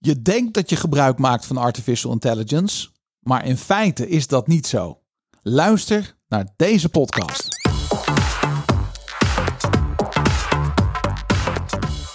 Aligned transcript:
Je 0.00 0.22
denkt 0.22 0.54
dat 0.54 0.70
je 0.70 0.76
gebruik 0.76 1.18
maakt 1.18 1.46
van 1.46 1.56
artificial 1.56 2.12
intelligence, 2.12 2.88
maar 3.20 3.46
in 3.46 3.56
feite 3.56 4.08
is 4.08 4.26
dat 4.26 4.46
niet 4.46 4.66
zo. 4.66 5.00
Luister 5.42 6.16
naar 6.28 6.48
deze 6.56 6.88
podcast. 6.88 7.48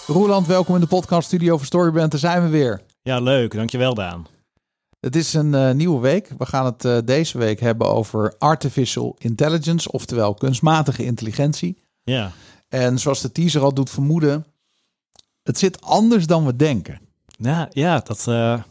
Roeland, 0.08 0.48
welkom 0.48 0.76
in 0.76 0.82
de 0.82 0.88
podcast 0.88 1.28
studio 1.28 1.58
van 1.58 1.66
Storyband. 1.66 2.12
Daar 2.12 2.20
zijn 2.20 2.44
we 2.44 2.50
weer. 2.50 2.82
Ja, 3.02 3.20
leuk. 3.20 3.54
Dankjewel, 3.54 3.94
Daan. 3.94 4.28
Het 5.00 5.16
is 5.16 5.34
een 5.34 5.54
uh, 5.54 5.72
nieuwe 5.72 6.00
week. 6.00 6.30
We 6.38 6.46
gaan 6.46 6.66
het 6.66 6.86
uh, 6.86 6.98
deze 7.06 7.38
week 7.38 7.60
hebben 7.60 7.88
over 7.88 8.36
artificial 8.38 9.16
intelligence, 9.18 9.92
oftewel 9.92 10.34
kunstmatige 10.34 11.04
intelligentie. 11.04 11.78
Ja. 12.04 12.32
En 12.70 13.00
zoals 13.00 13.22
de 13.22 13.32
teaser 13.32 13.62
al 13.62 13.74
doet 13.74 13.90
vermoeden, 13.90 14.46
het 15.44 15.58
zit 15.58 15.82
anders 15.82 16.28
dan 16.28 16.46
we 16.46 16.56
denken. 16.56 17.12
Ja, 17.44 17.70
ja 17.72 18.00
dat, 18.00 18.26
uh, 18.30 18.62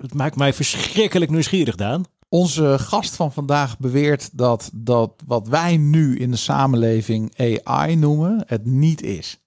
het 0.00 0.14
maakt 0.14 0.36
mij 0.36 0.52
verschrikkelijk 0.52 1.30
nieuwsgierig, 1.30 1.74
Daan. 1.74 2.04
Onze 2.28 2.78
gast 2.78 3.16
van 3.16 3.32
vandaag 3.32 3.78
beweert 3.78 4.38
dat, 4.38 4.70
dat 4.74 5.22
wat 5.26 5.48
wij 5.48 5.76
nu 5.76 6.18
in 6.18 6.30
de 6.30 6.36
samenleving 6.36 7.38
AI 7.64 7.96
noemen, 7.96 8.44
het 8.46 8.64
niet 8.64 9.02
is. 9.02 9.40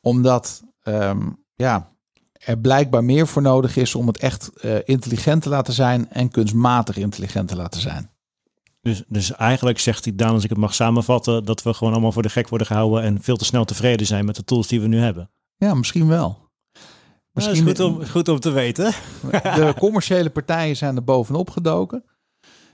Omdat 0.00 0.62
um, 0.82 1.44
ja, 1.54 1.92
er 2.32 2.58
blijkbaar 2.58 3.04
meer 3.04 3.26
voor 3.26 3.42
nodig 3.42 3.76
is 3.76 3.94
om 3.94 4.06
het 4.06 4.18
echt 4.18 4.50
uh, 4.64 4.76
intelligent 4.84 5.42
te 5.42 5.48
laten 5.48 5.72
zijn 5.72 6.10
en 6.10 6.30
kunstmatig 6.30 6.96
intelligent 6.96 7.48
te 7.48 7.56
laten 7.56 7.80
zijn. 7.80 8.10
Dus, 8.80 9.02
dus 9.08 9.32
eigenlijk 9.32 9.78
zegt 9.78 10.04
hij 10.04 10.14
dan, 10.14 10.30
als 10.30 10.44
ik 10.44 10.50
het 10.50 10.58
mag 10.58 10.74
samenvatten, 10.74 11.44
dat 11.44 11.62
we 11.62 11.74
gewoon 11.74 11.92
allemaal 11.92 12.12
voor 12.12 12.22
de 12.22 12.30
gek 12.30 12.48
worden 12.48 12.66
gehouden 12.66 13.02
en 13.02 13.22
veel 13.22 13.36
te 13.36 13.44
snel 13.44 13.64
tevreden 13.64 14.06
zijn 14.06 14.24
met 14.24 14.36
de 14.36 14.44
tools 14.44 14.66
die 14.66 14.80
we 14.80 14.86
nu 14.86 14.98
hebben. 14.98 15.30
Ja, 15.56 15.74
misschien 15.74 16.08
wel. 16.08 16.50
Misschien 17.32 17.54
is 17.54 17.62
goed 17.62 17.80
om, 17.80 18.06
goed 18.06 18.28
om 18.28 18.40
te 18.40 18.50
weten. 18.50 18.92
De 19.30 19.74
commerciële 19.78 20.30
partijen 20.30 20.76
zijn 20.76 20.96
er 20.96 21.04
bovenop 21.04 21.50
gedoken. 21.50 22.04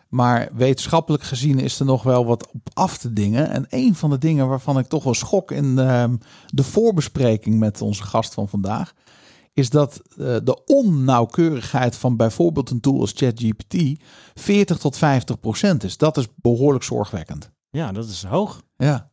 Maar 0.09 0.48
wetenschappelijk 0.55 1.23
gezien 1.23 1.59
is 1.59 1.81
er 1.81 1.87
nog 1.87 2.03
wel 2.03 2.27
wat 2.27 2.48
op 2.53 2.69
af 2.73 2.98
te 2.98 3.12
dingen. 3.12 3.50
En 3.50 3.67
een 3.69 3.95
van 3.95 4.11
de 4.11 4.19
dingen 4.19 4.48
waarvan 4.48 4.78
ik 4.78 4.87
toch 4.87 5.05
wel 5.05 5.15
schok 5.15 5.50
in 5.50 5.77
de, 5.77 6.19
de 6.47 6.62
voorbespreking 6.62 7.59
met 7.59 7.81
onze 7.83 8.03
gast 8.03 8.34
van 8.34 8.48
vandaag, 8.48 8.95
is 9.53 9.70
dat 9.70 10.03
uh, 10.11 10.37
de 10.45 10.65
onnauwkeurigheid 10.65 11.97
van 11.97 12.17
bijvoorbeeld 12.17 12.70
een 12.70 12.81
tool 12.81 13.00
als 13.00 13.12
ChatGPT 13.15 14.03
40 14.34 14.78
tot 14.78 14.97
50 14.97 15.41
procent 15.41 15.84
is. 15.84 15.97
Dat 15.97 16.17
is 16.17 16.27
behoorlijk 16.37 16.84
zorgwekkend. 16.84 17.50
Ja, 17.70 17.93
dat 17.93 18.09
is 18.09 18.25
hoog. 18.25 18.62
Ja. 18.77 19.11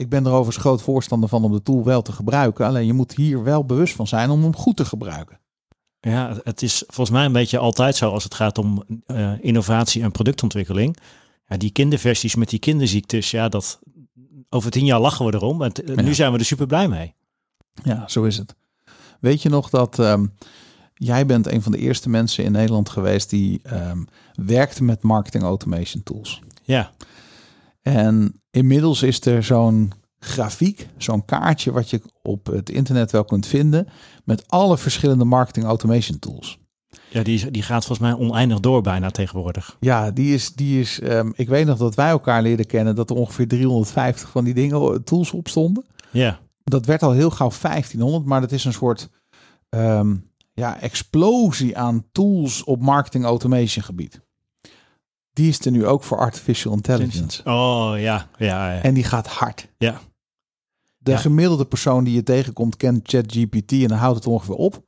Ik 0.00 0.08
ben 0.08 0.24
er 0.24 0.32
overigens 0.32 0.56
groot 0.56 0.82
voorstander 0.82 1.28
van 1.28 1.44
om 1.44 1.52
de 1.52 1.62
tool 1.62 1.84
wel 1.84 2.02
te 2.02 2.12
gebruiken. 2.12 2.66
Alleen 2.66 2.86
je 2.86 2.92
moet 2.92 3.14
hier 3.14 3.42
wel 3.42 3.64
bewust 3.64 3.94
van 3.94 4.06
zijn 4.06 4.30
om 4.30 4.42
hem 4.42 4.56
goed 4.56 4.76
te 4.76 4.84
gebruiken. 4.84 5.40
Ja, 6.00 6.36
het 6.42 6.62
is 6.62 6.84
volgens 6.86 7.10
mij 7.10 7.24
een 7.24 7.32
beetje 7.32 7.58
altijd 7.58 7.96
zo 7.96 8.10
als 8.10 8.24
het 8.24 8.34
gaat 8.34 8.58
om 8.58 8.84
uh, 9.06 9.32
innovatie 9.40 10.02
en 10.02 10.10
productontwikkeling. 10.10 10.96
Ja, 11.46 11.56
die 11.56 11.70
kinderversies 11.70 12.34
met 12.34 12.48
die 12.48 12.58
kinderziektes, 12.58 13.30
ja, 13.30 13.48
dat 13.48 13.78
over 14.48 14.70
tien 14.70 14.84
jaar 14.84 15.00
lachen 15.00 15.26
we 15.26 15.34
erom. 15.34 15.62
En 15.62 15.72
ja. 15.84 16.02
nu 16.02 16.14
zijn 16.14 16.32
we 16.32 16.38
er 16.38 16.44
super 16.44 16.66
blij 16.66 16.88
mee. 16.88 17.14
Ja, 17.82 18.08
zo 18.08 18.24
is 18.24 18.36
het. 18.36 18.54
Weet 19.20 19.42
je 19.42 19.48
nog 19.48 19.70
dat 19.70 19.98
um, 19.98 20.34
jij 20.94 21.26
bent 21.26 21.46
een 21.46 21.62
van 21.62 21.72
de 21.72 21.78
eerste 21.78 22.08
mensen 22.08 22.44
in 22.44 22.52
Nederland 22.52 22.88
geweest 22.88 23.30
die 23.30 23.60
um, 23.72 24.06
werkte 24.34 24.84
met 24.84 25.02
marketing 25.02 25.44
automation 25.44 26.02
tools? 26.02 26.40
Ja. 26.62 26.92
En 27.82 28.42
inmiddels 28.50 29.02
is 29.02 29.20
er 29.20 29.42
zo'n 29.42 29.92
grafiek, 30.18 30.88
zo'n 30.96 31.24
kaartje 31.24 31.72
wat 31.72 31.90
je 31.90 32.02
op 32.22 32.46
het 32.46 32.70
internet 32.70 33.10
wel 33.10 33.24
kunt 33.24 33.46
vinden 33.46 33.88
met 34.24 34.48
alle 34.48 34.78
verschillende 34.78 35.24
marketing 35.24 35.66
automation 35.66 36.18
tools. 36.18 36.58
Ja, 37.08 37.22
die, 37.22 37.34
is, 37.34 37.42
die 37.50 37.62
gaat 37.62 37.84
volgens 37.86 38.08
mij 38.08 38.26
oneindig 38.26 38.60
door 38.60 38.82
bijna 38.82 39.10
tegenwoordig. 39.10 39.76
Ja, 39.80 40.10
die 40.10 40.34
is, 40.34 40.52
die 40.52 40.80
is 40.80 41.00
um, 41.02 41.32
ik 41.36 41.48
weet 41.48 41.66
nog 41.66 41.78
dat 41.78 41.94
wij 41.94 42.08
elkaar 42.08 42.42
leren 42.42 42.66
kennen 42.66 42.94
dat 42.94 43.10
er 43.10 43.16
ongeveer 43.16 43.48
350 43.48 44.30
van 44.30 44.44
die 44.44 44.54
dingen, 44.54 45.04
tools 45.04 45.32
op 45.32 45.48
stonden. 45.48 45.84
Ja. 46.10 46.38
Dat 46.64 46.86
werd 46.86 47.02
al 47.02 47.12
heel 47.12 47.30
gauw 47.30 47.50
1500, 47.60 48.24
maar 48.24 48.40
dat 48.40 48.52
is 48.52 48.64
een 48.64 48.72
soort 48.72 49.08
um, 49.68 50.30
ja, 50.52 50.80
explosie 50.80 51.78
aan 51.78 52.06
tools 52.12 52.64
op 52.64 52.80
marketing 52.80 53.24
automation 53.24 53.84
gebied. 53.84 54.20
Die 55.40 55.48
is 55.48 55.60
er 55.60 55.70
nu 55.70 55.86
ook 55.86 56.04
voor 56.04 56.18
artificial 56.18 56.74
intelligence. 56.74 57.42
Oh 57.44 57.92
ja, 57.96 58.28
ja. 58.38 58.72
ja. 58.74 58.82
En 58.82 58.94
die 58.94 59.04
gaat 59.04 59.26
hard. 59.26 59.68
Ja. 59.78 60.00
De 60.98 61.10
ja. 61.10 61.16
gemiddelde 61.16 61.64
persoon 61.64 62.04
die 62.04 62.14
je 62.14 62.22
tegenkomt 62.22 62.76
kent 62.76 63.08
ChatGPT 63.08 63.72
en 63.72 63.88
dan 63.88 63.98
houdt 63.98 64.16
het 64.16 64.26
ongeveer 64.26 64.54
op. 64.54 64.84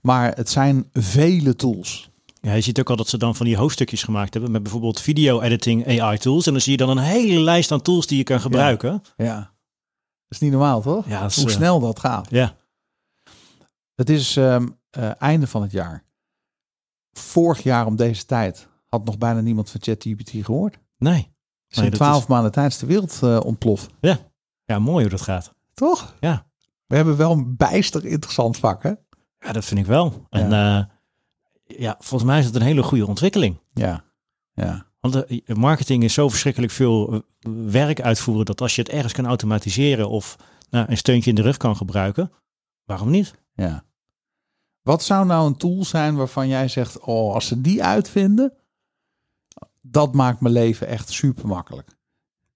Maar 0.00 0.34
het 0.34 0.50
zijn 0.50 0.90
vele 0.92 1.56
tools. 1.56 2.10
Ja, 2.40 2.52
je 2.52 2.60
ziet 2.60 2.80
ook 2.80 2.90
al 2.90 2.96
dat 2.96 3.08
ze 3.08 3.18
dan 3.18 3.36
van 3.36 3.46
die 3.46 3.56
hoofdstukjes 3.56 4.02
gemaakt 4.02 4.32
hebben 4.32 4.50
met 4.50 4.62
bijvoorbeeld 4.62 5.00
video 5.00 5.40
editing 5.40 6.00
AI 6.00 6.18
tools. 6.18 6.46
En 6.46 6.52
dan 6.52 6.62
zie 6.62 6.72
je 6.72 6.78
dan 6.78 6.88
een 6.88 7.04
hele 7.04 7.40
lijst 7.40 7.72
aan 7.72 7.82
tools 7.82 8.06
die 8.06 8.18
je 8.18 8.24
kan 8.24 8.40
gebruiken. 8.40 9.02
Ja, 9.16 9.24
ja. 9.24 9.36
dat 9.36 9.50
is 10.28 10.38
niet 10.38 10.50
normaal 10.50 10.80
toch? 10.80 11.08
Ja, 11.08 11.20
Hoe 11.34 11.44
uh, 11.44 11.50
snel 11.50 11.80
dat 11.80 11.98
gaat. 11.98 12.26
Ja. 12.30 12.56
Het 13.94 14.10
is 14.10 14.36
um, 14.36 14.78
uh, 14.98 15.10
einde 15.18 15.46
van 15.46 15.62
het 15.62 15.72
jaar. 15.72 16.04
Vorig 17.12 17.62
jaar 17.62 17.86
om 17.86 17.96
deze 17.96 18.24
tijd 18.24 18.70
had 18.92 19.04
nog 19.04 19.18
bijna 19.18 19.40
niemand 19.40 19.70
van 19.70 19.80
ChatGPT 19.82 20.30
gehoord. 20.30 20.78
Nee. 20.98 21.34
In 21.68 21.90
twaalf 21.90 22.22
is... 22.22 22.28
maanden 22.28 22.52
tijd 22.52 22.70
is 22.72 22.78
de 22.78 22.86
wereld 22.86 23.20
uh, 23.24 23.40
ontploft. 23.44 23.90
Ja. 24.00 24.18
ja, 24.64 24.78
mooi 24.78 25.00
hoe 25.00 25.10
dat 25.10 25.20
gaat. 25.20 25.54
Toch? 25.74 26.14
Ja. 26.20 26.46
We 26.86 26.96
hebben 26.96 27.16
wel 27.16 27.32
een 27.32 27.56
bijster 27.56 28.06
interessant 28.06 28.56
vak, 28.56 28.82
hè? 28.82 28.92
Ja, 29.38 29.52
dat 29.52 29.64
vind 29.64 29.80
ik 29.80 29.86
wel. 29.86 30.26
En 30.30 30.50
ja. 30.50 30.78
Uh, 30.78 30.84
ja, 31.78 31.96
volgens 31.98 32.30
mij 32.30 32.38
is 32.38 32.44
het 32.44 32.54
een 32.54 32.62
hele 32.62 32.82
goede 32.82 33.06
ontwikkeling. 33.06 33.60
Ja, 33.72 34.04
ja. 34.52 34.86
Want 35.00 35.12
de 35.12 35.42
marketing 35.54 36.04
is 36.04 36.14
zo 36.14 36.28
verschrikkelijk 36.28 36.72
veel 36.72 37.24
werk 37.66 38.00
uitvoeren 38.00 38.44
dat 38.44 38.60
als 38.60 38.74
je 38.74 38.82
het 38.82 38.90
ergens 38.90 39.12
kan 39.12 39.26
automatiseren 39.26 40.08
of 40.08 40.36
nou, 40.70 40.86
een 40.90 40.96
steuntje 40.96 41.30
in 41.30 41.36
de 41.36 41.42
rug 41.42 41.56
kan 41.56 41.76
gebruiken, 41.76 42.32
waarom 42.84 43.10
niet? 43.10 43.34
Ja. 43.54 43.84
Wat 44.82 45.02
zou 45.02 45.26
nou 45.26 45.46
een 45.46 45.56
tool 45.56 45.84
zijn 45.84 46.16
waarvan 46.16 46.48
jij 46.48 46.68
zegt, 46.68 47.00
oh, 47.00 47.34
als 47.34 47.46
ze 47.46 47.60
die 47.60 47.84
uitvinden, 47.84 48.52
dat 49.82 50.14
maakt 50.14 50.40
mijn 50.40 50.54
leven 50.54 50.86
echt 50.86 51.10
super 51.10 51.46
makkelijk. 51.46 51.90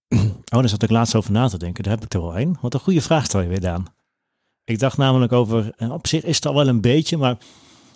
Oh, 0.53 0.61
daar 0.61 0.69
zat 0.69 0.83
ik 0.83 0.91
laatst 0.91 1.15
over 1.15 1.33
na 1.33 1.49
te 1.49 1.59
denken. 1.59 1.85
Daar 1.85 1.93
heb 1.93 2.05
ik 2.05 2.15
er 2.15 2.21
wel 2.21 2.39
een. 2.39 2.59
Wat 2.61 2.75
een 2.75 2.81
goede 2.81 3.01
vraag 3.01 3.25
stel 3.25 3.41
je 3.41 3.49
weer, 3.49 3.61
Daan. 3.61 3.87
Ik 4.65 4.79
dacht 4.79 4.97
namelijk 4.97 5.33
over, 5.33 5.73
en 5.77 5.91
op 5.91 6.07
zich 6.07 6.25
is 6.25 6.37
het 6.37 6.47
al 6.47 6.55
wel 6.55 6.69
een 6.69 6.81
beetje, 6.81 7.17
maar 7.17 7.37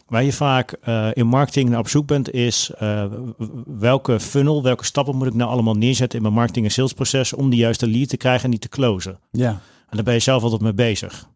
waar 0.06 0.24
je 0.24 0.32
vaak 0.32 0.76
uh, 0.88 1.08
in 1.12 1.26
marketing 1.26 1.68
naar 1.68 1.78
op 1.78 1.88
zoek 1.88 2.06
bent, 2.06 2.32
is 2.32 2.70
uh, 2.82 3.04
welke 3.66 4.20
funnel, 4.20 4.62
welke 4.62 4.84
stappen 4.84 5.16
moet 5.16 5.26
ik 5.26 5.34
nou 5.34 5.50
allemaal 5.50 5.74
neerzetten 5.74 6.18
in 6.18 6.24
mijn 6.24 6.34
marketing 6.34 6.66
en 6.66 6.72
salesproces 6.72 7.32
om 7.32 7.50
die 7.50 7.58
juiste 7.58 7.88
lead 7.88 8.08
te 8.08 8.16
krijgen 8.16 8.44
en 8.44 8.50
die 8.50 8.58
te 8.58 8.68
closen. 8.68 9.18
Ja. 9.30 9.48
En 9.88 9.96
daar 9.96 10.04
ben 10.04 10.14
je 10.14 10.20
zelf 10.20 10.42
altijd 10.42 10.60
mee 10.60 10.74
bezig. 10.74 11.28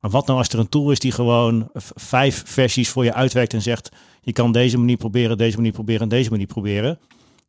Maar 0.00 0.10
wat 0.10 0.26
nou 0.26 0.38
als 0.38 0.48
er 0.48 0.58
een 0.58 0.68
tool 0.68 0.90
is 0.90 0.98
die 0.98 1.12
gewoon 1.12 1.70
vijf 1.94 2.42
versies 2.46 2.88
voor 2.88 3.04
je 3.04 3.14
uitwerkt 3.14 3.54
en 3.54 3.62
zegt, 3.62 3.88
je 4.20 4.32
kan 4.32 4.52
deze 4.52 4.78
manier 4.78 4.96
proberen, 4.96 5.38
deze 5.38 5.56
manier 5.56 5.72
proberen 5.72 6.02
en 6.02 6.08
deze 6.08 6.30
manier 6.30 6.46
proberen. 6.46 6.98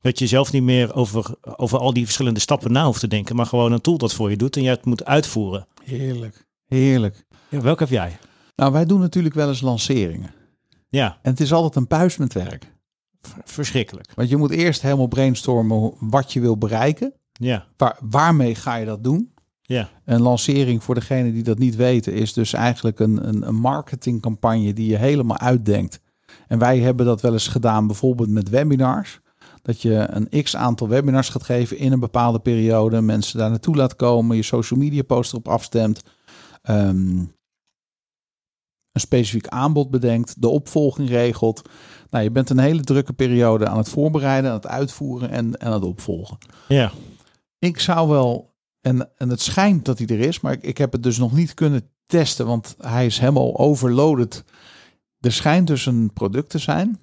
Dat 0.02 0.20
je 0.20 0.28
zelf 0.28 0.52
niet 0.52 0.64
meer 0.64 0.94
over, 0.96 1.36
over 1.42 1.80
al 1.80 1.94
die 1.94 2.04
verschillende 2.04 2.40
stappen 2.40 2.72
na 2.72 2.86
hoeft 2.86 3.00
te 3.00 3.08
denken, 3.08 3.36
maar 3.36 3.46
gewoon 3.46 3.72
een 3.72 3.82
tool 3.82 3.98
dat 3.98 4.14
voor 4.14 4.30
je 4.30 4.38
doet 4.38 4.56
en 4.56 4.64
je 4.64 4.70
het 4.70 4.86
moet 4.86 5.06
uitvoeren. 5.06 5.68
Heerlijk, 5.84 6.48
heerlijk. 6.66 7.26
Ja, 7.50 7.62
welke 7.62 7.84
heb 7.84 7.92
jij? 7.92 8.18
Nou, 8.56 8.72
wij 8.72 8.86
doen 8.86 9.00
natuurlijk 9.00 9.36
wel 9.36 9.48
eens 9.48 9.62
lanceringen. 9.62 10.32
Ja. 10.90 11.18
En 11.22 11.32
het 11.32 11.40
is 11.40 11.54
altijd 11.54 11.76
een 11.76 11.88
puis 11.88 12.18
met 12.18 12.34
werk. 12.34 12.76
Verschrikkelijk. 13.44 14.12
Want 14.16 14.30
je 14.30 14.38
moet 14.38 14.52
eerst 14.52 14.82
helemaal 14.82 15.08
brainstormen 15.08 15.94
wat 16.00 16.34
je 16.34 16.40
wil 16.40 16.58
bereiken. 16.58 17.14
Ja. 17.32 17.68
Waar, 17.78 17.98
waarmee 18.02 18.56
ga 18.56 18.76
je 18.76 18.86
dat 18.86 19.04
doen? 19.04 19.34
Ja. 19.62 19.90
Een 20.06 20.22
lancering, 20.22 20.84
voor 20.84 20.96
degene 20.96 21.32
die 21.32 21.44
dat 21.44 21.58
niet 21.58 21.76
weten, 21.76 22.14
is 22.14 22.34
dus 22.34 22.54
eigenlijk 22.54 23.00
een, 23.00 23.28
een, 23.28 23.48
een 23.48 23.56
marketingcampagne 23.56 24.74
die 24.74 24.90
je 24.90 24.98
helemaal 24.98 25.38
uitdenkt. 25.38 26.00
En 26.48 26.60
wij 26.60 26.80
hebben 26.80 27.06
dat 27.06 27.22
wel 27.22 27.34
eens 27.34 27.48
gedaan, 27.48 27.88
bijvoorbeeld 27.88 28.30
met 28.30 28.50
webinars. 28.50 29.20
Dat 29.68 29.82
je 29.82 30.08
een 30.10 30.44
x 30.44 30.56
aantal 30.56 30.88
webinars 30.88 31.30
gaat 31.30 31.44
geven 31.44 31.78
in 31.78 31.92
een 31.92 32.00
bepaalde 32.00 32.40
periode. 32.40 33.02
Mensen 33.02 33.40
daar 33.40 33.50
naartoe 33.50 33.76
laat 33.76 33.96
komen. 33.96 34.36
Je 34.36 34.44
social 34.44 34.80
media 34.80 35.04
post 35.04 35.32
erop 35.32 35.48
afstemt. 35.48 36.02
Um, 36.70 37.36
een 38.92 39.02
specifiek 39.02 39.48
aanbod 39.48 39.90
bedenkt. 39.90 40.42
De 40.42 40.48
opvolging 40.48 41.10
regelt. 41.10 41.62
Nou, 42.10 42.24
je 42.24 42.32
bent 42.32 42.50
een 42.50 42.60
hele 42.60 42.82
drukke 42.82 43.14
periode 43.14 43.68
aan 43.68 43.78
het 43.78 43.90
voorbereiden, 43.90 44.50
aan 44.50 44.56
het 44.56 44.68
uitvoeren 44.68 45.30
en, 45.30 45.58
en 45.58 45.68
aan 45.68 45.74
het 45.74 45.84
opvolgen. 45.84 46.38
Ja. 46.68 46.92
Ik 47.60 47.80
zou 47.80 48.10
wel, 48.10 48.56
en, 48.82 49.10
en 49.18 49.30
het 49.30 49.42
schijnt 49.42 49.86
dat 49.86 49.98
hij 49.98 50.08
er 50.08 50.20
is, 50.20 50.40
maar 50.40 50.54
ik, 50.54 50.64
ik 50.64 50.78
heb 50.78 50.92
het 50.92 51.04
dus 51.04 51.18
nog 51.18 51.34
niet 51.34 51.54
kunnen 51.54 51.90
testen, 52.06 52.46
want 52.46 52.76
hij 52.80 53.06
is 53.06 53.20
helemaal 53.20 53.58
overloaded. 53.58 54.44
Er 55.20 55.32
schijnt 55.32 55.68
dus 55.68 55.86
een 55.86 56.14
product 56.14 56.50
te 56.50 56.58
zijn 56.58 57.00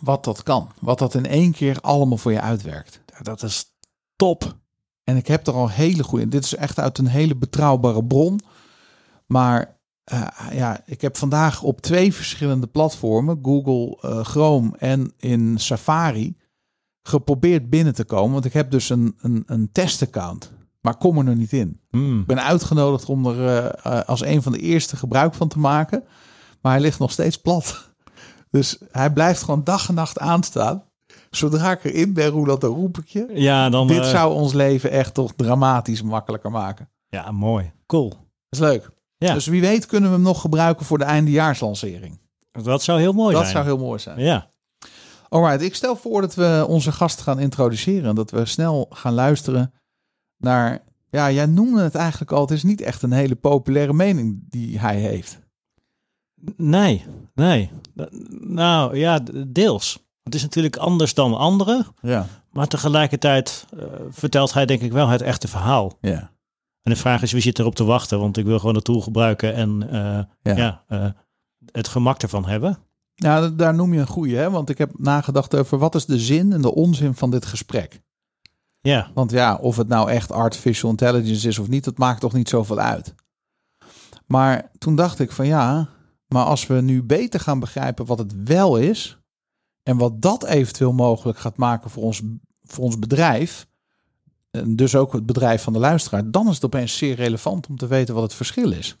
wat 0.00 0.24
dat 0.24 0.42
kan. 0.42 0.70
Wat 0.80 0.98
dat 0.98 1.14
in 1.14 1.26
één 1.26 1.52
keer 1.52 1.80
allemaal 1.80 2.18
voor 2.18 2.32
je 2.32 2.40
uitwerkt. 2.40 3.00
Dat 3.22 3.42
is 3.42 3.72
top. 4.16 4.56
En 5.04 5.16
ik 5.16 5.26
heb 5.26 5.46
er 5.46 5.54
al 5.54 5.70
hele 5.70 6.02
goede. 6.02 6.28
Dit 6.28 6.44
is 6.44 6.54
echt 6.54 6.78
uit 6.78 6.98
een 6.98 7.06
hele 7.06 7.36
betrouwbare 7.36 8.04
bron. 8.04 8.40
Maar 9.26 9.78
eh, 10.04 10.26
ja, 10.52 10.80
ik 10.84 11.00
heb 11.00 11.16
vandaag 11.16 11.62
op 11.62 11.80
twee 11.80 12.14
verschillende 12.14 12.66
platformen, 12.66 13.38
Google 13.42 13.98
eh, 14.00 14.24
Chrome 14.24 14.76
en 14.78 15.12
in 15.16 15.58
Safari, 15.58 16.36
geprobeerd 17.02 17.70
binnen 17.70 17.94
te 17.94 18.04
komen. 18.04 18.32
Want 18.32 18.44
ik 18.44 18.52
heb 18.52 18.70
dus 18.70 18.90
een, 18.90 19.14
een, 19.20 19.42
een 19.46 19.72
testaccount, 19.72 20.52
maar 20.80 20.96
kom 20.96 21.18
er 21.18 21.24
nog 21.24 21.36
niet 21.36 21.52
in. 21.52 21.80
Hmm. 21.90 22.20
Ik 22.20 22.26
ben 22.26 22.42
uitgenodigd 22.42 23.08
om 23.08 23.26
er 23.26 23.64
eh, 23.64 24.00
als 24.00 24.24
een 24.24 24.42
van 24.42 24.52
de 24.52 24.58
eerste 24.58 24.96
gebruik 24.96 25.34
van 25.34 25.48
te 25.48 25.58
maken. 25.58 26.04
Maar 26.60 26.72
hij 26.72 26.80
ligt 26.80 26.98
nog 26.98 27.10
steeds 27.10 27.40
plat. 27.40 27.87
Dus 28.50 28.78
hij 28.90 29.12
blijft 29.12 29.42
gewoon 29.42 29.64
dag 29.64 29.88
en 29.88 29.94
nacht 29.94 30.18
aanstaan. 30.18 30.82
Zodra 31.30 31.72
ik 31.72 31.84
erin 31.84 32.12
ben, 32.12 32.44
dat 32.44 32.60
dan 32.60 32.74
roep 32.74 32.98
ik 32.98 33.08
je. 33.08 33.26
Ja, 33.32 33.68
dan... 33.68 33.86
Dit 33.86 33.98
eh, 33.98 34.10
zou 34.10 34.34
ons 34.34 34.52
leven 34.52 34.90
echt 34.90 35.14
toch 35.14 35.32
dramatisch 35.36 36.02
makkelijker 36.02 36.50
maken. 36.50 36.88
Ja, 37.08 37.30
mooi. 37.30 37.72
Cool. 37.86 38.08
Dat 38.08 38.18
is 38.48 38.58
leuk. 38.58 38.90
Ja. 39.16 39.34
Dus 39.34 39.46
wie 39.46 39.60
weet 39.60 39.86
kunnen 39.86 40.10
we 40.10 40.14
hem 40.14 40.24
nog 40.24 40.40
gebruiken 40.40 40.86
voor 40.86 40.98
de 40.98 41.04
eindejaarslancering. 41.04 42.20
Dat 42.52 42.82
zou 42.82 43.00
heel 43.00 43.12
mooi 43.12 43.32
dat 43.32 43.42
zijn. 43.42 43.54
zou 43.54 43.64
heel 43.64 43.78
mooi 43.78 43.98
zijn. 43.98 44.18
Ja. 44.18 44.50
Alright, 45.28 45.62
ik 45.62 45.74
stel 45.74 45.96
voor 45.96 46.20
dat 46.20 46.34
we 46.34 46.64
onze 46.68 46.92
gast 46.92 47.20
gaan 47.20 47.38
introduceren. 47.38 48.14
Dat 48.14 48.30
we 48.30 48.44
snel 48.44 48.86
gaan 48.90 49.14
luisteren 49.14 49.72
naar... 50.36 50.86
Ja, 51.10 51.30
jij 51.30 51.46
noemde 51.46 51.82
het 51.82 51.94
eigenlijk 51.94 52.32
al. 52.32 52.40
Het 52.40 52.50
is 52.50 52.62
niet 52.62 52.80
echt 52.80 53.02
een 53.02 53.12
hele 53.12 53.34
populaire 53.34 53.92
mening 53.92 54.40
die 54.48 54.78
hij 54.78 54.96
heeft. 54.96 55.38
Nee, 56.56 57.04
nee. 57.34 57.70
Nou 58.40 58.96
ja, 58.96 59.20
deels. 59.46 60.06
Het 60.22 60.34
is 60.34 60.42
natuurlijk 60.42 60.76
anders 60.76 61.14
dan 61.14 61.34
anderen. 61.36 61.86
Ja, 62.00 62.26
Maar 62.52 62.66
tegelijkertijd 62.66 63.66
eh, 63.76 63.82
vertelt 64.10 64.52
hij 64.52 64.66
denk 64.66 64.80
ik 64.80 64.92
wel 64.92 65.08
het 65.08 65.22
echte 65.22 65.48
verhaal. 65.48 65.92
ja, 66.00 66.30
En 66.82 66.92
de 66.92 66.96
vraag 66.96 67.22
is 67.22 67.32
wie 67.32 67.42
zit 67.42 67.58
erop 67.58 67.74
te 67.74 67.84
wachten? 67.84 68.18
Want 68.20 68.36
ik 68.36 68.44
wil 68.44 68.58
gewoon 68.58 68.74
de 68.74 68.82
tool 68.82 69.00
gebruiken 69.00 69.54
en 69.54 69.90
eh, 69.90 70.54
ja. 70.54 70.56
ja. 70.56 70.84
eh, 70.88 71.06
het 71.72 71.88
gemak 71.88 72.22
ervan 72.22 72.46
hebben. 72.46 72.78
Nou, 73.16 73.54
daar 73.56 73.74
noem 73.74 73.94
je 73.94 74.00
een 74.00 74.06
goeie, 74.06 74.36
hè? 74.36 74.50
Want 74.50 74.68
ik 74.70 74.78
heb 74.78 74.90
nagedacht 74.98 75.56
over 75.56 75.78
wat 75.78 75.94
is 75.94 76.06
de 76.06 76.18
zin 76.18 76.52
en 76.52 76.62
de 76.62 76.74
onzin 76.74 77.14
van 77.14 77.30
dit 77.30 77.46
gesprek. 77.46 78.02
Ja, 78.80 79.10
Want 79.14 79.30
ja, 79.30 79.56
of 79.56 79.76
het 79.76 79.88
nou 79.88 80.10
echt 80.10 80.32
artificial 80.32 80.90
intelligence 80.90 81.48
is 81.48 81.58
of 81.58 81.68
niet, 81.68 81.84
dat 81.84 81.98
maakt 81.98 82.20
toch 82.20 82.32
niet 82.32 82.48
zoveel 82.48 82.78
uit. 82.78 83.14
Maar 84.26 84.70
toen 84.78 84.96
dacht 84.96 85.18
ik 85.18 85.32
van 85.32 85.46
ja, 85.46 85.88
maar 86.28 86.44
als 86.44 86.66
we 86.66 86.80
nu 86.80 87.02
beter 87.02 87.40
gaan 87.40 87.60
begrijpen 87.60 88.06
wat 88.06 88.18
het 88.18 88.42
wel 88.44 88.76
is 88.76 89.18
en 89.82 89.96
wat 89.96 90.22
dat 90.22 90.44
eventueel 90.44 90.92
mogelijk 90.92 91.38
gaat 91.38 91.56
maken 91.56 91.90
voor 91.90 92.02
ons, 92.02 92.22
voor 92.62 92.84
ons 92.84 92.98
bedrijf, 92.98 93.66
en 94.50 94.76
dus 94.76 94.94
ook 94.94 95.12
het 95.12 95.26
bedrijf 95.26 95.62
van 95.62 95.72
de 95.72 95.78
luisteraar, 95.78 96.30
dan 96.30 96.48
is 96.48 96.54
het 96.54 96.64
opeens 96.64 96.96
zeer 96.96 97.14
relevant 97.14 97.66
om 97.66 97.76
te 97.76 97.86
weten 97.86 98.14
wat 98.14 98.22
het 98.22 98.34
verschil 98.34 98.72
is. 98.72 98.96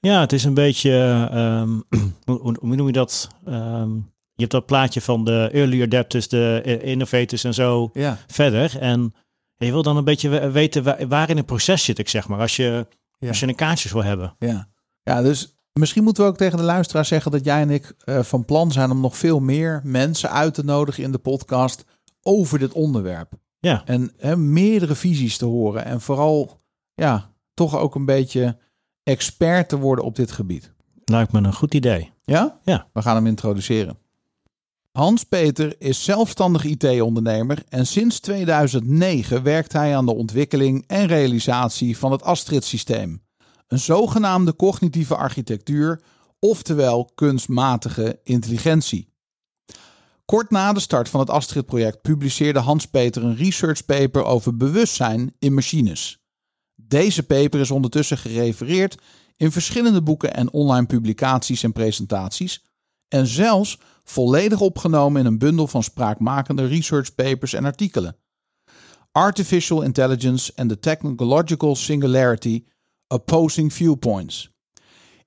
ja 0.00 0.20
het 0.20 0.32
is 0.32 0.44
een 0.44 0.54
beetje, 0.54 1.28
ehm, 1.32 1.80
hoe, 2.40 2.56
noem 2.76 2.86
je 2.86 2.92
dat? 2.92 3.28
Ehm, 3.44 3.94
je 4.34 4.48
hebt 4.48 4.50
dat 4.50 4.66
plaatje 4.66 5.00
van 5.00 5.24
de 5.24 5.48
early 5.52 5.82
adapters, 5.82 6.28
de 6.28 6.60
eh, 6.64 6.90
innovators 6.90 7.44
en 7.44 7.54
zo 7.54 7.90
Ja, 7.92 8.18
verder. 8.26 8.78
En 8.78 9.14
je 9.56 9.70
wil 9.70 9.82
dan 9.82 9.96
een 9.96 10.04
beetje 10.04 10.28
we- 10.28 10.50
weten 10.50 10.82
waar, 10.82 11.08
waar 11.08 11.30
in 11.30 11.36
het 11.36 11.46
proces 11.46 11.84
zit 11.84 11.98
ik, 11.98 12.08
zeg 12.08 12.28
maar. 12.28 12.38
Als 12.40 12.56
je, 12.56 12.86
Ja. 13.18 13.28
als 13.28 13.40
je 13.40 13.46
een 13.48 13.54
kaartjes 13.54 13.92
wil 13.92 14.04
hebben. 14.04 14.34
ja. 14.38 14.70
Ja, 15.04 15.22
dus 15.22 15.54
misschien 15.72 16.04
moeten 16.04 16.24
we 16.24 16.30
ook 16.30 16.36
tegen 16.36 16.56
de 16.58 16.64
luisteraar 16.64 17.04
zeggen 17.04 17.30
dat 17.30 17.44
jij 17.44 17.60
en 17.60 17.70
ik 17.70 17.94
eh, 17.98 18.22
van 18.22 18.44
plan 18.44 18.72
zijn 18.72 18.90
om 18.90 19.00
nog 19.00 19.16
veel 19.16 19.40
meer 19.40 19.80
mensen 19.84 20.30
uit 20.30 20.54
te 20.54 20.64
nodigen 20.64 21.02
in 21.02 21.12
de 21.12 21.18
podcast 21.18 21.84
over 22.22 22.58
dit 22.58 22.72
onderwerp. 22.72 23.32
Ja, 23.58 23.82
En 23.84 24.12
hè, 24.16 24.36
meerdere 24.36 24.94
visies 24.94 25.36
te 25.36 25.44
horen. 25.44 25.84
En 25.84 26.00
vooral, 26.00 26.60
ja, 26.94 27.30
toch 27.54 27.76
ook 27.76 27.94
een 27.94 28.04
beetje 28.04 28.58
expert 29.02 29.68
te 29.68 29.78
worden 29.78 30.04
op 30.04 30.16
dit 30.16 30.32
gebied. 30.32 30.72
lijkt 31.04 31.32
me 31.32 31.38
een 31.38 31.54
goed 31.54 31.74
idee. 31.74 32.10
Ja? 32.24 32.60
Ja. 32.64 32.86
We 32.92 33.02
gaan 33.02 33.14
hem 33.14 33.26
introduceren. 33.26 33.98
Hans-Peter 34.92 35.74
is 35.78 36.04
zelfstandig 36.04 36.64
IT-ondernemer 36.64 37.62
en 37.68 37.86
sinds 37.86 38.20
2009 38.20 39.42
werkt 39.42 39.72
hij 39.72 39.96
aan 39.96 40.06
de 40.06 40.14
ontwikkeling 40.14 40.84
en 40.86 41.06
realisatie 41.06 41.98
van 41.98 42.12
het 42.12 42.22
Astrid-systeem. 42.22 43.21
Een 43.72 43.78
zogenaamde 43.78 44.56
cognitieve 44.56 45.16
architectuur, 45.16 46.00
oftewel 46.38 47.10
kunstmatige 47.14 48.20
intelligentie. 48.24 49.08
Kort 50.24 50.50
na 50.50 50.72
de 50.72 50.80
start 50.80 51.08
van 51.08 51.20
het 51.20 51.30
Astrid-project 51.30 52.02
publiceerde 52.02 52.58
Hans-Peter 52.58 53.24
een 53.24 53.36
research 53.36 53.84
paper 53.84 54.24
over 54.24 54.56
bewustzijn 54.56 55.34
in 55.38 55.54
machines. 55.54 56.18
Deze 56.74 57.22
paper 57.22 57.60
is 57.60 57.70
ondertussen 57.70 58.18
gerefereerd 58.18 58.98
in 59.36 59.52
verschillende 59.52 60.02
boeken 60.02 60.34
en 60.34 60.52
online 60.52 60.86
publicaties 60.86 61.62
en 61.62 61.72
presentaties 61.72 62.64
en 63.08 63.26
zelfs 63.26 63.78
volledig 64.04 64.60
opgenomen 64.60 65.20
in 65.20 65.26
een 65.26 65.38
bundel 65.38 65.66
van 65.66 65.82
spraakmakende 65.82 66.66
research 66.66 67.14
papers 67.14 67.52
en 67.52 67.64
artikelen. 67.64 68.16
Artificial 69.12 69.82
Intelligence 69.82 70.52
and 70.56 70.68
the 70.68 70.78
Technological 70.78 71.76
Singularity 71.76 72.64
Opposing 73.12 73.72
Viewpoints. 73.72 74.50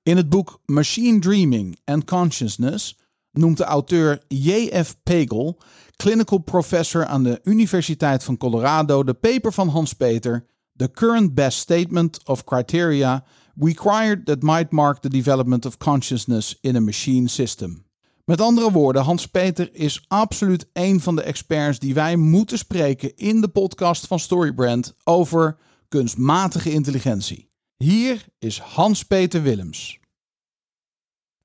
In 0.02 0.16
het 0.16 0.28
boek 0.28 0.60
Machine 0.64 1.18
Dreaming 1.18 1.78
and 1.84 2.04
Consciousness 2.04 2.98
noemt 3.32 3.56
de 3.56 3.64
auteur 3.64 4.22
J.F. 4.28 4.96
Pagel, 5.02 5.58
clinical 5.96 6.38
professor 6.38 7.06
aan 7.06 7.22
de 7.22 7.40
Universiteit 7.44 8.24
van 8.24 8.36
Colorado, 8.36 9.04
de 9.04 9.14
paper 9.14 9.52
van 9.52 9.68
Hans 9.68 9.92
Peter, 9.92 10.46
The 10.76 10.90
Current 10.90 11.34
Best 11.34 11.58
Statement 11.58 12.20
of 12.24 12.44
Criteria 12.44 13.24
Required 13.60 14.26
that 14.26 14.42
might 14.42 14.72
mark 14.72 14.98
the 14.98 15.08
development 15.08 15.66
of 15.66 15.76
consciousness 15.76 16.58
in 16.60 16.76
a 16.76 16.80
machine 16.80 17.28
system. 17.28 17.84
Met 18.24 18.40
andere 18.40 18.72
woorden, 18.72 19.02
Hans 19.02 19.26
Peter 19.26 19.68
is 19.72 20.04
absoluut 20.08 20.68
een 20.72 21.00
van 21.00 21.16
de 21.16 21.22
experts 21.22 21.78
die 21.78 21.94
wij 21.94 22.16
moeten 22.16 22.58
spreken 22.58 23.16
in 23.16 23.40
de 23.40 23.48
podcast 23.48 24.06
van 24.06 24.18
Storybrand 24.18 24.94
over 25.04 25.56
kunstmatige 25.88 26.72
intelligentie. 26.72 27.54
Hier 27.76 28.24
is 28.38 28.60
Hans 28.60 29.02
Peter 29.02 29.42
Willems. 29.42 29.98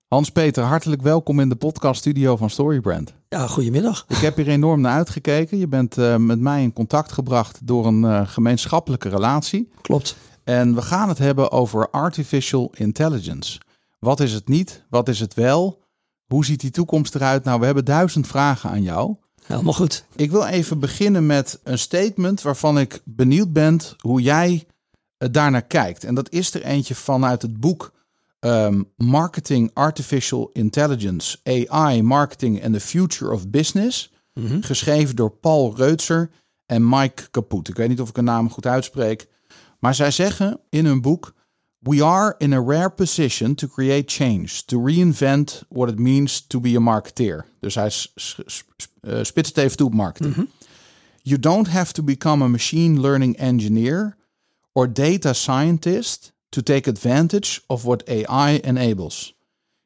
Hans 0.07 0.31
Peter, 0.31 0.63
hartelijk 0.63 1.01
welkom 1.01 1.39
in 1.39 1.49
de 1.49 1.55
podcaststudio 1.55 2.35
van 2.35 2.49
Storybrand. 2.49 3.13
Ja, 3.29 3.47
goedemiddag. 3.47 4.05
Ik 4.07 4.15
heb 4.17 4.35
hier 4.35 4.47
enorm 4.47 4.81
naar 4.81 4.95
uitgekeken. 4.95 5.57
Je 5.57 5.67
bent 5.67 5.97
eh, 5.97 6.15
met 6.15 6.39
mij 6.39 6.63
in 6.63 6.73
contact 6.73 7.11
gebracht 7.11 7.67
door 7.67 7.85
een 7.85 8.03
eh, 8.03 8.27
gemeenschappelijke 8.27 9.09
relatie. 9.09 9.69
Klopt. 9.81 10.15
En 10.43 10.75
we 10.75 10.81
gaan 10.81 11.09
het 11.09 11.17
hebben 11.17 11.51
over 11.51 11.89
artificial 11.89 12.71
intelligence. 12.75 13.59
Wat 13.99 14.19
is 14.19 14.33
het 14.33 14.47
niet? 14.47 14.85
Wat 14.89 15.09
is 15.09 15.19
het 15.19 15.33
wel? 15.33 15.83
Hoe 16.25 16.45
ziet 16.45 16.59
die 16.59 16.71
toekomst 16.71 17.15
eruit? 17.15 17.43
Nou, 17.43 17.59
we 17.59 17.65
hebben 17.65 17.85
duizend 17.85 18.27
vragen 18.27 18.69
aan 18.69 18.83
jou. 18.83 19.15
Helemaal 19.43 19.73
goed. 19.73 20.05
Ik 20.15 20.31
wil 20.31 20.45
even 20.45 20.79
beginnen 20.79 21.25
met 21.25 21.59
een 21.63 21.79
statement 21.79 22.41
waarvan 22.41 22.79
ik 22.79 23.01
benieuwd 23.05 23.53
ben 23.53 23.79
hoe 23.99 24.21
jij 24.21 24.65
daarnaar 25.31 25.61
kijkt. 25.61 26.03
En 26.03 26.15
dat 26.15 26.31
is 26.31 26.53
er 26.53 26.63
eentje 26.63 26.95
vanuit 26.95 27.41
het 27.41 27.59
boek 27.59 27.91
ehm, 28.39 28.81
Marketing 28.95 29.71
Artificial 29.73 30.49
Intelligence, 30.53 31.37
AI, 31.43 32.01
Marketing 32.01 32.63
and 32.63 32.73
the 32.73 32.79
Future 32.79 33.31
of 33.31 33.49
Business. 33.49 34.11
Mhm. 34.33 34.61
Geschreven 34.61 35.15
door 35.15 35.31
Paul 35.31 35.75
Reutzer 35.75 36.29
en 36.65 36.89
Mike 36.89 37.29
Kaput. 37.31 37.67
Ik 37.67 37.75
weet 37.75 37.89
niet 37.89 38.01
of 38.01 38.09
ik 38.09 38.17
een 38.17 38.23
naam 38.23 38.49
goed 38.49 38.65
uitspreek. 38.65 39.27
Maar 39.79 39.95
zij 39.95 40.11
zeggen 40.11 40.59
in 40.69 40.85
hun 40.85 41.01
boek: 41.01 41.33
We 41.79 42.03
are 42.03 42.35
in 42.37 42.53
a 42.53 42.63
rare 42.63 42.89
position 42.89 43.55
to 43.55 43.67
create 43.67 44.13
change, 44.13 44.47
to 44.65 44.85
reinvent 44.85 45.63
what 45.69 45.89
it 45.89 45.99
means 45.99 46.45
to 46.47 46.59
be 46.59 46.75
a 46.75 46.79
marketeer. 46.79 47.45
Dus 47.59 47.75
hij 47.75 47.91
eh, 49.01 49.19
spitst 49.21 49.55
het 49.55 49.63
even 49.65 49.77
toe 49.77 49.87
op 49.87 49.93
marketing. 49.93 50.49
You 51.21 51.39
don't 51.39 51.67
have 51.67 51.93
to 51.93 52.03
become 52.03 52.43
a 52.43 52.47
machine 52.47 52.99
learning 52.99 53.37
engineer 53.37 54.15
or 54.71 54.93
data 54.93 55.33
scientist 55.33 56.33
to 56.49 56.61
take 56.61 56.89
advantage 56.89 57.61
of 57.67 57.83
what 57.83 58.03
AI 58.07 58.59
enables. 58.63 59.33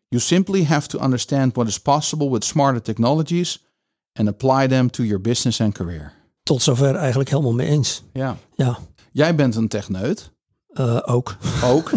You 0.07 0.21
simply 0.21 0.63
have 0.65 0.87
to 0.87 0.99
understand 0.99 1.55
what 1.55 1.67
is 1.67 1.79
possible 1.79 2.29
with 2.29 2.43
smarter 2.43 2.81
technologies 2.81 3.65
and 4.13 4.27
apply 4.27 4.67
them 4.67 4.89
to 4.89 5.03
your 5.03 5.21
business 5.21 5.61
and 5.61 5.73
career. 5.73 6.13
Tot 6.43 6.61
zover 6.61 6.95
eigenlijk 6.95 7.29
helemaal 7.29 7.53
mee 7.53 7.67
eens. 7.67 8.03
Ja. 8.13 8.37
Ja, 8.55 8.77
Jij 9.11 9.35
bent 9.35 9.55
een 9.55 9.67
techneut, 9.67 10.31
eh, 10.67 10.99
ook. 11.05 11.37
ook. 11.63 11.91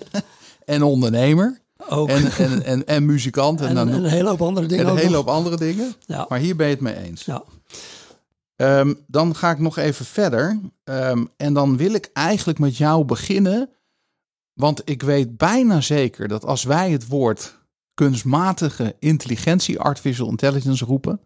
en 0.64 0.82
ondernemer. 0.82 1.60
Ook. 1.88 2.08
En, 2.08 2.30
en, 2.32 2.64
en, 2.64 2.86
en 2.86 3.06
muzikant. 3.06 3.60
En, 3.60 3.68
En, 3.68 3.74
dan, 3.74 3.88
een 3.88 4.04
hele 4.04 4.28
hoop 4.28 4.42
andere 4.42 4.66
dingen 4.66 4.84
en 4.86 4.90
een 4.90 4.96
hele 4.98 5.16
hoop 5.16 5.28
andere 5.28 5.56
dingen. 5.56 5.94
Ja, 6.06 6.26
Maar 6.28 6.38
hier 6.38 6.56
ben 6.56 6.66
je 6.66 6.72
het 6.72 6.82
mee 6.82 6.96
eens. 6.96 7.24
ja. 7.24 7.42
Ehm, 8.62 8.94
dan 9.06 9.34
ga 9.34 9.50
ik 9.50 9.58
nog 9.58 9.76
even 9.76 10.04
verder. 10.04 10.60
Ehm, 10.84 11.24
en 11.36 11.54
dan 11.54 11.76
wil 11.76 11.94
ik 11.94 12.10
eigenlijk 12.12 12.58
met 12.58 12.76
jou 12.76 13.04
beginnen. 13.04 13.70
Want 14.52 14.82
ik 14.84 15.02
weet 15.02 15.36
bijna 15.36 15.80
zeker 15.80 16.28
dat 16.28 16.44
als 16.44 16.62
wij 16.64 16.90
het 16.90 17.08
woord 17.08 17.58
kunstmatige 17.94 18.96
intelligentie, 18.98 19.80
artificial 19.80 20.28
intelligence 20.28 20.84
roepen, 20.84 21.20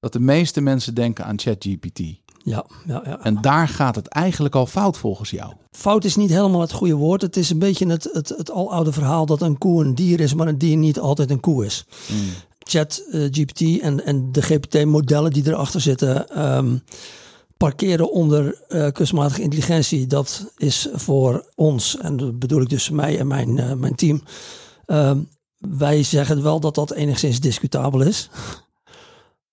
dat 0.00 0.12
de 0.12 0.20
meeste 0.20 0.60
mensen 0.60 0.94
denken 0.94 1.24
aan 1.24 1.38
ChatGPT. 1.38 2.00
Ja, 2.42 2.66
ja, 2.86 3.02
ja. 3.04 3.20
En 3.20 3.40
daar 3.40 3.68
gaat 3.68 3.94
het 3.94 4.08
eigenlijk 4.08 4.54
al 4.54 4.66
fout 4.66 4.98
volgens 4.98 5.30
jou. 5.30 5.52
Fout 5.70 6.04
is 6.04 6.16
niet 6.16 6.30
helemaal 6.30 6.60
het 6.60 6.72
goede 6.72 6.94
woord. 6.94 7.22
Het 7.22 7.36
is 7.36 7.50
een 7.50 7.58
beetje 7.58 7.86
het, 7.86 8.08
het, 8.12 8.28
het 8.28 8.50
aloude 8.50 8.92
verhaal 8.92 9.26
dat 9.26 9.42
een 9.42 9.58
koe 9.58 9.84
een 9.84 9.94
dier 9.94 10.20
is, 10.20 10.34
maar 10.34 10.48
een 10.48 10.58
dier 10.58 10.76
niet 10.76 10.98
altijd 10.98 11.30
een 11.30 11.40
koe 11.40 11.64
is. 11.64 11.86
Chat 12.68 13.04
eh, 13.12 13.20
GPT 13.30 13.80
en, 13.80 14.04
en 14.04 14.32
de 14.32 14.42
GPT-modellen 14.42 15.32
die 15.32 15.46
erachter 15.46 15.80
zitten, 15.80 16.28
ehm, 16.28 16.76
parkeren 17.56 18.12
onder 18.12 18.62
eh, 18.68 18.86
kunstmatige 18.92 19.42
intelligentie. 19.42 20.06
Dat 20.06 20.52
is 20.56 20.88
voor 20.92 21.50
ons, 21.54 21.96
en 21.96 22.16
dat 22.16 22.38
bedoel 22.38 22.60
ik 22.60 22.68
dus 22.68 22.90
mij 22.90 23.18
en 23.18 23.26
mijn, 23.26 23.58
eh, 23.58 23.72
mijn 23.72 23.94
team. 23.94 24.22
ehm, 24.86 25.18
wij 25.58 26.02
zeggen 26.02 26.42
wel 26.42 26.60
dat 26.60 26.74
dat 26.74 26.92
enigszins 26.92 27.40
discutabel 27.40 28.00
is. 28.00 28.30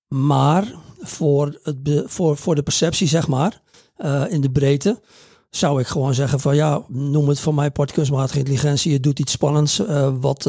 Maar 0.07 0.73
voor, 0.99 1.59
het 1.63 2.03
voor, 2.05 2.37
voor 2.37 2.55
de 2.55 2.63
perceptie, 2.63 3.07
zeg 3.07 3.27
maar, 3.27 3.61
in 4.29 4.41
de 4.41 4.51
breedte, 4.51 5.01
zou 5.49 5.79
ik 5.79 5.87
gewoon 5.87 6.13
zeggen 6.13 6.39
van 6.39 6.55
ja, 6.55 6.83
noem 6.87 7.27
het 7.27 7.39
van 7.39 7.55
mij 7.55 7.71
part 7.71 7.91
kunstmatige 7.91 8.37
intelligentie. 8.37 8.93
Het 8.93 9.03
doet 9.03 9.19
iets 9.19 9.31
spannends 9.31 9.81
wat 10.19 10.45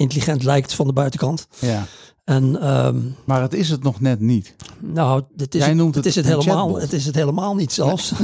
intelligent 0.00 0.42
lijkt 0.42 0.74
van 0.74 0.86
de 0.86 0.92
buitenkant. 0.92 1.46
Ja. 1.58 1.86
En 2.24 2.60
ehm, 2.60 2.96
Maar 3.24 3.42
het 3.42 3.54
is 3.54 3.68
het 3.70 3.82
nog 3.82 4.00
net 4.00 4.20
niet. 4.20 4.54
nou, 4.78 5.22
dit 5.34 5.54
is, 5.54 5.60
Jij 5.60 5.68
het, 5.68 5.78
noemt 5.78 5.94
het 5.94 6.04
het 6.04 6.16
is 6.16 6.24
het 6.28 6.34
helemaal. 6.34 6.62
chatbot. 6.64 6.82
Het 6.82 6.92
is 6.92 7.06
het 7.06 7.14
helemaal 7.14 7.54
niet 7.54 7.72
zelfs. 7.72 8.12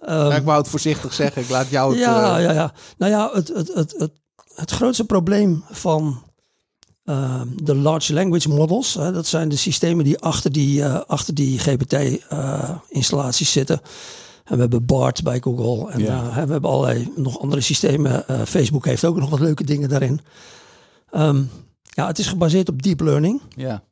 Ehm, 0.00 0.26
Ja, 0.28 0.34
ik 0.36 0.44
wou 0.44 0.58
het 0.58 0.68
voorzichtig 0.68 1.12
zeggen. 1.12 1.42
Ik 1.42 1.48
laat 1.48 1.68
jou 1.68 1.90
het... 1.92 2.00
ja, 2.00 2.36
eh, 2.38 2.44
ja, 2.44 2.52
ja. 2.52 2.72
Nou 2.98 3.12
ja, 3.12 3.30
het, 3.32 3.48
het, 3.48 3.74
het, 3.74 3.94
het, 3.98 4.10
het 4.54 4.70
grootste 4.70 5.04
probleem 5.04 5.64
van 5.70 6.22
ehm, 7.04 7.46
de 7.62 7.74
large 7.74 8.12
language 8.12 8.48
models, 8.48 8.94
hè, 8.94 9.12
dat 9.12 9.26
zijn 9.26 9.48
de 9.48 9.56
systemen 9.56 10.04
die 10.04 10.18
achter 10.18 10.52
die, 10.52 10.82
eh, 10.84 11.00
achter 11.06 11.34
die 11.34 11.58
GPT-installaties 11.58 13.52
zitten. 13.52 13.80
En 14.44 14.54
we 14.54 14.60
hebben 14.60 14.86
BART 14.86 15.22
bij 15.22 15.40
Google 15.40 15.90
en 15.92 16.00
Ja. 16.00 16.22
eh, 16.22 16.28
we 16.44 16.50
hebben 16.50 16.70
allerlei 16.70 17.12
nog 17.16 17.40
andere 17.40 17.60
systemen. 17.62 18.28
Eh, 18.28 18.40
Facebook 18.46 18.84
heeft 18.84 19.04
ook 19.04 19.16
nog 19.18 19.30
wat 19.30 19.40
leuke 19.40 19.64
dingen 19.64 19.88
daarin. 19.88 20.20
Ehm, 21.12 21.42
ja, 21.82 22.06
het 22.06 22.18
is 22.18 22.26
gebaseerd 22.26 22.68
op 22.68 22.82
deep 22.82 23.00
learning. 23.00 23.40
ja, 23.56 23.82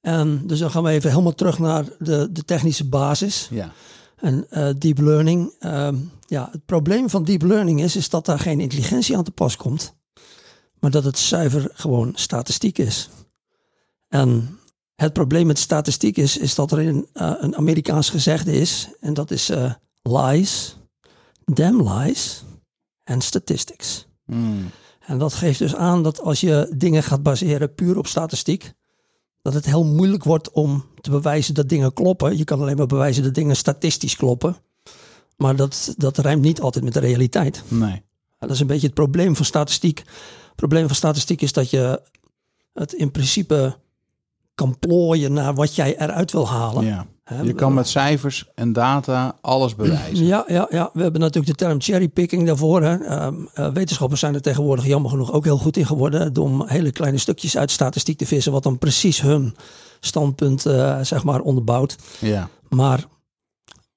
En 0.00 0.46
dus 0.46 0.58
dan 0.58 0.70
gaan 0.70 0.82
we 0.82 0.90
even 0.90 1.10
helemaal 1.10 1.34
terug 1.34 1.58
naar 1.58 1.84
de, 1.98 2.28
de 2.32 2.44
technische 2.44 2.88
basis. 2.88 3.48
ja. 3.50 3.72
En 4.16 4.46
eh, 4.50 4.68
deep 4.78 4.98
learning, 4.98 5.54
ehm, 5.58 5.96
ja, 6.26 6.48
het 6.52 6.64
probleem 6.64 7.10
van 7.10 7.24
deep 7.24 7.42
learning 7.42 7.80
is, 7.82 7.96
is 7.96 8.08
dat 8.08 8.26
daar 8.26 8.38
geen 8.38 8.60
intelligentie 8.60 9.16
aan 9.16 9.24
te 9.24 9.30
pas 9.30 9.56
komt, 9.56 9.94
maar 10.80 10.90
dat 10.90 11.04
het 11.04 11.18
zuiver 11.18 11.70
gewoon 11.72 12.12
statistiek 12.14 12.78
is. 12.78 13.08
En 14.08 14.58
het 14.94 15.12
probleem 15.12 15.46
met 15.46 15.58
statistiek 15.58 16.16
is, 16.16 16.36
is 16.36 16.54
dat 16.54 16.72
er 16.72 16.78
een, 16.78 17.08
eh, 17.12 17.32
een 17.38 17.56
Amerikaans 17.56 18.10
gezegde 18.10 18.52
is, 18.52 18.88
en 19.00 19.14
dat 19.14 19.30
is 19.30 19.48
eh, 19.50 19.72
lies, 20.02 20.76
damn 21.44 21.88
lies 21.88 22.44
en 23.02 23.20
statistics. 23.20 24.06
Hmm. 24.24 24.70
En 25.06 25.18
dat 25.18 25.34
geeft 25.34 25.58
dus 25.58 25.74
aan 25.74 26.02
dat 26.02 26.20
als 26.20 26.40
je 26.40 26.72
dingen 26.76 27.02
gaat 27.02 27.22
baseren 27.22 27.74
puur 27.74 27.98
op 27.98 28.06
statistiek, 28.06 28.72
dat 29.42 29.54
het 29.54 29.64
heel 29.64 29.84
moeilijk 29.84 30.24
wordt 30.24 30.50
om 30.50 30.84
te 31.00 31.10
bewijzen 31.10 31.54
dat 31.54 31.68
dingen 31.68 31.92
kloppen. 31.92 32.36
Je 32.36 32.44
kan 32.44 32.60
alleen 32.60 32.76
maar 32.76 32.86
bewijzen 32.86 33.22
dat 33.22 33.34
dingen 33.34 33.56
statistisch 33.56 34.16
kloppen. 34.16 34.56
Maar 35.36 35.56
dat, 35.56 35.94
dat 35.96 36.18
rijmt 36.18 36.42
niet 36.42 36.60
altijd 36.60 36.84
met 36.84 36.92
de 36.92 37.00
realiteit. 37.00 37.62
Nee. 37.68 38.02
Dat 38.38 38.50
is 38.50 38.60
een 38.60 38.66
beetje 38.66 38.86
het 38.86 38.94
probleem 38.94 39.36
van 39.36 39.44
statistiek. 39.44 39.98
Het 39.98 40.56
probleem 40.56 40.86
van 40.86 40.96
statistiek 40.96 41.42
is 41.42 41.52
dat 41.52 41.70
je 41.70 42.02
het 42.72 42.92
in 42.92 43.10
principe 43.10 43.76
kan 44.54 44.78
plooien 44.78 45.32
naar 45.32 45.54
wat 45.54 45.74
jij 45.74 45.98
eruit 45.98 46.32
wil 46.32 46.48
halen. 46.48 46.84
Ja. 46.84 47.06
Je 47.42 47.52
kan 47.52 47.74
met 47.74 47.88
cijfers 47.88 48.50
en 48.54 48.72
data 48.72 49.38
alles 49.40 49.74
bewijzen. 49.84 50.26
Ja, 50.26 50.44
ja, 50.48 50.66
ja, 50.70 50.90
we 50.92 51.02
hebben 51.02 51.20
natuurlijk 51.20 51.58
de 51.58 51.64
term 51.64 51.80
cherrypicking 51.80 52.46
daarvoor. 52.46 52.82
Hè. 52.82 53.04
Ehm, 53.04 53.34
eh, 53.54 53.68
wetenschappers 53.72 54.20
zijn 54.20 54.34
er 54.34 54.42
tegenwoordig 54.42 54.86
jammer 54.86 55.10
genoeg 55.10 55.32
ook 55.32 55.44
heel 55.44 55.58
goed 55.58 55.76
in 55.76 55.86
geworden. 55.86 56.36
Om 56.36 56.66
hele 56.66 56.92
kleine 56.92 57.18
stukjes 57.18 57.56
uit 57.56 57.70
statistiek 57.70 58.18
te 58.18 58.26
vissen, 58.26 58.52
wat 58.52 58.62
dan 58.62 58.78
precies 58.78 59.20
hun 59.20 59.56
standpunt 60.00 60.66
eh, 60.66 61.00
zeg 61.00 61.24
maar 61.24 61.40
onderbouwt. 61.40 61.96
Ja. 62.18 62.48
Maar 62.68 63.04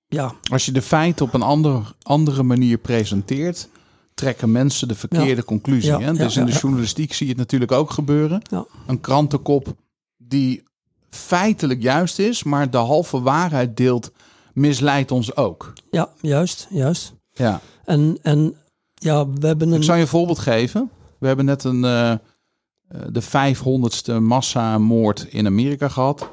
ja, 0.08 0.34
Als 0.52 0.66
je 0.66 0.72
de 0.72 0.82
feiten 0.82 1.26
op 1.26 1.34
een 1.34 1.42
ander, 1.42 1.96
andere 2.02 2.44
manier 2.44 2.78
presenteert, 2.78 3.70
trekken 4.14 4.52
mensen 4.52 4.88
de 4.88 4.96
verkeerde 4.96 5.44
conclusie. 5.44 5.92
Ja, 5.92 6.00
hè? 6.00 6.06
ja, 6.06 6.14
dus 6.14 6.38
in 6.38 6.46
de 6.46 6.52
journalistiek 6.52 7.14
zie 7.14 7.26
je 7.26 7.32
het 7.32 7.42
natuurlijk 7.42 7.72
ook 7.72 7.90
gebeuren. 7.90 8.42
Een 8.88 9.02
krantenkop 9.02 9.76
die 10.18 10.64
feitelijk 11.10 11.82
juist 11.82 12.20
is, 12.20 12.44
maar 12.44 12.70
de 12.70 12.78
halve 12.78 13.22
waarheid 13.22 13.78
deelt, 13.78 14.12
misleidt 14.54 15.12
ons 15.12 15.36
ook. 15.36 15.74
ja 15.92 16.10
juist, 16.22 16.68
juist. 16.70 17.14
Ja. 17.34 17.62
En, 17.86 18.18
en 18.22 18.56
ja, 18.94 19.28
we 19.30 19.48
hebben 19.48 19.68
een... 19.72 19.78
Ik 19.78 19.84
zal 19.84 19.96
je 19.96 20.02
een 20.02 20.08
voorbeeld 20.08 20.40
geven. 20.40 20.90
We 21.20 21.28
hebben 21.28 21.46
net 21.46 21.64
een, 21.64 21.84
eh, 21.86 22.12
eh, 22.12 22.20
de 23.10 23.22
500ste 23.22 24.22
massamoord 24.22 25.24
in 25.30 25.46
Amerika 25.46 25.88
gehad. 25.88 26.28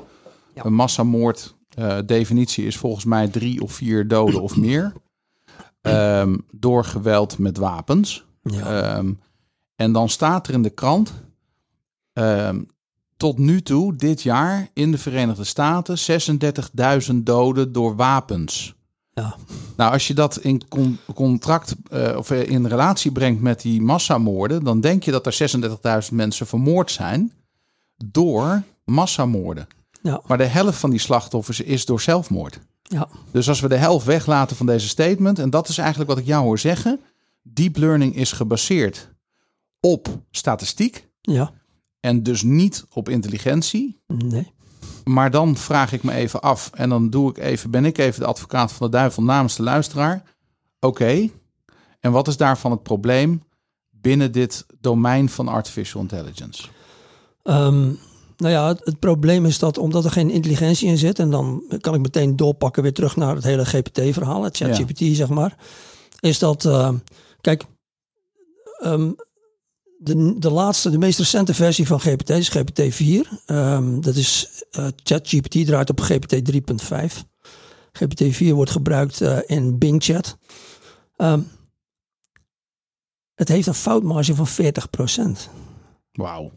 Ja. 0.55 0.65
Een 0.65 0.75
massamoord, 0.75 1.55
eh, 1.75 1.99
definitie 2.07 2.67
is 2.67 2.77
volgens 2.77 3.05
mij 3.05 3.29
drie 3.29 3.63
of 3.63 3.73
vier 3.73 4.09
doden 4.09 4.43
of 4.43 4.57
meer. 4.57 4.93
Ehm, 5.81 6.37
door 6.51 6.85
geweld 6.85 7.39
met 7.39 7.57
wapens. 7.57 8.25
ja, 8.43 8.95
Ehm, 8.97 9.13
en 9.77 9.93
dan 9.93 10.09
staat 10.09 10.49
er 10.49 10.55
in 10.55 10.63
de 10.63 10.71
krant. 10.71 11.13
ehm, 12.13 12.63
tot 13.25 13.39
nu 13.39 13.63
toe, 13.63 13.97
dit 13.97 14.23
jaar 14.23 14.69
in 14.73 14.91
de 14.91 14.99
Verenigde 14.99 15.45
Staten, 15.45 15.97
36.000 17.11 17.15
doden 17.23 17.73
door 17.73 17.97
wapens. 17.97 18.75
ja, 19.13 19.37
Nou, 19.77 19.93
als 19.93 20.07
je 20.07 20.15
dat 20.15 20.37
in 20.39 20.69
con- 20.69 20.99
contract 21.15 21.75
eh, 21.91 22.17
of 22.17 22.31
eh, 22.31 22.49
in 22.49 22.67
relatie 22.67 23.13
brengt 23.13 23.41
met 23.43 23.61
die 23.61 23.83
massamoorden, 23.83 24.65
dan 24.65 24.81
denk 24.81 25.03
je 25.03 25.11
dat 25.11 25.27
er 25.27 25.33
36.000 26.09 26.13
mensen 26.13 26.47
vermoord 26.47 26.91
zijn 26.91 27.33
door 28.05 28.63
massamoorden. 28.85 29.67
ja, 30.03 30.21
Maar 30.27 30.39
de 30.39 30.45
helft 30.45 30.79
van 30.79 30.91
die 30.91 30.99
slachtoffers 30.99 31.61
is 31.61 31.85
door 31.85 32.01
zelfmoord. 32.01 32.59
ja, 32.83 33.09
Dus 33.31 33.49
als 33.49 33.61
we 33.61 33.69
de 33.69 33.77
helft 33.77 34.07
weglaten 34.07 34.57
van 34.57 34.67
deze 34.67 34.89
statement, 34.89 35.39
en 35.39 35.51
dat 35.51 35.69
is 35.69 35.79
eigenlijk 35.79 36.11
wat 36.11 36.19
ik 36.19 36.27
jou 36.27 36.45
hoor 36.45 36.59
zeggen, 36.59 37.01
deep 37.43 37.77
learning 37.77 38.17
is 38.17 38.33
gebaseerd 38.33 39.09
op 39.81 40.09
statistiek 40.31 41.09
ja, 41.21 41.53
en 42.05 42.23
dus 42.23 42.43
niet 42.43 42.85
op 42.93 43.09
intelligentie. 43.09 44.01
nee. 44.07 44.53
Maar 45.05 45.31
dan 45.31 45.57
vraag 45.57 45.93
ik 45.93 46.03
me 46.03 46.13
even 46.13 46.41
af 46.41 46.71
en 46.75 46.89
dan 46.89 47.11
doe 47.11 47.31
ik 47.31 47.39
even, 47.39 47.71
ben 47.71 47.85
ik 47.85 47.99
even 47.99 48.21
de 48.21 48.27
advocaat 48.27 48.73
van 48.73 48.87
de 48.87 48.97
duivel 48.97 49.23
namens 49.23 49.57
de 49.57 49.63
luisteraar. 49.63 50.23
Oké, 50.81 51.29
en 52.01 52.13
wat 52.13 52.29
is 52.29 52.37
daarvan 52.37 52.71
het 52.71 52.83
probleem 52.83 53.43
binnen 53.91 54.33
dit 54.33 54.67
domein 54.81 55.29
van 55.29 55.49
artificial 55.49 56.03
intelligence? 56.03 56.63
Ehm, 57.43 57.83
nou 58.37 58.53
ja, 58.53 58.69
het, 58.69 58.81
het 58.85 58.99
probleem 58.99 59.47
is 59.47 59.59
dat 59.59 59.79
omdat 59.79 60.05
er 60.05 60.11
geen 60.11 60.31
intelligentie 60.31 60.89
in 60.89 60.99
zit, 60.99 61.19
en 61.19 61.31
dan 61.31 61.63
kan 61.81 61.95
ik 61.95 62.01
meteen 62.01 62.37
doorpakken 62.37 62.83
weer 62.83 62.93
terug 62.93 63.17
naar 63.17 63.35
het 63.35 63.45
hele 63.45 63.65
GPT-verhaal, 63.65 64.43
het 64.43 64.57
ChatGPT 64.57 64.99
zeg 64.99 65.29
maar, 65.29 65.57
is 66.21 66.39
dat, 66.39 66.65
eh, 66.65 66.93
kijk, 67.41 67.65
ehm, 68.79 69.11
de, 70.05 70.39
de 70.39 70.51
laatste, 70.51 70.91
de 70.91 70.99
meest 70.99 71.19
recente 71.19 71.55
versie 71.55 71.87
van 71.87 72.01
GPT 72.01 72.31
is 72.31 72.57
GPT-4. 72.57 73.29
Ehm, 73.47 74.01
dat 74.01 74.17
is 74.17 74.65
eh, 74.71 74.87
ChatGPT 75.03 75.67
draait 75.67 75.91
op 75.91 76.01
GPT 76.01 76.53
3.5. 76.53 77.25
GPT-4 77.93 78.49
wordt 78.49 78.71
gebruikt 78.71 79.21
eh, 79.21 79.39
in 79.47 79.79
Bing 79.79 80.03
Chat. 80.03 80.37
Ehm, 81.17 81.41
het 83.35 83.49
heeft 83.49 83.67
een 83.67 83.75
foutmarge 83.75 84.35
van 84.35 84.47
40%. 84.49 85.49
Wauw. 86.13 86.53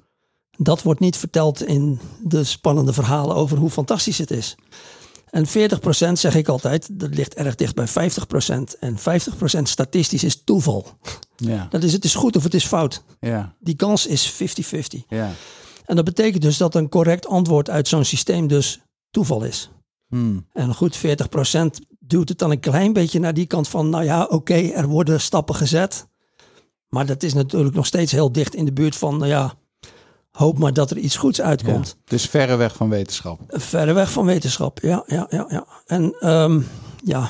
Dat 0.58 0.82
wordt 0.82 1.00
niet 1.00 1.18
verteld 1.18 1.64
in 1.64 2.00
de 2.24 2.44
spannende 2.44 2.94
verhalen 2.94 3.36
over 3.36 3.58
hoe 3.58 3.70
fantastisch 3.70 4.18
het 4.18 4.32
is. 4.32 4.56
En 5.30 5.46
40% 5.48 5.50
zeg 6.14 6.36
ik 6.36 6.48
altijd, 6.48 7.00
dat 7.00 7.16
ligt 7.16 7.34
erg 7.34 7.56
dicht 7.56 7.76
bij 7.76 7.88
50%. 7.88 8.78
En 8.80 8.98
50% 8.98 9.62
statistisch 9.64 10.24
is 10.24 10.44
toeval. 10.44 10.86
Ja, 11.36 11.68
Dat 11.70 11.84
is 11.84 11.94
het 11.94 12.04
is 12.04 12.16
goed 12.16 12.36
of 12.36 12.44
het 12.44 12.54
is 12.54 12.66
fout. 12.66 13.04
ja, 13.20 13.56
Die 13.60 13.76
kans 13.76 14.06
is 14.06 14.34
50-50. 14.34 15.06
ja. 15.08 15.32
En 15.86 15.96
dat 15.96 16.06
betekent 16.06 16.42
dus 16.42 16.58
dat 16.58 16.76
een 16.76 16.90
correct 16.90 17.28
antwoord 17.28 17.70
uit 17.70 17.88
zo'n 17.88 18.04
systeem 18.04 18.48
dus 18.48 18.80
toeval 19.12 19.44
is. 19.44 19.70
Hmm. 20.10 20.48
En 20.54 20.76
goed, 20.76 20.98
40% 20.98 21.02
duwt 22.00 22.30
het 22.30 22.38
dan 22.38 22.52
een 22.52 22.60
klein 22.60 22.94
beetje 22.94 23.20
naar 23.20 23.34
die 23.34 23.46
kant 23.46 23.68
van, 23.68 23.90
nou 23.90 24.04
ja, 24.04 24.24
oké, 24.24 24.54
er 24.54 24.88
worden 24.88 25.22
stappen 25.22 25.56
gezet. 25.56 26.08
Maar 26.88 27.06
dat 27.06 27.24
is 27.24 27.34
natuurlijk 27.34 27.76
nog 27.76 27.86
steeds 27.86 28.12
heel 28.12 28.32
dicht 28.32 28.56
in 28.56 28.66
de 28.66 28.74
buurt 28.74 28.96
van, 28.96 29.18
nou 29.18 29.30
ja, 29.30 29.54
hoop 30.38 30.58
maar 30.58 30.74
dat 30.74 30.92
er 30.92 30.98
iets 30.98 31.16
goeds 31.16 31.38
ja. 31.38 31.44
uitkomt. 31.44 31.98
Het 32.04 32.14
is 32.14 32.26
verre 32.26 32.56
weg 32.56 32.76
van 32.76 32.90
wetenschap. 32.90 33.40
Verre 33.48 33.94
weg 33.94 34.12
van 34.12 34.26
wetenschap, 34.26 34.80
ja, 34.80 35.04
ja, 35.08 35.28
ja. 35.30 35.46
ja. 35.50 35.68
En 35.86 36.16
ehm, 36.20 36.62
ja, 37.04 37.30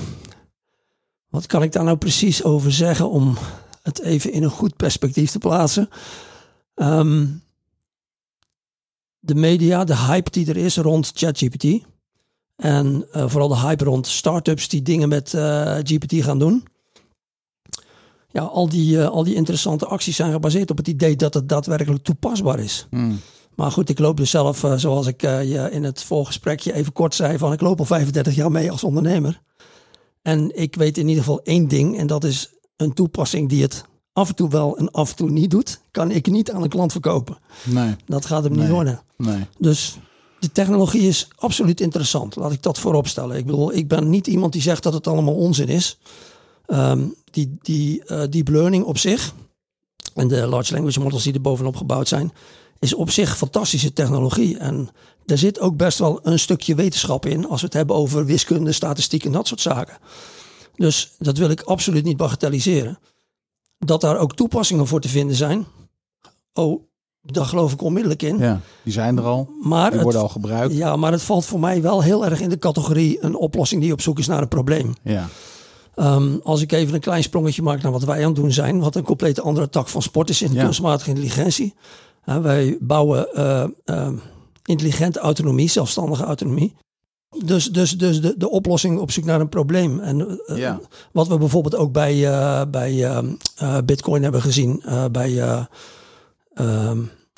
wat 1.30 1.46
kan 1.46 1.64
ik 1.64 1.72
daar 1.72 1.84
nou 1.84 1.98
precies 1.98 2.44
over 2.44 2.72
zeggen 2.72 3.10
om 3.10 3.38
het 3.82 4.02
even 4.02 4.32
in 4.32 4.44
een 4.44 4.50
goed 4.50 4.76
perspectief 4.76 5.32
te 5.32 5.38
plaatsen? 5.38 5.90
Ehm, 6.76 7.26
de 9.20 9.36
media, 9.36 9.84
de 9.84 9.98
hype 9.98 10.32
die 10.32 10.50
er 10.50 10.58
is 10.58 10.78
rond 10.78 11.12
ChatGPT 11.16 11.86
En 12.56 13.06
uh, 13.16 13.30
vooral 13.30 13.48
de 13.48 13.58
hype 13.58 13.84
rond 13.84 14.08
startups 14.08 14.68
die 14.68 14.82
dingen 14.82 15.10
met 15.10 15.34
uh, 15.34 15.76
GPT 15.84 16.14
gaan 16.24 16.40
doen. 16.40 16.68
Ja, 18.32 18.42
al 18.42 18.70
die, 18.70 18.96
uh, 18.96 19.08
al 19.08 19.24
die 19.24 19.36
interessante 19.36 19.86
acties 19.86 20.16
zijn 20.16 20.32
gebaseerd 20.32 20.72
op 20.72 20.78
het 20.78 20.88
idee 20.88 21.16
dat 21.16 21.34
het 21.34 21.50
daadwerkelijk 21.50 22.04
toepasbaar 22.04 22.60
is. 22.60 22.88
Hmm. 22.90 23.20
Maar 23.56 23.72
goed, 23.72 23.90
ik 23.90 24.00
loop 24.00 24.18
dus 24.18 24.30
zelf, 24.30 24.66
zoals 24.76 25.08
ik 25.08 25.22
je 25.22 25.70
in 25.72 25.84
het 25.84 26.04
voorgesprekje 26.04 26.74
even 26.74 26.94
kort 26.94 27.16
zei, 27.16 27.38
van 27.38 27.54
ik 27.54 27.62
loop 27.62 27.80
al 27.80 27.86
35 27.86 28.36
jaar 28.36 28.52
mee 28.52 28.72
als 28.72 28.84
ondernemer. 28.84 29.42
En 30.22 30.60
ik 30.60 30.76
weet 30.76 30.98
in 30.98 31.08
ieder 31.08 31.24
geval 31.24 31.42
één 31.44 31.68
ding, 31.68 31.98
en 31.98 32.08
dat 32.08 32.24
is 32.24 32.54
een 32.76 32.94
toepassing 32.94 33.50
die 33.50 33.62
het 33.62 33.86
af 34.14 34.30
en 34.30 34.36
toe 34.36 34.50
wel 34.50 34.78
en 34.78 34.92
af 34.92 35.10
en 35.10 35.16
toe 35.16 35.30
niet 35.30 35.52
doet, 35.52 35.80
kan 35.92 36.12
ik 36.12 36.28
niet 36.28 36.52
aan 36.52 36.64
een 36.64 36.70
klant 36.70 36.92
verkopen. 36.92 37.38
Nee. 37.64 37.96
Dat 38.06 38.26
gaat 38.26 38.44
hem 38.44 38.56
niet 38.56 38.70
worden. 38.70 39.02
Nee. 39.18 39.48
Dus 39.58 39.98
de 40.40 40.52
technologie 40.52 41.08
is 41.08 41.28
absoluut 41.36 41.82
interessant. 41.82 42.36
Laat 42.36 42.52
ik 42.52 42.64
dat 42.64 42.80
voorop 42.80 43.08
stellen. 43.08 43.38
Ik 43.38 43.46
bedoel, 43.46 43.74
ik 43.74 43.88
ben 43.88 44.10
niet 44.10 44.28
iemand 44.28 44.54
die 44.54 44.62
zegt 44.62 44.84
dat 44.84 44.94
het 44.94 45.08
allemaal 45.08 45.36
onzin 45.36 45.68
is. 45.68 46.00
Ehm, 46.68 47.08
die 47.32 47.58
die 47.62 48.04
eh, 48.04 48.24
deep 48.30 48.48
learning 48.48 48.84
op 48.86 48.98
zich 48.98 49.34
en 50.14 50.28
de 50.28 50.48
large 50.48 50.74
language 50.74 51.00
models 51.00 51.24
die 51.24 51.34
er 51.34 51.42
bovenop 51.42 51.76
gebouwd 51.76 52.08
zijn, 52.08 52.32
is 52.80 52.94
op 52.94 53.10
zich 53.10 53.38
fantastische 53.38 53.94
technologie. 53.94 54.58
En 54.58 54.90
er 55.26 55.38
zit 55.38 55.60
ook 55.60 55.78
best 55.78 55.98
wel 56.00 56.20
een 56.24 56.40
stukje 56.40 56.76
wetenschap 56.76 57.26
in 57.26 57.48
als 57.48 57.60
we 57.60 57.66
het 57.66 57.76
hebben 57.76 57.96
over 57.96 58.26
wiskunde, 58.26 58.72
statistiek 58.72 59.26
en 59.26 59.32
dat 59.32 59.48
soort 59.48 59.62
zaken. 59.62 59.98
Dus 60.76 61.12
dat 61.20 61.38
wil 61.38 61.50
ik 61.50 61.62
absoluut 61.62 62.04
niet 62.04 62.18
bagatelliseren. 62.18 63.00
Dat 63.80 64.02
daar 64.02 64.18
ook 64.18 64.36
toepassingen 64.36 64.88
voor 64.88 65.02
te 65.02 65.10
vinden 65.10 65.36
zijn. 65.36 65.66
Oh, 66.54 66.84
daar 67.22 67.46
geloof 67.46 67.74
ik 67.74 67.82
onmiddellijk 67.82 68.22
in. 68.24 68.38
Ja, 68.38 68.60
die 68.84 68.94
zijn 68.94 69.18
er 69.18 69.24
al. 69.24 69.50
Maar 69.62 69.86
Die 69.86 69.94
het, 69.94 70.04
worden 70.04 70.22
al 70.22 70.30
gebruikt. 70.30 70.74
ja, 70.74 70.96
maar 70.96 71.12
het 71.12 71.22
valt 71.22 71.46
voor 71.46 71.60
mij 71.60 71.82
wel 71.82 72.02
heel 72.04 72.26
erg 72.26 72.40
in 72.42 72.50
de 72.50 72.60
categorie 72.60 73.24
een 73.24 73.36
oplossing 73.36 73.82
die 73.82 73.92
op 73.94 74.02
zoek 74.02 74.20
is 74.20 74.28
naar 74.28 74.42
een 74.42 74.48
probleem. 74.48 74.96
Ja. 75.04 75.28
Ehm, 75.98 76.38
als 76.44 76.62
ik 76.62 76.72
even 76.72 76.94
een 76.94 77.00
klein 77.00 77.24
sprongetje 77.24 77.62
maak 77.62 77.82
naar 77.82 77.92
wat 77.92 78.04
wij 78.04 78.20
aan 78.20 78.26
het 78.32 78.36
doen 78.36 78.52
zijn, 78.52 78.80
wat 78.80 78.96
een 78.96 79.04
complete 79.04 79.42
andere 79.42 79.70
tak 79.70 79.88
van 79.88 80.02
sport 80.02 80.30
is 80.30 80.42
in 80.42 80.54
Ja. 80.54 80.64
kunstmatige 80.64 81.10
intelligentie. 81.10 81.74
Uh, 82.26 82.38
wij 82.38 82.78
bouwen 82.80 83.34
eh, 83.34 83.66
ehm, 83.86 84.16
intelligente 84.64 85.20
autonomie, 85.20 85.70
zelfstandige 85.70 86.24
autonomie. 86.24 86.76
Dus, 87.46 87.66
dus, 87.66 87.98
dus 87.98 88.22
de, 88.22 88.34
de 88.38 88.50
oplossing 88.50 89.00
op 89.00 89.12
zoek 89.12 89.26
naar 89.26 89.42
een 89.42 89.50
probleem. 89.50 90.00
En 90.00 90.40
eh, 90.46 90.58
Ja. 90.58 90.80
wat 91.12 91.28
we 91.28 91.38
bijvoorbeeld 91.38 91.76
ook 91.76 91.92
bij, 91.92 92.28
eh, 92.28 92.62
bij 92.72 93.06
ehm, 93.06 93.34
eh, 93.56 93.78
Bitcoin 93.86 94.24
hebben 94.24 94.42
gezien, 94.42 94.84
bij 95.12 95.34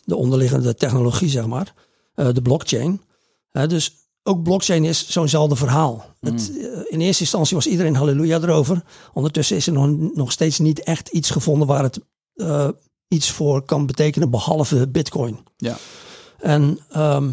de 0.05 0.15
onderliggende 0.15 0.75
technologie, 0.75 1.29
zeg 1.29 1.47
maar, 1.47 1.73
de 2.15 2.41
blockchain. 2.41 3.01
Dus 3.67 3.95
ook 4.23 4.43
blockchain 4.43 4.83
is 4.83 5.09
zo'nzelfde 5.09 5.55
verhaal. 5.55 6.05
Het, 6.19 6.51
eh, 6.57 6.65
in 6.87 7.01
eerste 7.01 7.23
instantie 7.23 7.55
was 7.55 7.67
iedereen 7.67 7.95
halleluja 7.95 8.41
erover. 8.41 8.83
Ondertussen 9.13 9.55
is 9.55 9.67
er 9.67 9.73
nog, 9.73 10.13
nog 10.13 10.31
steeds 10.31 10.59
niet 10.59 10.83
echt 10.83 11.07
iets 11.07 11.29
gevonden 11.29 11.67
waar 11.67 11.83
het 11.83 11.99
eh, 12.33 12.69
iets 13.07 13.31
voor 13.31 13.61
kan 13.61 13.85
betekenen, 13.85 14.29
behalve 14.29 14.87
Bitcoin. 14.87 15.39
Ja. 15.57 15.77
En 16.39 16.79
ehm, 16.89 17.31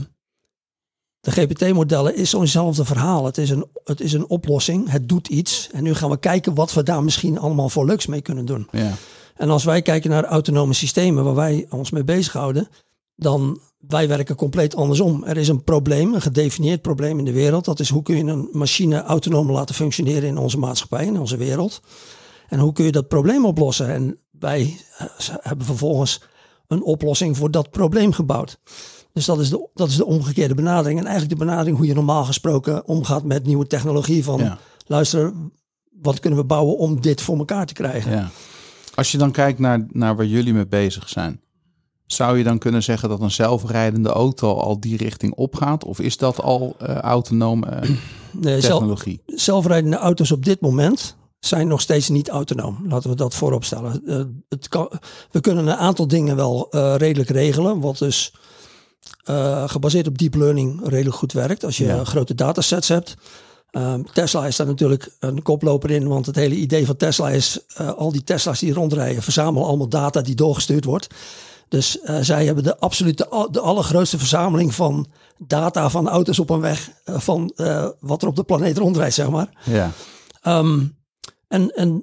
de 1.21 1.31
GPT-modellen 1.31 2.17
is 2.17 2.31
zo'nzelfde 2.31 2.85
verhaal. 2.85 3.25
Het 3.25 3.39
is, 3.39 3.51
een, 3.51 3.67
het 3.85 4.01
is 4.01 4.13
een 4.13 4.29
oplossing, 4.29 4.91
het 4.91 5.09
doet 5.09 5.29
iets. 5.29 5.69
En 5.73 5.83
nu 5.83 5.95
gaan 5.95 6.11
we 6.11 6.19
kijken 6.19 6.55
wat 6.55 6.73
we 6.73 6.83
daar 6.83 7.05
misschien 7.05 7.39
allemaal 7.39 7.69
voor 7.69 7.87
leuks 7.87 8.07
mee 8.07 8.21
kunnen 8.21 8.45
doen. 8.45 8.69
Ja. 8.71 8.93
En 9.35 9.51
als 9.51 9.65
wij 9.65 9.83
kijken 9.83 10.11
naar 10.11 10.25
autonome 10.25 10.73
systemen 10.73 11.25
waar 11.25 11.35
wij 11.35 11.67
ons 11.71 11.91
mee 11.91 12.05
bezighouden, 12.05 12.69
dan 13.15 13.61
wij 13.89 14.09
werken 14.09 14.37
compleet 14.37 14.77
andersom. 14.77 15.25
Er 15.25 15.37
is 15.37 15.49
een 15.49 15.65
probleem, 15.65 16.15
een 16.15 16.21
gedefinieerd 16.21 16.83
probleem 16.83 17.19
in 17.19 17.25
de 17.25 17.33
wereld. 17.33 17.65
Dat 17.65 17.81
is 17.81 17.89
hoe 17.89 18.03
kun 18.03 18.17
je 18.17 18.25
een 18.25 18.49
machine 18.53 19.03
autonoom 19.03 19.51
laten 19.51 19.75
functioneren 19.75 20.29
in 20.29 20.37
onze 20.39 20.59
maatschappij, 20.59 21.07
in 21.07 21.19
onze 21.19 21.37
wereld. 21.37 21.81
En 22.49 22.59
hoe 22.59 22.73
kun 22.73 22.85
je 22.85 22.93
dat 22.93 23.09
probleem 23.09 23.45
oplossen? 23.45 23.89
En 23.89 24.19
wij 24.31 24.77
eh, 24.99 25.07
hebben 25.41 25.67
vervolgens 25.67 26.23
een 26.67 26.83
oplossing 26.83 27.37
voor 27.37 27.51
dat 27.51 27.71
probleem 27.71 28.13
gebouwd. 28.13 28.59
Dus 29.13 29.25
dat 29.25 29.41
is, 29.41 29.51
de, 29.51 29.69
dat 29.75 29.89
is 29.89 29.97
de 29.97 30.07
omgekeerde 30.07 30.55
benadering. 30.55 30.99
En 30.99 31.07
eigenlijk 31.07 31.39
de 31.39 31.45
benadering 31.45 31.77
hoe 31.77 31.87
je 31.87 31.95
normaal 31.95 32.25
gesproken 32.25 32.87
omgaat 32.87 33.25
met 33.25 33.47
nieuwe 33.47 33.67
technologie. 33.67 34.25
Van 34.25 34.39
Ja. 34.39 34.59
luister, 34.87 35.33
wat 36.03 36.21
kunnen 36.21 36.39
we 36.39 36.45
bouwen 36.45 36.79
om 36.79 37.01
dit 37.01 37.23
voor 37.23 37.39
elkaar 37.39 37.67
te 37.67 37.75
krijgen? 37.75 38.13
ja. 38.13 38.31
Als 38.95 39.13
je 39.13 39.19
dan 39.19 39.31
kijkt 39.31 39.59
naar, 39.59 39.87
naar 39.89 40.17
waar 40.17 40.27
jullie 40.27 40.53
mee 40.53 40.67
bezig 40.67 41.09
zijn. 41.09 41.41
Zou 42.07 42.39
je 42.39 42.45
dan 42.45 42.59
kunnen 42.59 42.83
zeggen 42.83 43.09
dat 43.09 43.21
een 43.21 43.31
zelfrijdende 43.31 44.09
auto 44.09 44.55
al 44.55 44.81
die 44.81 44.97
richting 44.97 45.35
opgaat? 45.35 45.85
Of 45.85 46.01
is 46.01 46.17
dat 46.17 46.41
al 46.41 46.77
eh, 46.79 46.95
autonome 46.95 47.67
eh, 47.67 47.91
zelf, 48.43 48.61
technologie? 48.61 49.23
zelfrijdende 49.27 49.97
auto's 49.97 50.31
op 50.31 50.45
dit 50.45 50.61
moment 50.61 51.17
zijn 51.39 51.69
nog 51.69 51.81
steeds 51.81 52.09
niet 52.09 52.29
autonoom. 52.29 52.85
Laten 52.89 53.11
we 53.11 53.17
dat 53.17 53.35
voorop 53.35 53.65
stellen. 53.65 54.03
Eh, 54.07 54.21
het 54.49 54.69
kan, 54.69 54.91
we 55.31 55.41
kunnen 55.41 55.67
een 55.67 55.77
aantal 55.77 56.09
dingen 56.09 56.37
wel 56.37 56.69
redelijk 56.97 57.31
regelen. 57.31 57.81
Wat 57.81 57.99
dus 57.99 58.35
gebaseerd 59.67 60.07
op 60.07 60.19
deep 60.19 60.35
learning 60.35 60.81
redelijk 60.89 61.17
goed 61.17 61.33
werkt. 61.33 61.65
Als 61.65 61.77
je 61.77 61.85
Ja. 61.85 62.05
grote 62.05 62.35
datasets 62.35 62.89
hebt. 62.89 63.15
Ehm, 63.71 64.03
Tesla 64.13 64.47
is 64.47 64.57
daar 64.57 64.67
natuurlijk 64.67 65.17
een 65.21 65.43
koploper 65.43 65.91
in. 65.91 66.09
Want 66.09 66.27
het 66.27 66.37
hele 66.37 66.55
idee 66.55 66.87
van 66.87 66.97
Tesla 66.97 67.31
is... 67.31 67.61
al 67.97 68.13
die 68.13 68.25
Tesla's 68.25 68.59
die 68.59 68.73
rondrijden 68.73 69.23
verzamelen 69.23 69.69
allemaal 69.69 69.89
data 69.89 70.21
die 70.21 70.35
doorgestuurd 70.35 70.85
wordt. 70.85 71.09
Dus 71.69 72.01
eh, 72.01 72.19
zij 72.21 72.47
hebben 72.47 72.65
de 72.65 72.79
absolute, 72.79 73.49
de 73.51 73.61
allergrootste 73.61 74.19
verzameling 74.19 74.75
van 74.75 75.07
data 75.39 75.91
van 75.91 76.09
auto's 76.09 76.39
op 76.39 76.51
een 76.51 76.61
weg. 76.61 76.91
eh, 77.05 77.21
van 77.21 77.53
eh, 77.57 77.89
wat 78.01 78.23
er 78.23 78.29
op 78.29 78.37
de 78.37 78.45
planeet 78.45 78.79
rondrijdt, 78.79 79.15
zeg 79.15 79.31
maar. 79.31 79.63
Ja. 79.65 79.91
Ehm, 80.41 80.87
en 81.49 81.71
en 81.71 82.01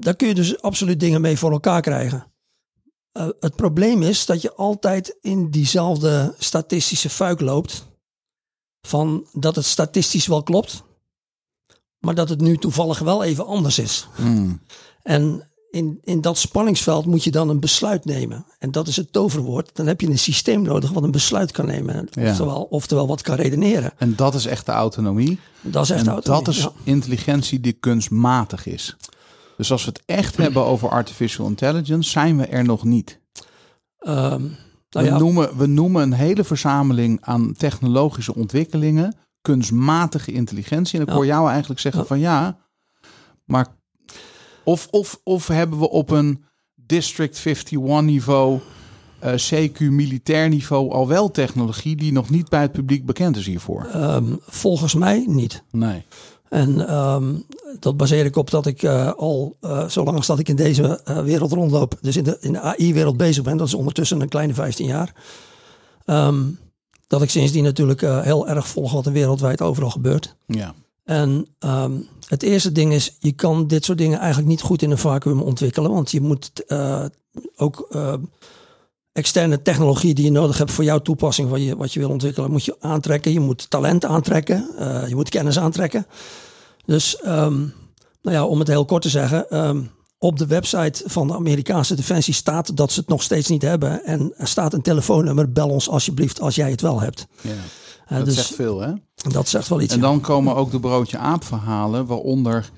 daar 0.00 0.16
kun 0.16 0.28
je 0.28 0.34
dus 0.34 0.62
absoluut 0.62 1.00
dingen 1.00 1.20
mee 1.20 1.38
voor 1.38 1.50
elkaar 1.52 1.80
krijgen. 1.80 2.32
Het 3.40 3.56
probleem 3.56 4.02
is 4.02 4.26
dat 4.26 4.42
je 4.42 4.54
altijd 4.54 5.18
in 5.20 5.50
diezelfde 5.50 6.34
statistische 6.38 7.10
fuik 7.10 7.40
loopt. 7.40 7.86
Van 8.86 9.26
dat 9.32 9.56
het 9.56 9.64
statistisch 9.64 10.26
wel 10.26 10.42
klopt, 10.42 10.82
maar 11.98 12.14
dat 12.14 12.28
het 12.28 12.40
nu 12.40 12.56
toevallig 12.56 12.98
wel 12.98 13.24
even 13.24 13.46
anders 13.46 13.78
is. 13.78 14.08
Hmm. 14.14 14.62
En 15.02 15.53
in, 15.74 15.98
in 16.02 16.20
dat 16.20 16.38
spanningsveld 16.38 17.06
moet 17.06 17.24
je 17.24 17.30
dan 17.30 17.48
een 17.48 17.60
besluit 17.60 18.04
nemen. 18.04 18.46
En 18.58 18.70
dat 18.70 18.88
is 18.88 18.96
het 18.96 19.12
toverwoord. 19.12 19.70
Dan 19.72 19.86
heb 19.86 20.00
je 20.00 20.06
een 20.06 20.18
systeem 20.18 20.62
nodig 20.62 20.90
wat 20.90 21.02
een 21.02 21.10
besluit 21.10 21.52
kan 21.52 21.66
nemen. 21.66 22.08
Ja. 22.10 22.30
Oftewel, 22.30 22.62
oftewel 22.62 23.06
wat 23.06 23.22
kan 23.22 23.34
redeneren. 23.34 23.92
En 23.96 24.16
dat 24.16 24.34
is 24.34 24.46
echt 24.46 24.66
de 24.66 24.72
autonomie. 24.72 25.38
Dat 25.60 25.82
is 25.82 25.90
echt 25.90 26.06
en 26.06 26.12
autonomie, 26.12 26.44
dat 26.44 26.54
is 26.54 26.62
ja. 26.62 26.72
intelligentie 26.82 27.60
die 27.60 27.72
kunstmatig 27.72 28.66
is. 28.66 28.96
Dus 29.56 29.72
als 29.72 29.84
we 29.84 29.90
het 29.90 30.02
echt 30.06 30.36
hebben 30.36 30.64
over 30.64 30.88
artificial 30.88 31.46
intelligence, 31.46 32.10
zijn 32.10 32.36
we 32.36 32.46
er 32.46 32.64
nog 32.64 32.84
niet. 32.84 33.20
Ehm, 33.98 34.42
We, 34.42 35.00
nou 35.00 35.06
ja, 35.06 35.18
noemen, 35.18 35.56
we 35.56 35.66
noemen 35.66 36.02
een 36.02 36.12
hele 36.12 36.44
verzameling 36.44 37.18
aan 37.20 37.52
technologische 37.52 38.34
ontwikkelingen 38.34 39.16
kunstmatige 39.40 40.32
intelligentie. 40.32 40.98
En 40.98 41.06
ik 41.06 41.12
hoor 41.12 41.26
jou 41.26 41.48
eigenlijk 41.50 41.80
zeggen 41.80 42.06
van 42.06 42.18
ja, 42.18 42.58
maar 43.44 43.66
of, 44.64 44.88
of, 44.90 45.20
of 45.24 45.46
hebben 45.46 45.78
we 45.78 45.90
op 45.90 46.10
een 46.10 46.44
District 46.86 47.44
51 47.44 48.02
niveau, 48.02 48.60
eh, 49.18 49.32
CQ 49.32 49.78
militair 49.78 50.48
niveau 50.48 50.90
al 50.90 51.08
wel 51.08 51.30
technologie 51.30 51.96
die 51.96 52.12
nog 52.12 52.30
niet 52.30 52.48
bij 52.48 52.60
het 52.60 52.72
publiek 52.72 53.06
bekend 53.06 53.36
is 53.36 53.46
hiervoor? 53.46 53.88
Ehm, 53.92 54.24
volgens 54.40 54.94
mij 54.94 55.24
niet. 55.28 55.62
Nee. 55.70 56.02
En 56.48 56.88
ehm, 56.88 57.34
dat 57.80 57.96
baseer 57.96 58.24
ik 58.24 58.36
op 58.36 58.50
dat 58.50 58.66
ik 58.66 58.82
eh, 58.82 59.12
al, 59.12 59.56
eh, 59.60 59.88
zolang 59.88 60.16
als 60.16 60.26
dat 60.26 60.38
ik 60.38 60.48
in 60.48 60.56
deze 60.56 61.00
wereld 61.24 61.52
rondloop, 61.52 61.98
dus 62.00 62.16
in 62.16 62.24
de, 62.24 62.36
in 62.40 62.52
de 62.52 62.60
AI-wereld 62.60 63.16
bezig 63.16 63.44
ben, 63.44 63.56
dat 63.56 63.66
is 63.66 63.74
ondertussen 63.74 64.20
een 64.20 64.28
kleine 64.28 64.54
15 64.54 64.86
jaar, 64.86 65.12
ehm, 66.04 66.42
dat 67.06 67.22
ik 67.22 67.30
sindsdien 67.30 67.64
natuurlijk 67.64 68.00
heel 68.00 68.48
erg 68.48 68.68
volg 68.68 68.92
wat 68.92 69.06
er 69.06 69.12
wereldwijd 69.12 69.60
overal 69.60 69.90
gebeurt. 69.90 70.36
Ja. 70.46 70.74
En 71.04 71.46
het 72.34 72.42
eerste 72.42 72.72
ding 72.72 72.92
is, 72.92 73.16
je 73.18 73.32
kan 73.32 73.66
dit 73.66 73.84
soort 73.84 73.98
dingen 73.98 74.18
eigenlijk 74.18 74.48
niet 74.48 74.60
goed 74.60 74.82
in 74.82 74.90
een 74.90 74.98
vacuüm 74.98 75.40
ontwikkelen, 75.40 75.90
want 75.90 76.10
je 76.10 76.20
moet 76.20 76.64
eh, 76.66 77.04
ook 77.56 77.86
eh, 77.90 78.14
externe 79.12 79.62
technologie 79.62 80.14
die 80.14 80.24
je 80.24 80.30
nodig 80.30 80.58
hebt 80.58 80.70
voor 80.70 80.84
jouw 80.84 80.98
toepassing, 80.98 81.50
wat 81.50 81.64
je, 81.64 81.76
wat 81.76 81.92
je 81.92 82.00
wil 82.00 82.10
ontwikkelen, 82.10 82.50
moet 82.50 82.64
je 82.64 82.76
aantrekken. 82.80 83.32
Je 83.32 83.40
moet 83.40 83.70
talent 83.70 84.04
aantrekken, 84.04 84.68
eh, 84.78 85.08
je 85.08 85.14
moet 85.14 85.28
kennis 85.28 85.58
aantrekken. 85.58 86.06
Dus 86.84 87.16
ehm, 87.16 87.58
nou 88.22 88.36
ja, 88.36 88.44
om 88.44 88.58
het 88.58 88.68
heel 88.68 88.84
kort 88.84 89.02
te 89.02 89.08
zeggen, 89.08 89.50
ehm, 89.50 89.80
op 90.18 90.38
de 90.38 90.46
website 90.46 91.02
van 91.06 91.26
de 91.26 91.34
Amerikaanse 91.34 91.94
Defensie 91.94 92.34
staat 92.34 92.76
dat 92.76 92.92
ze 92.92 93.00
het 93.00 93.08
nog 93.08 93.22
steeds 93.22 93.48
niet 93.48 93.62
hebben. 93.62 94.04
En 94.04 94.32
er 94.36 94.48
staat 94.48 94.72
een 94.72 94.82
telefoonnummer, 94.82 95.52
bel 95.52 95.68
ons 95.68 95.88
alsjeblieft 95.88 96.40
als 96.40 96.54
jij 96.54 96.70
het 96.70 96.80
wel 96.80 97.00
hebt. 97.00 97.26
ja. 97.40 97.50
Eh, 98.06 98.16
Dat 98.16 98.24
dus 98.26 98.34
zegt 98.34 98.54
veel, 98.54 98.80
hè? 98.80 98.92
dat 99.14 99.48
zegt 99.48 99.68
wel 99.68 99.80
iets. 99.80 99.92
En 99.94 100.00
ja. 100.00 100.06
dan 100.06 100.20
komen 100.20 100.54
ook 100.54 100.70
de 100.70 100.80
broodje 100.80 101.18
aap 101.18 101.44
verhalen, 101.44 102.06
waaronder 102.06 102.70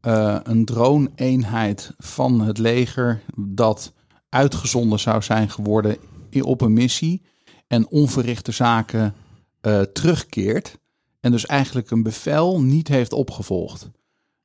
eh, 0.00 0.36
een 0.42 0.64
drone-eenheid 0.64 1.92
van 1.98 2.40
het 2.40 2.58
leger 2.58 3.22
dat 3.36 3.92
uitgezonden 4.28 4.98
zou 4.98 5.22
zijn 5.22 5.50
geworden 5.50 5.96
op 6.40 6.60
een 6.60 6.72
missie 6.72 7.22
en 7.66 7.88
onverrichte 7.88 8.52
zaken 8.52 9.14
eh, 9.60 9.80
terugkeert. 9.80 10.78
en 11.20 11.32
dus 11.32 11.46
eigenlijk 11.46 11.90
een 11.90 12.02
bevel 12.02 12.60
niet 12.62 12.88
heeft 12.88 13.12
opgevolgd. 13.12 13.90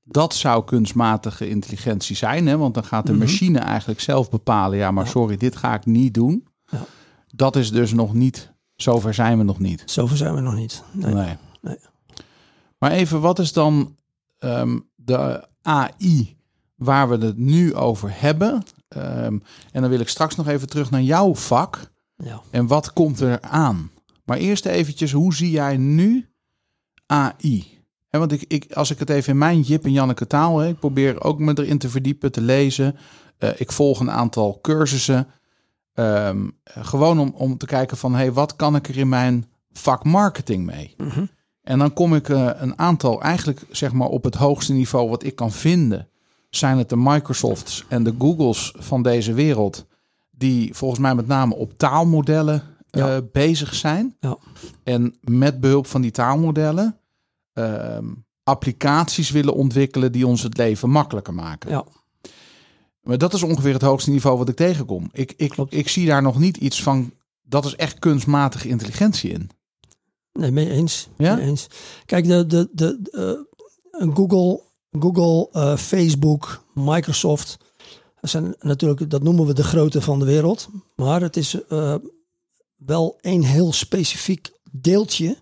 Dat 0.03 0.35
zou 0.35 0.63
kunstmatige 0.65 1.49
intelligentie 1.49 2.15
zijn, 2.15 2.47
hè? 2.47 2.57
want 2.57 2.73
dan 2.73 2.83
gaat 2.83 3.05
de 3.05 3.11
Mhm. 3.11 3.21
machine 3.21 3.59
eigenlijk 3.59 3.99
zelf 3.99 4.29
bepalen, 4.29 4.77
ja, 4.77 4.91
maar 4.91 5.07
sorry, 5.07 5.37
dit 5.37 5.55
ga 5.55 5.73
ik 5.73 5.85
niet 5.85 6.13
doen. 6.13 6.47
Ja. 6.71 6.85
Dat 7.35 7.55
is 7.55 7.71
dus 7.71 7.93
nog 7.93 8.13
niet, 8.13 8.50
zover 8.81 9.13
zijn 9.13 9.37
we 9.37 9.43
nog 9.43 9.59
niet. 9.59 9.83
Zover 9.85 10.17
zijn 10.17 10.35
we 10.35 10.41
nog 10.41 10.55
niet. 10.55 10.83
Nee. 10.91 11.13
Nee. 11.13 11.37
Nee. 11.61 11.77
Maar 12.77 12.91
even, 12.91 13.21
wat 13.21 13.39
is 13.39 13.53
dan 13.53 13.95
ehm, 14.39 14.79
de 14.95 15.47
AI 15.61 16.37
waar 16.75 17.09
we 17.09 17.25
het 17.25 17.37
nu 17.37 17.75
over 17.75 18.09
hebben? 18.13 18.63
Ehm, 18.87 19.37
en 19.71 19.81
dan 19.81 19.89
wil 19.89 19.99
ik 19.99 20.09
straks 20.09 20.35
nog 20.35 20.47
even 20.47 20.69
terug 20.69 20.91
naar 20.91 21.01
jouw 21.01 21.35
vak. 21.35 21.91
Ja. 22.15 22.41
En 22.49 22.67
wat 22.67 22.93
komt 22.93 23.19
er 23.19 23.41
aan? 23.41 23.91
Maar 24.25 24.37
eerst 24.37 24.65
eventjes, 24.65 25.11
hoe 25.11 25.33
zie 25.33 25.51
jij 25.51 25.77
nu 25.77 26.29
AI? 27.05 27.79
Want 28.09 28.31
ik, 28.31 28.43
ik, 28.47 28.73
als 28.73 28.91
ik 28.91 28.99
het 28.99 29.09
even 29.09 29.31
in 29.31 29.37
mijn 29.37 29.61
Jip 29.61 29.85
en 29.85 29.91
Janneke 29.91 30.27
taal, 30.27 30.57
hè, 30.57 30.67
ik 30.67 30.79
probeer 30.79 31.23
ook 31.23 31.39
me 31.39 31.53
erin 31.57 31.77
te 31.77 31.89
verdiepen, 31.89 32.31
te 32.31 32.41
lezen. 32.41 32.95
Eh, 33.37 33.49
ik 33.57 33.71
volg 33.71 33.99
een 33.99 34.11
aantal 34.11 34.59
cursussen. 34.61 35.27
Ehm, 36.01 36.47
eh, 36.63 36.85
gewoon 36.85 37.19
om, 37.19 37.33
om 37.35 37.57
te 37.57 37.65
kijken 37.65 37.97
van, 37.97 38.13
hey, 38.15 38.31
wat 38.31 38.55
kan 38.55 38.75
ik 38.75 38.87
er 38.87 38.97
in 38.97 39.09
mijn 39.09 39.45
vak 39.71 40.03
marketing 40.03 40.65
mee? 40.65 40.93
Mhm. 40.97 41.25
En 41.61 41.79
dan 41.79 41.93
kom 41.93 42.15
ik 42.15 42.29
eh, 42.29 42.49
een 42.53 42.79
aantal, 42.79 43.21
eigenlijk 43.21 43.61
zeg 43.69 43.91
maar 43.93 44.07
op 44.07 44.23
het 44.23 44.35
hoogste 44.35 44.73
niveau 44.73 45.09
wat 45.09 45.23
ik 45.23 45.35
kan 45.35 45.51
vinden, 45.51 46.07
zijn 46.49 46.77
het 46.77 46.89
de 46.89 46.97
Microsofts 46.97 47.85
en 47.87 48.03
de 48.03 48.15
Googles 48.19 48.73
van 48.77 49.03
deze 49.03 49.33
wereld, 49.33 49.85
die 50.31 50.73
volgens 50.75 50.99
mij 50.99 51.15
met 51.15 51.27
name 51.27 51.55
op 51.55 51.77
taalmodellen 51.77 52.63
eh, 52.89 53.01
Ja. 53.01 53.21
bezig 53.21 53.75
zijn. 53.75 54.15
Ja. 54.19 54.37
En 54.83 55.15
met 55.21 55.59
behulp 55.59 55.87
van 55.87 56.01
die 56.01 56.11
taalmodellen 56.11 56.97
ehm, 57.53 58.05
applicaties 58.43 59.29
willen 59.31 59.53
ontwikkelen 59.53 60.11
die 60.11 60.27
ons 60.27 60.43
het 60.43 60.57
leven 60.57 60.89
makkelijker 60.89 61.33
maken. 61.33 61.69
Ja. 61.69 61.83
Maar 63.01 63.17
dat 63.17 63.33
is 63.33 63.43
ongeveer 63.43 63.73
het 63.73 63.81
hoogste 63.81 64.09
niveau 64.09 64.37
wat 64.37 64.49
ik 64.49 64.55
tegenkom. 64.55 65.09
Ik, 65.11 65.33
ik, 65.37 65.49
Klopt. 65.49 65.73
ik 65.73 65.87
zie 65.87 66.05
daar 66.05 66.21
nog 66.21 66.39
niet 66.39 66.57
iets 66.57 66.83
van, 66.83 67.13
dat 67.41 67.65
is 67.65 67.75
echt 67.75 67.99
kunstmatige 67.99 68.67
intelligentie 68.67 69.31
in. 69.31 69.49
Nee, 70.33 70.51
mee 70.51 70.69
eens. 70.69 71.09
Ja? 71.17 71.35
Mee 71.35 71.45
eens. 71.45 71.67
Kijk, 72.05 72.27
de, 72.27 72.45
de, 72.45 72.69
de, 72.71 72.99
eh, 73.11 74.07
Google, 74.13 74.61
Google 74.91 75.49
eh, 75.51 75.77
Facebook, 75.77 76.63
Microsoft, 76.73 77.57
dat 78.21 78.29
zijn 78.29 78.55
natuurlijk, 78.59 79.09
dat 79.09 79.23
noemen 79.23 79.45
we 79.45 79.53
de 79.53 79.63
grote 79.63 80.01
van 80.01 80.19
de 80.19 80.25
wereld. 80.25 80.69
Maar 80.95 81.21
het 81.21 81.37
is 81.37 81.65
eh, 81.67 81.95
wel 82.75 83.17
een 83.21 83.43
heel 83.43 83.73
specifiek 83.73 84.51
deeltje 84.71 85.37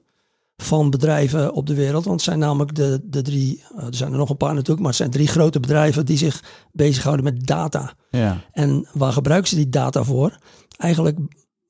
van 0.61 0.89
bedrijven 0.89 1.53
op 1.53 1.67
de 1.67 1.73
wereld. 1.73 2.03
Want 2.03 2.15
het 2.15 2.25
zijn 2.25 2.39
namelijk 2.39 2.75
de, 2.75 2.99
de 3.03 3.21
drie, 3.21 3.63
eh, 3.77 3.85
er 3.85 3.95
zijn 3.95 4.11
er 4.11 4.17
nog 4.17 4.29
een 4.29 4.37
paar 4.37 4.53
natuurlijk, 4.53 4.79
maar 4.79 4.87
het 4.87 4.97
zijn 4.97 5.09
drie 5.09 5.27
grote 5.27 5.59
bedrijven 5.59 6.05
die 6.05 6.17
zich 6.17 6.43
bezighouden 6.71 7.25
met 7.25 7.45
data. 7.47 7.93
Ja, 8.09 8.41
En 8.51 8.87
waar 8.93 9.13
gebruiken 9.13 9.49
ze 9.49 9.55
die 9.55 9.69
data 9.69 10.03
voor? 10.03 10.37
Eigenlijk 10.77 11.17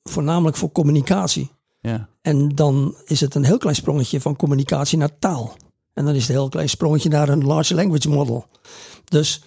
voornamelijk 0.02 0.56
voor 0.56 0.72
communicatie. 0.72 1.50
ja, 1.80 2.08
En 2.22 2.48
dan 2.48 2.94
is 3.04 3.20
het 3.20 3.34
een 3.34 3.44
heel 3.44 3.58
klein 3.58 3.76
sprongetje 3.76 4.20
van 4.20 4.36
communicatie 4.36 4.98
naar 4.98 5.18
taal. 5.18 5.56
En 5.94 6.04
dan 6.04 6.14
is 6.14 6.20
het 6.20 6.30
een 6.30 6.36
heel 6.36 6.48
klein 6.48 6.68
sprongetje 6.68 7.08
naar 7.08 7.28
een 7.28 7.44
large 7.44 7.74
language 7.74 8.08
model. 8.08 8.46
Dus 9.04 9.42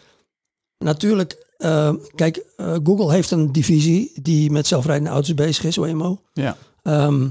natuurlijk, 0.77 1.47
eh, 1.57 1.93
kijk, 2.15 2.37
eh, 2.55 2.75
Google 2.83 3.11
heeft 3.11 3.31
een 3.31 3.51
divisie 3.51 4.11
die 4.21 4.51
met 4.51 4.67
zelfrijdende 4.67 5.09
auto's 5.09 5.33
bezig 5.33 5.63
is, 5.63 5.75
Waymo. 5.75 6.21
ja. 6.33 6.57
Ehm, 6.81 7.27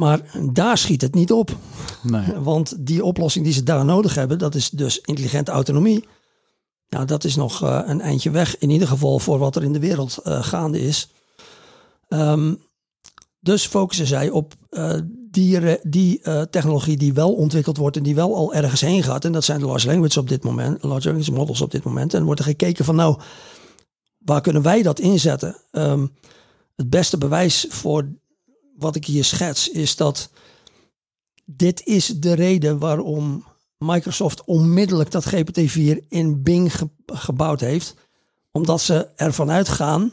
maar 0.00 0.20
daar 0.52 0.78
schiet 0.78 1.00
het 1.00 1.14
niet 1.14 1.32
op. 1.32 1.56
Nee. 2.02 2.32
Want 2.38 2.86
die 2.86 3.04
oplossing 3.04 3.44
die 3.44 3.54
ze 3.54 3.62
daar 3.62 3.84
nodig 3.84 4.14
hebben, 4.14 4.38
dat 4.38 4.54
is 4.54 4.70
dus 4.70 5.00
intelligente 5.00 5.50
autonomie. 5.50 6.04
Nou, 6.88 7.04
dat 7.04 7.24
is 7.24 7.36
nog 7.36 7.62
eh, 7.62 7.80
een 7.84 8.00
eindje 8.00 8.30
weg, 8.30 8.58
in 8.58 8.70
ieder 8.70 8.88
geval 8.88 9.18
voor 9.18 9.38
wat 9.38 9.56
er 9.56 9.62
in 9.62 9.72
de 9.72 9.78
wereld 9.78 10.18
eh, 10.18 10.42
gaande 10.42 10.80
is. 10.80 11.08
Ehm, 12.08 12.54
dus 13.40 13.66
focussen 13.66 14.06
zij 14.06 14.30
op 14.30 14.54
eh, 14.70 14.98
die, 15.30 16.20
technologie 16.50 16.96
die 16.96 17.12
wel 17.12 17.32
ontwikkeld 17.32 17.76
wordt 17.76 17.96
en 17.96 18.02
die 18.02 18.14
wel 18.14 18.36
al 18.36 18.54
ergens 18.54 18.80
heen 18.80 19.02
gaat. 19.02 19.24
En 19.24 19.32
dat 19.32 19.44
zijn 19.44 19.60
de 19.60 19.66
large 19.66 19.86
language 19.86 20.20
op 20.20 20.28
dit 20.28 20.44
moment, 20.44 20.82
large 20.82 21.08
language 21.08 21.32
models 21.32 21.60
op 21.60 21.70
dit 21.70 21.84
moment. 21.84 22.14
En 22.14 22.24
wordt 22.24 22.40
er 22.40 22.46
gekeken 22.46 22.84
van 22.84 22.96
nou, 22.96 23.20
waar 24.18 24.40
kunnen 24.40 24.62
wij 24.62 24.82
dat 24.82 24.98
inzetten? 24.98 25.56
Ehm, 25.70 26.06
het 26.76 26.90
beste 26.90 27.18
bewijs 27.18 27.66
voor 27.68 28.08
wat 28.80 28.96
ik 28.96 29.04
hier 29.04 29.24
schets 29.24 29.68
is 29.70 29.96
dat 29.96 30.30
dit 31.44 31.84
is 31.86 32.06
de 32.06 32.32
reden 32.32 32.78
waarom 32.78 33.44
Microsoft 33.78 34.44
onmiddellijk 34.44 35.10
dat 35.10 35.26
GPT-4 35.34 36.06
in 36.08 36.42
Bing 36.42 36.76
ge- 36.76 36.88
gebouwd 37.06 37.60
heeft. 37.60 37.94
Omdat 38.52 38.80
ze 38.80 39.08
ervan 39.16 39.50
uitgaan 39.50 40.12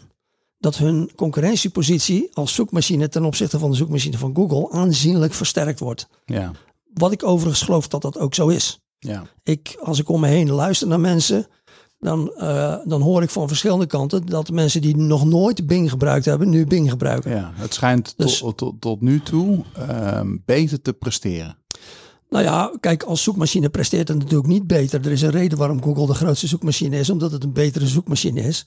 dat 0.57 0.77
hun 0.77 1.11
concurrentiepositie 1.15 2.29
als 2.33 2.53
zoekmachine 2.53 3.09
ten 3.09 3.25
opzichte 3.25 3.59
van 3.59 3.69
de 3.71 3.75
zoekmachine 3.77 4.17
van 4.17 4.35
Google 4.35 4.69
aanzienlijk 4.71 5.33
versterkt 5.33 5.79
wordt. 5.79 6.07
Ja, 6.25 6.51
Wat 6.93 7.11
ik 7.11 7.23
overigens 7.23 7.61
geloof 7.61 7.87
dat 7.87 8.01
dat 8.01 8.17
ook 8.17 8.35
zo 8.35 8.47
is. 8.47 8.79
ja, 8.99 9.23
Ik, 9.43 9.77
als 9.81 9.99
ik 9.99 10.09
om 10.09 10.19
me 10.19 10.27
heen 10.27 10.51
luister 10.51 10.87
naar 10.87 10.99
mensen, 10.99 11.47
dan, 11.99 12.33
eh, 12.35 12.75
dan 12.85 13.01
hoor 13.01 13.21
ik 13.23 13.29
van 13.29 13.47
verschillende 13.47 13.85
kanten 13.85 14.25
dat 14.25 14.49
mensen 14.51 14.81
die 14.81 14.97
nog 14.97 15.25
nooit 15.25 15.67
Bing 15.67 15.89
gebruikt 15.89 16.25
hebben, 16.25 16.49
nu 16.49 16.65
Bing 16.65 16.89
gebruiken. 16.89 17.31
ja. 17.31 17.51
Het 17.55 17.73
schijnt 17.73 18.13
Dus- 18.17 18.37
tot, 18.37 18.57
tot, 18.57 18.81
tot 18.81 19.01
nu 19.01 19.21
toe 19.21 19.63
ehm, 19.73 20.37
beter 20.45 20.81
te 20.81 20.93
presteren. 20.93 21.57
Nou 22.29 22.43
ja, 22.43 22.71
kijk, 22.79 23.03
als 23.03 23.23
zoekmachine 23.23 23.69
presteert 23.69 24.07
het 24.07 24.17
natuurlijk 24.17 24.47
niet 24.49 24.67
beter. 24.67 25.05
Er 25.05 25.11
is 25.11 25.21
een 25.21 25.29
reden 25.29 25.57
waarom 25.57 25.83
Google 25.83 26.05
de 26.07 26.13
grootste 26.13 26.47
zoekmachine 26.47 26.99
is, 26.99 27.09
omdat 27.09 27.31
het 27.31 27.43
een 27.43 27.53
betere 27.53 27.87
zoekmachine 27.87 28.41
is. 28.41 28.65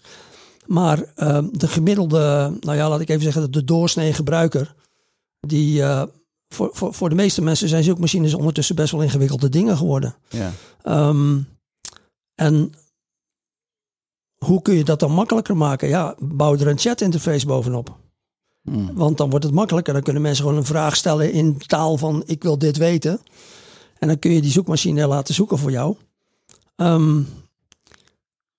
Maar 0.66 1.04
ehm, 1.14 1.46
de 1.52 1.68
gemiddelde, 1.68 2.52
nou 2.60 2.76
ja, 2.76 2.88
laat 2.88 3.00
ik 3.00 3.08
even 3.08 3.22
zeggen, 3.22 3.50
de 3.52 3.64
doorsnee 3.64 4.12
gebruiker, 4.12 4.74
die 5.40 5.82
eh, 5.82 6.02
voor, 6.48 6.70
voor, 6.72 6.94
voor 6.94 7.08
de 7.08 7.14
meeste 7.14 7.42
mensen 7.42 7.68
zijn 7.68 7.84
zoekmachines 7.84 8.34
ondertussen 8.34 8.74
best 8.74 8.92
wel 8.92 9.02
ingewikkelde 9.02 9.48
dingen 9.48 9.76
geworden. 9.76 10.14
Ja, 10.28 10.52
Ehm, 10.82 11.38
en 12.34 12.72
hoe 14.44 14.62
kun 14.62 14.74
je 14.74 14.84
dat 14.84 15.00
dan 15.00 15.12
makkelijker 15.12 15.56
maken? 15.56 15.88
Ja, 15.88 16.14
bouw 16.18 16.54
er 16.54 16.68
een 16.68 16.78
chat-interface 16.78 17.46
bovenop. 17.46 17.98
Hm. 18.62 18.94
Want 18.94 19.16
dan 19.16 19.30
wordt 19.30 19.44
het 19.44 19.54
makkelijker. 19.54 19.92
Dan 19.92 20.02
kunnen 20.02 20.22
mensen 20.22 20.44
gewoon 20.44 20.58
een 20.58 20.64
vraag 20.64 20.96
stellen 20.96 21.32
in 21.32 21.58
taal 21.58 21.96
van 21.96 22.22
ik 22.26 22.42
wil 22.42 22.58
dit 22.58 22.76
weten. 22.76 23.20
En 23.98 24.08
dan 24.08 24.18
kun 24.18 24.30
je 24.30 24.40
die 24.40 24.50
zoekmachine 24.50 25.06
laten 25.06 25.34
zoeken 25.34 25.58
voor 25.58 25.70
jou. 25.70 25.96
Ehm, 26.76 27.22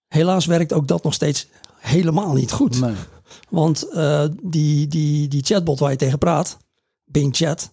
helaas 0.08 0.46
werkt 0.46 0.74
ook 0.74 0.88
dat 0.88 1.04
nog 1.04 1.14
steeds 1.14 1.48
helemaal 1.78 2.34
niet 2.34 2.52
goed. 2.52 2.80
nee. 2.80 2.96
Want 3.50 3.90
eh, 3.90 4.26
die, 4.42 4.88
die, 4.88 5.28
die 5.28 5.44
chatbot 5.44 5.80
waar 5.80 5.92
je 5.92 5.98
tegen 5.98 6.18
praat, 6.18 6.58
Bing 7.06 7.36
Chat, 7.36 7.72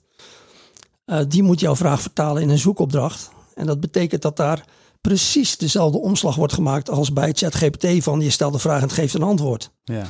eh, 1.05 1.21
die 1.29 1.43
moet 1.43 1.61
jouw 1.61 1.77
vraag 1.77 2.01
vertalen 2.01 2.43
in 2.43 2.49
een 2.49 2.59
zoekopdracht. 2.59 3.31
En 3.55 3.67
dat 3.67 3.81
betekent 3.81 4.23
dat 4.23 4.37
daar 4.37 4.65
precies 5.09 5.57
dezelfde 5.57 5.99
omslag 5.99 6.35
wordt 6.37 6.53
gemaakt 6.53 6.91
als 6.91 7.13
bij 7.13 7.33
ChatGPT 7.33 7.87
van 8.03 8.21
je 8.21 8.31
stelt 8.31 8.55
een 8.55 8.61
vraag 8.61 8.77
en 8.77 8.83
het 8.83 8.93
geeft 8.93 9.15
een 9.15 9.23
antwoord. 9.23 9.71
Ja, 9.85 10.07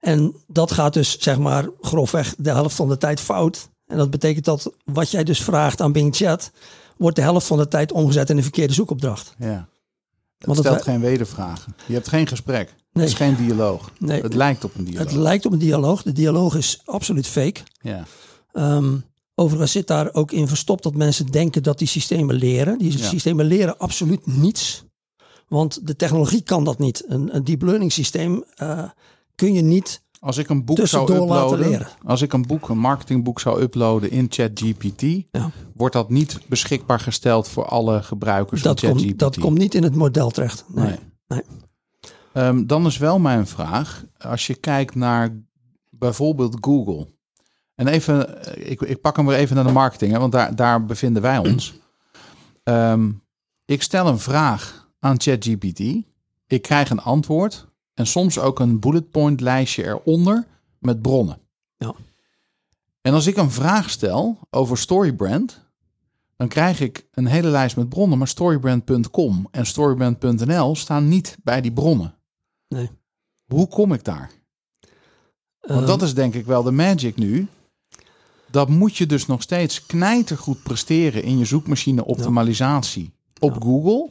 En 0.00 0.34
dat 0.46 0.72
gaat 0.72 0.92
dus 0.92 1.20
zeg 1.20 1.38
maar 1.38 1.68
grofweg 1.80 2.34
de 2.38 2.50
helft 2.50 2.74
van 2.76 2.88
de 2.88 2.96
tijd 2.96 3.20
fout. 3.20 3.68
En 3.86 3.96
dat 3.96 4.10
betekent 4.10 4.44
dat 4.44 4.72
wat 4.84 5.10
jij 5.10 5.24
dus 5.24 5.42
vraagt 5.42 5.80
aan 5.80 5.92
Bing 5.92 6.16
Chat, 6.16 6.50
wordt 6.96 7.16
de 7.16 7.22
helft 7.22 7.46
van 7.46 7.58
de 7.58 7.68
tijd 7.68 7.92
omgezet 7.92 8.30
in 8.30 8.36
een 8.36 8.42
verkeerde 8.42 8.72
zoekopdracht. 8.72 9.34
ja. 9.38 9.68
Het 10.38 10.46
Want 10.46 10.58
het 10.58 10.66
stelt 10.66 10.84
wij- 10.84 10.94
geen 10.94 11.02
wedervragen. 11.10 11.74
Je 11.86 11.94
hebt 11.94 12.08
geen 12.08 12.26
gesprek. 12.26 12.74
Nee. 12.92 13.04
Het 13.04 13.12
is 13.12 13.18
geen 13.18 13.36
dialoog. 13.36 13.90
Nee, 13.98 14.22
Het 14.22 14.34
lijkt 14.34 14.64
op 14.64 14.74
een 14.74 14.84
dialoog. 14.84 15.04
het 15.08 15.16
lijkt 15.20 15.46
op 15.46 15.52
een 15.52 15.58
dialoog. 15.58 16.02
De 16.02 16.12
dialoog 16.12 16.54
is 16.56 16.80
absoluut 16.84 17.26
fake. 17.26 17.60
ja, 17.80 18.04
Ehm, 18.52 18.94
overigens 19.34 19.72
zit 19.72 19.86
daar 19.86 20.12
ook 20.14 20.32
in 20.32 20.48
verstopt 20.48 20.82
dat 20.82 20.94
mensen 20.94 21.26
denken 21.26 21.62
dat 21.62 21.78
die 21.78 21.88
systemen 21.88 22.34
leren. 22.34 22.78
Die 22.78 22.98
Ja. 22.98 23.04
systemen 23.08 23.46
leren 23.46 23.78
absoluut 23.78 24.26
niets. 24.26 24.84
Want 25.48 25.86
de 25.86 25.96
technologie 25.96 26.42
kan 26.42 26.64
dat 26.64 26.78
niet. 26.78 27.04
Een, 27.08 27.34
een 27.36 27.44
deep 27.44 27.62
learning 27.62 27.92
systeem 27.92 28.44
eh, 28.54 28.84
kun 29.34 29.52
je 29.52 29.62
niet. 29.62 30.02
Als 30.20 30.36
ik 30.36 30.48
een 30.48 30.64
boek 30.64 30.86
zou 30.86 31.12
uploaden, 31.12 31.86
als 32.04 32.22
ik 32.22 32.32
een 32.32 32.46
boek, 32.46 32.68
een 32.68 32.78
marketingboek 32.78 33.40
zou 33.40 33.60
uploaden 33.62 34.10
in 34.10 34.26
ChatGPT, 34.28 35.00
Ja. 35.30 35.50
wordt 35.74 35.94
dat 35.94 36.10
niet 36.10 36.40
beschikbaar 36.48 37.00
gesteld 37.00 37.48
voor 37.48 37.64
alle 37.66 38.02
gebruikers 38.02 38.62
Dat 38.62 38.80
van 38.80 38.88
ChatGPT. 38.88 39.08
komt, 39.08 39.18
dat 39.18 39.38
komt 39.38 39.58
niet 39.58 39.74
in 39.74 39.82
het 39.82 39.94
model 39.94 40.30
terecht. 40.30 40.64
Nee. 40.68 40.84
Nee. 40.86 40.96
Nee. 41.26 41.42
Ehm, 42.32 42.66
dan 42.66 42.86
is 42.86 42.98
wel 42.98 43.18
mijn 43.18 43.46
vraag, 43.46 44.04
als 44.18 44.46
je 44.46 44.54
kijkt 44.54 44.94
naar 44.94 45.36
bijvoorbeeld 45.90 46.56
Google. 46.60 47.06
En 47.74 47.88
even, 47.88 48.44
eh, 48.44 48.70
ik, 48.70 48.80
ik 48.80 49.00
pak 49.00 49.16
hem 49.16 49.26
weer 49.26 49.36
even 49.36 49.56
naar 49.56 49.64
de 49.64 49.72
marketing, 49.72 50.12
hè, 50.12 50.18
want 50.18 50.32
daar, 50.32 50.56
daar 50.56 50.84
bevinden 50.84 51.22
wij 51.22 51.38
ons. 51.48 51.74
Ehm, 52.62 53.10
ik 53.64 53.82
stel 53.82 54.06
een 54.06 54.18
vraag 54.18 54.88
aan 54.98 55.20
ChatGPT. 55.20 55.80
Ik 56.46 56.62
krijg 56.62 56.90
een 56.90 57.00
antwoord 57.00 57.66
en 57.94 58.06
soms 58.06 58.38
ook 58.38 58.58
een 58.58 58.80
bullet 58.80 59.10
point 59.10 59.40
lijstje 59.40 59.84
eronder 59.84 60.46
met 60.78 61.02
bronnen. 61.02 61.38
Ja. 61.76 61.94
En 63.00 63.14
als 63.14 63.26
ik 63.26 63.36
een 63.36 63.50
vraag 63.50 63.90
stel 63.90 64.38
over 64.50 64.78
Storybrand, 64.78 65.62
dan 66.36 66.48
krijg 66.48 66.80
ik 66.80 67.06
een 67.12 67.26
hele 67.26 67.48
lijst 67.48 67.76
met 67.76 67.88
bronnen, 67.88 68.18
maar 68.18 68.28
storybrand.com 68.28 69.48
en 69.50 69.66
storybrand.nl 69.66 70.76
staan 70.76 71.08
niet 71.08 71.36
bij 71.42 71.60
die 71.60 71.72
bronnen. 71.72 72.14
Nee. 72.68 72.90
Hoe 73.46 73.68
kom 73.68 73.92
ik 73.92 74.04
daar? 74.04 74.30
Want 75.60 75.80
Ehm, 75.80 75.86
dat 75.86 76.02
is 76.02 76.14
denk 76.14 76.34
ik 76.34 76.46
wel 76.46 76.62
de 76.62 76.70
magic 76.70 77.16
nu. 77.16 77.46
Dat 78.54 78.68
moet 78.68 78.96
je 78.96 79.06
dus 79.06 79.26
nog 79.26 79.42
steeds 79.42 79.86
knijtergoed 79.86 80.62
presteren 80.62 81.22
in 81.22 81.38
je 81.38 81.44
zoekmachine 81.44 82.04
optimalisatie 82.04 83.12
op. 83.38 83.62
Google. 83.62 84.10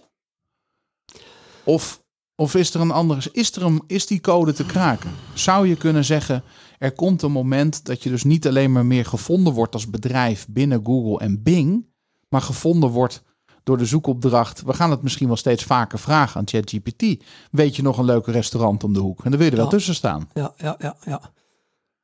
Of, 1.63 2.03
of 2.36 2.56
is 2.56 2.73
er 2.73 2.82
een 2.82 2.91
andere, 2.91 3.29
is, 3.32 3.56
er 3.56 3.63
een, 3.63 3.84
is 3.88 4.08
die 4.08 4.21
code 4.21 4.53
te 4.53 4.65
kraken? 4.65 5.12
Zou 5.34 5.67
je 5.67 5.75
kunnen 5.75 6.06
zeggen, 6.06 6.43
er 6.79 6.91
komt 6.91 7.21
een 7.21 7.32
moment 7.32 7.86
dat 7.86 8.03
je 8.03 8.10
dus 8.10 8.23
niet 8.23 8.47
alleen 8.47 8.71
maar 8.71 8.86
meer 8.86 9.06
gevonden 9.06 9.53
wordt 9.53 9.73
als 9.73 9.89
bedrijf 9.89 10.47
binnen 10.49 10.86
Google 10.86 11.19
en 11.19 11.43
Bing, 11.43 11.86
maar 12.29 12.41
gevonden 12.41 12.89
wordt 12.89 13.23
door 13.63 13.77
de 13.77 13.86
zoekopdracht. 13.86 14.62
We 14.62 14.73
gaan 14.73 14.91
het 14.91 15.01
misschien 15.01 15.27
wel 15.27 15.38
steeds 15.38 15.63
vaker 15.63 15.99
vragen 15.99 16.39
aan 16.39 16.47
ChatGPT. 16.47 17.23
Weet 17.51 17.75
je 17.75 17.82
nog 17.82 17.97
een 17.97 18.06
leuke 18.06 18.32
restaurant 18.32 18.84
om 18.84 18.93
de 18.93 18.99
hoek? 18.99 19.23
En 19.23 19.29
dan 19.29 19.39
wil 19.39 19.45
je 19.45 19.51
er 19.51 19.58
wel 19.58 19.65
Ja. 19.65 19.71
tussen 19.71 19.95
staan. 19.95 20.29
ja, 20.34 20.53
ja, 20.58 20.75
ja, 20.79 20.95
ja. 21.06 21.21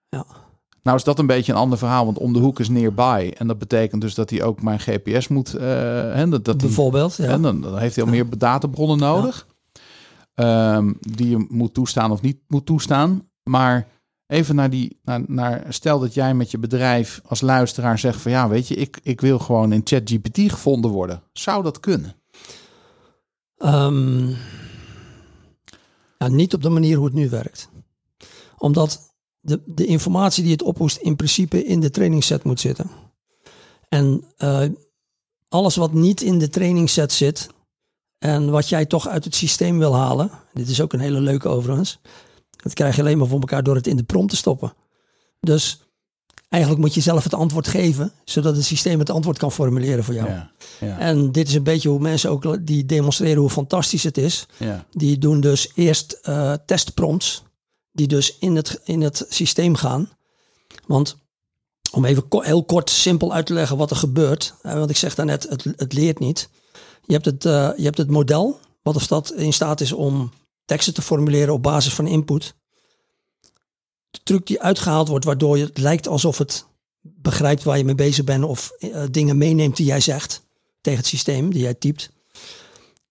ja. 0.10 0.26
Nou 0.84 0.98
is 0.98 1.04
dat 1.04 1.20
een 1.20 1.28
beetje 1.28 1.52
een 1.52 1.58
ander 1.58 1.78
verhaal, 1.78 2.06
want 2.06 2.18
om 2.18 2.34
de 2.34 2.40
hoek 2.40 2.60
is 2.60 2.70
nearby. 2.70 3.32
En 3.38 3.48
dat 3.48 3.60
betekent 3.60 4.02
dus 4.02 4.14
dat 4.14 4.30
hij 4.30 4.44
ook 4.44 4.62
mijn 4.62 4.80
GPS 4.80 5.28
moet... 5.28 5.54
eh 5.54 5.64
hè, 6.14 6.30
dat, 6.30 6.46
dat 6.46 6.58
Bijvoorbeeld, 6.58 7.16
ja. 7.16 7.24
hè, 7.24 7.40
dan, 7.40 7.62
dan 7.62 7.78
heeft 7.78 7.96
hij 7.96 8.04
al 8.04 8.10
meer 8.10 8.38
databronnen 8.38 8.98
nodig. 8.98 9.48
Ehm, 10.34 10.94
die 11.00 11.30
je 11.30 11.46
moet 11.50 11.74
toestaan 11.74 12.12
of 12.12 12.22
niet 12.22 12.38
moet 12.48 12.66
toestaan. 12.66 13.30
Maar 13.44 13.88
even 14.28 14.56
naar 14.56 14.70
die... 14.70 15.00
Naar, 15.04 15.22
naar, 15.28 15.66
stel 15.70 16.00
dat 16.00 16.14
jij 16.14 16.34
met 16.34 16.52
je 16.52 16.58
bedrijf 16.58 17.22
als 17.26 17.42
luisteraar 17.42 18.00
zegt 18.00 18.22
van... 18.22 18.32
Ja, 18.32 18.48
weet 18.50 18.68
je, 18.68 18.76
ik, 18.76 19.00
ik 19.04 19.22
wil 19.22 19.40
gewoon 19.40 19.72
in 19.72 19.82
ChatGPT 19.84 20.38
gevonden 20.38 20.92
worden. 20.92 21.22
Zou 21.34 21.64
dat 21.64 21.80
kunnen? 21.80 22.16
Ehm, 23.58 24.28
ja, 26.18 26.28
niet 26.28 26.54
op 26.54 26.62
de 26.62 26.70
manier 26.70 26.98
hoe 26.98 27.06
het 27.06 27.16
nu 27.16 27.30
werkt. 27.30 27.70
Omdat 28.58 29.09
de, 29.40 29.62
de 29.66 29.86
informatie 29.86 30.44
die 30.44 30.52
het 30.52 30.62
ophoest 30.62 30.98
in 30.98 31.16
principe 31.16 31.64
in 31.66 31.80
de 31.80 31.90
trainingsset 31.90 32.44
moet 32.44 32.60
zitten. 32.60 32.90
En 33.90 34.24
eh, 34.38 34.62
alles 35.50 35.76
wat 35.76 35.94
niet 35.94 36.22
in 36.22 36.40
de 36.40 36.50
trainingsset 36.50 37.12
zit 37.12 37.50
en 38.18 38.50
wat 38.50 38.70
jij 38.70 38.86
toch 38.86 39.08
uit 39.08 39.24
het 39.24 39.36
systeem 39.36 39.78
wil 39.78 39.96
halen, 39.96 40.32
dit 40.54 40.70
is 40.70 40.82
ook 40.82 40.94
een 40.94 41.00
hele 41.00 41.20
leuke 41.20 41.48
overigens, 41.48 42.00
dat 42.64 42.74
krijg 42.74 42.96
je 42.96 43.02
alleen 43.02 43.18
maar 43.18 43.28
voor 43.28 43.40
elkaar 43.40 43.64
door 43.64 43.76
het 43.76 43.88
in 43.88 43.98
de 43.98 44.04
prompt 44.04 44.30
te 44.30 44.38
stoppen. 44.38 44.74
Dus 45.40 45.82
eigenlijk 46.50 46.84
moet 46.84 46.94
je 46.94 47.02
zelf 47.02 47.24
het 47.24 47.34
antwoord 47.34 47.68
geven, 47.68 48.12
zodat 48.24 48.56
het 48.56 48.66
systeem 48.66 49.00
het 49.00 49.10
antwoord 49.10 49.38
kan 49.38 49.52
formuleren 49.52 50.04
voor 50.04 50.14
jou. 50.14 50.30
Ja, 50.30 50.52
ja, 50.80 51.00
En 51.00 51.32
dit 51.32 51.48
is 51.48 51.54
een 51.54 51.64
beetje 51.64 51.90
hoe 51.90 52.00
mensen 52.00 52.30
ook 52.30 52.66
die 52.68 52.86
demonstreren 52.86 53.42
hoe 53.42 53.50
fantastisch 53.50 54.04
het 54.04 54.18
is. 54.18 54.46
ja. 54.58 54.86
Die 54.92 55.18
doen 55.18 55.42
dus 55.42 55.72
eerst 55.76 56.20
eh 56.22 56.54
testprompts, 56.66 57.44
die 58.00 58.08
dus 58.08 58.38
in 58.38 58.56
het, 58.56 58.82
in 58.84 59.02
het 59.02 59.26
systeem 59.30 59.76
gaan. 59.76 60.10
Want 60.86 61.18
om 61.92 62.06
even 62.06 62.28
ko- 62.28 62.42
heel 62.42 62.64
kort 62.64 62.90
simpel 62.90 63.34
uit 63.34 63.46
te 63.46 63.54
leggen 63.54 63.78
wat 63.78 63.90
er 63.90 63.96
gebeurt. 63.96 64.54
want 64.62 64.90
ik 64.90 64.98
zeg 64.98 65.16
daarnet, 65.16 65.50
het, 65.50 65.64
het 65.76 65.94
leert 65.94 66.20
niet. 66.20 66.50
Je 67.06 67.14
hebt 67.14 67.26
het, 67.26 67.46
eh, 67.46 67.70
je 67.78 67.84
hebt 67.84 67.98
het 67.98 68.10
model, 68.10 68.60
wat 68.82 68.96
of 68.96 69.08
dat 69.08 69.32
in 69.32 69.54
staat 69.54 69.82
is 69.82 69.92
om 69.92 70.32
teksten 70.66 70.94
te 70.94 71.02
formuleren 71.02 71.54
op 71.54 71.64
basis 71.64 71.94
van 71.94 72.08
input. 72.08 72.54
De 74.10 74.20
truc 74.24 74.48
die 74.48 74.62
uitgehaald 74.62 75.08
wordt, 75.08 75.26
waardoor 75.26 75.58
het 75.58 75.78
lijkt 75.78 76.08
alsof 76.08 76.38
het 76.38 76.66
begrijpt 77.02 77.64
waar 77.64 77.78
je 77.78 77.84
mee 77.84 77.96
bezig 77.96 78.24
bent 78.24 78.44
of 78.44 78.72
eh, 78.72 79.04
dingen 79.12 79.38
meeneemt 79.38 79.76
die 79.78 79.86
jij 79.86 80.02
zegt 80.02 80.42
tegen 80.82 81.00
het 81.00 81.08
systeem 81.08 81.52
die 81.52 81.62
jij 81.62 81.74
typt. 81.74 82.12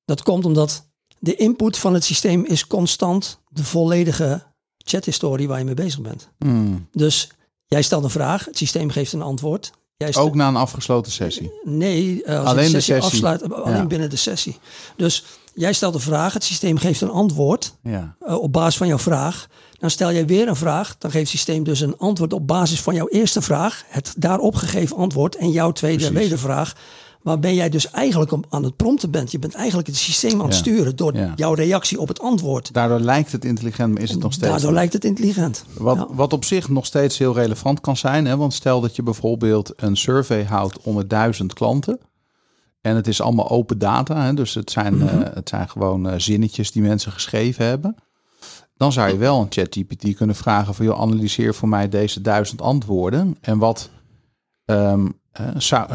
Dat 0.04 0.22
komt 0.22 0.44
omdat 0.44 0.86
de 1.18 1.34
input 1.34 1.78
van 1.78 1.94
het 1.94 2.04
systeem 2.04 2.44
is 2.44 2.66
constant 2.66 3.40
de 3.48 3.64
volledige 3.64 4.48
chathistorie 4.88 5.48
waar 5.48 5.58
je 5.58 5.64
mee 5.64 5.74
bezig 5.74 6.00
bent. 6.00 6.28
Hmm. 6.38 6.88
Dus 6.92 7.30
jij 7.66 7.82
stelt 7.82 8.04
een 8.04 8.10
vraag, 8.10 8.44
het 8.44 8.56
systeem 8.56 8.90
geeft 8.90 9.12
een 9.12 9.22
antwoord. 9.22 9.72
Jij 9.96 10.14
Ook 10.14 10.34
na 10.34 10.48
een 10.48 10.56
afgesloten 10.56 11.12
sessie. 11.12 11.52
Nee, 11.62 12.22
eh, 12.24 12.38
als 12.38 12.48
Alleen 12.48 12.66
de 12.66 12.72
de 12.72 12.80
sessie, 12.80 13.04
afsluit, 13.04 13.42
eh, 13.42 13.50
alleen 13.50 13.76
Ja. 13.76 13.86
binnen 13.86 14.10
de 14.10 14.16
sessie. 14.16 14.58
Dus 14.96 15.24
jij 15.54 15.72
stelt 15.72 15.94
een 15.94 16.00
vraag, 16.00 16.32
het 16.32 16.44
systeem 16.44 16.78
geeft 16.78 17.00
een 17.00 17.10
antwoord 17.10 17.74
Ja, 17.82 18.16
eh, 18.20 18.34
op 18.34 18.52
basis 18.52 18.76
van 18.76 18.86
jouw 18.86 18.98
vraag. 18.98 19.48
Dan 19.78 19.90
stel 19.90 20.12
jij 20.12 20.26
weer 20.26 20.48
een 20.48 20.56
vraag, 20.56 20.96
dan 20.98 21.10
geeft 21.10 21.30
het 21.30 21.32
systeem 21.32 21.64
dus 21.64 21.80
een 21.80 21.98
antwoord 21.98 22.32
op 22.32 22.46
basis 22.46 22.80
van 22.80 22.94
jouw 22.94 23.08
eerste 23.08 23.42
vraag, 23.42 23.84
het 23.88 24.14
daarop 24.16 24.54
gegeven 24.54 24.96
antwoord 24.96 25.36
en 25.36 25.50
jouw 25.50 25.72
tweede 25.72 25.96
Precies. 25.96 26.18
wedervraag. 26.18 26.74
Waarbij 27.22 27.54
jij 27.54 27.68
dus 27.68 27.90
eigenlijk 27.90 28.32
aan 28.48 28.64
het 28.64 28.76
prompten 28.76 29.10
bent. 29.10 29.30
Je 29.30 29.38
bent 29.38 29.54
eigenlijk 29.54 29.86
het 29.88 29.96
systeem 29.96 30.32
aan 30.40 30.44
het 30.46 30.54
Ja. 30.54 30.58
sturen 30.60 30.96
door 30.96 31.14
Ja. 31.16 31.32
jouw 31.36 31.52
reactie 31.54 32.00
op 32.00 32.08
het 32.08 32.20
antwoord. 32.20 32.72
daardoor 32.72 33.00
lijkt 33.00 33.32
het 33.32 33.44
intelligent, 33.44 33.92
maar 33.94 34.02
is 34.02 34.10
het 34.10 34.20
nog 34.20 34.32
steeds 34.32 34.50
Daardoor 34.50 34.72
lijkt 34.72 34.92
het 34.92 35.04
intelligent. 35.04 35.64
Wat, 35.78 35.96
Ja. 35.96 36.06
wat 36.10 36.32
op 36.32 36.44
zich 36.44 36.68
nog 36.68 36.86
steeds 36.86 37.18
heel 37.18 37.34
relevant 37.34 37.80
kan 37.80 37.96
zijn. 37.96 38.26
Hè? 38.26 38.36
Want 38.36 38.54
stel 38.54 38.80
dat 38.80 38.96
je 38.96 39.02
bijvoorbeeld 39.02 39.72
een 39.76 39.96
survey 39.96 40.44
houdt 40.44 40.78
onder 40.82 41.08
duizend 41.08 41.52
klanten. 41.52 41.98
En 42.80 42.96
het 42.96 43.06
is 43.06 43.20
allemaal 43.20 43.50
open 43.50 43.78
data. 43.78 44.24
Hè? 44.24 44.34
Dus 44.34 44.54
het 44.54 44.70
zijn, 44.70 44.94
Mhm. 44.96 45.06
eh, 45.22 45.34
het 45.34 45.48
zijn 45.48 45.68
gewoon 45.68 46.08
eh, 46.08 46.18
zinnetjes 46.18 46.72
die 46.72 46.82
mensen 46.82 47.12
geschreven 47.12 47.64
hebben. 47.66 47.96
Dan 48.76 48.92
zou 48.92 49.08
je 49.10 49.16
wel 49.16 49.40
een 49.40 49.46
ChatGPT 49.50 50.14
kunnen 50.14 50.36
vragen 50.36 50.74
van... 50.74 50.84
joh, 50.84 51.00
analyseer 51.00 51.54
voor 51.54 51.68
mij 51.68 51.88
deze 51.88 52.20
duizend 52.20 52.60
antwoorden. 52.62 53.36
En 53.40 53.58
wat... 53.58 53.90
ehm, 54.68 55.06
eh, 55.32 55.44
s- 55.58 55.72
eh, 55.72 55.86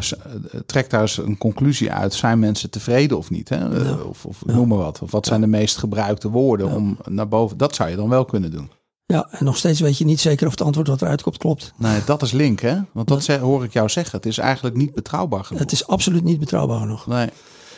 trek 0.65 0.89
daar 0.89 1.01
eens 1.01 1.17
een 1.17 1.37
conclusie 1.37 1.91
uit. 1.91 2.13
Zijn 2.13 2.39
mensen 2.39 2.69
tevreden 2.69 3.17
of 3.17 3.29
niet? 3.29 3.49
Hè? 3.49 3.79
Eh, 3.79 3.85
Ja. 3.89 3.95
Of, 3.95 4.25
of 4.25 4.41
Ja. 4.45 4.53
noem 4.53 4.67
maar 4.67 4.77
wat. 4.77 5.01
Of 5.01 5.11
wat 5.11 5.25
zijn 5.25 5.41
de 5.41 5.47
meest 5.47 5.77
gebruikte 5.77 6.29
woorden 6.29 6.67
Ja. 6.67 6.75
om 6.75 6.97
naar 7.09 7.27
boven... 7.27 7.57
Dat 7.57 7.75
zou 7.75 7.89
je 7.89 7.95
dan 7.95 8.09
wel 8.09 8.25
kunnen 8.25 8.51
doen. 8.51 8.71
Ja, 9.05 9.27
en 9.31 9.45
nog 9.45 9.57
steeds 9.57 9.79
weet 9.79 9.97
je 9.97 10.05
niet 10.05 10.19
zeker 10.19 10.45
of 10.45 10.51
het 10.51 10.61
antwoord 10.61 10.87
wat 10.87 11.01
eruit 11.01 11.21
komt 11.21 11.37
klopt. 11.37 11.73
Nee, 11.77 12.01
dat 12.05 12.21
is 12.21 12.31
link, 12.31 12.59
hè? 12.59 12.77
Want 12.91 13.07
dat 13.07 13.27
hoor 13.27 13.63
ik 13.63 13.73
jou 13.73 13.89
zeggen. 13.89 14.17
Het 14.17 14.25
is 14.25 14.37
eigenlijk 14.37 14.75
niet 14.75 14.93
betrouwbaar 14.93 15.43
genoeg. 15.43 15.61
Het 15.61 15.71
is 15.71 15.87
absoluut 15.87 16.23
niet 16.23 16.39
betrouwbaar 16.39 16.79
genoeg. 16.79 17.07
Nee. 17.07 17.29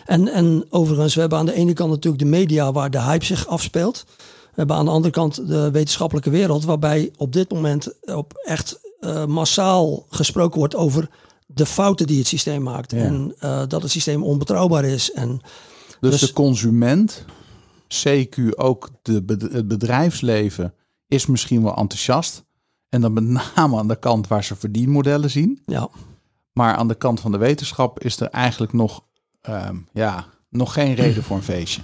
En, 0.06 0.28
en 0.28 0.66
overigens, 0.70 1.14
we 1.14 1.20
hebben 1.20 1.40
aan 1.40 1.46
de 1.46 1.54
ene 1.54 1.74
kant 1.74 1.90
natuurlijk 1.90 2.24
de 2.24 2.30
media 2.30 2.72
waar 2.72 2.90
de 2.90 3.02
hype 3.02 3.26
zich 3.26 3.48
afspeelt. 3.48 4.06
We 4.08 4.62
hebben 4.62 4.76
aan 4.76 4.86
de 4.86 4.92
andere 4.92 5.14
kant 5.14 5.48
de 5.48 5.72
wetenschappelijke 5.72 6.30
wereld, 6.30 6.66
waarbij 6.66 7.12
op 7.18 7.34
dit 7.34 7.52
moment 7.52 7.94
op 8.06 8.42
echt 8.46 8.80
eh, 9.06 9.26
massaal 9.26 10.06
gesproken 10.10 10.60
wordt 10.60 10.76
over 10.76 11.10
de 11.48 11.66
fouten 11.66 12.08
die 12.08 12.18
het 12.18 12.28
systeem 12.28 12.64
maakt. 12.64 12.92
Ja. 12.92 12.98
En 12.98 13.36
eh, 13.40 13.64
dat 13.68 13.82
het 13.82 13.92
systeem 13.92 14.24
onbetrouwbaar 14.24 14.84
is. 14.86 15.12
En 15.12 15.40
Dus, 16.00 16.12
Dus- 16.12 16.20
de 16.30 16.34
consument, 16.34 17.26
CQ 18.06 18.38
ook 18.56 18.90
de, 19.02 19.24
het 19.52 19.68
bedrijfsleven, 19.68 20.74
is 21.08 21.26
misschien 21.26 21.64
wel 21.64 21.76
enthousiast. 21.76 22.44
En 22.90 23.02
dan 23.02 23.14
met 23.14 23.24
name 23.56 23.78
aan 23.78 23.88
de 23.88 24.00
kant 24.00 24.28
waar 24.28 24.44
ze 24.44 24.56
verdienmodellen 24.56 25.30
zien. 25.32 25.62
ja, 25.66 25.90
Maar 26.54 26.76
aan 26.76 26.88
de 26.88 26.96
kant 26.96 27.20
van 27.20 27.32
de 27.32 27.38
wetenschap 27.38 28.00
is 28.00 28.20
er 28.20 28.28
eigenlijk 28.30 28.74
nog, 28.74 29.04
ehm, 29.42 29.78
ja, 29.94 30.26
nog 30.50 30.74
geen 30.74 30.94
reden 30.94 31.24
voor 31.24 31.38
een 31.38 31.44
feestje. 31.44 31.82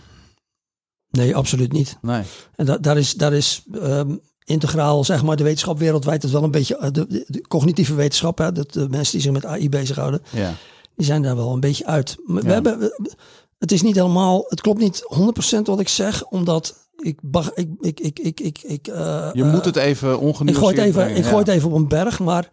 nee, 1.10 1.36
absoluut 1.36 1.72
niet. 1.72 1.98
Nee. 2.02 2.24
En 2.56 2.66
da 2.66 2.78
daar 2.78 2.98
is, 2.98 3.14
daar 3.14 3.34
is 3.34 3.64
ehm, 3.74 4.16
integraal, 4.52 5.04
zeg 5.04 5.24
maar, 5.24 5.36
de 5.36 5.44
wetenschap 5.44 5.80
wereldwijd 5.80 6.22
het 6.22 6.32
wel 6.32 6.44
een 6.44 6.52
beetje, 6.52 6.78
eh, 6.78 6.92
de, 6.92 7.08
de, 7.08 7.26
de 7.28 7.42
cognitieve 7.48 7.94
wetenschap, 7.94 8.38
hè, 8.38 8.52
de, 8.52 8.66
de 8.72 8.90
mensen 8.90 9.12
die 9.14 9.22
zich 9.22 9.32
met 9.32 9.46
AI 9.46 9.70
bezighouden, 9.70 10.22
Ja. 10.30 10.54
die 10.96 11.06
zijn 11.06 11.22
daar 11.22 11.36
wel 11.36 11.54
een 11.54 11.60
beetje 11.60 11.86
uit. 11.86 12.16
We 12.26 12.42
Ja. 12.44 12.50
hebben, 12.50 12.80
we- 12.80 13.12
het 13.60 13.72
is 13.72 13.82
niet 13.82 13.96
helemaal, 13.96 14.46
het 14.48 14.62
klopt 14.62 14.80
niet 14.80 15.02
100% 15.04 15.68
wat 15.68 15.80
ik 15.80 15.88
zeg, 15.90 16.26
omdat 16.26 16.76
ik, 16.98 17.20
bag- 17.22 17.54
ik, 17.54 17.70
ik, 17.82 18.00
ik, 18.00 18.20
ik, 18.20 18.40
ik, 18.40 18.60
ik 18.64 18.88
eh, 18.88 19.30
Je 19.34 19.44
eh, 19.44 19.52
moet 19.52 19.66
het 19.66 19.76
even 19.76 20.12
ik 20.12 20.20
ongenuanceerd 20.22 20.58
gooi 20.58 20.76
het 20.76 20.86
even, 20.86 20.94
brengen, 21.02 21.18
ik 21.18 21.24
gooi 21.24 21.36
ja. 21.36 21.40
het 21.46 21.50
even 21.50 21.70
op 21.70 21.76
een 21.76 21.88
berg, 21.88 22.20
maar 22.20 22.50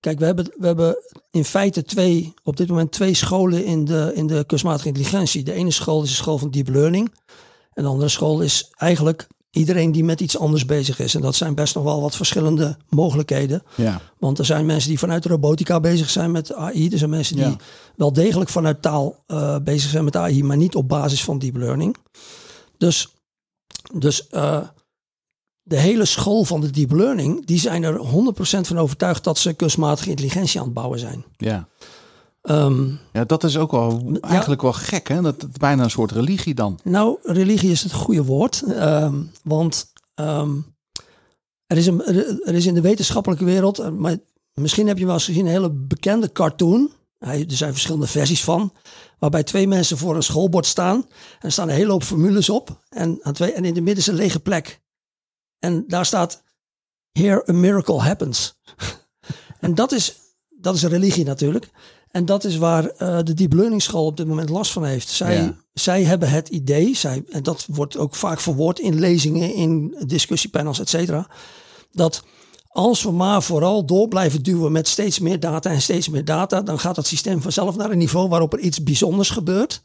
kijk, 0.00 0.18
we 0.18 0.24
hebben, 0.24 0.52
we 0.56 0.66
hebben 0.66 0.96
in 1.30 1.44
feite 1.44 1.82
twee, 1.82 2.34
op 2.42 2.56
dit 2.56 2.68
moment 2.68 2.92
twee 2.92 3.14
scholen 3.14 3.64
in 3.64 3.84
de, 3.84 4.10
in 4.14 4.26
de 4.26 4.44
kunstmatige 4.46 4.88
intelligentie. 4.88 5.42
De 5.42 5.52
ene 5.52 5.70
school 5.70 6.02
is 6.02 6.08
de 6.08 6.14
school 6.14 6.38
van 6.38 6.50
deep 6.50 6.68
learning. 6.68 7.12
En 7.72 7.82
de 7.82 7.88
andere 7.88 8.08
school 8.08 8.40
is 8.40 8.70
eigenlijk 8.76 9.26
iedereen 9.50 9.92
die 9.92 10.04
met 10.04 10.20
iets 10.20 10.38
anders 10.38 10.64
bezig 10.66 10.98
is. 10.98 11.14
En 11.14 11.20
dat 11.20 11.34
zijn 11.34 11.54
best 11.54 11.74
nog 11.74 11.84
wel 11.84 12.00
wat 12.00 12.16
verschillende 12.16 12.76
mogelijkheden. 12.88 13.62
Ja. 13.76 14.00
Want 14.18 14.38
er 14.38 14.44
zijn 14.44 14.66
mensen 14.66 14.88
die 14.88 14.98
vanuit 14.98 15.22
de 15.22 15.28
robotica 15.28 15.80
bezig 15.80 16.10
zijn 16.10 16.30
met 16.30 16.54
AI. 16.54 16.88
Er 16.88 16.98
zijn 16.98 17.10
mensen 17.10 17.36
die 17.36 17.44
Ja. 17.44 17.56
wel 17.96 18.12
degelijk 18.12 18.50
vanuit 18.50 18.82
taal 18.82 19.22
eh, 19.26 19.56
bezig 19.64 19.90
zijn 19.90 20.04
met 20.04 20.16
AI, 20.16 20.44
maar 20.44 20.56
niet 20.56 20.74
op 20.74 20.88
basis 20.88 21.24
van 21.24 21.38
deep 21.38 21.56
learning. 21.56 21.96
Dus, 22.78 23.08
dus 23.94 24.28
eh, 24.28 24.60
de 25.62 25.76
hele 25.78 26.04
school 26.04 26.44
van 26.44 26.60
de 26.60 26.70
deep 26.70 26.90
learning, 26.92 27.46
die 27.46 27.58
zijn 27.58 27.82
er 27.82 27.98
100% 27.98 28.66
van 28.66 28.78
overtuigd 28.78 29.24
dat 29.24 29.38
ze 29.38 29.52
kunstmatige 29.52 30.10
intelligentie 30.10 30.58
aan 30.60 30.64
het 30.64 30.74
bouwen 30.74 30.98
zijn. 30.98 31.24
Ja. 31.36 31.68
Ehm, 32.40 32.88
ja, 33.12 33.24
dat 33.24 33.44
is 33.44 33.56
ook 33.56 33.70
wel 33.70 34.18
eigenlijk 34.20 34.62
wel 34.62 34.72
gek, 34.72 35.08
hè? 35.08 35.22
Dat 35.22 35.42
het 35.42 35.58
bijna 35.58 35.82
een 35.84 35.90
soort 35.90 36.10
religie 36.12 36.54
dan. 36.54 36.78
nou, 36.84 37.18
religie 37.22 37.70
is 37.70 37.82
het 37.82 37.92
goede 37.92 38.24
woord. 38.24 38.62
ehm, 38.62 39.22
want 39.42 39.92
ehm, 40.14 40.56
er, 41.66 41.76
is 41.76 41.86
een, 41.86 42.04
er 42.44 42.54
is 42.54 42.66
in 42.66 42.74
de 42.74 42.80
wetenschappelijke 42.80 43.44
wereld, 43.44 43.78
eh, 43.78 43.88
maar 43.88 44.16
Misschien 44.54 44.86
heb 44.86 44.98
je 44.98 45.04
wel 45.04 45.14
eens 45.14 45.24
gezien 45.24 45.44
een 45.44 45.50
hele 45.52 45.70
bekende 45.70 46.32
cartoon. 46.32 46.90
Hij- 47.18 47.44
Er 47.48 47.56
zijn 47.56 47.72
verschillende 47.72 48.06
versies 48.06 48.44
van. 48.44 48.72
Waarbij 49.18 49.42
twee 49.42 49.66
mensen 49.68 49.98
voor 49.98 50.16
een 50.16 50.22
schoolbord 50.22 50.66
staan. 50.66 50.96
En 50.96 51.06
er 51.40 51.52
staan 51.52 51.68
een 51.68 51.74
hele 51.74 51.90
hoop 51.90 52.02
formules 52.04 52.48
op. 52.48 52.84
En, 52.88 53.18
aan 53.22 53.32
twee, 53.32 53.52
en 53.52 53.64
in 53.64 53.74
de 53.74 53.80
midden 53.80 53.96
is 54.02 54.06
een 54.06 54.14
lege 54.14 54.40
plek. 54.40 54.80
En 55.58 55.84
daar 55.86 56.06
staat: 56.06 56.42
Here 57.12 57.44
a 57.48 57.52
miracle 57.52 58.00
happens. 58.00 58.58
en 59.60 59.74
dat 59.74 59.92
is, 59.92 60.18
dat 60.48 60.74
is 60.74 60.82
een 60.82 60.90
religie 60.90 61.24
natuurlijk. 61.24 61.70
En 62.10 62.24
dat 62.24 62.44
is 62.44 62.56
waar 62.56 62.86
eh, 62.86 63.18
de 63.22 63.34
Deep 63.34 63.52
Learning 63.52 63.82
School 63.82 64.06
op 64.06 64.16
dit 64.16 64.26
moment 64.26 64.48
last 64.48 64.72
van 64.72 64.84
heeft. 64.84 65.08
Zij, 65.08 65.34
Ja. 65.34 65.56
zij 65.72 66.02
hebben 66.02 66.30
het 66.30 66.48
idee, 66.48 66.96
zij, 66.96 67.22
en 67.30 67.42
dat 67.42 67.66
wordt 67.70 67.96
ook 67.96 68.14
vaak 68.14 68.40
verwoord 68.40 68.78
in 68.78 68.98
lezingen, 68.98 69.54
in 69.54 69.96
discussiepanels, 70.06 70.80
et 70.80 70.88
cetera. 70.88 71.26
Dat 71.92 72.22
als 72.68 73.02
we 73.02 73.10
maar 73.10 73.42
vooral 73.42 73.84
door 73.86 74.08
blijven 74.08 74.42
duwen 74.42 74.72
met 74.72 74.88
steeds 74.88 75.18
meer 75.18 75.40
data 75.40 75.70
en 75.70 75.80
steeds 75.82 76.08
meer 76.08 76.24
data, 76.24 76.62
dan 76.62 76.78
gaat 76.78 76.96
het 76.96 77.06
systeem 77.06 77.42
vanzelf 77.42 77.76
naar 77.76 77.90
een 77.90 77.98
niveau 77.98 78.28
waarop 78.28 78.52
er 78.52 78.58
iets 78.58 78.82
bijzonders 78.82 79.30
gebeurt. 79.30 79.82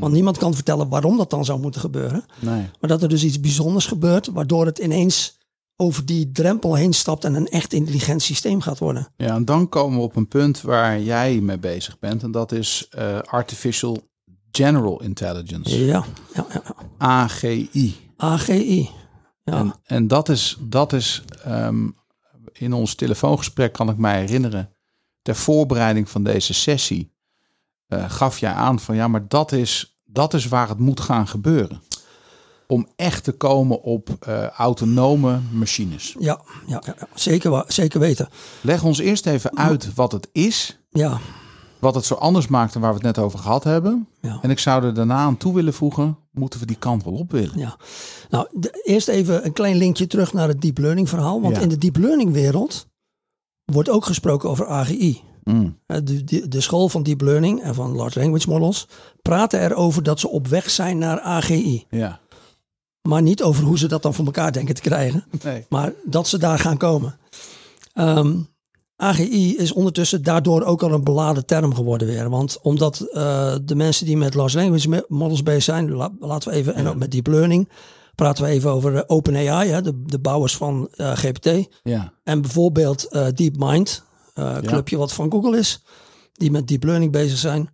Want 0.00 0.12
niemand 0.12 0.38
kan 0.38 0.54
vertellen 0.54 0.88
waarom 0.88 1.16
dat 1.16 1.30
dan 1.30 1.44
zou 1.44 1.60
moeten 1.60 1.80
gebeuren. 1.80 2.24
Nee. 2.38 2.68
Maar 2.80 2.90
dat 2.90 3.02
er 3.02 3.08
dus 3.08 3.24
iets 3.24 3.40
bijzonders 3.40 3.86
gebeurt, 3.86 4.26
waardoor 4.32 4.66
het 4.66 4.78
ineens 4.78 5.38
over 5.80 6.06
die 6.06 6.32
drempel 6.32 6.74
heen 6.74 6.92
stapt 6.92 7.24
en 7.24 7.34
een 7.34 7.48
echt 7.48 7.72
intelligent 7.72 8.22
systeem 8.22 8.60
gaat 8.60 8.78
worden. 8.78 9.08
Ja, 9.16 9.34
en 9.34 9.44
dan 9.44 9.68
komen 9.68 9.98
we 9.98 10.04
op 10.04 10.16
een 10.16 10.28
punt 10.28 10.60
waar 10.60 11.00
jij 11.00 11.40
mee 11.40 11.58
bezig 11.58 11.98
bent. 11.98 12.22
En 12.22 12.30
dat 12.30 12.52
is 12.52 12.86
eh, 12.90 13.18
Artificial 13.18 14.08
General 14.50 15.02
Intelligence, 15.02 15.84
Ja, 15.84 15.86
ja, 15.86 16.04
ja. 16.34 16.46
ja. 16.52 16.74
AGI. 16.98 17.96
AGI. 18.16 18.90
Ja, 19.44 19.52
En, 19.58 19.74
en 19.84 20.08
dat 20.08 20.28
is, 20.28 20.56
dat 20.60 20.92
is 20.92 21.22
ehm, 21.44 21.88
in 22.52 22.72
ons 22.72 22.94
telefoongesprek 22.94 23.72
kan 23.72 23.88
ik 23.88 23.96
mij 23.96 24.18
herinneren, 24.20 24.70
ter 25.22 25.34
voorbereiding 25.36 26.10
van 26.10 26.24
deze 26.24 26.54
sessie, 26.54 27.12
eh, 27.86 28.10
gaf 28.10 28.38
jij 28.38 28.52
aan 28.52 28.80
van 28.80 28.94
ja, 28.96 29.08
maar 29.08 29.28
dat 29.28 29.52
is, 29.52 30.00
dat 30.04 30.34
is 30.34 30.48
waar 30.48 30.68
het 30.68 30.78
moet 30.78 31.00
gaan 31.00 31.28
gebeuren. 31.28 31.80
Om 32.70 32.86
echt 32.96 33.24
te 33.24 33.32
komen 33.32 33.82
op 33.82 34.08
eh, 34.20 34.46
autonome 34.46 35.38
machines. 35.52 36.14
ja, 36.18 36.40
ja. 36.66 36.82
Zeker, 37.14 37.64
zeker 37.68 38.00
weten. 38.00 38.28
Leg 38.60 38.84
ons 38.84 38.98
eerst 38.98 39.26
even 39.26 39.56
uit 39.56 39.94
wat 39.94 40.12
het 40.12 40.28
is, 40.32 40.80
Ja, 40.90 41.18
wat 41.78 41.94
het 41.94 42.04
zo 42.04 42.14
anders 42.14 42.48
maakt 42.48 42.72
dan 42.72 42.82
waar 42.82 42.90
we 42.90 42.96
het 43.06 43.16
net 43.16 43.24
over 43.24 43.38
gehad 43.38 43.64
hebben. 43.64 44.08
ja. 44.20 44.38
En 44.42 44.50
ik 44.50 44.58
zou 44.58 44.84
er 44.84 44.94
daarna 44.94 45.16
aan 45.16 45.36
toe 45.36 45.54
willen 45.54 45.74
voegen, 45.74 46.18
moeten 46.32 46.60
we 46.60 46.66
die 46.66 46.76
kant 46.76 47.04
wel 47.04 47.12
op 47.14 47.30
willen? 47.32 47.58
Ja, 47.58 47.76
nou 48.30 48.46
de- 48.52 48.80
eerst 48.84 49.08
even 49.08 49.44
een 49.44 49.52
klein 49.52 49.76
linkje 49.76 50.06
terug 50.06 50.32
naar 50.32 50.48
het 50.48 50.60
deep 50.60 50.78
learning 50.78 51.08
verhaal. 51.08 51.40
Want 51.40 51.56
Ja. 51.56 51.62
in 51.62 51.68
de 51.68 51.78
deep 51.78 51.96
learning 51.96 52.32
wereld 52.32 52.86
wordt 53.64 53.88
ook 53.90 54.04
gesproken 54.04 54.50
over 54.50 54.66
AGI. 54.68 55.20
Mm, 55.44 55.78
Eh, 55.86 55.96
De, 56.04 56.24
de, 56.24 56.48
de 56.48 56.60
school 56.60 56.88
van 56.88 57.02
deep 57.02 57.20
learning 57.20 57.62
en 57.62 57.74
van 57.74 57.96
large 57.96 58.18
language 58.18 58.48
models 58.48 58.88
praten 59.22 59.60
erover 59.60 60.02
dat 60.02 60.20
ze 60.20 60.28
op 60.28 60.46
weg 60.46 60.70
zijn 60.70 60.98
naar 60.98 61.20
AGI. 61.20 61.84
ja. 61.90 62.20
Maar 63.08 63.22
niet 63.22 63.42
over 63.42 63.64
hoe 63.64 63.78
ze 63.78 63.86
dat 63.88 64.02
dan 64.02 64.14
voor 64.14 64.24
elkaar 64.24 64.52
denken 64.52 64.74
te 64.74 64.80
krijgen. 64.80 65.24
Nee. 65.44 65.66
Maar 65.68 65.92
dat 66.04 66.28
ze 66.28 66.38
daar 66.38 66.58
gaan 66.58 66.76
komen. 66.76 67.18
Ehm, 67.92 68.36
AGI 68.96 69.56
is 69.56 69.72
ondertussen 69.72 70.22
daardoor 70.22 70.62
ook 70.62 70.82
al 70.82 70.92
een 70.92 71.04
beladen 71.04 71.46
term 71.46 71.74
geworden 71.74 72.08
weer. 72.08 72.30
Want 72.30 72.58
omdat 72.62 73.00
eh, 73.00 73.54
de 73.64 73.74
mensen 73.74 74.06
die 74.06 74.16
met 74.16 74.34
large 74.34 74.56
language 74.58 75.04
models 75.08 75.42
bezig 75.42 75.62
zijn, 75.62 75.90
la- 75.90 76.12
laten 76.20 76.50
we 76.50 76.56
even, 76.56 76.74
en 76.74 76.86
ook 76.86 76.96
met 76.96 77.10
deep 77.10 77.26
learning, 77.26 77.68
praten 78.14 78.44
we 78.44 78.50
even 78.50 78.70
over 78.70 78.94
eh, 78.96 79.02
OpenAI, 79.06 79.82
de, 79.82 80.02
de 80.06 80.18
bouwers 80.18 80.56
van 80.56 80.88
eh, 80.96 81.12
GPT. 81.12 81.68
Ja. 81.82 82.12
En 82.24 82.40
bijvoorbeeld 82.40 83.04
eh, 83.04 83.26
DeepMind, 83.34 84.02
clubje 84.62 84.96
wat 84.96 85.12
van 85.12 85.30
Google 85.30 85.58
is, 85.58 85.82
die 86.32 86.50
met 86.50 86.68
deep 86.68 86.84
learning 86.84 87.12
bezig 87.12 87.38
zijn. 87.38 87.70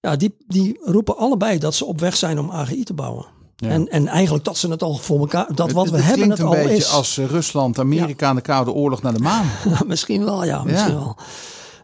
Ja, 0.00 0.16
die, 0.16 0.34
die 0.46 0.78
roepen 0.84 1.16
allebei 1.16 1.58
dat 1.58 1.74
ze 1.74 1.84
op 1.84 2.00
weg 2.00 2.16
zijn 2.16 2.38
om 2.38 2.50
AGI 2.50 2.84
te 2.84 2.94
bouwen. 2.94 3.26
Ja. 3.60 3.68
En, 3.68 3.88
en 3.88 4.06
eigenlijk 4.06 4.44
dat 4.44 4.58
ze 4.58 4.68
het 4.70 4.82
al 4.82 4.94
voor 4.96 5.18
elkaar, 5.18 5.54
dat 5.54 5.72
wat 5.72 5.84
Het- 5.84 5.94
we 5.94 6.00
het 6.00 6.06
hebben 6.06 6.30
het 6.30 6.38
een 6.38 6.44
al 6.46 6.52
beetje 6.52 6.76
is. 6.76 6.90
als 6.92 7.18
eh, 7.18 7.24
Rusland, 7.24 7.78
Amerika 7.78 8.28
en 8.28 8.34
de 8.34 8.40
Koude 8.40 8.72
Oorlog 8.72 9.02
naar 9.02 9.12
de 9.14 9.18
maan. 9.20 9.46
misschien 9.86 10.24
wel, 10.24 10.44
ja, 10.44 10.62
misschien 10.64 10.94
wel. 10.94 11.16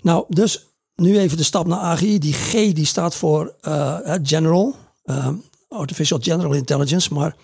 Nou, 0.02 0.24
dus 0.28 0.66
nu 0.94 1.18
even 1.18 1.36
de 1.36 1.42
stap 1.42 1.66
naar 1.66 1.78
AGI. 1.78 2.18
Die 2.18 2.32
G 2.32 2.52
die 2.52 2.84
staat 2.86 3.14
voor 3.14 3.54
eh, 3.60 3.98
General, 4.22 4.74
Artificial 5.68 6.18
General 6.22 6.52
Intelligence. 6.52 7.14
Maar 7.14 7.36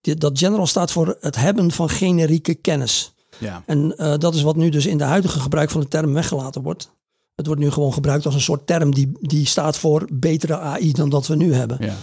die, 0.00 0.14
dat 0.14 0.38
General 0.38 0.66
staat 0.66 0.92
voor 0.92 1.16
het 1.20 1.36
hebben 1.36 1.70
van 1.72 1.88
generieke 1.88 2.54
kennis. 2.54 3.14
Ja. 3.38 3.62
En 3.66 3.94
dat 4.18 4.34
is 4.34 4.42
wat 4.42 4.56
nu 4.56 4.68
dus 4.68 4.86
in 4.86 4.98
de 4.98 5.04
huidige 5.04 5.40
gebruik 5.40 5.70
van 5.70 5.80
de 5.80 5.88
term 5.88 6.12
weggelaten 6.12 6.62
wordt. 6.62 6.90
Het 7.34 7.46
wordt 7.46 7.60
nu 7.60 7.70
gewoon 7.70 7.92
gebruikt 7.92 8.24
als 8.26 8.34
een 8.34 8.40
soort 8.40 8.66
term 8.66 8.94
die, 8.94 9.12
die 9.20 9.46
staat 9.46 9.78
voor 9.78 10.08
betere 10.12 10.58
AI 10.58 10.92
dan 10.92 11.08
dat 11.08 11.26
we 11.26 11.36
nu 11.36 11.54
hebben. 11.54 11.76
ja. 11.80 11.94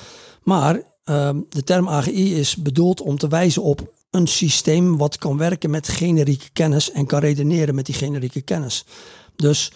Maar 0.43 0.81
ehm, 1.04 1.39
de 1.50 1.63
term 1.63 1.89
AGI 1.89 2.36
is 2.36 2.56
bedoeld 2.56 3.02
om 3.02 3.18
te 3.18 3.28
wijzen 3.28 3.63
op 3.63 3.94
een 4.10 4.28
systeem 4.28 4.98
wat 4.98 5.18
kan 5.18 5.38
werken 5.38 5.70
met 5.70 5.88
generieke 5.88 6.50
kennis 6.54 6.92
en 6.92 7.06
kan 7.06 7.20
redeneren 7.20 7.76
met 7.76 7.86
die 7.86 7.96
generieke 7.96 8.42
kennis. 8.42 8.86
Dus 9.36 9.72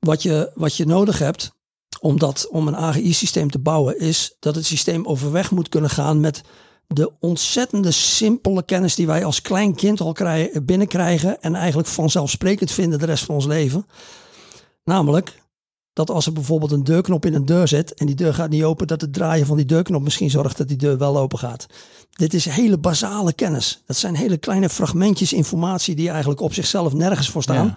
wat 0.00 0.22
je, 0.22 0.50
wat 0.54 0.76
je 0.76 0.86
nodig 0.86 1.18
hebt 1.18 1.52
om, 2.00 2.18
dat, 2.18 2.48
om 2.50 2.68
een 2.68 2.76
AGI-systeem 2.76 3.50
te 3.50 3.58
bouwen, 3.58 4.00
is 4.00 4.36
dat 4.40 4.54
het 4.54 4.66
systeem 4.66 5.06
overweg 5.06 5.50
moet 5.50 5.68
kunnen 5.68 5.90
gaan 5.90 6.20
met 6.20 6.42
de 6.86 7.12
ontzettende 7.20 7.90
simpele 7.90 8.64
kennis 8.64 8.94
die 8.94 9.06
wij 9.06 9.24
als 9.24 9.42
klein 9.42 9.74
kind 9.74 10.00
al 10.00 10.12
krijgen, 10.12 10.64
binnenkrijgen 10.64 11.42
en 11.42 11.54
eigenlijk 11.54 11.88
vanzelfsprekend 11.88 12.70
vinden 12.70 12.98
de 12.98 13.06
rest 13.06 13.24
van 13.24 13.34
ons 13.34 13.46
leven. 13.46 13.86
Namelijk 14.84 15.42
dat 15.98 16.10
als 16.10 16.26
er 16.26 16.32
bijvoorbeeld 16.32 16.72
een 16.72 16.84
deurknop 16.84 17.26
in 17.26 17.34
een 17.34 17.44
deur 17.44 17.68
zit 17.68 17.94
en 17.94 18.06
die 18.06 18.14
deur 18.14 18.34
gaat 18.34 18.50
niet 18.50 18.62
open, 18.62 18.86
dat 18.86 19.00
het 19.00 19.12
draaien 19.12 19.46
van 19.46 19.56
die 19.56 19.66
deurknop 19.66 20.02
misschien 20.02 20.30
zorgt 20.30 20.56
dat 20.56 20.68
die 20.68 20.76
deur 20.76 20.98
wel 20.98 21.18
open 21.18 21.38
gaat. 21.38 21.66
Dit 22.10 22.34
is 22.34 22.44
hele 22.44 22.78
basale 22.78 23.32
kennis. 23.32 23.82
Dat 23.86 23.96
zijn 23.96 24.14
hele 24.14 24.36
kleine 24.36 24.68
fragmentjes 24.68 25.32
informatie 25.32 25.94
die 25.94 26.08
eigenlijk 26.10 26.40
op 26.40 26.54
zichzelf 26.54 26.92
nergens 26.92 27.28
voor 27.28 27.42
staan. 27.42 27.66
Ja. 27.66 27.76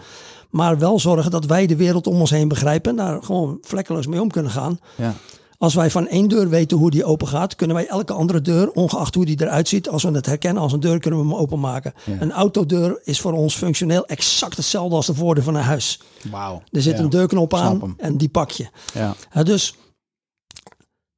Maar 0.49 0.79
wel 0.79 0.99
zorgen 0.99 1.31
dat 1.31 1.45
wij 1.45 1.67
de 1.67 1.75
wereld 1.75 2.07
om 2.07 2.19
ons 2.19 2.29
heen 2.29 2.47
begrijpen 2.47 2.91
en 2.91 2.97
daar 2.97 3.23
gewoon 3.23 3.57
vlekkeloos 3.61 4.07
mee 4.07 4.21
om 4.21 4.31
kunnen 4.31 4.51
gaan. 4.51 4.79
Ja. 4.97 5.13
Als 5.61 5.73
wij 5.73 5.91
van 5.91 6.07
één 6.07 6.27
deur 6.27 6.49
weten 6.49 6.77
hoe 6.77 6.91
die 6.91 7.05
open 7.05 7.27
gaat, 7.27 7.55
kunnen 7.55 7.75
wij 7.75 7.87
elke 7.87 8.13
andere 8.13 8.41
deur, 8.41 8.71
ongeacht 8.71 9.15
hoe 9.15 9.25
die 9.25 9.41
eruit 9.41 9.67
ziet, 9.67 9.89
als 9.89 10.03
we 10.03 10.11
het 10.11 10.25
herkennen 10.25 10.63
als 10.63 10.73
een 10.73 10.79
deur, 10.79 10.99
kunnen 10.99 11.19
we 11.19 11.25
hem 11.25 11.35
openmaken. 11.35 11.93
Ja. 12.05 12.17
Een 12.19 12.31
autodeur 12.31 12.99
is 13.03 13.19
voor 13.19 13.33
ons 13.33 13.55
functioneel 13.55 14.05
exact 14.05 14.57
hetzelfde 14.57 14.95
als 14.95 15.05
de 15.05 15.13
voordeur 15.13 15.43
van 15.43 15.55
een 15.55 15.63
huis. 15.63 15.99
Wauw. 16.31 16.61
Er 16.71 16.81
zit 16.81 16.97
Ja. 16.97 17.03
een 17.03 17.09
deurknop 17.09 17.53
aan 17.53 17.93
en 17.97 18.17
die 18.17 18.29
pak 18.29 18.51
je. 18.51 18.67
Ja. 18.93 19.15
Ja, 19.33 19.43
dus 19.43 19.75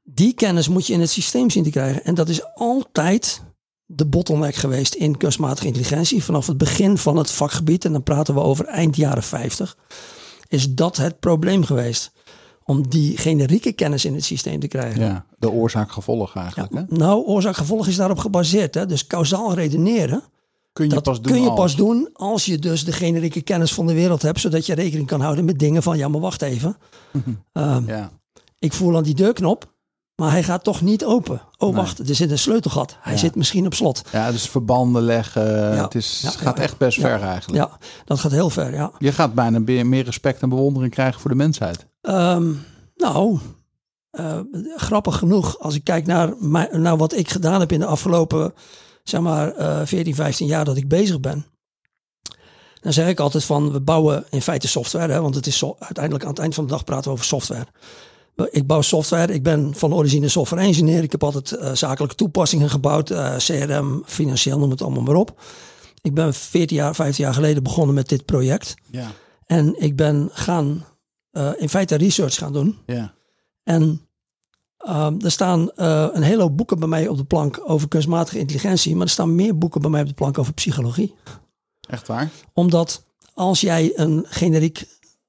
die 0.03 0.33
kennis 0.33 0.67
moet 0.67 0.87
je 0.87 0.93
in 0.93 0.99
het 1.01 1.09
systeem 1.09 1.49
zien 1.49 1.63
te 1.63 1.69
krijgen. 1.69 2.03
En 2.03 2.15
dat 2.15 2.29
is 2.29 2.53
altijd 2.55 3.41
de 3.85 4.05
bottleneck 4.05 4.55
geweest 4.55 4.93
in 4.93 5.17
kunstmatige 5.17 5.67
intelligentie. 5.67 6.23
Vanaf 6.23 6.47
het 6.47 6.57
begin 6.57 6.97
van 6.97 7.15
het 7.17 7.31
vakgebied, 7.31 7.85
en 7.85 7.91
dan 7.91 8.03
praten 8.03 8.33
we 8.33 8.39
over 8.39 8.65
eind 8.65 8.95
jaren 8.95 9.23
50, 9.23 9.77
is 10.47 10.73
dat 10.73 10.97
het 10.97 11.19
probleem 11.19 11.63
geweest. 11.63 12.11
Om 12.65 12.87
die 12.89 13.17
generieke 13.17 13.71
kennis 13.71 14.05
in 14.05 14.13
het 14.13 14.23
systeem 14.23 14.59
te 14.59 14.67
krijgen. 14.67 15.01
ja. 15.01 15.25
De 15.39 15.51
oorzaak-gevolg 15.51 16.35
eigenlijk. 16.35 16.73
Hè? 16.73 16.81
Nou, 16.87 17.25
oorzaak-gevolg 17.25 17.87
is 17.87 17.95
daarop 17.95 18.17
gebaseerd. 18.17 18.73
Hè? 18.75 18.85
Dus 18.85 19.07
kausaal 19.07 19.53
redeneren, 19.53 20.23
Kun 20.73 20.85
je 20.85 20.93
dat 20.93 21.03
pas 21.03 21.21
doen 21.21 21.31
kun 21.33 21.41
je 21.41 21.49
als. 21.49 21.59
pas 21.59 21.75
doen 21.75 22.09
als 22.13 22.45
je 22.45 22.59
dus 22.59 22.85
de 22.85 22.91
generieke 22.91 23.41
kennis 23.41 23.73
van 23.73 23.87
de 23.87 23.93
wereld 23.93 24.21
hebt. 24.21 24.39
Zodat 24.39 24.65
je 24.65 24.73
rekening 24.75 25.07
kan 25.07 25.21
houden 25.21 25.45
met 25.45 25.59
dingen 25.59 25.83
van, 25.83 25.97
ja 25.97 26.07
maar 26.07 26.21
wacht 26.21 26.41
even. 26.41 26.77
Ehm, 27.51 27.87
Ja. 27.87 28.11
ik 28.59 28.73
voel 28.73 28.97
aan 28.97 29.03
die 29.03 29.15
deurknop, 29.15 29.73
maar 30.15 30.31
hij 30.31 30.43
gaat 30.43 30.63
toch 30.63 30.81
niet 30.81 31.05
open. 31.05 31.41
Oh, 31.57 31.67
Nee. 31.69 31.77
wacht, 31.77 32.09
er 32.09 32.15
zit 32.15 32.31
een 32.31 32.37
sleutelgat. 32.39 32.97
Hij 33.01 33.13
Ja. 33.13 33.19
zit 33.19 33.35
misschien 33.35 33.65
op 33.65 33.73
slot. 33.73 34.01
ja, 34.11 34.31
dus 34.31 34.49
verbanden 34.49 35.01
leggen. 35.01 35.77
het 35.81 35.95
is, 35.95 36.19
Ja, 36.21 36.29
gaat 36.29 36.59
echt 36.59 36.77
best 36.77 36.99
ver 36.99 37.21
eigenlijk. 37.21 37.63
Ja, 37.63 37.77
dat 38.05 38.19
gaat 38.19 38.31
heel 38.31 38.49
ver, 38.49 38.73
ja. 38.73 38.91
Je 38.99 39.11
gaat 39.11 39.33
bijna 39.33 39.59
meer 39.83 40.03
respect 40.03 40.41
en 40.41 40.49
bewondering 40.49 40.91
krijgen 40.93 41.21
voor 41.21 41.29
de 41.29 41.35
mensheid. 41.37 41.85
Ehm, 42.03 42.53
nou, 42.95 43.39
eh, 44.11 44.39
grappig 44.75 45.17
genoeg, 45.17 45.59
als 45.59 45.75
ik 45.75 45.83
kijk 45.83 46.05
naar, 46.05 46.33
mijn, 46.39 46.81
naar 46.81 46.97
wat 46.97 47.15
ik 47.15 47.29
gedaan 47.29 47.59
heb 47.59 47.71
in 47.71 47.79
de 47.79 47.85
afgelopen, 47.85 48.53
zeg 49.03 49.21
maar, 49.21 49.55
eh 49.55 49.81
14, 49.85 50.15
15 50.15 50.47
jaar 50.47 50.65
dat 50.65 50.77
ik 50.77 50.87
bezig 50.87 51.19
ben. 51.19 51.45
Dan 52.81 52.93
zeg 52.93 53.07
ik 53.07 53.19
altijd 53.19 53.43
van, 53.43 53.71
we 53.71 53.81
bouwen 53.81 54.25
in 54.29 54.41
feite 54.41 54.67
software, 54.67 55.13
hè, 55.13 55.21
want 55.21 55.35
het 55.35 55.47
is 55.47 55.57
zo, 55.57 55.75
uiteindelijk 55.79 56.23
aan 56.23 56.29
het 56.29 56.39
eind 56.39 56.55
van 56.55 56.63
de 56.63 56.71
dag 56.71 56.83
praten 56.83 57.05
we 57.05 57.11
over 57.11 57.25
software. 57.25 57.67
Ik 58.49 58.67
bouw 58.67 58.81
software, 58.81 59.33
ik 59.33 59.43
ben 59.43 59.73
van 59.75 59.93
origine 59.93 60.27
software 60.27 60.61
engineer. 60.61 61.03
Ik 61.03 61.11
heb 61.11 61.23
altijd 61.23 61.51
eh, 61.51 61.73
zakelijke 61.73 62.15
toepassingen 62.15 62.69
gebouwd, 62.69 63.09
eh, 63.09 63.35
CRM, 63.37 64.03
financieel, 64.05 64.59
noem 64.59 64.69
het 64.69 64.81
allemaal 64.81 65.03
maar 65.03 65.15
op. 65.15 65.41
Ik 66.01 66.13
ben 66.13 66.33
14 66.33 66.77
jaar, 66.77 66.95
15 66.95 67.23
jaar 67.23 67.33
geleden 67.33 67.63
begonnen 67.63 67.95
met 67.95 68.09
dit 68.09 68.25
project. 68.25 68.73
Ja. 68.91 69.11
En 69.45 69.81
ik 69.81 69.95
ben 69.95 70.29
gaan, 70.31 70.85
eh, 71.33 71.51
in 71.57 71.69
feite 71.69 71.95
research 71.95 72.35
gaan 72.35 72.53
doen. 72.53 72.77
Ja. 72.85 73.13
En 73.63 74.01
ehm, 74.77 75.19
er 75.19 75.31
staan 75.31 75.71
eh, 75.71 76.07
een 76.11 76.23
hele 76.23 76.41
hoop 76.41 76.57
boeken 76.57 76.79
bij 76.79 76.87
mij 76.87 77.07
op 77.07 77.17
de 77.17 77.23
plank 77.25 77.61
over 77.63 77.87
kunstmatige 77.87 78.39
intelligentie. 78.39 78.95
Maar 78.95 79.05
er 79.05 79.11
staan 79.11 79.35
meer 79.35 79.57
boeken 79.57 79.81
bij 79.81 79.89
mij 79.89 80.01
op 80.01 80.07
de 80.07 80.13
plank 80.13 80.37
over 80.37 80.53
psychologie. 80.53 81.15
Echt 81.89 82.07
waar? 82.07 82.29
Omdat 82.53 83.03
als 83.33 83.61
jij 83.61 83.91
een 83.95 84.25
generiek 84.27 84.85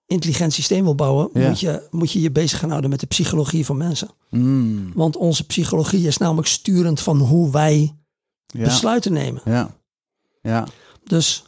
intelligent 0.07 0.53
systeem 0.53 0.85
wil 0.85 0.95
bouwen, 0.95 1.31
Ja. 1.33 1.49
moet, 1.49 1.61
je, 1.61 1.87
moet 1.91 2.13
je 2.13 2.21
je 2.21 2.31
bezig 2.31 2.59
gaan 2.59 2.69
houden 2.69 2.91
met 2.91 3.01
de 3.01 3.07
psychologie 3.07 3.65
van 3.67 3.77
mensen. 3.77 4.09
Mm, 4.31 4.91
Want 4.95 5.17
onze 5.17 5.47
psychologie 5.47 6.07
is 6.07 6.17
namelijk 6.19 6.49
sturend 6.49 7.01
van 7.01 7.19
hoe 7.19 7.51
wij 7.51 7.95
ja, 8.47 8.65
besluiten 8.65 9.13
nemen. 9.13 9.43
ja, 9.45 9.77
ja. 10.43 10.67
Dus, 11.05 11.45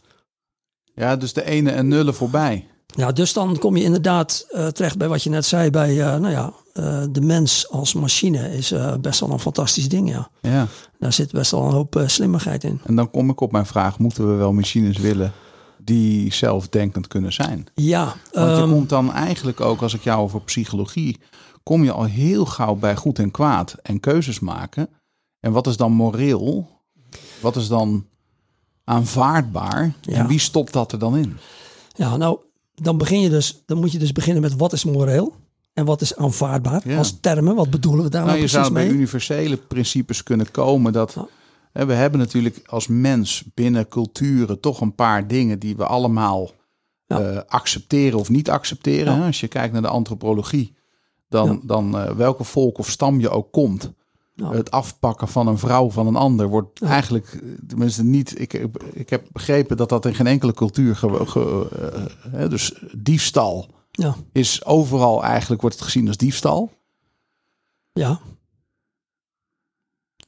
ja, 0.95 1.17
dus 1.17 1.33
de 1.33 1.45
ene 1.45 1.71
en 1.71 1.89
nullen 1.89 2.15
voorbij. 2.15 2.69
Ja, 2.97 3.13
dus 3.13 3.33
dan 3.33 3.59
kom 3.59 3.77
je 3.77 3.83
inderdaad 3.83 4.47
eh, 4.51 4.67
terecht 4.67 4.99
bij 4.99 5.09
wat 5.09 5.23
je 5.23 5.31
net 5.31 5.45
zei 5.45 5.71
bij, 5.71 6.01
eh, 6.01 6.21
nou 6.21 6.31
ja, 6.31 6.53
eh, 6.73 7.03
de 7.11 7.21
mens 7.21 7.71
als 7.71 7.95
machine 7.95 8.57
is 8.57 8.75
best 9.01 9.21
wel 9.21 9.31
een 9.31 9.39
fantastisch 9.39 9.89
ding, 9.89 10.11
ja. 10.11 10.31
Ja. 10.41 10.67
Daar 10.99 11.13
zit 11.13 11.33
best 11.33 11.51
wel 11.51 11.65
een 11.65 11.73
hoop 11.73 12.03
slimmigheid 12.07 12.65
in. 12.65 12.81
En 12.85 12.97
dan 12.97 13.11
kom 13.11 13.31
ik 13.31 13.41
op 13.41 13.53
mijn 13.53 13.67
vraag, 13.67 13.99
moeten 13.99 14.31
we 14.31 14.35
wel 14.35 14.53
machines 14.53 14.97
willen 14.97 15.33
die 15.79 16.33
zelfdenkend 16.33 17.07
kunnen 17.07 17.33
zijn? 17.33 17.67
Ja, 17.75 18.05
Want 18.33 18.57
je 18.57 18.63
ehm, 18.63 18.71
komt 18.71 18.89
dan 18.89 19.13
eigenlijk 19.13 19.61
ook, 19.61 19.83
als 19.83 19.95
ik 19.95 20.03
jou 20.03 20.21
over 20.21 20.41
psychologie, 20.41 21.21
kom 21.63 21.85
je 21.85 21.93
al 21.93 22.05
heel 22.05 22.47
gauw 22.47 22.75
bij 22.75 22.97
goed 22.97 23.19
en 23.19 23.31
kwaad 23.31 23.75
en 23.83 24.01
keuzes 24.01 24.41
maken. 24.41 24.89
En 25.41 25.53
wat 25.53 25.67
is 25.67 25.77
dan 25.77 25.93
moreel? 25.93 26.69
Wat 27.41 27.57
is 27.57 27.69
dan 27.69 28.07
aanvaardbaar? 28.85 29.95
Ja. 30.01 30.15
En 30.15 30.27
wie 30.27 30.39
stopt 30.39 30.73
dat 30.73 30.93
er 30.93 30.99
dan 30.99 31.17
in? 31.17 31.37
ja, 31.97 32.17
nou, 32.17 32.39
dan 32.83 32.99
begin 32.99 33.21
je 33.21 33.29
dus, 33.31 33.63
dan 33.67 33.79
moet 33.79 33.93
je 33.93 33.99
dus 33.99 34.13
beginnen 34.13 34.43
met 34.43 34.57
wat 34.57 34.73
is 34.73 34.85
moreel 34.85 35.35
en 35.73 35.85
wat 35.85 36.01
is 36.01 36.17
aanvaardbaar 36.17 36.89
Ja. 36.89 36.99
als 36.99 37.19
termen. 37.21 37.55
Wat 37.55 37.71
bedoelen 37.71 38.05
we 38.05 38.11
daar 38.11 38.25
nou, 38.25 38.33
Nou, 38.37 38.43
je 38.47 38.51
precies 38.53 38.69
zou 38.73 38.87
bij 38.87 38.95
universele 38.95 39.57
principes 39.57 40.23
kunnen 40.23 40.51
komen 40.51 40.93
dat 40.93 41.17
hè, 41.73 41.87
we 41.87 41.93
hebben 41.93 42.21
natuurlijk 42.21 42.61
als 42.67 42.87
mens 42.87 43.45
binnen 43.55 43.89
culturen 43.89 44.61
toch 44.61 44.81
een 44.81 44.95
paar 44.95 45.27
dingen 45.29 45.59
die 45.59 45.77
we 45.77 45.87
allemaal 45.87 46.51
Ja. 47.07 47.21
eh, 47.21 47.41
accepteren 47.47 48.19
of 48.19 48.29
niet 48.29 48.51
accepteren. 48.51 49.17
Ja. 49.19 49.27
Als 49.27 49.41
je 49.41 49.49
kijkt 49.49 49.73
naar 49.73 49.83
de 49.83 49.89
antropologie, 49.89 50.75
dan, 51.29 51.61
dan 51.65 51.99
eh, 51.99 52.11
welke 52.11 52.45
volk 52.45 52.79
of 52.79 52.91
stam 52.91 53.21
je 53.21 53.29
ook 53.31 53.53
komt, 53.53 53.93
Ja. 54.39 54.51
het 54.53 54.71
afpakken 54.71 55.29
van 55.29 55.47
een 55.47 55.59
vrouw 55.59 55.91
van 55.91 56.07
een 56.07 56.17
ander 56.17 56.49
wordt 56.49 56.79
Ja. 56.79 56.87
eigenlijk, 56.87 57.27
eh, 57.27 57.41
tenminste 57.69 58.05
niet. 58.05 58.41
Ik, 58.41 58.53
heb- 58.53 58.83
ik 58.83 59.11
heb 59.11 59.27
begrepen 59.33 59.77
dat 59.77 59.89
dat 59.89 60.05
in 60.07 60.15
geen 60.15 60.27
enkele 60.27 60.53
cultuur, 60.53 60.97
ge, 60.97 61.27
ge- 61.27 62.09
eh, 62.33 62.49
dus 62.49 62.73
diefstal 62.97 63.67
Ja, 63.91 64.15
is 64.33 64.65
overal 64.65 65.23
eigenlijk 65.25 65.61
wordt 65.61 65.77
het 65.77 65.85
gezien 65.85 66.07
als 66.09 66.17
diefstal. 66.17 66.73
ja. 67.93 68.21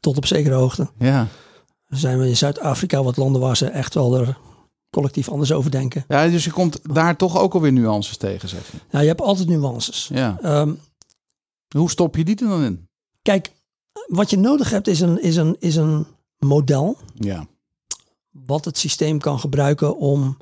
Tot 0.01 0.17
op 0.17 0.27
zekere 0.27 0.55
hoogte. 0.55 0.89
Ja. 0.99 1.27
Dan 1.89 1.99
zijn 1.99 2.19
we 2.19 2.29
in 2.29 2.37
Zuid-Afrika 2.37 3.03
wat 3.03 3.17
landen 3.17 3.41
waar 3.41 3.57
ze 3.57 3.67
echt 3.67 3.95
wel 3.95 4.17
er 4.19 4.39
collectief 4.91 5.29
anders 5.29 5.53
over 5.53 5.71
denken. 5.71 6.05
Ja, 6.09 6.29
dus 6.29 6.45
je 6.45 6.51
komt 6.51 6.95
daar 6.95 7.17
toch 7.17 7.39
ook 7.39 7.55
alweer 7.55 7.73
nuances 7.73 8.17
tegen, 8.17 8.49
zeg 8.49 8.71
je. 8.71 8.79
Nou, 8.91 9.03
je 9.03 9.09
hebt 9.09 9.21
altijd 9.21 9.49
nuances. 9.49 10.09
Ja. 10.13 10.39
Ehm, 10.43 10.75
Hoe 11.77 11.91
stop 11.91 12.17
je 12.17 12.25
die 12.25 12.37
er 12.37 12.49
dan 12.49 12.63
in? 12.63 12.89
kijk, 13.23 13.51
wat 14.07 14.31
je 14.31 14.39
nodig 14.39 14.71
hebt 14.71 14.87
is 14.89 15.01
een, 15.01 15.23
is, 15.23 15.37
een, 15.37 15.57
is 15.59 15.77
een 15.77 16.07
model 16.39 16.99
Ja. 17.15 17.47
wat 18.31 18.65
het 18.65 18.79
systeem 18.79 19.19
kan 19.19 19.39
gebruiken 19.41 19.97
om 19.97 20.37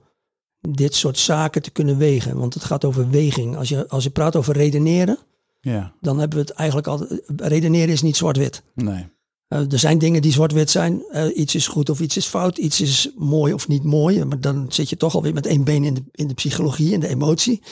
dit 0.68 0.94
soort 0.94 1.18
zaken 1.18 1.62
te 1.62 1.70
kunnen 1.70 1.96
wegen. 1.98 2.36
Want 2.38 2.54
het 2.54 2.64
gaat 2.64 2.84
over 2.84 3.10
weging. 3.10 3.56
Als 3.56 3.68
je, 3.68 3.88
als 3.88 4.04
je 4.04 4.10
praat 4.10 4.36
over 4.36 4.54
redeneren, 4.56 5.18
Ja. 5.60 5.92
dan 6.00 6.18
hebben 6.18 6.38
we 6.38 6.44
het 6.44 6.52
eigenlijk 6.54 6.88
altijd. 6.88 7.22
Redeneren 7.36 7.88
is 7.94 8.02
niet 8.02 8.16
zwart-wit. 8.16 8.62
Nee. 8.74 9.06
Eh, 9.48 9.72
er 9.72 9.78
zijn 9.78 9.98
dingen 9.98 10.22
die 10.22 10.32
zwart-wit 10.32 10.70
zijn. 10.70 11.02
Eh, 11.10 11.36
iets 11.38 11.54
is 11.54 11.66
goed 11.68 11.90
of 11.90 12.00
iets 12.00 12.16
is 12.16 12.26
fout. 12.26 12.58
Iets 12.58 12.80
is 12.80 13.10
mooi 13.16 13.52
of 13.52 13.68
niet 13.68 13.82
mooi. 13.84 14.24
Maar 14.24 14.40
dan 14.40 14.66
zit 14.68 14.88
je 14.88 14.96
toch 14.96 15.14
alweer 15.14 15.34
met 15.34 15.46
één 15.46 15.64
been 15.64 15.84
in 15.84 15.94
de, 15.94 16.02
in 16.12 16.28
de 16.28 16.34
psychologie, 16.34 16.92
in 16.92 17.00
de 17.00 17.08
emotie. 17.08 17.62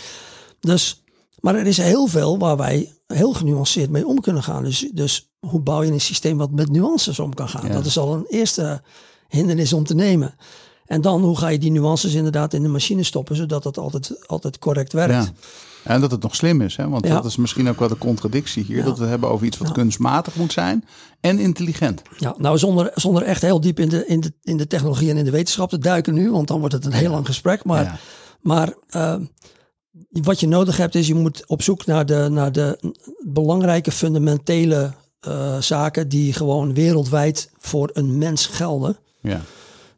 Dus, 0.61 1.03
maar 1.41 1.55
er 1.55 1.67
is 1.67 1.77
heel 1.77 2.07
veel 2.07 2.39
waar 2.39 2.57
wij 2.57 2.93
heel 3.07 3.33
genuanceerd 3.33 3.91
mee 3.91 4.07
om 4.07 4.21
kunnen 4.21 4.43
gaan. 4.43 4.65
Dus, 4.65 4.89
dus 4.93 5.34
hoe 5.47 5.61
bouw 5.61 5.83
je 5.83 5.93
een 5.93 6.01
systeem 6.01 6.39
wat 6.39 6.51
met 6.51 6.71
nuances 6.71 7.19
om 7.19 7.35
kan 7.35 7.49
gaan? 7.49 7.67
Ja. 7.67 7.73
Dat 7.73 7.87
is 7.87 7.99
al 7.99 8.15
een 8.15 8.27
eerste 8.29 8.83
hindernis 9.29 9.73
om 9.73 9.85
te 9.85 9.95
nemen. 9.95 10.35
En 10.87 11.01
dan, 11.01 11.23
hoe 11.23 11.39
ga 11.39 11.49
je 11.49 11.59
die 11.59 11.71
nuances 11.71 12.15
inderdaad 12.15 12.55
in 12.55 12.63
de 12.63 12.69
machine 12.69 13.03
stoppen, 13.03 13.37
zodat 13.37 13.65
het 13.65 13.79
altijd, 13.79 14.27
altijd 14.27 14.59
correct 14.59 14.93
werkt. 14.93 15.13
Ja. 15.13 15.33
En 15.85 16.01
dat 16.01 16.11
het 16.11 16.23
nog 16.23 16.35
slim 16.35 16.61
is, 16.61 16.77
hè? 16.77 16.89
want 16.89 17.07
Ja. 17.07 17.15
dat 17.15 17.25
is 17.25 17.37
misschien 17.37 17.69
ook 17.69 17.79
wel 17.79 17.89
de 17.89 17.99
contradictie 17.99 18.65
hier. 18.65 18.77
Ja. 18.77 18.85
Dat 18.85 18.99
we 18.99 19.05
hebben 19.05 19.29
over 19.29 19.47
iets 19.47 19.59
wat 19.59 19.73
kunstmatig 19.73 20.35
moet 20.35 20.53
zijn 20.53 20.85
en 21.21 21.39
intelligent. 21.39 22.03
Ja, 22.17 22.35
nou 22.39 22.59
zonder, 22.59 22.91
zonder 22.95 23.23
echt 23.23 23.43
heel 23.43 23.61
diep 23.61 23.81
in 23.81 23.89
de, 23.89 24.07
in, 24.07 24.21
de, 24.21 24.33
in 24.43 24.57
de 24.57 24.67
technologie 24.67 25.11
en 25.11 25.17
in 25.17 25.25
de 25.25 25.31
wetenschap 25.31 25.71
te 25.71 25.79
duiken 25.79 26.15
nu, 26.15 26.31
want 26.31 26.49
dan 26.49 26.59
wordt 26.59 26.75
het 26.75 26.85
een 26.85 26.93
heel 26.93 27.11
lang 27.11 27.27
gesprek. 27.27 27.65
Maar, 27.65 28.01
maar 28.41 28.75
eh, 28.89 29.17
wat 30.11 30.41
je 30.41 30.49
nodig 30.49 30.77
hebt 30.77 30.95
is, 30.95 31.07
je 31.07 31.15
moet 31.15 31.43
op 31.47 31.63
zoek 31.63 31.87
naar 31.87 32.07
de, 32.07 32.29
naar 32.31 32.53
de 32.53 32.95
belangrijke 33.27 33.93
fundamentele 33.93 34.93
eh, 35.25 35.61
zaken 35.61 36.09
die 36.09 36.33
gewoon 36.33 36.75
wereldwijd 36.75 37.51
voor 37.59 37.91
een 37.93 38.19
mens 38.19 38.47
gelden. 38.47 38.97
Ja. 39.21 39.41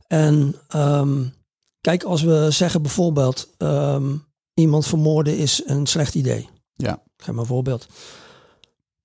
En 0.06 0.54
ehm, 0.68 1.22
kijk, 1.80 2.02
als 2.02 2.22
we 2.22 2.46
zeggen 2.50 2.82
bijvoorbeeld, 2.82 3.48
ehm, 3.58 4.14
iemand 4.54 4.86
vermoorden 4.86 5.36
is 5.38 5.62
een 5.66 5.86
slecht 5.86 6.14
idee. 6.14 6.48
Ja. 6.74 7.02
Geef 7.16 7.30
maar 7.30 7.38
een 7.38 7.46
voorbeeld. 7.46 7.86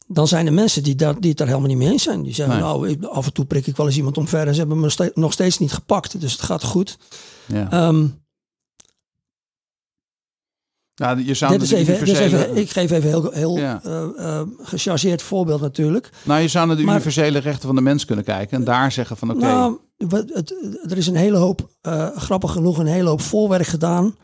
Dan 0.07 0.27
zijn 0.27 0.45
er 0.47 0.53
mensen 0.53 0.83
die, 0.83 0.95
daar, 0.95 1.19
die 1.19 1.29
het 1.29 1.37
daar 1.37 1.47
helemaal 1.47 1.67
niet 1.69 1.77
mee 1.77 1.89
eens 1.91 2.03
zijn. 2.03 2.23
Die 2.23 2.33
zeggen, 2.33 2.55
Nee. 2.55 2.63
nou, 2.63 2.89
ik- 2.89 3.03
af 3.03 3.25
en 3.25 3.33
toe 3.33 3.45
prik 3.45 3.67
ik 3.67 3.75
wel 3.75 3.85
eens 3.85 3.97
iemand 3.97 4.17
omver 4.17 4.47
en 4.47 4.53
ze 4.53 4.59
hebben 4.59 4.79
me 4.79 5.11
nog 5.13 5.33
steeds 5.33 5.57
niet 5.57 5.71
gepakt. 5.73 6.21
Dus 6.21 6.31
het 6.31 6.41
gaat 6.41 6.63
goed. 6.63 6.97
Ja. 7.45 7.71
Ehm, 7.71 8.07
ja, 11.01 11.17
je 11.25 11.33
zou 11.33 11.51
dit 11.51 11.61
is 11.61 11.71
even, 11.71 12.07
even, 12.15 12.57
ik 12.57 12.69
geef 12.69 12.91
even 12.91 13.09
heel, 13.09 13.31
heel 13.31 13.57
Ja. 13.57 13.81
eh, 13.83 14.03
eh, 14.17 14.41
gechargeerd 14.61 15.21
voorbeeld 15.21 15.61
natuurlijk. 15.61 16.09
nou, 16.23 16.41
je 16.41 16.47
zou 16.47 16.67
naar 16.67 16.75
de 16.75 16.83
Maar- 16.83 16.93
universele 16.93 17.39
rechten 17.39 17.65
van 17.67 17.75
de 17.75 17.81
mens 17.81 18.05
kunnen 18.05 18.25
kijken 18.25 18.57
en 18.57 18.63
daar 18.63 18.91
zeggen 18.91 19.17
van 19.17 19.29
oké, 19.29 19.39
Nou, 19.39 19.77
wat- 19.97 20.29
het, 20.33 20.53
er 20.91 20.97
is 20.97 21.07
een 21.07 21.15
hele 21.15 21.37
hoop, 21.37 21.69
eh, 21.81 22.07
grappig 22.15 22.51
genoeg, 22.51 22.77
een 22.77 22.85
hele 22.85 23.09
hoop 23.09 23.21
voorwerk 23.21 23.67
gedaan 23.67 24.15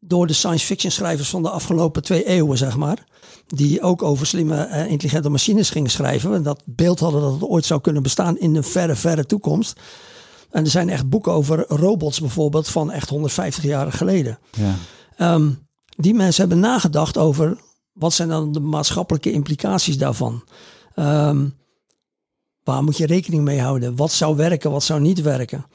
door 0.00 0.26
de 0.26 0.32
science 0.32 0.66
fiction 0.66 0.92
schrijvers 0.92 1.28
van 1.28 1.42
de 1.42 1.50
afgelopen 1.50 2.02
twee 2.02 2.24
eeuwen, 2.24 2.58
zeg 2.58 2.76
maar. 2.76 3.04
Die 3.46 3.82
ook 3.82 4.02
over 4.02 4.26
slimme, 4.26 4.86
intelligente 4.88 5.28
machines 5.30 5.70
gingen 5.70 5.90
schrijven. 5.90 6.34
En 6.34 6.42
dat 6.42 6.62
beeld 6.64 7.00
hadden 7.00 7.20
dat 7.20 7.32
het 7.32 7.42
ooit 7.42 7.64
zou 7.64 7.80
kunnen 7.80 8.02
bestaan 8.02 8.38
in 8.38 8.52
de 8.52 8.62
verre, 8.62 8.94
verre 8.94 9.26
toekomst. 9.26 9.80
En 10.50 10.64
er 10.64 10.70
zijn 10.70 10.88
echt 10.90 11.08
boeken 11.08 11.32
over 11.32 11.64
robots 11.68 12.20
bijvoorbeeld 12.20 12.68
van 12.68 12.90
echt 12.92 13.08
150 13.08 13.64
jaar 13.64 13.92
geleden. 13.92 14.38
ja. 14.50 14.74
Ehm, 15.16 15.48
die 15.96 16.14
mensen 16.14 16.48
hebben 16.48 16.70
nagedacht 16.70 17.18
over 17.18 17.58
wat 17.92 18.12
zijn 18.12 18.28
dan 18.28 18.52
de 18.52 18.60
maatschappelijke 18.60 19.32
implicaties 19.32 19.98
daarvan. 19.98 20.44
Ehm, 20.94 21.48
waar 22.64 22.84
moet 22.84 22.96
je 22.96 23.06
rekening 23.06 23.44
mee 23.44 23.60
houden? 23.60 23.96
Wat 23.96 24.12
zou 24.12 24.36
werken, 24.36 24.70
wat 24.70 24.82
zou 24.82 25.00
niet 25.00 25.22
werken? 25.22 25.66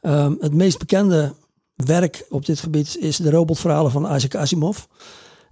Ehm, 0.00 0.34
het 0.40 0.54
meest 0.54 0.78
bekende 0.78 1.34
werk 1.74 2.26
op 2.28 2.46
dit 2.46 2.60
gebied 2.60 2.96
is 2.98 3.16
de 3.16 3.30
robotverhalen 3.30 3.90
van 3.90 4.14
Isaac 4.14 4.34
Asimov. 4.34 4.78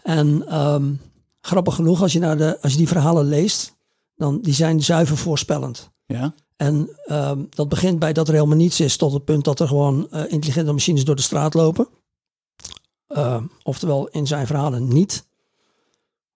En 0.02 0.46
ehm, 0.48 0.92
grappig 1.40 1.74
genoeg, 1.74 2.02
als 2.02 2.12
je, 2.12 2.18
naar 2.18 2.36
de, 2.36 2.58
als 2.60 2.72
je 2.72 2.78
die 2.78 2.88
verhalen 2.88 3.24
leest, 3.24 3.76
dan 4.16 4.40
die 4.40 4.54
zijn 4.54 4.82
zuiver 4.82 5.16
voorspellend. 5.16 5.90
ja, 6.06 6.34
En 6.56 6.88
dat 7.50 7.68
begint 7.68 7.98
bij 7.98 8.12
dat 8.12 8.28
er 8.28 8.34
helemaal 8.34 8.56
niets 8.56 8.80
is, 8.80 8.96
tot 8.96 9.12
het 9.12 9.24
punt 9.24 9.44
dat 9.44 9.60
er 9.60 9.66
gewoon 9.66 10.10
eh, 10.10 10.22
intelligente 10.28 10.72
machines 10.72 11.04
door 11.04 11.16
de 11.16 11.22
straat 11.22 11.54
lopen. 11.54 11.88
Ehm, 13.12 13.44
oftewel 13.62 14.08
in 14.08 14.26
zijn 14.26 14.46
verhalen 14.46 14.88
niet. 14.88 15.24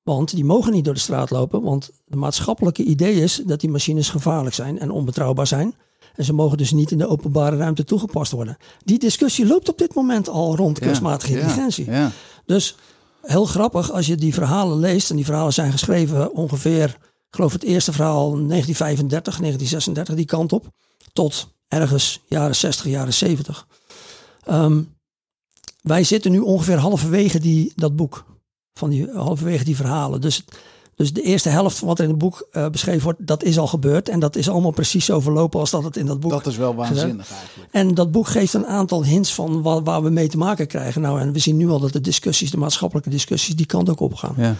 Want 0.02 0.34
die 0.34 0.44
mogen 0.44 0.72
niet 0.72 0.84
door 0.84 0.94
de 0.94 1.00
straat 1.00 1.30
lopen, 1.30 1.62
want 1.62 1.90
het 2.04 2.14
maatschappelijke 2.14 2.82
idee 2.82 3.14
is 3.14 3.42
dat 3.46 3.60
die 3.60 3.70
machines 3.70 4.08
gevaarlijk 4.08 4.54
zijn 4.54 4.78
en 4.78 4.90
onbetrouwbaar 4.90 5.46
zijn. 5.46 5.74
En 6.16 6.24
ze 6.24 6.32
mogen 6.32 6.58
dus 6.58 6.70
niet 6.70 6.90
in 6.90 6.98
de 6.98 7.08
openbare 7.08 7.56
ruimte 7.56 7.84
toegepast 7.84 8.32
worden. 8.32 8.56
Die 8.84 8.98
discussie 8.98 9.46
loopt 9.46 9.68
op 9.68 9.78
dit 9.78 9.94
moment 9.94 10.28
al 10.28 10.56
rond 10.56 10.78
kunstmatige 10.78 11.32
ja, 11.32 11.38
intelligentie. 11.38 11.90
Ja. 11.90 12.10
Dus 12.46 12.76
heel 13.22 13.44
grappig 13.44 13.92
als 13.92 14.06
je 14.06 14.16
die 14.16 14.34
verhalen 14.34 14.78
leest. 14.78 15.10
En 15.10 15.16
die 15.16 15.24
verhalen 15.24 15.52
zijn 15.52 15.72
geschreven 15.72 16.32
ongeveer, 16.32 16.88
ik 17.28 17.34
geloof 17.34 17.52
het 17.52 17.62
eerste 17.62 17.92
verhaal 17.92 18.22
1935, 18.22 19.38
1936, 19.38 20.14
die 20.14 20.24
kant 20.24 20.52
op. 20.52 20.72
Tot 21.12 21.48
ergens 21.68 22.20
jaren 22.28 22.56
60, 22.56 22.86
jaren 22.86 23.14
70. 23.14 23.66
Ehm, 24.44 24.82
wij 25.86 26.04
zitten 26.04 26.30
nu 26.30 26.38
ongeveer 26.38 26.76
halverwege 26.78 27.40
die, 27.40 27.72
dat 27.76 27.96
boek. 27.96 28.24
Van 28.74 28.90
die, 28.90 29.08
halverwege 29.14 29.64
die 29.64 29.76
verhalen. 29.76 30.20
Dus, 30.20 30.44
dus 30.94 31.12
de 31.12 31.22
eerste 31.22 31.48
helft 31.48 31.78
van 31.78 31.88
wat 31.88 31.98
er 31.98 32.04
in 32.04 32.10
het 32.10 32.18
boek 32.18 32.48
eh, 32.52 32.68
beschreven 32.68 33.02
wordt, 33.02 33.26
dat 33.26 33.42
is 33.42 33.58
al 33.58 33.66
gebeurd. 33.66 34.08
En 34.08 34.20
dat 34.20 34.36
is 34.36 34.48
allemaal 34.48 34.70
precies 34.70 35.04
zo 35.04 35.20
verlopen 35.20 35.60
als 35.60 35.70
dat 35.70 35.84
het 35.84 35.96
in 35.96 36.06
dat 36.06 36.20
boek 36.20 36.30
Dat 36.30 36.46
is 36.46 36.56
wel 36.56 36.74
waanzinnig 36.74 37.30
eigenlijk. 37.30 37.68
en 37.72 37.94
dat 37.94 38.10
boek 38.12 38.26
geeft 38.26 38.54
een 38.54 38.66
aantal 38.66 39.04
hints 39.04 39.34
van 39.34 39.62
waar, 39.62 39.82
waar 39.82 40.02
we 40.02 40.10
mee 40.10 40.28
te 40.28 40.36
maken 40.38 40.66
krijgen. 40.66 41.00
Nou, 41.00 41.20
en 41.20 41.32
we 41.32 41.38
zien 41.38 41.56
nu 41.56 41.68
al 41.70 41.80
dat 41.80 41.92
de 41.92 42.00
discussies, 42.00 42.50
de 42.50 42.56
maatschappelijke 42.56 43.10
discussies, 43.10 43.56
die 43.56 43.66
kant 43.66 43.90
ook 43.90 44.00
op 44.00 44.14
gaan. 44.14 44.34
Ja. 44.36 44.54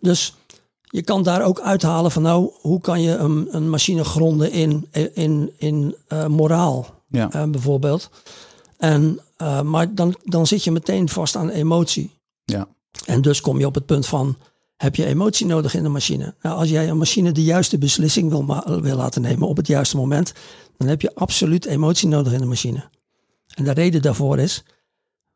Dus 0.00 0.34
je 0.82 1.02
kan 1.02 1.22
daar 1.22 1.42
ook 1.44 1.60
uithalen 1.60 2.10
van 2.10 2.22
nou, 2.22 2.50
hoe 2.60 2.80
kan 2.80 3.02
je 3.02 3.16
een, 3.16 3.48
een 3.50 3.70
machine 3.70 4.04
gronden 4.04 4.52
in, 4.52 4.86
in, 5.14 5.50
in 5.56 5.94
eh, 6.08 6.26
moraal 6.26 6.86
Ja. 7.08 7.30
eh, 7.32 7.44
bijvoorbeeld. 7.44 8.10
En 8.78 9.20
eh, 9.40 9.62
maar 9.62 9.94
dan, 9.94 10.14
dan 10.24 10.46
zit 10.46 10.64
je 10.64 10.70
meteen 10.70 11.08
vast 11.08 11.36
aan 11.36 11.48
emotie. 11.48 12.10
Ja. 12.44 12.68
En 13.06 13.22
dus 13.22 13.40
kom 13.40 13.58
je 13.58 13.66
op 13.66 13.74
het 13.74 13.86
punt 13.86 14.06
van, 14.06 14.36
heb 14.76 14.94
je 14.94 15.04
emotie 15.04 15.46
nodig 15.46 15.74
in 15.74 15.82
de 15.82 15.88
machine? 15.88 16.34
Nou, 16.42 16.56
als 16.56 16.68
jij 16.68 16.88
een 16.88 16.98
machine 16.98 17.32
de 17.32 17.42
juiste 17.42 17.78
beslissing 17.78 18.30
wil, 18.30 18.80
wil 18.80 18.96
laten 18.96 19.22
nemen 19.22 19.48
op 19.48 19.56
het 19.56 19.66
juiste 19.66 19.96
moment, 19.96 20.32
dan 20.76 20.88
heb 20.88 21.00
je 21.00 21.14
absoluut 21.14 21.64
emotie 21.64 22.08
nodig 22.08 22.32
in 22.32 22.38
de 22.38 22.46
machine. 22.46 22.88
En 23.54 23.64
de 23.64 23.72
reden 23.72 24.02
daarvoor 24.02 24.38
is, 24.38 24.62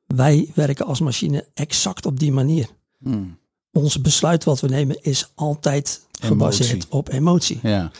wij 0.07 0.51
werken 0.55 0.87
als 0.87 1.01
machine 1.01 1.47
exact 1.55 2.07
op 2.07 2.19
die 2.19 2.33
manier. 2.33 2.67
Hmm. 2.99 3.39
Ons 3.73 4.01
besluit 4.01 4.45
wat 4.45 4.61
we 4.61 4.69
nemen 4.69 5.03
is 5.03 5.31
altijd 5.35 6.01
gebaseerd 6.21 6.89
op 6.89 7.09
emotie. 7.09 7.59
Ja. 7.63 7.91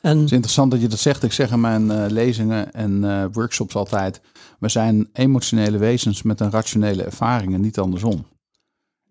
En 0.00 0.16
Het 0.16 0.24
is 0.26 0.32
interessant 0.32 0.70
dat 0.70 0.80
je 0.80 0.88
dat 0.88 0.98
zegt. 0.98 1.22
Ik 1.22 1.32
zeg 1.32 1.50
in 1.50 1.60
mijn 1.60 1.90
eh, 1.90 2.04
lezingen 2.10 2.72
en 2.72 3.04
eh, 3.04 3.24
workshops 3.32 3.74
altijd: 3.76 4.20
we 4.58 4.68
zijn 4.68 5.08
emotionele 5.12 5.78
wezens 5.78 6.22
met 6.22 6.40
een 6.40 6.50
rationele 6.50 7.02
ervaring 7.02 7.54
en 7.54 7.60
niet 7.60 7.78
andersom. 7.78 8.26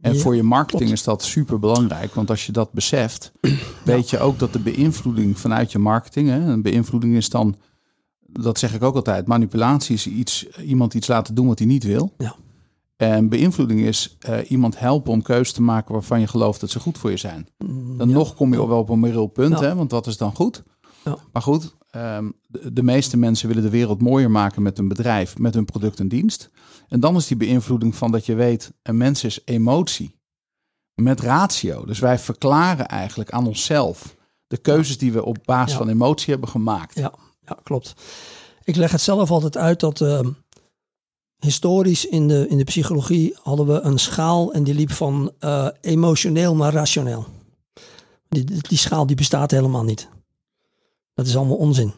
En 0.02 0.14
Ja, 0.14 0.20
voor 0.20 0.36
je 0.36 0.44
marketing 0.44 0.80
klopt. 0.80 0.98
is 1.00 1.04
dat 1.04 1.24
super 1.24 1.60
belangrijk, 1.60 2.14
want 2.14 2.30
als 2.30 2.46
je 2.46 2.52
dat 2.52 2.72
beseft, 2.72 3.32
weet 3.84 4.10
je 4.10 4.20
ook 4.20 4.40
dat 4.40 4.54
de 4.54 4.60
beïnvloeding 4.60 5.40
vanuit 5.40 5.72
je 5.72 5.80
marketing, 5.80 6.28
hè, 6.30 6.40
een 6.40 6.62
beïnvloeding 6.62 7.16
is 7.16 7.30
dan, 7.30 7.56
dat 8.20 8.60
zeg 8.60 8.74
ik 8.74 8.84
ook 8.84 8.96
altijd, 8.96 9.28
manipulatie 9.28 9.96
is 9.96 10.08
iets, 10.08 10.48
iemand 10.50 10.94
iets 10.94 11.08
laten 11.08 11.36
doen 11.36 11.48
wat 11.48 11.60
hij 11.60 11.68
niet 11.68 11.84
wil. 11.84 12.14
Ja. 12.18 12.36
En 12.96 13.30
beïnvloeding 13.30 13.80
is 13.82 14.16
eh, 14.20 14.38
iemand 14.52 14.80
helpen 14.80 15.12
om 15.12 15.22
keuzes 15.22 15.54
te 15.54 15.62
maken 15.62 15.94
waarvan 15.94 16.20
je 16.20 16.28
gelooft 16.28 16.60
dat 16.60 16.70
ze 16.70 16.80
goed 16.80 16.98
voor 16.98 17.10
je 17.10 17.18
zijn. 17.18 17.48
Dan 17.98 18.08
ja, 18.10 18.14
nog 18.16 18.36
kom 18.36 18.52
je 18.54 18.68
wel 18.68 18.80
op 18.80 18.90
een 18.90 19.00
moreel 19.00 19.28
punt, 19.28 19.60
Ja. 19.60 19.66
hè, 19.66 19.76
want 19.76 19.92
wat 19.92 20.08
is 20.08 20.18
dan 20.18 20.36
goed? 20.36 20.64
Ja. 21.06 21.18
Maar 21.32 21.42
goed, 21.42 21.76
ehm, 21.90 22.30
de, 22.48 22.74
de 22.74 22.84
meeste 22.84 23.18
mensen 23.18 23.48
willen 23.48 23.64
de 23.64 23.70
wereld 23.70 24.02
mooier 24.02 24.32
maken 24.32 24.62
met 24.62 24.78
een 24.78 24.88
bedrijf, 24.88 25.38
met 25.38 25.54
hun 25.54 25.66
product 25.66 26.00
en 26.00 26.08
dienst. 26.08 26.50
En 26.88 27.00
dan 27.00 27.16
is 27.16 27.28
die 27.28 27.38
beïnvloeding 27.38 27.96
van 27.96 28.12
dat 28.12 28.26
je 28.26 28.36
weet, 28.36 28.72
een 28.84 28.98
mens 28.98 29.24
is 29.24 29.40
emotie 29.46 30.16
met 30.96 31.20
ratio. 31.20 31.86
Dus 31.86 32.00
wij 32.00 32.20
verklaren 32.20 32.88
eigenlijk 32.88 33.32
aan 33.32 33.48
onszelf 33.48 34.16
de 34.48 34.58
keuzes 34.58 34.98
die 34.98 35.12
we 35.12 35.26
op 35.26 35.38
basis 35.46 35.72
Ja. 35.72 35.78
van 35.78 35.90
emotie 35.90 36.32
hebben 36.32 36.50
gemaakt. 36.50 36.96
Ja, 36.96 37.14
ja, 37.46 37.58
klopt. 37.64 37.94
Ik 38.64 38.76
leg 38.76 38.92
het 38.92 39.02
zelf 39.02 39.32
altijd 39.32 39.58
uit 39.58 39.80
dat 39.80 40.02
eh, 40.02 40.20
historisch 41.40 42.06
in 42.06 42.28
de, 42.28 42.48
in 42.48 42.58
de 42.58 42.64
psychologie 42.64 43.38
hadden 43.42 43.68
we 43.68 43.80
een 43.80 44.00
schaal 44.00 44.54
en 44.54 44.64
die 44.64 44.74
liep 44.74 44.92
van 44.92 45.32
eh, 45.40 45.68
emotioneel 45.82 46.56
naar 46.56 46.74
rationeel. 46.74 47.26
Die, 48.30 48.44
die 48.44 48.78
schaal 48.78 49.06
die 49.06 49.16
bestaat 49.16 49.52
helemaal 49.52 49.84
niet. 49.84 50.10
Dat 51.20 51.28
is 51.28 51.36
allemaal 51.36 51.58
onzin. 51.58 51.94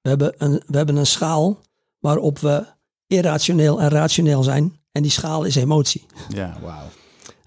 We 0.00 0.08
hebben 0.08 0.34
een, 0.36 0.62
we 0.66 0.76
hebben 0.76 0.96
een 0.96 1.06
schaal 1.06 1.60
waarop 1.98 2.38
we 2.38 2.66
irrationeel 3.06 3.80
en 3.80 3.88
rationeel 3.88 4.42
zijn. 4.42 4.80
En 4.92 5.02
die 5.02 5.10
schaal 5.10 5.44
is 5.44 5.56
emotie. 5.56 6.06
Ja, 6.28 6.60
wauw. 6.60 6.88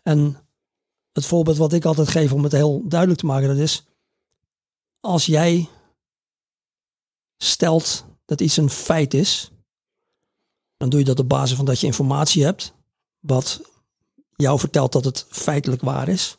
En 0.04 0.38
het 1.12 1.26
voorbeeld 1.26 1.58
wat 1.58 1.74
ik 1.74 1.86
altijd 1.86 2.08
geef 2.08 2.34
om 2.34 2.44
het 2.44 2.52
heel 2.52 2.82
duidelijk 2.88 3.20
te 3.20 3.26
maken, 3.26 3.48
dat 3.48 3.58
is 3.58 3.86
als 5.00 5.26
jij 5.26 5.70
stelt 7.38 8.06
dat 8.26 8.42
iets 8.42 8.58
een 8.58 8.70
feit 8.70 9.14
is, 9.14 9.52
dan 10.78 10.90
doe 10.90 11.00
je 11.00 11.06
dat 11.06 11.20
op 11.20 11.30
basis 11.30 11.56
van 11.56 11.66
dat 11.66 11.80
je 11.80 11.88
informatie 11.88 12.44
hebt, 12.44 12.74
wat 13.20 13.62
jou 14.36 14.60
vertelt 14.60 14.92
dat 14.92 15.06
het 15.06 15.26
feitelijk 15.30 15.82
waar 15.82 16.08
is. 16.08 16.38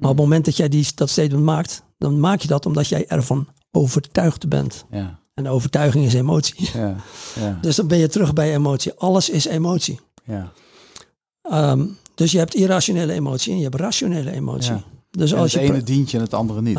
Maar 0.00 0.10
op 0.10 0.16
het 0.16 0.24
moment 0.26 0.44
dat 0.44 0.56
jij 0.56 0.68
die, 0.68 0.86
dat 0.94 1.10
statement 1.10 1.44
maakt, 1.44 1.82
dan 1.98 2.20
maak 2.20 2.40
je 2.40 2.48
dat 2.48 2.66
omdat 2.66 2.88
jij 2.88 3.06
ervan 3.06 3.48
overtuigd 3.70 4.48
bent. 4.48 4.84
Ja, 4.90 5.18
En 5.34 5.48
overtuiging 5.48 6.04
is 6.04 6.14
emotie. 6.14 6.70
ja, 6.72 6.96
ja, 7.40 7.58
Dus 7.62 7.76
dan 7.76 7.86
ben 7.86 7.98
je 7.98 8.08
terug 8.08 8.32
bij 8.32 8.54
emotie. 8.54 8.92
Alles 8.92 9.28
is 9.28 9.44
emotie. 9.44 10.00
ja. 10.24 10.52
Ehm, 11.42 11.86
dus 12.14 12.32
je 12.32 12.38
hebt 12.38 12.54
irrationele 12.54 13.12
emotie 13.12 13.50
en 13.52 13.56
je 13.58 13.62
hebt 13.64 13.74
rationele 13.74 14.30
emotie. 14.32 14.74
Dus 15.10 15.32
En 15.32 15.38
als 15.38 15.52
het 15.52 15.62
je 15.62 15.68
ene 15.68 15.82
dient 15.82 16.10
je 16.10 16.16
en 16.16 16.22
het 16.22 16.34
andere 16.34 16.62
niet. 16.62 16.78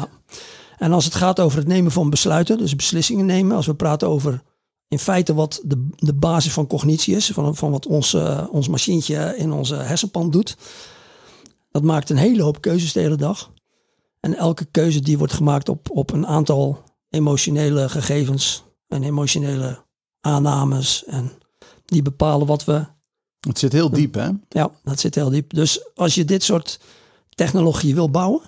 En 0.78 0.94
als 0.94 1.06
het 1.06 1.16
gaat 1.16 1.40
over 1.40 1.58
het 1.58 1.68
nemen 1.68 1.92
van 1.92 2.10
besluiten, 2.10 2.58
dus 2.58 2.76
beslissingen 2.76 3.26
nemen, 3.26 3.56
als 3.56 3.66
we 3.66 3.74
praten 3.74 4.08
over 4.08 4.42
in 4.88 5.00
feite 5.00 5.34
wat 5.34 5.62
de, 5.64 5.88
de 5.96 6.14
basis 6.14 6.54
van 6.54 6.68
cognitie 6.68 7.16
is, 7.16 7.32
van, 7.34 7.56
van 7.56 7.72
wat 7.72 7.86
ons, 7.86 8.14
eh, 8.14 8.44
ons 8.52 8.68
machientje 8.68 9.34
in 9.38 9.52
onze 9.52 9.76
hersenpan 9.76 10.30
doet, 10.30 10.58
dat 11.72 11.84
maakt 11.84 12.10
een 12.10 12.18
hele 12.18 12.44
hoop 12.44 12.62
keuzes 12.62 12.94
de 12.94 13.00
hele 13.00 13.16
dag. 13.16 13.52
En 14.20 14.36
elke 14.36 14.66
keuze 14.66 15.00
die 15.00 15.18
wordt 15.18 15.34
gemaakt 15.34 15.70
op, 15.70 15.90
op 15.92 16.12
een 16.12 16.28
aantal 16.28 16.84
emotionele 17.10 17.90
gegevens 17.90 18.64
en 18.88 19.04
emotionele 19.04 19.86
aannames. 20.20 21.04
En 21.06 21.32
die 21.86 22.02
bepalen 22.02 22.48
wat 22.48 22.66
we 22.66 22.86
Het 23.40 23.60
zit 23.60 23.72
heel 23.72 23.90
diep, 23.90 24.14
hè? 24.14 24.30
ja, 24.50 24.72
dat 24.84 25.00
zit 25.00 25.16
heel 25.16 25.30
diep. 25.30 25.54
Dus 25.54 25.96
als 25.96 26.16
je 26.16 26.26
dit 26.26 26.44
soort 26.44 26.80
technologie 27.30 27.96
wil 27.96 28.10
bouwen, 28.10 28.42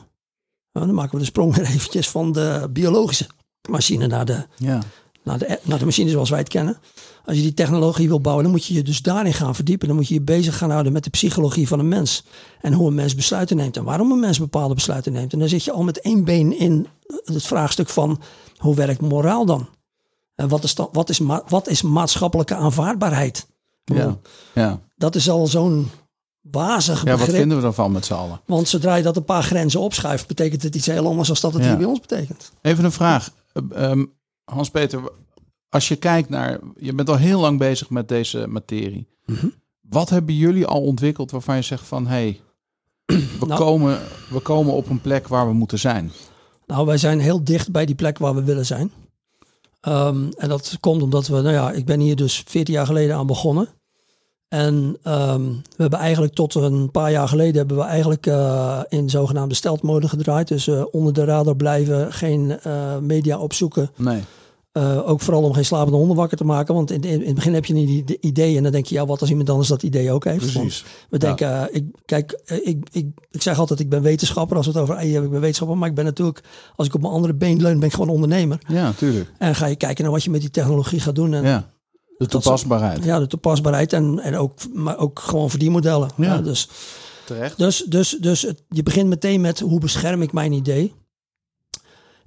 dan 0.71 0.93
maken 0.93 1.13
we 1.13 1.19
de 1.19 1.25
sprong 1.25 1.55
weer 1.55 1.65
eventjes 1.75 2.09
van 2.09 2.31
de 2.31 2.69
biologische 2.71 3.27
machine 3.69 4.07
naar 4.07 4.25
de, 4.25 4.45
Ja, 4.57 4.81
naar, 5.23 5.37
de, 5.37 5.59
naar 5.63 5.79
de 5.79 5.85
machine 5.85 6.09
zoals 6.09 6.29
wij 6.29 6.39
het 6.39 6.49
kennen. 6.49 6.77
Als 7.25 7.35
je 7.35 7.41
die 7.41 7.53
technologie 7.53 8.07
wil 8.07 8.21
bouwen, 8.21 8.43
dan 8.43 8.53
moet 8.53 8.65
je 8.65 8.73
je 8.73 8.83
dus 8.83 9.01
daarin 9.01 9.33
gaan 9.33 9.55
verdiepen. 9.55 9.87
Dan 9.87 9.95
moet 9.97 10.07
je 10.07 10.13
je 10.13 10.21
bezig 10.21 10.57
gaan 10.57 10.69
houden 10.71 10.93
met 10.93 11.03
de 11.03 11.09
psychologie 11.09 11.67
van 11.67 11.79
een 11.79 11.87
mens. 11.87 12.23
En 12.61 12.73
hoe 12.73 12.87
een 12.87 12.95
mens 12.95 13.15
besluiten 13.15 13.57
neemt 13.57 13.77
en 13.77 13.83
waarom 13.83 14.11
een 14.11 14.19
mens 14.19 14.39
bepaalde 14.39 14.73
besluiten 14.73 15.11
neemt. 15.13 15.33
En 15.33 15.39
dan 15.39 15.49
zit 15.49 15.63
je 15.63 15.71
al 15.71 15.83
met 15.83 15.99
één 16.01 16.23
been 16.23 16.57
in 16.59 16.87
het 17.23 17.43
vraagstuk 17.45 17.89
van 17.89 18.21
hoe 18.57 18.75
werkt 18.75 19.01
moraal 19.01 19.45
dan? 19.45 19.67
En 20.35 20.47
wat 20.47 20.63
is, 20.63 20.75
dan, 20.75 20.89
wat 20.91 21.09
is, 21.09 21.19
wat 21.47 21.67
is 21.67 21.81
maatschappelijke 21.81 22.55
aanvaardbaarheid? 22.55 23.47
Ja, 23.83 24.17
ja. 24.53 24.79
Dat 24.95 25.15
is 25.15 25.29
al 25.29 25.47
zo'n 25.47 25.89
wazig 26.41 27.03
Ja, 27.03 27.09
wat 27.09 27.19
begrip. 27.19 27.35
vinden 27.39 27.59
we 27.59 27.65
ervan 27.65 27.91
met 27.91 28.05
z'n 28.05 28.13
allen? 28.13 28.41
Want 28.45 28.67
zodra 28.67 28.95
je 28.95 29.03
dat 29.03 29.15
een 29.17 29.23
paar 29.25 29.43
grenzen 29.43 29.79
opschuift, 29.79 30.27
betekent 30.27 30.63
het 30.63 30.75
iets 30.75 30.85
heel 30.85 31.07
anders 31.07 31.27
dan 31.27 31.37
dat 31.41 31.53
het 31.53 31.61
Ja. 31.63 31.67
hier 31.69 31.77
bij 31.77 31.87
ons 31.87 31.99
betekent. 31.99 32.51
Even 32.61 32.83
een 32.83 32.91
vraag. 32.91 33.29
Eh, 33.53 33.89
ehm, 33.89 34.05
Hans-Peter, 34.43 35.01
als 35.73 35.87
je 35.87 35.95
kijkt 35.95 36.29
naar... 36.29 36.59
Je 36.77 36.93
bent 36.93 37.09
al 37.09 37.17
heel 37.17 37.39
lang 37.39 37.59
bezig 37.59 37.89
met 37.89 38.07
deze 38.07 38.47
materie. 38.47 39.07
Mhm. 39.25 39.47
Wat 39.81 40.09
hebben 40.09 40.35
jullie 40.35 40.65
al 40.65 40.81
ontwikkeld 40.81 41.31
waarvan 41.31 41.55
je 41.55 41.61
zegt 41.61 41.85
van... 41.85 42.07
Hé, 42.07 42.13
hey, 42.13 42.39
we, 43.39 43.45
Nou. 43.45 43.59
komen, 43.59 43.99
we 44.29 44.39
komen 44.39 44.73
op 44.73 44.89
een 44.89 45.01
plek 45.01 45.27
waar 45.27 45.47
we 45.47 45.53
moeten 45.53 45.79
zijn. 45.79 46.11
Nou, 46.65 46.85
wij 46.85 46.97
zijn 46.97 47.19
heel 47.19 47.43
dicht 47.43 47.71
bij 47.71 47.85
die 47.85 47.95
plek 47.95 48.17
waar 48.17 48.35
we 48.35 48.43
willen 48.43 48.65
zijn. 48.65 48.91
Ehm, 49.81 50.29
en 50.37 50.49
dat 50.49 50.77
komt 50.79 51.01
omdat 51.01 51.27
we, 51.27 51.41
nou 51.41 51.53
ja, 51.53 51.71
ik 51.71 51.85
ben 51.85 51.99
hier 51.99 52.15
dus 52.15 52.43
14 52.47 52.73
jaar 52.73 52.85
geleden 52.85 53.15
aan 53.15 53.27
begonnen. 53.27 53.67
En 54.47 54.97
ehm, 55.03 55.41
we 55.47 55.81
hebben 55.81 55.99
eigenlijk 55.99 56.33
tot 56.33 56.55
een 56.55 56.91
paar 56.91 57.11
jaar 57.11 57.27
geleden 57.27 57.55
hebben 57.55 57.77
we 57.77 57.83
eigenlijk 57.83 58.27
eh, 58.27 58.79
in 58.89 59.09
zogenaamde 59.09 59.55
steltmode 59.55 60.07
gedraaid. 60.07 60.47
Dus 60.47 60.67
eh, 60.67 60.83
onder 60.91 61.13
de 61.13 61.23
radar 61.23 61.55
blijven, 61.55 62.13
geen 62.13 62.59
eh, 62.59 62.97
media 62.97 63.37
opzoeken. 63.39 63.91
Nee. 63.95 64.23
Eh, 64.73 65.09
ook 65.09 65.21
vooral 65.21 65.43
om 65.43 65.53
geen 65.53 65.65
slapende 65.65 65.97
honden 65.97 66.15
wakker 66.15 66.37
te 66.37 66.43
maken. 66.43 66.73
Want 66.73 66.91
in, 66.91 67.01
in, 67.01 67.19
in 67.19 67.25
het 67.25 67.35
begin 67.35 67.53
heb 67.53 67.65
je 67.65 67.73
niet 67.73 68.07
die 68.07 68.17
idee 68.19 68.57
en 68.57 68.63
dan 68.63 68.71
denk 68.71 68.85
je, 68.85 68.95
ja, 68.95 69.05
wat 69.05 69.21
als 69.21 69.29
iemand 69.29 69.49
anders 69.49 69.69
dat 69.69 69.83
idee 69.83 70.11
ook 70.11 70.23
heeft. 70.23 70.53
Want 70.53 70.65
Precies. 70.65 70.85
we 71.09 71.17
denken, 71.17 71.69
eh, 71.69 71.75
ik, 71.75 71.85
kijk, 72.05 72.31
eh, 72.31 72.67
ik, 72.67 72.87
ik, 72.91 73.07
ik 73.31 73.41
zeg 73.41 73.59
altijd, 73.59 73.79
ik 73.79 73.89
ben 73.89 74.01
wetenschapper 74.01 74.57
als 74.57 74.65
we 74.65 74.71
het 74.71 74.81
over 74.81 74.97
hebben. 74.97 75.23
Ik 75.23 75.29
ben 75.29 75.39
wetenschapper, 75.39 75.77
maar 75.77 75.89
ik 75.89 75.95
ben 75.95 76.05
natuurlijk, 76.05 76.43
als 76.75 76.87
ik 76.87 76.93
op 76.93 77.01
mijn 77.01 77.13
andere 77.13 77.33
been 77.33 77.61
leun, 77.61 77.79
ben 77.79 77.87
ik 77.87 77.93
gewoon 77.93 78.09
ondernemer. 78.09 78.57
Ja, 78.67 78.91
tuurlijk. 78.91 79.31
En 79.37 79.55
ga 79.55 79.65
je 79.65 79.75
kijken 79.75 80.03
naar 80.03 80.13
wat 80.13 80.23
je 80.23 80.29
met 80.29 80.41
die 80.41 80.49
technologie 80.49 80.99
gaat 80.99 81.15
doen. 81.15 81.33
En 81.33 81.43
ja, 81.43 81.49
Ja. 81.49 81.69
De 82.17 82.25
toepasbaarheid. 82.25 83.03
de 83.03 83.27
toepasbaarheid 83.27 83.93
en, 83.93 84.19
en 84.19 84.37
ook, 84.37 84.53
maar 84.73 84.97
ook 84.97 85.19
gewoon 85.19 85.49
verdienmodellen. 85.49 86.09
Ja. 86.15 86.25
Ja, 86.25 86.41
dus 86.41 86.69
Terecht. 87.25 87.57
dus, 87.57 87.85
dus, 87.87 88.17
dus 88.19 88.41
het, 88.41 88.63
je 88.69 88.83
begint 88.83 89.09
meteen 89.09 89.41
met 89.41 89.59
hoe 89.59 89.79
bescherm 89.79 90.21
ik 90.21 90.33
mijn 90.33 90.51
idee. 90.51 90.93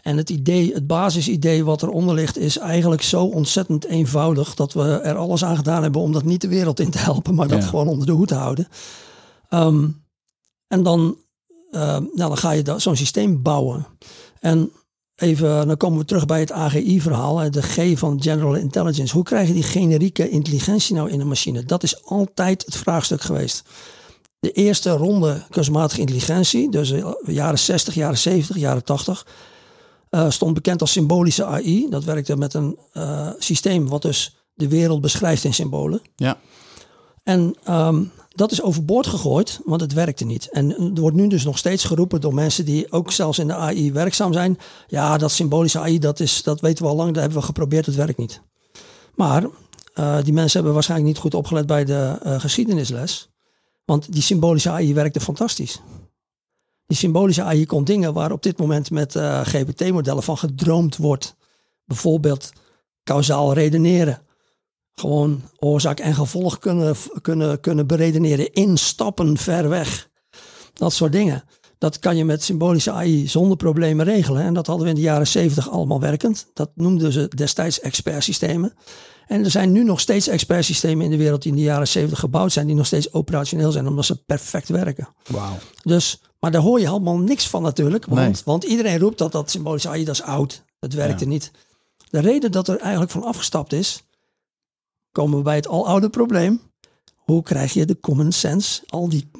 En 0.06 0.16
het 0.16 0.30
idee, 0.30 0.74
het 0.74 0.86
basisidee 0.86 1.64
wat 1.64 1.82
eronder 1.82 2.14
ligt, 2.14 2.38
is 2.38 2.58
eigenlijk 2.58 3.02
zo 3.02 3.24
ontzettend 3.24 3.84
eenvoudig 3.84 4.54
dat 4.54 4.72
we 4.72 4.82
er 4.82 5.16
alles 5.16 5.44
aan 5.44 5.56
gedaan 5.56 5.82
hebben 5.82 6.00
om 6.00 6.12
dat 6.12 6.24
niet 6.24 6.40
de 6.40 6.48
wereld 6.48 6.80
in 6.80 6.90
te 6.90 6.98
helpen, 6.98 7.34
maar 7.34 7.48
dat 7.48 7.62
Ja. 7.62 7.68
gewoon 7.68 7.88
onder 7.88 8.06
de 8.06 8.12
hoed 8.12 8.28
te 8.28 8.34
houden. 8.34 8.68
Ehm, 9.48 9.88
en 10.68 10.82
dan, 10.82 11.16
ehm, 11.70 12.02
nou, 12.02 12.28
dan 12.28 12.36
ga 12.36 12.50
je 12.50 12.74
zo'n 12.76 12.96
systeem 12.96 13.42
bouwen. 13.42 13.86
En 14.40 14.70
even, 15.14 15.66
dan 15.66 15.76
komen 15.76 15.98
we 15.98 16.04
terug 16.04 16.26
bij 16.26 16.40
het 16.40 16.52
AGI-verhaal, 16.52 17.50
de 17.50 17.62
G 17.62 17.98
van 17.98 18.22
General 18.22 18.54
Intelligence. 18.54 19.14
Hoe 19.14 19.24
krijg 19.24 19.48
je 19.48 19.54
die 19.54 19.62
generieke 19.62 20.28
intelligentie 20.28 20.94
nou 20.94 21.10
in 21.10 21.20
een 21.20 21.28
machine? 21.28 21.64
Dat 21.64 21.82
is 21.82 22.04
altijd 22.04 22.64
het 22.64 22.76
vraagstuk 22.76 23.20
geweest 23.20 23.62
de 24.40 24.52
eerste 24.52 24.90
ronde 24.90 25.42
kunstmatige 25.50 26.00
intelligentie, 26.00 26.70
dus 26.70 26.90
eh, 26.90 27.06
jaren 27.26 27.58
60, 27.58 27.94
jaren 27.94 28.18
70, 28.18 28.56
jaren 28.56 28.84
80, 28.84 29.26
eh, 30.16 30.30
stond 30.30 30.54
bekend 30.54 30.80
als 30.80 30.92
symbolische 30.92 31.44
AI. 31.44 31.86
Dat 31.90 32.04
werkte 32.04 32.36
met 32.36 32.54
een 32.54 32.78
eh, 32.92 33.30
systeem 33.38 33.88
wat 33.88 34.02
dus 34.02 34.36
de 34.54 34.68
wereld 34.68 35.00
beschrijft 35.00 35.44
in 35.44 35.54
symbolen. 35.54 36.00
Ja. 36.16 36.38
En 37.22 37.54
ehm, 37.64 38.04
dat 38.28 38.52
is 38.52 38.62
overboord 38.62 39.06
gegooid, 39.06 39.60
want 39.64 39.80
het 39.80 39.92
werkte 39.92 40.24
niet. 40.24 40.48
En 40.50 40.70
er 40.94 41.00
wordt 41.00 41.16
nu 41.16 41.28
dus 41.28 41.44
nog 41.44 41.58
steeds 41.58 41.84
geroepen 41.84 42.20
door 42.20 42.34
mensen 42.34 42.64
die 42.64 42.92
ook 42.92 43.12
zelfs 43.12 43.38
in 43.38 43.46
de 43.46 43.54
AI 43.54 43.92
werkzaam 43.92 44.32
zijn. 44.32 44.58
Ja, 44.86 45.18
dat 45.18 45.30
symbolische 45.30 45.78
AI, 45.78 45.98
dat, 45.98 46.20
is, 46.20 46.42
dat 46.42 46.60
weten 46.60 46.84
we 46.84 46.90
al 46.90 46.96
lang, 46.96 47.08
dat 47.12 47.22
hebben 47.22 47.38
we 47.38 47.46
geprobeerd, 47.46 47.86
het 47.86 47.94
werkt 47.94 48.18
niet. 48.18 48.40
Maar 49.14 49.42
uh, 49.42 50.16
die 50.22 50.32
mensen 50.32 50.54
hebben 50.54 50.74
waarschijnlijk 50.74 51.10
niet 51.10 51.20
goed 51.20 51.34
opgelet 51.34 51.66
bij 51.66 51.84
de 51.84 52.18
geschiedenisles. 52.38 53.28
Want 53.84 54.12
die 54.12 54.22
symbolische 54.22 54.70
AI 54.70 54.94
werkte 54.94 55.20
fantastisch. 55.20 55.80
Die 56.86 56.96
symbolische 56.96 57.42
AI 57.42 57.66
kon 57.66 57.84
dingen 57.84 58.12
waar 58.12 58.32
op 58.32 58.42
dit 58.42 58.58
moment 58.58 58.90
met 58.90 59.14
uh, 59.14 59.40
GPT-modellen 59.40 60.22
van 60.22 60.38
gedroomd 60.38 60.96
wordt. 60.96 61.36
Bijvoorbeeld 61.84 62.52
kausaal 63.02 63.52
redeneren. 63.52 64.22
Gewoon 64.94 65.42
oorzaak 65.58 66.00
en 66.00 66.14
gevolg 66.14 66.58
kunnen, 66.58 66.96
kunnen, 67.20 67.60
kunnen 67.60 67.86
beredeneren 67.86 68.52
in 68.52 68.76
stappen 68.76 69.36
ver 69.36 69.68
weg. 69.68 70.08
Dat 70.72 70.92
soort 70.92 71.12
dingen. 71.12 71.44
Dat 71.78 71.98
kan 71.98 72.16
je 72.16 72.24
met 72.24 72.42
symbolische 72.42 72.92
AI 72.92 73.28
zonder 73.28 73.56
problemen 73.56 74.04
regelen. 74.04 74.42
En 74.42 74.54
dat 74.54 74.66
hadden 74.66 74.84
we 74.84 74.90
in 74.90 74.96
de 74.96 75.02
jaren 75.02 75.26
70 75.26 75.70
allemaal 75.70 76.00
werkend. 76.00 76.50
Dat 76.54 76.70
noemden 76.74 77.12
ze 77.12 77.28
destijds 77.28 77.80
expertsystemen. 77.80 78.72
En 79.26 79.44
er 79.44 79.50
zijn 79.50 79.72
nu 79.72 79.84
nog 79.84 80.00
steeds 80.00 80.28
expertsystemen 80.28 81.04
in 81.04 81.10
de 81.10 81.16
wereld 81.16 81.42
die 81.42 81.50
in 81.50 81.56
de 81.56 81.64
jaren 81.64 81.88
70 81.88 82.18
gebouwd 82.18 82.52
zijn, 82.52 82.66
die 82.66 82.76
nog 82.76 82.86
steeds 82.86 83.12
operationeel 83.12 83.72
zijn, 83.72 83.86
omdat 83.86 84.04
ze 84.04 84.24
perfect 84.24 84.68
werken. 84.68 85.08
Wauw. 85.26 85.56
Dus, 85.82 86.22
maar 86.40 86.50
daar 86.50 86.62
hoor 86.62 86.80
je 86.80 86.86
helemaal 86.86 87.18
niks 87.18 87.48
van 87.48 87.62
natuurlijk. 87.62 88.06
Want, 88.06 88.42
want 88.44 88.64
iedereen 88.64 88.98
roept 88.98 89.18
dat 89.18 89.32
dat 89.32 89.50
symbolische 89.50 89.88
AI, 89.88 90.04
dat 90.04 90.14
is 90.14 90.22
oud. 90.22 90.62
Dat 90.78 90.92
werkte 90.92 91.24
ja. 91.24 91.30
niet. 91.30 91.50
De 92.10 92.20
reden 92.20 92.52
dat 92.52 92.68
er 92.68 92.78
eigenlijk 92.78 93.10
van 93.10 93.22
afgestapt 93.22 93.72
is, 93.72 94.04
komen 95.12 95.38
we 95.38 95.44
bij 95.44 95.56
het 95.56 95.68
aloude 95.68 96.10
probleem. 96.10 96.60
Hoe 97.14 97.42
krijg 97.42 97.72
je 97.72 97.84
de 97.84 98.00
common 98.00 98.32
sense, 98.32 98.82
al 98.86 99.08
die 99.08 99.30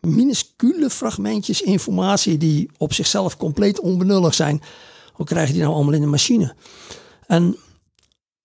minuscule 0.00 0.90
fragmentjes 0.90 1.62
informatie 1.62 2.38
die 2.38 2.70
op 2.78 2.92
zichzelf 2.92 3.36
compleet 3.36 3.80
onbenullig 3.80 4.34
zijn, 4.34 4.62
hoe 5.12 5.26
krijg 5.26 5.46
je 5.46 5.52
die 5.52 5.62
nou 5.62 5.74
allemaal 5.74 5.94
in 5.94 6.00
de 6.00 6.06
machine? 6.06 6.54
En 7.26 7.56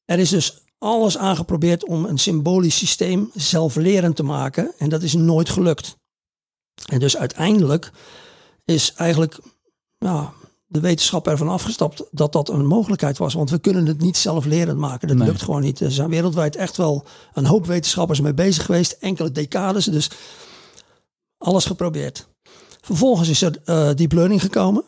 er 0.05 0.19
is 0.19 0.29
dus 0.29 0.65
alles 0.77 1.17
aangeprobeerd 1.17 1.85
om 1.85 2.05
een 2.05 2.17
symbolisch 2.17 2.77
systeem 2.77 3.29
zelflerend 3.33 4.15
te 4.15 4.23
maken 4.23 4.73
en 4.77 4.89
dat 4.89 5.03
is 5.03 5.13
nooit 5.13 5.49
gelukt. 5.49 5.97
En 6.85 6.99
dus 6.99 7.17
uiteindelijk 7.17 7.91
is 8.65 8.93
eigenlijk 8.93 9.39
de 10.67 10.79
wetenschap 10.79 11.27
ervan 11.27 11.49
afgestapt 11.49 12.03
dat 12.11 12.31
dat 12.31 12.49
een 12.49 12.65
mogelijkheid 12.65 13.17
was. 13.17 13.33
Want 13.33 13.49
we 13.49 13.59
kunnen 13.59 13.85
het 13.85 14.01
niet 14.01 14.17
zelflerend 14.17 14.77
maken. 14.77 15.07
Dat 15.07 15.27
lukt 15.27 15.41
gewoon 15.41 15.61
niet. 15.61 15.79
Er 15.79 15.91
zijn 15.91 16.09
wereldwijd 16.09 16.55
echt 16.55 16.77
wel 16.77 17.05
een 17.33 17.45
hoop 17.45 17.65
wetenschappers 17.65 18.21
mee 18.21 18.33
bezig 18.33 18.65
geweest. 18.65 18.91
Enkele 18.99 19.31
decades. 19.31 19.85
Dus 19.85 20.09
alles 21.37 21.65
geprobeerd. 21.65 22.27
Vervolgens 22.81 23.29
is 23.29 23.41
er 23.41 23.59
uh, 23.65 23.89
deep 23.93 24.11
learning 24.11 24.41
gekomen. 24.41 24.83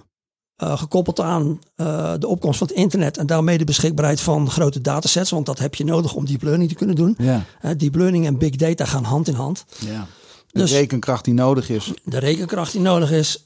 Uh, 0.64 0.78
gekoppeld 0.78 1.20
aan 1.20 1.60
uh, 1.76 2.14
de 2.20 2.28
opkomst 2.28 2.58
van 2.58 2.68
het 2.68 2.76
internet 2.76 3.18
en 3.18 3.28
daarmee 3.28 3.58
de 3.58 3.64
beschikbaarheid 3.64 4.22
van 4.22 4.50
grote 4.50 4.82
datasets. 4.82 5.30
Want 5.30 5.46
dat 5.46 5.60
heb 5.60 5.76
je 5.76 5.84
nodig 5.84 6.14
om 6.14 6.26
deep 6.26 6.42
learning 6.42 6.70
te 6.70 6.76
kunnen 6.76 6.96
doen. 6.96 7.16
Ja. 7.18 7.46
deep 7.78 7.96
learning 7.96 8.26
en 8.26 8.38
big 8.38 8.56
data 8.56 8.86
gaan 8.86 9.04
hand 9.04 9.28
in 9.28 9.34
hand. 9.34 9.66
Ja. 9.80 10.08
De 10.52 10.60
dus, 10.60 10.72
rekenkracht 10.72 11.26
die 11.26 11.34
nodig 11.34 11.70
is. 11.70 11.93
De 12.04 12.20
rekenkracht 12.20 12.72
die 12.72 12.82
nodig 12.82 13.12
is, 13.12 13.45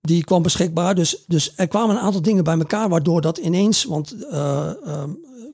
die 0.00 0.24
kwam 0.24 0.42
beschikbaar. 0.42 0.94
Dus, 0.94 1.24
dus 1.26 1.52
er 1.56 1.68
kwamen 1.68 1.96
een 1.96 2.02
aantal 2.02 2.22
dingen 2.22 2.44
bij 2.44 2.58
elkaar 2.58 2.88
waardoor 2.88 3.20
dat 3.20 3.38
ineens, 3.38 3.84
want 3.84 4.16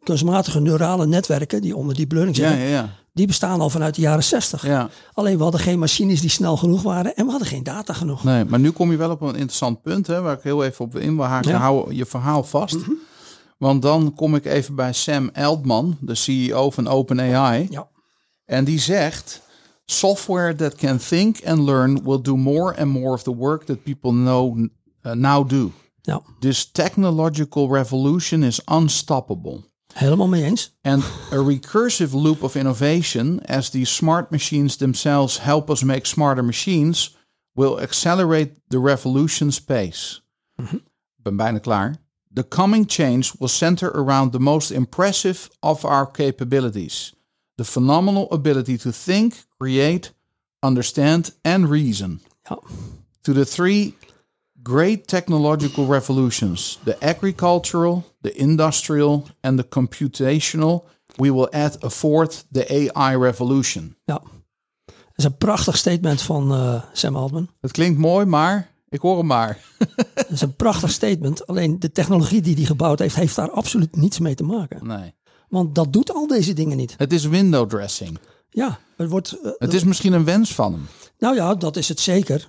kunstmatige 0.03 0.61
neurale 0.61 1.07
netwerken 1.07 1.62
die 1.62 1.77
onder 1.77 1.95
deep 1.95 2.12
learning 2.12 2.37
zitten, 2.37 2.59
ja, 2.59 2.64
ja, 2.64 2.70
ja 2.70 2.95
die 3.16 3.27
bestaan 3.27 3.61
al 3.61 3.70
vanuit 3.70 3.95
de 3.95 4.01
jaren 4.01 4.24
60. 4.24 4.66
Ja. 4.66 4.89
Alleen 5.12 5.37
we 5.37 5.43
hadden 5.43 5.61
geen 5.61 5.79
machines 5.79 6.20
die 6.20 6.31
snel 6.31 6.57
genoeg 6.57 6.83
waren 6.83 7.16
en 7.16 7.24
we 7.24 7.31
hadden 7.31 7.49
geen 7.49 7.62
data 7.62 7.93
genoeg. 7.93 8.24
Nee, 8.24 8.45
maar 8.45 8.59
nu 8.59 8.70
kom 8.70 8.91
je 8.91 8.97
wel 8.97 9.11
op 9.11 9.20
een 9.20 9.35
interessant 9.35 9.83
punt, 9.83 10.07
hè, 10.07 10.20
waar 10.20 10.37
ik 10.37 10.43
heel 10.43 10.64
even 10.64 10.85
op 10.85 10.97
in 10.97 11.16
wil 11.16 11.24
haken. 11.24 11.55
Hou 11.55 11.95
je 11.95 12.07
verhaal 12.07 12.45
vast. 12.45 12.74
Mm 12.74 12.83
-hmm. 12.83 12.99
Want 13.59 13.83
dan 13.83 14.14
kom 14.14 14.35
ik 14.35 14.45
even 14.45 14.74
bij 14.74 14.93
Sam 14.93 15.31
Altman, 15.35 15.97
de 16.01 16.14
CEO 16.14 16.70
van 16.70 16.89
OpenAI. 16.89 17.66
Ja. 17.70 17.89
En 18.45 18.64
die 18.64 18.81
zegt: 18.81 19.41
Software 19.89 20.53
that 20.55 20.78
can 20.78 20.99
think 20.99 21.41
and 21.45 21.64
learn 21.64 22.03
will 22.03 22.18
do 22.18 22.37
more 22.37 22.72
and 22.72 22.91
more 22.91 23.14
of 23.14 23.22
the 23.22 23.32
work 23.32 23.66
that 23.66 23.84
people 23.84 24.12
know 24.12 24.68
uh, 25.05 25.14
now 25.14 25.45
do. 25.45 25.72
Ja. 26.03 26.20
This 26.41 26.64
technological 26.64 27.68
revolution 27.68 28.43
is 28.43 28.61
unstoppable. 28.66 29.64
Helemaal 29.95 30.28
mee 30.28 30.43
eens. 30.43 30.70
And 30.82 31.03
a 31.30 31.37
recursive 31.37 32.12
loop 32.12 32.43
of 32.43 32.57
innovation, 32.57 33.41
as 33.49 33.70
these 33.70 33.91
smart 33.91 34.30
machines 34.30 34.76
themselves 34.76 35.39
help 35.39 35.70
us 35.70 35.82
make 35.82 36.07
smarter 36.07 36.43
machines, 36.43 37.16
will 37.55 37.80
accelerate 37.80 38.51
the 38.68 38.78
revolution's 38.78 39.61
pace. 39.61 40.20
Mm 40.57 40.66
-hmm. 40.66 40.80
Ben 41.22 41.37
bijna 41.37 41.61
klaar. 41.61 41.97
The 42.34 42.49
coming 42.49 42.91
change 42.91 43.32
will 43.39 43.49
center 43.49 43.91
around 43.91 44.32
the 44.32 44.39
most 44.39 44.70
impressive 44.70 45.49
of 45.61 45.84
our 45.84 46.11
capabilities 46.11 47.16
the 47.57 47.65
phenomenal 47.65 48.27
ability 48.31 48.79
to 48.79 48.91
think, 48.91 49.35
create, 49.59 50.13
understand, 50.59 51.35
and 51.43 51.69
reason. 51.69 52.21
Ja. 52.43 52.59
To 53.21 53.33
the 53.33 53.45
three 53.45 53.95
great 54.63 55.07
technological 55.07 55.87
revolutions 55.87 56.79
the 56.85 56.97
agricultural, 57.01 58.05
the 58.21 58.33
industrial, 58.37 59.25
and 59.41 59.59
the 59.59 59.65
computational. 59.65 60.85
We 61.19 61.31
will 61.31 61.49
add 61.53 61.77
a 61.83 61.91
fourth, 61.91 62.45
the 62.53 62.67
AI 62.69 63.17
revolution. 63.17 63.97
Ja, 64.05 64.23
dat 64.85 64.95
is 65.17 65.25
een 65.25 65.37
prachtig 65.37 65.77
statement 65.77 66.23
van 66.23 66.53
uh, 66.53 66.83
Sam 66.93 67.17
Altman. 67.17 67.49
Het 67.61 67.71
klinkt 67.71 67.99
mooi, 67.99 68.25
maar 68.25 68.71
ik 68.89 69.01
hoor 69.01 69.17
hem 69.17 69.27
maar. 69.27 69.61
dat 70.15 70.31
is 70.31 70.41
een 70.41 70.57
prachtig 70.57 70.91
statement. 70.91 71.47
Alleen 71.47 71.79
de 71.79 71.93
technologie 71.93 72.41
die 72.41 72.55
hij 72.55 72.65
gebouwd 72.65 72.99
heeft, 72.99 73.15
heeft 73.15 73.37
daar 73.37 73.51
absoluut 73.51 73.97
niets 73.97 74.19
mee 74.19 74.35
te 74.35 74.45
maken. 74.45 74.87
Nee. 74.87 75.15
Want 75.49 75.74
dat 75.74 75.92
doet 75.92 76.12
al 76.12 76.26
deze 76.26 76.53
dingen 76.53 76.76
niet. 76.76 76.94
Het 76.97 77.12
is 77.12 77.24
window 77.24 77.68
dressing. 77.68 78.18
Ja, 78.51 78.78
het 78.97 79.11
wordt. 79.11 79.36
Uh, 79.42 79.51
het 79.59 79.74
is 79.74 79.84
misschien 79.84 80.12
een 80.12 80.24
wens 80.24 80.55
van 80.55 80.72
hem. 80.72 80.86
Nou 81.18 81.34
ja, 81.34 81.55
dat 81.55 81.76
is 81.76 81.88
het 81.88 82.01
zeker. 82.01 82.49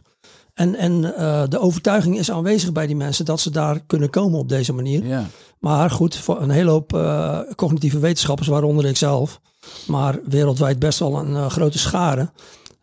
En, 0.54 0.76
en 0.76 0.92
uh, 0.92 1.44
de 1.48 1.60
overtuiging 1.60 2.18
is 2.18 2.32
aanwezig 2.32 2.72
bij 2.72 2.88
die 2.88 2.96
mensen 2.96 3.26
dat 3.26 3.40
ze 3.40 3.50
daar 3.50 3.80
kunnen 3.80 4.10
komen 4.10 4.40
op 4.40 4.50
deze 4.50 4.74
manier. 4.74 5.06
Ja. 5.06 5.26
Maar 5.60 5.92
goed, 5.92 6.16
voor 6.16 6.42
een 6.42 6.50
hele 6.50 6.70
hoop 6.70 6.94
uh, 6.94 7.40
cognitieve 7.56 8.00
wetenschappers, 8.00 8.48
waaronder 8.48 8.86
ik 8.86 8.98
zelf, 8.98 9.42
maar 9.88 10.20
wereldwijd 10.26 10.80
best 10.80 11.00
wel 11.00 11.20
een 11.20 11.52
grote 11.52 11.78
schare, 11.78 12.32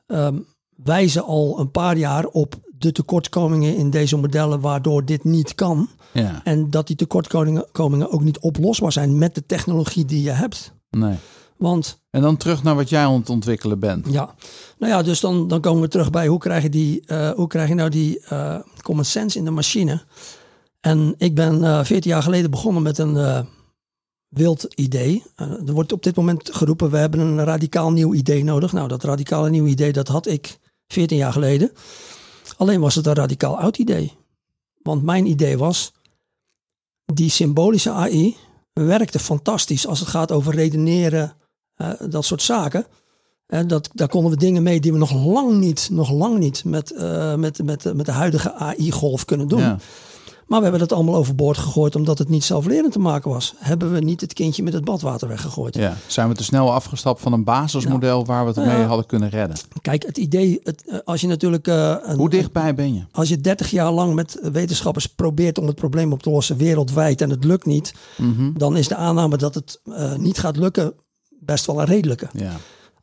um, 0.07 0.47
wijzen 0.77 1.25
al 1.25 1.59
een 1.61 1.71
paar 1.71 1.97
jaar 1.97 2.27
op 2.27 2.55
de 2.85 2.93
tekortkomingen 2.93 3.77
in 3.77 3.91
deze 3.91 4.17
modellen, 4.17 4.61
waardoor 4.61 5.05
dit 5.05 5.25
niet 5.25 5.55
kan. 5.55 5.89
Ja. 6.13 6.41
En 6.45 6.71
dat 6.71 6.87
die 6.87 6.97
tekortkomingen 6.97 8.11
ook 8.11 8.23
niet 8.23 8.39
oplosbaar 8.39 8.93
zijn 8.93 9.19
met 9.19 9.35
de 9.35 9.47
technologie 9.47 10.05
die 10.05 10.23
je 10.23 10.31
hebt. 10.31 10.73
Nee. 10.91 11.17
Want, 11.57 11.99
en 12.11 12.21
dan 12.21 12.37
terug 12.37 12.63
naar 12.63 12.75
wat 12.75 12.89
jij 12.89 13.05
aan 13.05 13.19
het 13.19 13.31
ontwikkelen 13.31 13.79
bent. 13.79 14.07
Ja, 14.11 14.35
nou 14.79 14.93
ja, 14.93 15.03
dus 15.03 15.21
dan, 15.21 15.49
dan 15.49 15.61
komen 15.61 15.83
we 15.83 15.89
terug 15.89 16.11
bij 16.11 16.27
hoe 16.27 16.39
krijg 16.39 16.63
je, 16.63 16.69
die, 16.69 17.03
uh, 17.07 17.31
hoe 17.31 17.47
krijg 17.47 17.69
je 17.69 17.75
nou 17.75 17.91
die 17.91 18.25
uh, 18.33 18.59
common 18.83 19.05
sense 19.05 19.39
in 19.39 19.45
de 19.45 19.51
machine. 19.51 20.03
En 20.81 21.15
ik 21.19 21.35
ben 21.35 21.61
uh, 21.61 21.79
eh, 21.79 21.85
14 21.85 22.11
jaar 22.11 22.23
geleden 22.23 22.51
begonnen 22.51 22.83
met 22.83 22.99
een 22.99 23.47
wild 24.29 24.67
idee. 24.75 25.23
er 25.37 25.73
wordt 25.73 25.93
op 25.93 26.03
dit 26.03 26.17
moment 26.17 26.55
geroepen, 26.55 26.91
we 26.91 26.97
hebben 26.97 27.21
een 27.21 27.45
radicaal 27.45 27.93
nieuw 27.93 28.15
idee 28.15 28.45
nodig. 28.45 28.73
Nou, 28.73 28.89
dat 28.89 29.05
radicale 29.05 29.51
nieuw 29.51 29.67
idee, 29.67 29.93
dat 29.93 30.09
had 30.09 30.27
ik 30.27 30.59
14 30.89 31.17
jaar 31.17 31.33
geleden. 31.33 31.71
Alleen 32.57 32.81
was 32.81 32.95
het 32.95 33.07
een 33.07 33.15
radicaal 33.15 33.59
oud 33.59 33.79
idee. 33.79 34.13
Want 34.83 35.03
mijn 35.03 35.27
idee 35.27 35.59
was, 35.59 35.93
die 37.05 37.31
symbolische 37.31 37.91
AI 37.91 38.37
werkte 38.73 39.19
fantastisch 39.19 39.87
als 39.87 40.01
het 40.01 40.09
gaat 40.09 40.33
over 40.33 40.55
redeneren, 40.55 41.33
uh, 41.77 41.91
dat 42.09 42.25
soort 42.25 42.43
zaken. 42.43 42.87
En 43.47 43.67
dat, 43.67 43.91
daar 43.93 44.09
konden 44.09 44.31
we 44.31 44.37
dingen 44.37 44.63
mee 44.63 44.81
die 44.81 44.93
we 44.93 44.99
nog 44.99 45.13
lang 45.13 45.53
niet, 45.59 45.89
nog 45.91 46.11
lang 46.11 46.39
niet 46.39 46.65
met, 46.65 46.93
uh, 46.93 47.35
met, 47.35 47.63
met, 47.63 47.95
met 47.95 48.07
de 48.07 48.13
huidige 48.13 48.53
AI-golf 48.53 49.25
kunnen 49.25 49.49
doen. 49.49 49.79
Maar 50.55 50.63
we 50.63 50.69
hebben 50.69 50.89
dat 50.89 50.99
allemaal 50.99 51.21
overboord 51.21 51.59
gegooid 51.59 51.97
omdat 51.97 52.19
het 52.19 52.29
niet 52.29 52.45
zelflerend 52.45 52.93
te 52.93 52.99
maken 52.99 53.31
was. 53.31 53.55
Hebben 53.57 53.93
we 53.93 53.99
niet 53.99 54.21
het 54.21 54.33
kindje 54.33 54.63
met 54.63 54.73
het 54.73 54.85
badwater 54.85 55.29
weggegooid. 55.29 55.75
Ja, 55.75 55.97
zijn 56.07 56.29
we 56.29 56.35
te 56.35 56.45
snel 56.45 56.73
afgestapt 56.73 57.21
van 57.21 57.33
een 57.33 57.45
basismodel 57.45 58.15
nou, 58.15 58.25
waar 58.25 58.43
we 58.47 58.61
het 58.61 58.69
mee 58.69 58.81
uh, 58.81 58.87
hadden 58.87 59.07
kunnen 59.07 59.29
redden. 59.29 59.57
Kijk, 59.83 60.07
het 60.07 60.19
idee, 60.19 60.61
het, 60.63 60.83
uh, 60.87 60.99
als 61.05 61.21
je 61.21 61.27
natuurlijk... 61.27 61.69
Uh, 61.69 61.97
een, 62.03 62.17
Hoe 62.17 62.31
dichtbij 62.31 62.75
ben 62.75 62.95
je? 62.95 63.05
Als 63.11 63.29
je 63.29 63.41
30 63.41 63.71
jaar 63.71 63.91
lang 63.91 64.15
met 64.15 64.39
wetenschappers 64.43 65.07
probeert 65.07 65.59
om 65.59 65.67
het 65.67 65.77
probleem 65.77 66.13
op 66.13 66.23
te 66.23 66.31
lossen 66.31 66.57
wereldwijd 66.57 67.21
en 67.21 67.31
het 67.31 67.45
lukt 67.45 67.67
niet, 67.67 67.95
mm 68.17 68.35
-hmm. 68.37 68.59
dan 68.59 68.77
is 68.77 68.89
de 68.89 68.97
aanname 68.97 69.37
dat 69.37 69.55
het 69.55 69.81
niet 70.17 70.39
gaat 70.39 70.57
lukken 70.57 70.95
best 71.41 71.67
wel 71.67 71.81
een 71.81 71.87
redelijke. 71.87 72.29
Ja. 72.33 72.53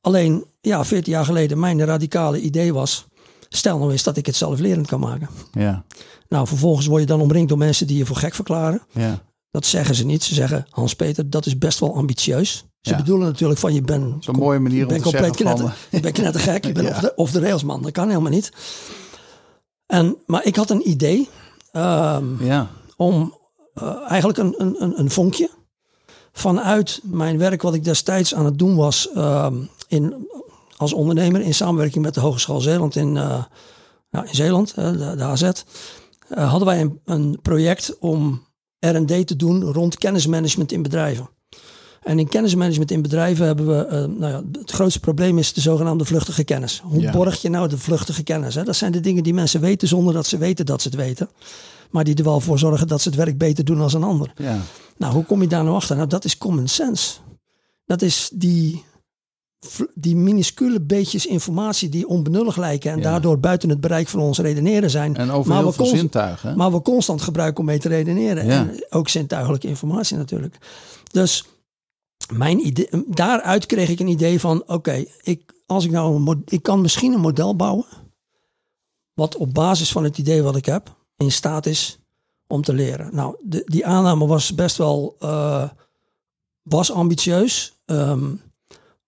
Alleen, 0.01 0.45
ja, 0.61 0.85
14 0.85 1.13
jaar 1.13 1.25
geleden 1.25 1.59
mijn 1.59 1.85
radicale 1.85 2.41
idee 2.41 2.73
was, 2.73 3.05
stel 3.49 3.77
nou 3.77 3.91
eens 3.91 4.03
dat 4.03 4.17
ik 4.17 4.25
het 4.25 4.35
zelflerend 4.35 4.87
kan 4.87 4.99
maken. 4.99 5.29
Ja. 5.51 5.83
Nou, 6.31 6.47
vervolgens 6.47 6.85
word 6.85 7.01
je 7.01 7.07
dan 7.07 7.21
omringd 7.21 7.49
door 7.49 7.57
mensen 7.57 7.87
die 7.87 7.97
je 7.97 8.05
voor 8.05 8.15
gek 8.15 8.33
verklaren. 8.35 8.81
Ja. 8.91 9.21
Dat 9.51 9.65
zeggen 9.65 9.95
ze 9.95 10.05
niet. 10.05 10.23
Ze 10.23 10.33
zeggen, 10.33 10.65
Hans-Peter, 10.69 11.29
dat 11.29 11.45
is 11.45 11.57
best 11.57 11.79
wel 11.79 11.95
ambitieus. 11.95 12.65
Ze 12.81 12.89
Ja. 12.91 12.97
bedoelen 12.97 13.27
natuurlijk 13.27 13.59
van 13.59 13.73
je 13.73 13.81
bent... 13.81 14.23
Zo'n 14.23 14.35
mooie 14.35 14.59
manier 14.59 14.87
om 14.87 14.93
te 14.93 15.01
compleet 15.01 15.23
zeggen 15.23 15.45
knetter, 15.45 15.65
van... 15.67 15.75
je 15.89 15.99
bent 15.99 16.15
knettergek, 16.19 16.65
je 16.65 16.71
bent 16.71 16.87
Ja. 16.87 16.93
of, 16.93 16.99
de, 16.99 17.13
of 17.15 17.31
de 17.31 17.39
railsman. 17.39 17.81
Dat 17.81 17.91
kan 17.91 18.07
helemaal 18.09 18.31
niet. 18.31 18.51
En, 19.85 20.17
maar 20.25 20.45
ik 20.45 20.55
had 20.55 20.69
een 20.69 20.89
idee 20.89 21.29
ehm, 21.71 22.43
Ja, 22.43 22.67
om 22.97 23.37
eh, 23.73 23.95
eigenlijk 24.07 24.39
een, 24.39 24.53
een, 24.57 24.75
een, 24.83 24.99
een 24.99 25.11
vonkje. 25.11 25.49
vanuit 26.31 26.99
mijn 27.03 27.37
werk 27.37 27.61
wat 27.61 27.73
ik 27.73 27.83
destijds 27.83 28.35
aan 28.35 28.45
het 28.45 28.59
doen 28.59 28.75
was 28.75 29.11
ehm, 29.11 29.55
in, 29.87 30.27
als 30.77 30.93
ondernemer 30.93 31.41
in 31.41 31.53
samenwerking 31.53 32.03
met 32.03 32.13
de 32.13 32.19
Hogeschool 32.19 32.61
Zeeland 32.61 32.95
in, 32.95 33.15
uh, 33.15 33.43
nou, 34.11 34.27
in 34.27 34.35
Zeeland, 34.35 34.75
de, 34.75 35.15
de 35.17 35.23
AZ, 35.23 35.49
uh, 36.37 36.49
hadden 36.49 36.67
wij 36.67 36.81
een, 36.81 36.99
een 37.05 37.39
project 37.41 37.97
om 37.99 38.47
R&D 38.79 39.27
te 39.27 39.35
doen 39.35 39.63
rond 39.63 39.97
kennismanagement 39.97 40.71
in 40.71 40.81
bedrijven. 40.81 41.29
En 42.03 42.19
in 42.19 42.27
kennismanagement 42.27 42.91
in 42.91 43.01
bedrijven 43.01 43.45
hebben 43.45 43.67
we, 43.67 43.85
uh, 43.85 43.91
nou 44.19 44.31
ja, 44.31 44.59
het 44.59 44.71
grootste 44.71 44.99
probleem 44.99 45.37
is 45.37 45.53
de 45.53 45.61
zogenaamde 45.61 46.05
vluchtige 46.05 46.43
kennis. 46.43 46.81
Hoe 46.83 47.01
ja. 47.01 47.11
borg 47.11 47.41
je 47.41 47.49
nou 47.49 47.67
de 47.67 47.77
vluchtige 47.77 48.23
kennis? 48.23 48.55
Hè? 48.55 48.63
Dat 48.63 48.75
zijn 48.75 48.91
de 48.91 48.99
dingen 48.99 49.23
die 49.23 49.33
mensen 49.33 49.61
weten 49.61 49.87
zonder 49.87 50.13
dat 50.13 50.25
ze 50.25 50.37
weten 50.37 50.65
dat 50.65 50.81
ze 50.81 50.87
het 50.87 50.97
weten. 50.97 51.29
Maar 51.89 52.03
die 52.03 52.15
er 52.15 52.23
wel 52.23 52.39
voor 52.39 52.59
zorgen 52.59 52.87
dat 52.87 53.01
ze 53.01 53.09
het 53.09 53.17
werk 53.17 53.37
beter 53.37 53.65
doen 53.65 53.81
als 53.81 53.93
een 53.93 54.03
ander. 54.03 54.33
Ja. 54.35 54.59
Nou, 54.97 55.13
hoe 55.13 55.25
kom 55.25 55.41
je 55.41 55.47
daar 55.47 55.63
nou 55.63 55.75
achter? 55.75 55.95
Nou, 55.95 56.07
dat 56.07 56.25
is 56.25 56.37
common 56.37 56.67
sense. 56.67 57.17
Dat 57.85 58.01
is 58.01 58.29
die, 58.33 58.83
die 59.93 60.15
minuscule 60.15 60.81
beetjes 60.81 61.25
informatie 61.25 61.89
die 61.89 62.07
onbenullig 62.07 62.57
lijken 62.57 62.91
en 62.91 62.97
Ja. 62.97 63.03
daardoor 63.03 63.39
buiten 63.39 63.69
het 63.69 63.81
bereik 63.81 64.07
van 64.07 64.19
ons 64.19 64.39
redeneren 64.39 64.89
zijn. 64.89 65.15
En 65.15 65.31
over 65.31 65.51
Maar 65.51 65.61
heel 65.61 65.71
veel 65.71 65.85
zintuigen. 65.85 66.57
Maar 66.57 66.71
we 66.71 66.81
constant 66.81 67.21
gebruiken 67.21 67.59
om 67.59 67.65
mee 67.65 67.79
te 67.79 67.87
redeneren. 67.87 68.45
Ja. 68.45 68.51
En 68.59 68.85
ook 68.89 69.09
zintuigelijke 69.09 69.67
informatie 69.67 70.17
natuurlijk. 70.17 70.57
Dus 71.11 71.45
mijn 72.33 72.65
idee, 72.65 72.89
daaruit 73.07 73.65
kreeg 73.65 73.89
ik 73.89 73.99
een 73.99 74.07
idee 74.07 74.39
van: 74.39 74.63
oké, 74.67 75.05
ik, 75.21 75.53
als 75.65 75.85
ik 75.85 75.91
nou 75.91 76.15
een 76.15 76.41
ik 76.45 76.63
kan 76.63 76.81
misschien 76.81 77.13
een 77.13 77.19
model 77.19 77.55
bouwen. 77.55 77.85
Wat 79.13 79.35
op 79.35 79.53
basis 79.53 79.91
van 79.91 80.03
het 80.03 80.17
idee 80.17 80.41
wat 80.41 80.55
ik 80.55 80.65
heb 80.65 80.95
in 81.17 81.31
staat 81.31 81.65
is 81.65 81.99
om 82.47 82.61
te 82.61 82.73
leren. 82.73 83.09
Nou, 83.15 83.35
de, 83.43 83.61
die 83.65 83.85
aanname 83.85 84.27
was 84.27 84.55
best 84.55 84.77
wel 84.77 85.15
eh, 85.19 85.69
was 86.61 86.91
ambitieus. 86.91 87.79
ehm, 87.85 88.33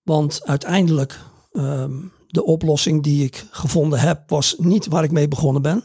want 0.03 0.41
uiteindelijk 0.43 1.19
ehm, 1.51 1.93
de 2.27 2.43
oplossing 2.43 3.03
die 3.03 3.23
ik 3.23 3.45
gevonden 3.51 3.99
heb, 3.99 4.29
was 4.29 4.55
niet 4.57 4.87
waar 4.87 5.03
ik 5.03 5.11
mee 5.11 5.27
begonnen 5.27 5.61
ben. 5.61 5.83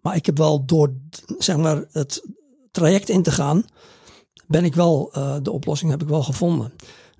Maar 0.00 0.16
ik 0.16 0.26
heb 0.26 0.38
wel 0.38 0.64
door 0.64 0.92
zeg 1.38 1.56
maar, 1.56 1.84
het 1.92 2.22
traject 2.70 3.08
in 3.08 3.22
te 3.22 3.30
gaan, 3.30 3.64
ben 4.46 4.64
ik 4.64 4.74
wel, 4.74 5.10
eh, 5.12 5.36
de 5.42 5.50
oplossing 5.50 5.90
heb 5.90 6.02
ik 6.02 6.08
wel 6.08 6.22
gevonden. 6.22 6.72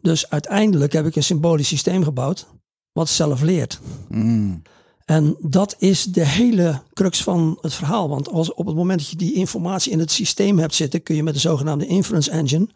Dus 0.03 0.31
uiteindelijk 0.31 0.93
heb 0.93 1.07
ik 1.07 1.17
een 1.17 1.23
symbolisch 1.23 1.69
systeem 1.69 2.05
gebouwd, 2.05 2.47
wat 2.93 3.09
zelf 3.09 3.41
leert. 3.41 3.81
Mm. 4.09 4.63
En 5.05 5.37
dat 5.41 5.75
is 5.79 6.05
de 6.05 6.27
hele 6.27 6.83
crux 6.93 7.23
van 7.23 7.59
het 7.61 7.75
verhaal. 7.75 8.09
Want 8.09 8.29
als 8.29 8.55
op 8.55 8.67
het 8.67 8.77
moment 8.77 8.99
dat 8.99 9.09
je 9.09 9.17
die 9.17 9.35
informatie 9.35 9.93
in 9.93 9.99
het 9.99 10.11
systeem 10.11 10.59
hebt 10.59 10.75
zitten, 10.75 11.03
kun 11.03 11.15
je 11.15 11.23
met 11.23 11.35
de 11.35 11.41
zogenaamde 11.41 11.87
inference 11.87 12.31
engine, 12.31 12.69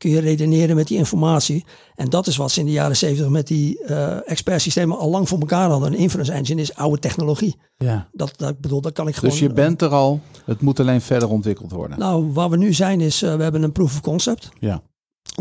kun 0.00 0.10
je 0.10 0.20
redeneren 0.20 0.76
met 0.76 0.86
die 0.86 0.98
informatie. 0.98 1.64
En 1.94 2.08
dat 2.08 2.26
is 2.26 2.36
wat 2.36 2.50
ze 2.50 2.60
in 2.60 2.66
de 2.66 2.72
jaren 2.72 2.96
zeventig 2.96 3.28
met 3.28 3.46
die 3.46 3.84
eh 3.84 4.30
expertsystemen 4.30 4.98
al 4.98 5.10
lang 5.10 5.28
voor 5.28 5.38
elkaar 5.38 5.70
hadden. 5.70 5.92
Een 5.92 5.98
inference 5.98 6.32
engine 6.32 6.60
is 6.60 6.74
oude 6.74 6.98
technologie. 6.98 7.56
Ja. 7.76 8.08
Dat, 8.12 8.32
dat, 8.36 8.60
bedoel, 8.60 8.80
dat 8.80 8.92
kan 8.92 9.08
ik 9.08 9.14
gewoon... 9.14 9.30
Dus 9.30 9.40
je 9.40 9.52
bent 9.52 9.82
er 9.82 9.88
al, 9.88 10.20
het 10.44 10.60
moet 10.60 10.80
alleen 10.80 11.00
verder 11.00 11.28
ontwikkeld 11.28 11.72
worden. 11.72 11.98
Nou, 11.98 12.32
waar 12.32 12.50
we 12.50 12.56
nu 12.56 12.72
zijn 12.72 13.00
is, 13.00 13.22
eh, 13.22 13.34
we 13.36 13.42
hebben 13.42 13.62
een 13.62 13.72
proof 13.72 13.92
of 13.92 14.00
concept. 14.00 14.50
Ja. 14.58 14.82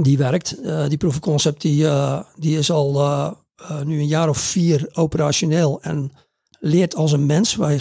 Die 0.02 0.18
werkt. 0.18 0.62
Eh, 0.62 0.88
die 0.88 0.98
proof 0.98 1.14
of 1.14 1.20
concept 1.20 1.62
die, 1.62 1.88
eh, 1.88 2.20
die 2.36 2.58
is 2.58 2.72
al 2.72 3.00
eh, 3.00 3.32
eh, 3.56 3.82
nu 3.82 4.00
een 4.00 4.08
jaar 4.08 4.30
of 4.30 4.38
vier 4.38 4.90
operationeel 4.94 5.82
en 5.82 6.12
leert 6.60 6.96
als 6.96 7.12
een 7.12 7.26
mens. 7.26 7.56
Wij, 7.56 7.80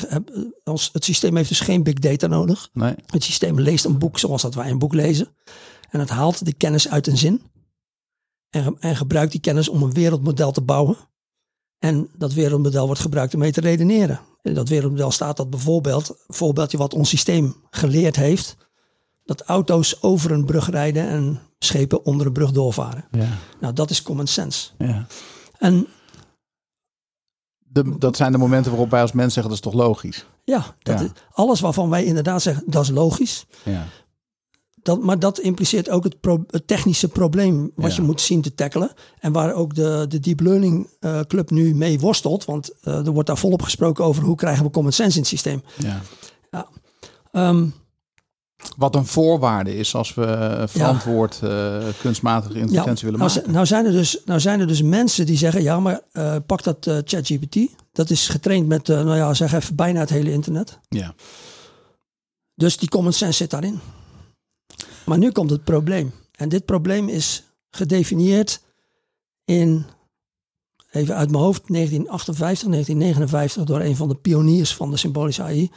als, 0.65 0.91
het 0.93 1.05
systeem 1.05 1.37
heeft 1.37 1.49
dus 1.49 1.61
geen 1.61 1.83
big 1.83 1.95
data 1.95 2.27
nodig. 2.27 2.69
Nee. 2.73 2.95
Het 3.07 3.23
systeem 3.23 3.61
leest 3.61 3.85
een 3.85 3.99
boek 3.99 4.19
zoals 4.19 4.43
dat 4.43 4.55
wij 4.55 4.71
een 4.71 4.79
boek 4.79 4.95
lezen. 4.95 5.29
En 5.89 6.01
het 6.01 6.09
haalt 6.09 6.45
de 6.45 6.53
kennis 6.53 6.89
uit 6.89 7.07
een 7.07 7.17
zin. 7.17 7.43
En, 8.51 8.77
en 8.81 8.97
gebruikt 8.97 9.33
die 9.33 9.41
kennis 9.41 9.69
om 9.69 9.83
een 9.83 9.93
wereldmodel 9.93 10.51
te 10.53 10.61
bouwen. 10.61 10.97
En 11.79 12.09
dat 12.17 12.33
wereldmodel 12.33 12.87
wordt 12.87 13.01
gebruikt 13.01 13.35
om 13.35 13.41
mee 13.41 13.53
te 13.53 13.61
redeneren. 13.61 14.21
In 14.43 14.55
dat 14.55 14.69
wereldmodel 14.69 15.11
staat 15.11 15.37
dat 15.37 15.51
bijvoorbeeld, 15.51 16.09
een 16.09 16.35
voorbeeldje 16.35 16.79
wat 16.79 16.95
ons 16.95 17.09
systeem 17.09 17.57
geleerd 17.71 18.17
heeft, 18.17 18.57
dat 19.25 19.43
auto's 19.43 20.03
over 20.03 20.31
een 20.31 20.45
brug 20.45 20.71
rijden 20.71 21.09
en 21.09 21.41
schepen 21.59 22.05
onder 22.05 22.27
een 22.27 22.33
brug 22.33 22.51
doorvaren. 22.51 23.05
Ja. 23.11 23.29
Nou, 23.61 23.73
dat 23.75 23.91
is 23.91 24.03
common 24.03 24.27
sense. 24.27 24.71
ja. 24.79 25.07
En 25.59 25.87
De, 27.59 27.99
dat 27.99 28.17
zijn 28.17 28.33
de 28.33 28.39
momenten 28.39 28.71
waarop 28.71 28.91
wij 28.91 29.01
als 29.01 29.13
mens 29.13 29.33
zeggen, 29.35 29.53
dat 29.55 29.65
is 29.65 29.71
toch 29.73 29.81
logisch? 29.81 30.27
ja, 30.45 30.77
dat 30.83 30.99
Ja. 30.99 31.05
Is, 31.05 31.11
alles 31.33 31.61
waarvan 31.61 31.91
wij 31.91 32.05
inderdaad 32.05 32.43
zeggen, 32.43 32.65
dat 32.67 32.83
is 32.83 32.91
logisch. 32.91 33.47
Ja. 34.89 34.95
Dat, 34.95 35.05
maar 35.05 35.19
dat 35.19 35.39
impliceert 35.39 35.91
ook 35.91 36.05
het, 36.05 36.21
pro- 36.21 36.45
het 36.47 36.67
technische 36.67 37.09
probleem 37.09 37.71
wat 37.75 37.91
Ja. 37.91 37.97
je 37.97 38.03
moet 38.03 38.21
zien 38.21 38.43
te 38.43 38.55
tackelen. 38.55 38.91
En 39.21 39.33
waar 39.33 39.55
ook 39.55 39.75
de, 39.75 40.05
de 40.09 40.21
Deep 40.21 40.41
Learning 40.41 40.89
eh, 41.01 41.21
Club 41.21 41.51
nu 41.51 41.75
mee 41.75 42.01
worstelt. 42.01 42.45
Want 42.45 42.71
eh, 42.83 43.07
er 43.07 43.13
wordt 43.13 43.29
daar 43.29 43.39
volop 43.39 43.63
gesproken 43.63 44.05
over 44.05 44.23
hoe 44.23 44.37
krijgen 44.37 44.65
we 44.65 44.71
common 44.71 44.93
sense 44.93 45.15
in 45.15 45.21
het 45.21 45.29
systeem. 45.31 45.63
ja. 45.77 46.01
Ehm, 47.33 47.67
Wat 48.77 48.95
een 48.95 49.07
voorwaarde 49.07 49.77
is 49.77 49.95
als 49.95 50.15
we 50.15 50.25
eh, 50.25 50.63
verantwoord 50.67 51.41
eh, 51.43 51.79
kunstmatige 52.01 52.59
intelligentie 52.59 53.05
willen 53.05 53.21
nou, 53.21 53.35
maken. 53.35 53.53
nou, 53.53 53.67
zijn 53.67 53.87
er 53.87 53.93
dus, 53.93 54.23
nou 54.25 54.41
zijn 54.41 54.61
er 54.61 54.67
dus 54.67 54.83
mensen 54.83 55.27
die 55.27 55.37
zeggen, 55.37 55.63
ja, 55.63 55.81
maar 55.81 56.01
eh, 56.13 56.37
pak 56.47 56.63
dat 56.63 56.87
eh, 56.87 56.97
ChatGPT. 57.05 57.57
Dat 57.93 58.11
is 58.11 58.29
getraind 58.29 58.67
met, 58.69 58.87
nou 58.89 59.17
ja, 59.17 59.35
zeg 59.35 59.53
even 59.53 59.75
bijna 59.77 60.01
het 60.01 60.11
hele 60.11 60.33
internet. 60.33 60.79
Ja. 60.89 61.15
Dus 62.55 62.77
die 62.77 62.89
common 62.89 63.13
sense 63.13 63.37
zit 63.37 63.51
daarin. 63.51 63.81
Maar 65.09 65.19
nu 65.19 65.31
komt 65.31 65.51
het 65.51 65.65
probleem. 65.65 66.13
En 66.37 66.49
dit 66.49 66.65
probleem 66.65 67.09
is 67.09 67.43
gedefinieerd 67.71 68.63
in, 69.45 69.85
even 70.91 71.15
uit 71.15 71.31
mijn 71.31 71.43
hoofd, 71.43 71.63
1958, 71.69 72.69
1959 72.69 73.65
door 73.65 73.81
een 73.81 73.97
van 73.97 74.09
de 74.09 74.15
pioniers 74.15 74.75
van 74.75 74.91
de 74.91 74.97
symbolische 74.97 75.43
AI, 75.43 75.71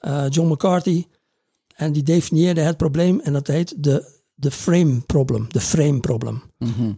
eh, 0.00 0.24
John 0.28 0.52
McCarthy. 0.52 1.06
En 1.74 1.92
die 1.92 2.02
definieerde 2.02 2.60
het 2.60 2.76
probleem 2.76 3.20
en 3.20 3.32
dat 3.32 3.46
heet 3.46 3.84
de, 3.84 4.20
de 4.34 4.50
frame 4.50 5.00
problem. 5.00 5.46
De 5.48 5.60
frame 5.60 6.00
problem. 6.00 6.42
Mhm. 6.58 6.92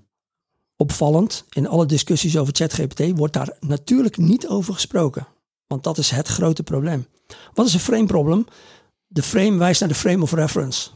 Opvallend, 0.76 1.44
in 1.50 1.68
alle 1.68 1.86
discussies 1.86 2.36
over 2.36 2.54
ChatGPT 2.54 3.18
wordt 3.18 3.32
daar 3.32 3.56
natuurlijk 3.60 4.16
niet 4.16 4.48
over 4.48 4.74
gesproken. 4.74 5.26
Want 5.66 5.84
dat 5.84 5.98
is 5.98 6.10
het 6.10 6.28
grote 6.28 6.62
probleem. 6.62 7.06
Wat 7.54 7.66
is 7.66 7.74
een 7.74 7.80
frame 7.80 8.06
problem? 8.06 8.46
De 9.06 9.22
frame 9.22 9.56
wijst 9.56 9.80
naar 9.80 9.88
de 9.88 9.94
frame 9.94 10.22
of 10.22 10.32
reference. 10.32 10.90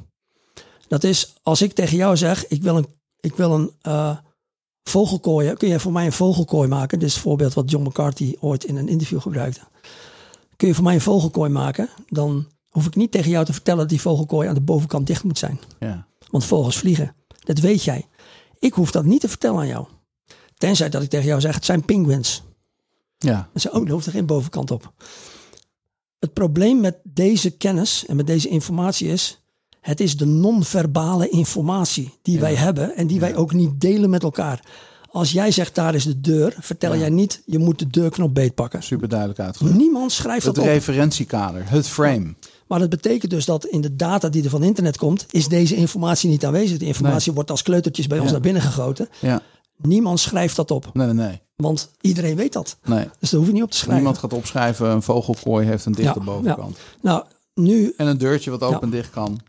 Dat 0.91 1.05
is 1.05 1.35
als 1.43 1.63
ik 1.63 1.73
tegen 1.73 1.97
jou 1.97 2.17
zeg, 2.17 2.47
ik 2.47 2.63
wil 2.63 2.77
een, 2.77 2.87
ik 3.21 3.35
wil 3.35 3.55
een 3.55 3.71
eh, 3.83 4.17
vogelkooi. 4.83 5.53
Kun 5.53 5.69
je 5.69 5.81
voor 5.81 5.93
mij 5.93 6.07
een 6.07 6.13
vogelkooi 6.13 6.69
maken? 6.69 6.99
Dit 6.99 7.09
is 7.09 7.15
het 7.15 7.23
voorbeeld 7.23 7.55
wat 7.55 7.71
John 7.71 7.87
McCarthy 7.87 8.37
ooit 8.41 8.65
in 8.65 8.77
een 8.77 8.89
interview 8.89 9.21
gebruikte. 9.21 9.61
Kun 10.57 10.69
je 10.69 10.75
voor 10.75 10.85
mij 10.85 10.95
een 10.95 11.01
vogelkooi 11.01 11.51
maken? 11.51 11.89
Dan 12.09 12.47
hoef 12.69 12.87
ik 12.87 12.95
niet 12.95 13.11
tegen 13.11 13.31
jou 13.31 13.45
te 13.45 13.53
vertellen 13.53 13.81
dat 13.81 13.89
die 13.89 14.01
vogelkooi 14.01 14.49
aan 14.49 14.55
de 14.55 14.61
bovenkant 14.61 15.07
dicht 15.07 15.25
moet 15.25 15.39
zijn. 15.39 15.61
Ja. 15.79 16.07
Want 16.31 16.45
vogels 16.45 16.79
vliegen. 16.79 17.15
Dat 17.39 17.59
weet 17.59 17.85
jij. 17.85 18.07
Ik 18.59 18.73
hoef 18.73 18.91
dat 18.91 19.05
niet 19.05 19.21
te 19.21 19.29
vertellen 19.29 19.59
aan 19.59 19.67
jou. 19.67 19.87
Tenzij 20.57 20.89
dat 20.89 21.03
ik 21.03 21.11
tegen 21.11 21.27
jou 21.27 21.41
zeg, 21.41 21.55
het 21.55 21.65
zijn 21.65 21.85
penguins. 21.85 22.43
Ja. 23.19 23.49
Zeg 23.55 23.73
je, 23.73 23.79
oh, 23.79 23.85
daar 23.85 23.95
hoeft 23.95 24.07
er 24.07 24.13
geen 24.13 24.27
bovenkant 24.27 24.71
op. 24.71 24.93
Het 26.19 26.33
probleem 26.33 26.81
met 26.81 26.99
deze 27.03 27.51
kennis 27.51 28.07
en 28.07 28.17
met 28.17 28.27
deze 28.27 28.49
informatie 28.49 29.09
is... 29.09 29.41
het 29.81 30.01
is 30.01 30.17
de 30.17 30.27
non-verbale 30.27 31.29
informatie 31.29 32.13
die 32.23 32.41
wij 32.41 32.55
hebben... 32.55 32.97
en 32.97 33.07
die 33.07 33.21
wij 33.21 33.37
ook 33.37 33.53
niet 33.53 33.81
delen 33.81 34.11
met 34.11 34.23
elkaar. 34.23 34.61
Als 35.13 35.33
jij 35.33 35.51
zegt, 35.51 35.75
daar 35.75 35.95
is 35.95 36.05
de 36.05 36.21
deur... 36.21 36.55
vertel 36.59 36.97
jij 36.97 37.09
niet, 37.11 37.43
je 37.47 37.59
moet 37.59 37.79
de 37.79 37.87
deurknop 37.87 38.35
beetpakken. 38.35 38.83
Super 38.83 39.09
duidelijk 39.09 39.41
uitgelegd. 39.41 39.77
Niemand 39.77 40.13
schrijft 40.13 40.47
Het 40.47 40.55
dat 40.55 40.65
op. 40.65 40.71
referentiekader, 40.71 41.71
het 41.71 41.89
frame. 41.89 42.35
Maar 42.67 42.79
dat 42.79 42.89
betekent 42.89 43.31
dus 43.31 43.45
dat 43.45 43.65
in 43.67 43.81
de 43.81 43.97
data 43.97 44.29
die 44.29 44.45
er 44.45 44.51
van 44.51 44.63
internet 44.63 44.97
komt... 44.97 45.27
is 45.31 45.49
deze 45.49 45.75
informatie 45.75 46.31
niet 46.31 46.45
aanwezig. 46.45 46.79
Die 46.79 46.87
informatie 46.87 47.33
wordt 47.33 47.51
als 47.51 47.63
kleutertjes 47.63 48.07
bij 48.07 48.19
ons 48.19 48.31
naar 48.31 48.41
binnen 48.41 48.63
gegoten. 48.63 49.09
Ja. 49.21 49.43
Niemand 49.77 50.21
schrijft 50.21 50.57
dat 50.57 50.71
op. 50.71 50.91
Nee, 50.93 51.07
nee, 51.07 51.27
nee. 51.27 51.41
Want 51.57 51.91
iedereen 52.01 52.37
weet 52.37 52.53
dat. 52.53 52.77
nee. 52.85 53.05
Dus 53.21 53.31
daar 53.31 53.39
hoef 53.39 53.49
je 53.49 53.55
niet 53.55 53.63
op 53.63 53.71
te 53.71 53.77
schrijven. 53.77 53.97
Niemand 54.03 54.19
gaat 54.19 54.33
opschrijven, 54.33 54.91
een 54.91 55.03
vogelkooi 55.03 55.67
heeft 55.67 55.85
een 55.85 55.93
dichte 55.93 56.19
Ja, 56.19 56.25
bovenkant. 56.25 56.79
Nou, 57.01 57.25
nu 57.55 57.95
En 57.97 58.07
een 58.07 58.19
deurtje 58.19 58.51
wat 58.51 58.63
open 58.63 58.81
en 58.81 58.91
dicht 58.91 59.11
kan. 59.11 59.41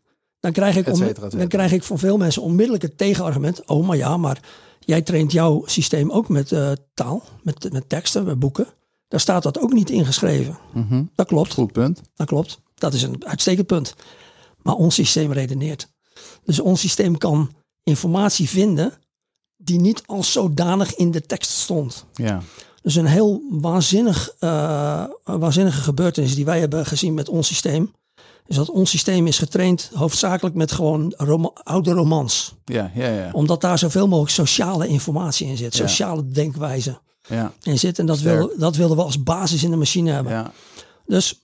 Dan 0.42 0.52
krijg, 0.52 0.76
ik 0.76 0.86
Et 0.88 0.94
onmi- 0.94 1.06
cetera, 1.06 1.26
et 1.26 1.32
cetera. 1.32 1.39
dan 1.39 1.48
krijg 1.60 1.72
ik 1.72 1.84
van 1.84 2.00
veel 2.00 2.18
mensen 2.18 2.42
onmiddellijk 2.42 2.84
het 2.84 2.98
tegenargument. 2.98 3.66
Oh, 3.66 3.88
maar 3.88 3.98
ja, 3.98 4.18
maar 4.18 4.39
jij 4.80 5.02
traint 5.02 5.32
jouw 5.32 5.64
systeem 5.66 6.12
ook 6.12 6.30
met 6.30 6.52
eh, 6.52 6.72
taal, 6.94 7.24
met, 7.44 7.72
met 7.74 7.89
teksten, 7.89 8.24
met 8.24 8.39
boeken. 8.39 8.68
Daar 9.08 9.20
staat 9.20 9.44
dat 9.44 9.60
ook 9.60 9.74
niet 9.74 9.89
ingeschreven. 9.89 10.58
Mhm. 10.74 11.04
Dat 11.16 11.28
klopt, 11.28 11.54
Goed 11.54 11.72
punt. 11.72 12.02
dat 12.16 12.28
klopt. 12.28 12.60
Dat 12.76 12.94
is 12.94 13.04
een 13.04 13.26
uitstekend 13.26 13.68
punt. 13.68 13.96
Maar 14.62 14.76
ons 14.76 14.96
systeem 14.96 15.32
redeneert. 15.32 15.88
Dus 16.44 16.60
ons 16.60 16.80
systeem 16.80 17.18
kan 17.18 17.52
informatie 17.84 18.50
vinden 18.50 18.94
die 19.58 19.80
niet 19.80 20.04
als 20.06 20.32
zodanig 20.32 20.96
in 20.96 21.12
de 21.12 21.22
tekst 21.22 21.52
stond. 21.52 22.06
Ja. 22.14 22.42
Dus 22.82 22.96
een 22.96 23.06
heel 23.06 23.42
waanzinnig, 23.50 24.36
eh, 24.39 25.04
waanzinnige 25.24 25.82
gebeurtenis 25.82 26.36
die 26.36 26.46
wij 26.46 26.60
hebben 26.60 26.86
gezien 26.86 27.14
met 27.14 27.30
ons 27.30 27.48
systeem. 27.48 27.94
Dus 28.52 28.60
dat 28.60 28.76
ons 28.76 28.89
systeem 28.89 29.28
is 29.28 29.38
getraind 29.38 29.91
hoofdzakelijk 29.93 30.56
met 30.56 30.72
gewoon 30.72 31.14
oude 31.64 31.91
romans. 31.91 32.56
Ja, 32.66 32.91
ja, 32.95 33.08
ja. 33.08 33.30
Omdat 33.32 33.62
daar 33.62 33.80
zoveel 33.80 34.08
mogelijk 34.08 34.32
sociale 34.32 34.88
informatie 34.88 35.47
in 35.47 35.58
zit. 35.58 35.78
Ja. 35.78 35.88
Sociale 35.88 36.28
denkwijze 36.28 36.99
ja, 37.28 37.54
in 37.64 37.80
zit. 37.80 37.99
En 37.99 38.06
dat, 38.06 38.20
wilden, 38.20 38.60
dat 38.60 38.76
wilden 38.76 38.97
we 38.97 39.04
als 39.04 39.24
basis 39.24 39.64
in 39.64 39.70
de 39.70 39.76
machine 39.78 40.12
hebben. 40.12 40.34
ja. 40.34 40.52
Dus 41.06 41.41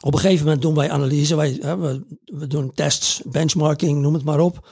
op 0.00 0.14
een 0.14 0.20
gegeven 0.20 0.44
moment 0.44 0.62
doen 0.62 0.74
wij 0.74 0.90
analyse. 0.90 1.36
Wij, 1.36 1.58
hè, 1.60 1.76
we, 1.76 2.18
we 2.24 2.46
doen 2.46 2.72
tests, 2.74 3.22
benchmarking, 3.24 4.00
noem 4.00 4.14
het 4.14 4.24
maar 4.24 4.40
op. 4.40 4.68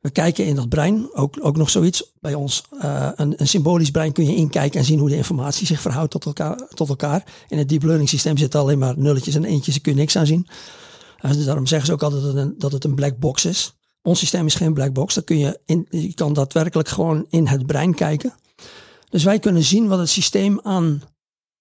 We 0.00 0.10
kijken 0.10 0.46
in 0.46 0.54
dat 0.54 0.68
brein, 0.68 1.14
ook, 1.14 1.36
ook 1.40 1.56
nog 1.56 1.70
zoiets. 1.70 2.12
Bij 2.20 2.34
ons, 2.34 2.64
eh, 2.80 3.08
een, 3.14 3.34
een 3.36 3.48
symbolisch 3.48 3.90
brein 3.90 4.12
kun 4.12 4.24
je 4.24 4.34
inkijken 4.34 4.78
en 4.78 4.86
zien 4.86 4.98
hoe 4.98 5.08
de 5.08 5.16
informatie 5.16 5.66
zich 5.66 5.80
verhoudt 5.80 6.10
tot 6.10 6.24
elkaar. 6.24 6.68
Tot 6.74 6.88
elkaar. 6.88 7.24
In 7.48 7.58
het 7.58 7.68
deep 7.68 7.82
learning 7.82 8.08
systeem 8.08 8.36
zitten 8.36 8.60
alleen 8.60 8.78
maar 8.78 8.98
nulletjes 8.98 9.34
en 9.34 9.44
eentjes, 9.44 9.74
daar 9.74 9.82
kun 9.82 9.92
je 9.92 9.98
niks 9.98 10.16
aan 10.16 10.26
zien. 10.26 10.46
Dus 11.22 11.44
daarom 11.44 11.66
zeggen 11.66 11.86
ze 11.86 11.92
ook 11.92 12.02
altijd 12.02 12.22
dat 12.22 12.32
het, 12.34 12.42
een, 12.42 12.54
dat 12.58 12.72
het 12.72 12.84
een 12.84 12.94
black 12.94 13.18
box 13.18 13.44
is. 13.44 13.74
Ons 14.02 14.18
systeem 14.18 14.46
is 14.46 14.54
geen 14.54 14.74
black 14.74 14.92
box. 14.92 15.14
Dan 15.14 15.24
kun 15.24 15.38
je, 15.38 15.60
in, 15.64 15.86
je 15.90 16.14
kan 16.14 16.32
daadwerkelijk 16.32 16.88
gewoon 16.88 17.26
in 17.28 17.46
het 17.46 17.66
brein 17.66 17.94
kijken. 17.94 18.34
Dus 19.08 19.24
wij 19.24 19.38
kunnen 19.38 19.62
zien 19.62 19.88
wat 19.88 19.98
het 19.98 20.08
systeem 20.08 20.60
aan 20.62 21.02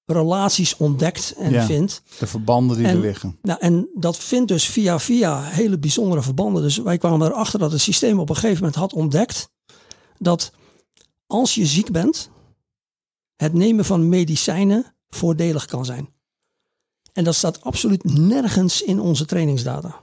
relaties 0.05 0.77
ontdekt 0.77 1.33
en 1.37 1.51
Ja. 1.51 1.65
vindt. 1.65 2.01
De 2.19 2.27
verbanden 2.27 2.77
die 2.77 2.85
En- 2.85 2.95
er 2.95 3.01
liggen. 3.01 3.37
Nou, 3.41 3.59
en 3.59 3.89
dat 3.93 4.17
vindt 4.17 4.47
dus 4.47 4.65
via 4.65 4.99
via 4.99 5.41
hele 5.43 5.79
bijzondere 5.79 6.21
verbanden. 6.21 6.61
Dus 6.61 6.77
wij 6.77 6.97
kwamen 6.97 7.27
erachter 7.27 7.59
dat 7.59 7.71
het 7.71 7.81
systeem 7.81 8.19
op 8.19 8.29
een 8.29 8.35
gegeven 8.35 8.57
moment 8.57 8.75
had 8.75 8.93
ontdekt 8.93 9.49
dat 10.17 10.51
als 11.27 11.55
je 11.55 11.65
ziek 11.65 11.91
bent, 11.91 12.29
het 13.35 13.53
nemen 13.53 13.85
van 13.85 14.09
medicijnen 14.09 14.95
voordelig 15.09 15.65
kan 15.65 15.85
zijn. 15.85 16.09
En 17.19 17.25
dat 17.25 17.35
staat 17.35 17.61
absoluut 17.61 18.03
nergens 18.03 18.81
in 18.81 18.99
onze 18.99 19.25
trainingsdata. 19.25 19.95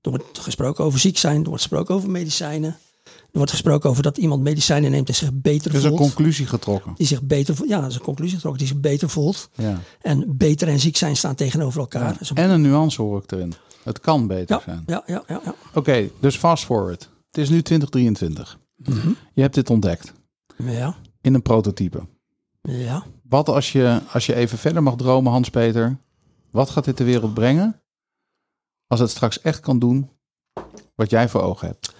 Er 0.00 0.10
wordt 0.10 0.38
gesproken 0.38 0.84
over 0.84 0.98
ziek 0.98 1.18
zijn, 1.18 1.36
er 1.42 1.48
wordt 1.48 1.62
gesproken 1.62 1.94
over 1.94 2.10
medicijnen. 2.10 2.76
Er 3.04 3.12
wordt 3.32 3.50
gesproken 3.50 3.90
over 3.90 4.02
dat 4.02 4.16
iemand 4.16 4.42
medicijnen 4.42 4.90
neemt 4.90 5.08
en 5.08 5.14
zich 5.14 5.32
beter 5.32 5.70
Er 5.70 5.76
is 5.76 5.82
een 5.82 5.88
voelt. 5.88 6.00
conclusie 6.00 6.46
getrokken. 6.46 6.92
Die 6.96 7.06
zich 7.06 7.22
beter 7.22 7.56
voelt. 7.56 7.68
Ja, 7.68 7.80
dat 7.80 7.90
is 7.90 7.94
een 7.96 8.02
conclusie 8.02 8.34
getrokken. 8.34 8.60
Die 8.64 8.72
zich 8.72 8.80
beter 8.80 9.08
voelt. 9.08 9.48
Ja. 9.54 9.80
En 10.00 10.36
beter 10.36 10.68
en 10.68 10.80
ziek 10.80 10.96
zijn 10.96 11.16
staan 11.16 11.34
tegenover 11.34 11.80
elkaar. 11.80 12.16
Ja. 12.20 12.34
En 12.34 12.50
een 12.50 12.60
nuance 12.60 13.02
hoor 13.02 13.22
ik 13.22 13.32
erin. 13.32 13.52
Het 13.84 14.00
kan 14.00 14.26
beter 14.26 14.56
ja, 14.56 14.62
zijn. 14.64 14.82
ja, 14.86 15.02
ja, 15.06 15.22
ja, 15.28 15.40
ja. 15.44 15.54
Oké, 15.74 16.08
dus 16.20 16.36
fast 16.36 16.64
forward. 16.64 17.10
Het 17.26 17.38
is 17.38 17.48
nu 17.48 17.62
2023. 17.62 18.58
Mhm. 18.76 19.08
Je 19.32 19.40
hebt 19.40 19.54
dit 19.54 19.70
ontdekt 19.70 20.12
Ja, 20.56 20.96
in 21.20 21.34
een 21.34 21.42
prototype. 21.42 22.06
ja. 22.62 23.04
Wat 23.28 23.48
als 23.48 23.72
je, 23.72 24.00
als 24.12 24.26
je 24.26 24.34
even 24.34 24.58
verder 24.58 24.82
mag 24.82 24.96
dromen, 24.96 25.32
Hans-Peter? 25.32 25.98
Wat 26.58 26.70
gaat 26.70 26.84
dit 26.84 26.96
de 26.96 27.04
wereld 27.04 27.34
brengen 27.34 27.82
als 28.86 29.00
het 29.00 29.10
straks 29.10 29.40
echt 29.40 29.60
kan 29.60 29.78
doen 29.78 30.10
wat 30.94 31.10
jij 31.10 31.28
voor 31.28 31.40
ogen 31.42 31.66
hebt? 31.68 31.92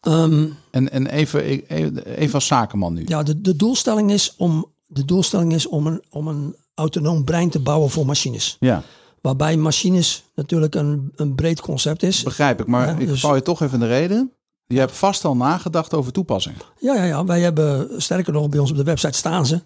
Ehm, 0.00 0.46
En, 0.70 0.90
en 0.90 1.06
even, 1.06 1.42
even, 1.42 2.06
even 2.16 2.34
als 2.34 2.46
zakenman 2.46 2.92
nu. 2.92 3.02
ja 3.06 3.22
de, 3.22 3.40
de 3.40 3.56
doelstelling 3.56 4.10
is 4.10 4.34
om, 4.36 4.72
de 4.86 5.04
doelstelling 5.04 5.52
is 5.52 5.66
om, 5.66 5.86
een, 5.86 6.02
om 6.10 6.28
een 6.28 6.56
autonoom 6.74 7.24
brein 7.24 7.50
te 7.50 7.58
bouwen 7.60 7.90
voor 7.90 8.06
machines. 8.06 8.56
Ja, 8.60 8.82
Waarbij 9.20 9.56
machines 9.56 10.24
natuurlijk 10.34 10.74
een, 10.74 11.12
een 11.16 11.34
breed 11.34 11.60
concept 11.60 12.02
is. 12.02 12.22
begrijp 12.22 12.60
ik. 12.60 12.66
Maar 12.66 12.86
Ja, 12.88 12.98
ik 12.98 13.06
dus- 13.06 13.20
val 13.20 13.34
je 13.34 13.42
toch 13.42 13.60
even 13.62 13.74
in 13.74 13.80
de 13.80 13.86
reden. 13.86 14.32
Je 14.66 14.78
hebt 14.78 14.92
vast 14.96 15.24
al 15.24 15.36
nagedacht 15.36 15.94
over 15.94 16.12
toepassing. 16.12 16.56
Ja, 16.78 16.94
ja, 16.94 17.04
ja. 17.04 17.24
Wij 17.24 17.40
hebben, 17.40 18.02
sterker 18.02 18.32
nog, 18.32 18.48
bij 18.48 18.58
ons 18.60 18.70
op 18.70 18.76
de 18.76 18.82
website 18.84 19.18
staan 19.18 19.46
ze. 19.46 19.60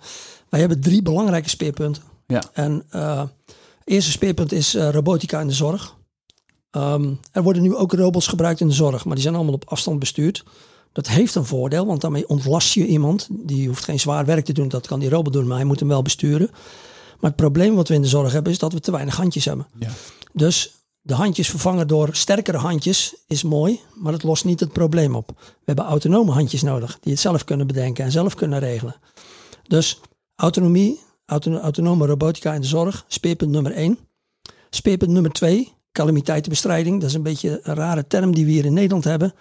Wij 0.48 0.60
hebben 0.60 0.80
drie 0.80 1.02
belangrijke 1.02 1.48
speerpunten. 1.48 2.02
Ja. 2.26 2.42
En 2.52 2.84
eh 2.90 3.22
eerste 3.90 4.10
speerpunt 4.10 4.52
is 4.52 4.74
eh, 4.74 4.90
robotica 4.90 5.40
in 5.40 5.46
de 5.46 5.52
zorg. 5.52 5.96
Ehm, 6.70 7.12
er 7.32 7.42
worden 7.42 7.62
nu 7.62 7.74
ook 7.74 7.92
robots 7.92 8.26
gebruikt 8.26 8.60
in 8.60 8.68
de 8.68 8.74
zorg, 8.74 9.04
maar 9.04 9.14
die 9.14 9.22
zijn 9.22 9.34
allemaal 9.34 9.54
op 9.54 9.68
afstand 9.68 9.98
bestuurd. 9.98 10.44
Dat 10.92 11.08
heeft 11.08 11.34
een 11.34 11.44
voordeel, 11.44 11.86
want 11.86 12.00
daarmee 12.00 12.28
ontlast 12.28 12.72
je 12.72 12.86
iemand. 12.86 13.28
Die 13.30 13.68
hoeft 13.68 13.84
geen 13.84 14.00
zwaar 14.00 14.24
werk 14.24 14.44
te 14.44 14.52
doen, 14.52 14.68
dat 14.68 14.86
kan 14.86 15.00
die 15.00 15.08
robot 15.08 15.32
doen, 15.32 15.46
maar 15.46 15.56
hij 15.56 15.66
moet 15.66 15.78
hem 15.78 15.88
wel 15.88 16.02
besturen. 16.02 16.50
Maar 17.20 17.30
het 17.30 17.36
probleem 17.36 17.74
wat 17.74 17.88
we 17.88 17.94
in 17.94 18.02
de 18.02 18.08
zorg 18.08 18.32
hebben, 18.32 18.52
is 18.52 18.58
dat 18.58 18.72
we 18.72 18.80
te 18.80 18.90
weinig 18.90 19.16
handjes 19.16 19.44
hebben. 19.44 19.66
Ja. 19.78 19.90
Dus 20.32 20.74
de 21.00 21.14
handjes 21.14 21.48
vervangen 21.48 21.88
door 21.88 22.08
sterkere 22.12 22.56
handjes 22.56 23.14
is 23.26 23.42
mooi, 23.42 23.80
maar 23.94 24.12
het 24.12 24.22
lost 24.22 24.44
niet 24.44 24.60
het 24.60 24.72
probleem 24.72 25.14
op. 25.14 25.32
We 25.36 25.44
hebben 25.64 25.84
autonome 25.84 26.32
handjes 26.32 26.62
nodig 26.62 26.98
die 27.00 27.12
het 27.12 27.20
zelf 27.20 27.44
kunnen 27.44 27.66
bedenken 27.66 28.04
en 28.04 28.10
zelf 28.10 28.34
kunnen 28.34 28.58
regelen. 28.58 28.94
Dus 29.66 30.00
autonomie, 30.34 30.88
auto- 30.90 31.09
autonome 31.30 32.06
robotica 32.06 32.54
in 32.54 32.60
de 32.60 32.66
zorg, 32.66 33.04
speerpunt 33.08 33.50
nummer 33.50 33.72
1. 33.72 33.98
Speerpunt 34.70 35.10
nummer 35.10 35.32
2, 35.32 35.72
calamiteitenbestrijding. 35.92 37.00
Dat 37.00 37.08
is 37.08 37.14
een 37.14 37.22
beetje 37.22 37.60
een 37.62 37.74
rare 37.74 38.06
term 38.06 38.34
die 38.34 38.44
we 38.44 38.50
hier 38.50 38.64
in 38.64 38.72
Nederland 38.72 39.04
hebben. 39.04 39.34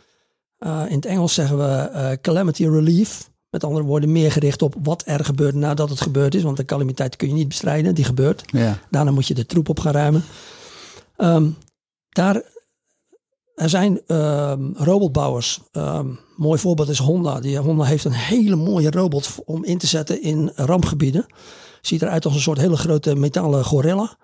Uh, 0.60 0.84
in 0.90 0.96
het 0.96 1.06
Engels 1.06 1.34
zeggen 1.34 1.58
we 1.58 1.90
uh, 1.94 2.12
calamity 2.22 2.68
relief. 2.68 3.30
Met 3.50 3.64
andere 3.64 3.86
woorden, 3.86 4.12
meer 4.12 4.32
gericht 4.32 4.62
op 4.62 4.76
wat 4.84 5.04
er 5.06 5.26
gebeurt 5.26 5.56
nadat 5.56 5.90
het 5.90 6.02
gebeurd 6.02 6.36
is. 6.36 6.44
Want 6.44 6.58
de 6.58 6.66
calamiteit 6.66 7.16
kun 7.16 7.28
je 7.28 7.34
niet 7.34 7.48
bestrijden, 7.48 7.96
die 7.96 8.04
gebeurt. 8.04 8.44
Ja. 8.46 8.80
Daarna 8.90 9.12
moet 9.12 9.28
je 9.28 9.34
de 9.34 9.46
troep 9.46 9.70
op 9.70 9.80
gaan 9.80 9.94
ruimen. 9.94 10.24
Um, 11.18 11.58
daar, 12.10 12.42
er 13.56 13.70
zijn 13.70 14.02
um, 14.08 14.74
robotbouwers. 14.76 15.60
Um, 15.72 16.20
mooi 16.36 16.60
voorbeeld 16.60 16.90
is 16.90 17.00
Honda. 17.00 17.40
Die, 17.40 17.58
Honda 17.58 17.84
heeft 17.84 18.06
een 18.06 18.12
hele 18.12 18.56
mooie 18.56 18.92
robot 18.92 19.36
om 19.46 19.64
in 19.64 19.78
te 19.78 19.88
zetten 19.88 20.22
in 20.22 20.52
rampgebieden. 20.56 21.26
Ziet 21.82 22.02
eruit 22.02 22.26
als 22.26 22.34
een 22.34 22.42
soort 22.42 22.58
hele 22.58 22.78
grote 22.78 23.16
metalen 23.16 23.66
gorilla. 23.66 24.18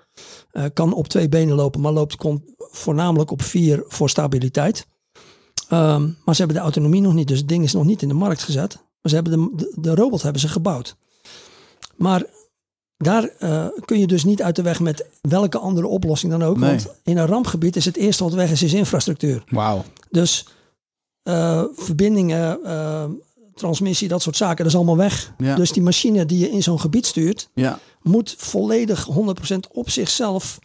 Uh, 0.52 0.64
kan 0.74 0.94
op 0.94 1.08
twee 1.08 1.30
benen 1.30 1.56
lopen, 1.56 1.82
maar 1.82 1.92
loopt 1.92 2.16
voornamelijk 2.58 3.32
op 3.32 3.42
vier 3.42 3.84
voor 3.88 4.10
stabiliteit. 4.10 4.88
Um, 5.72 6.18
maar 6.26 6.36
ze 6.36 6.42
hebben 6.42 6.58
de 6.58 6.64
autonomie 6.64 7.02
nog 7.02 7.14
niet, 7.14 7.28
dus 7.28 7.38
het 7.38 7.48
ding 7.48 7.64
is 7.64 7.74
nog 7.74 7.86
niet 7.86 8.02
in 8.02 8.08
de 8.08 8.14
markt 8.14 8.44
gezet. 8.44 8.76
Maar 8.76 9.12
ze 9.12 9.16
hebben 9.16 9.34
de, 9.34 9.56
de, 9.56 9.74
de 9.82 9.96
robot 9.96 10.22
hebben 10.22 10.42
ze 10.42 10.48
gebouwd. 10.48 10.96
Maar 11.96 12.24
daar 12.98 13.30
uh, 13.40 13.68
kun 13.86 14.00
je 14.00 14.08
dus 14.08 14.24
niet 14.24 14.42
uit 14.42 14.56
de 14.56 14.62
weg 14.62 14.80
met 14.80 15.06
welke 15.22 15.58
andere 15.58 15.88
oplossing 15.88 16.32
dan 16.32 16.44
ook. 16.44 16.58
Nee. 16.58 16.70
Want 16.70 16.88
in 17.04 17.18
een 17.18 17.26
rampgebied 17.26 17.76
is 17.76 17.86
het 17.86 17.96
eerste 17.98 18.24
wat 18.24 18.34
weg 18.34 18.52
is, 18.52 18.64
is 18.64 18.74
infrastructuur. 18.74 19.44
Wauw. 19.50 19.84
Dus 20.10 20.48
uh, 21.24 21.64
verbindingen, 21.74 22.60
transmissie, 23.56 24.08
dat 24.08 24.22
soort 24.22 24.38
zaken, 24.38 24.58
dat 24.58 24.68
is 24.68 24.76
allemaal 24.76 24.98
weg. 24.98 25.34
Ja. 25.38 25.56
Dus 25.56 25.72
die 25.72 25.84
machine 25.84 26.26
die 26.26 26.40
je 26.40 26.50
in 26.50 26.64
zo'n 26.64 26.80
gebied 26.80 27.06
stuurt, 27.06 27.50
Ja. 27.54 27.80
moet 28.02 28.36
volledig 28.38 29.06
100% 29.06 29.68
op 29.72 29.90
zichzelf 29.90 30.60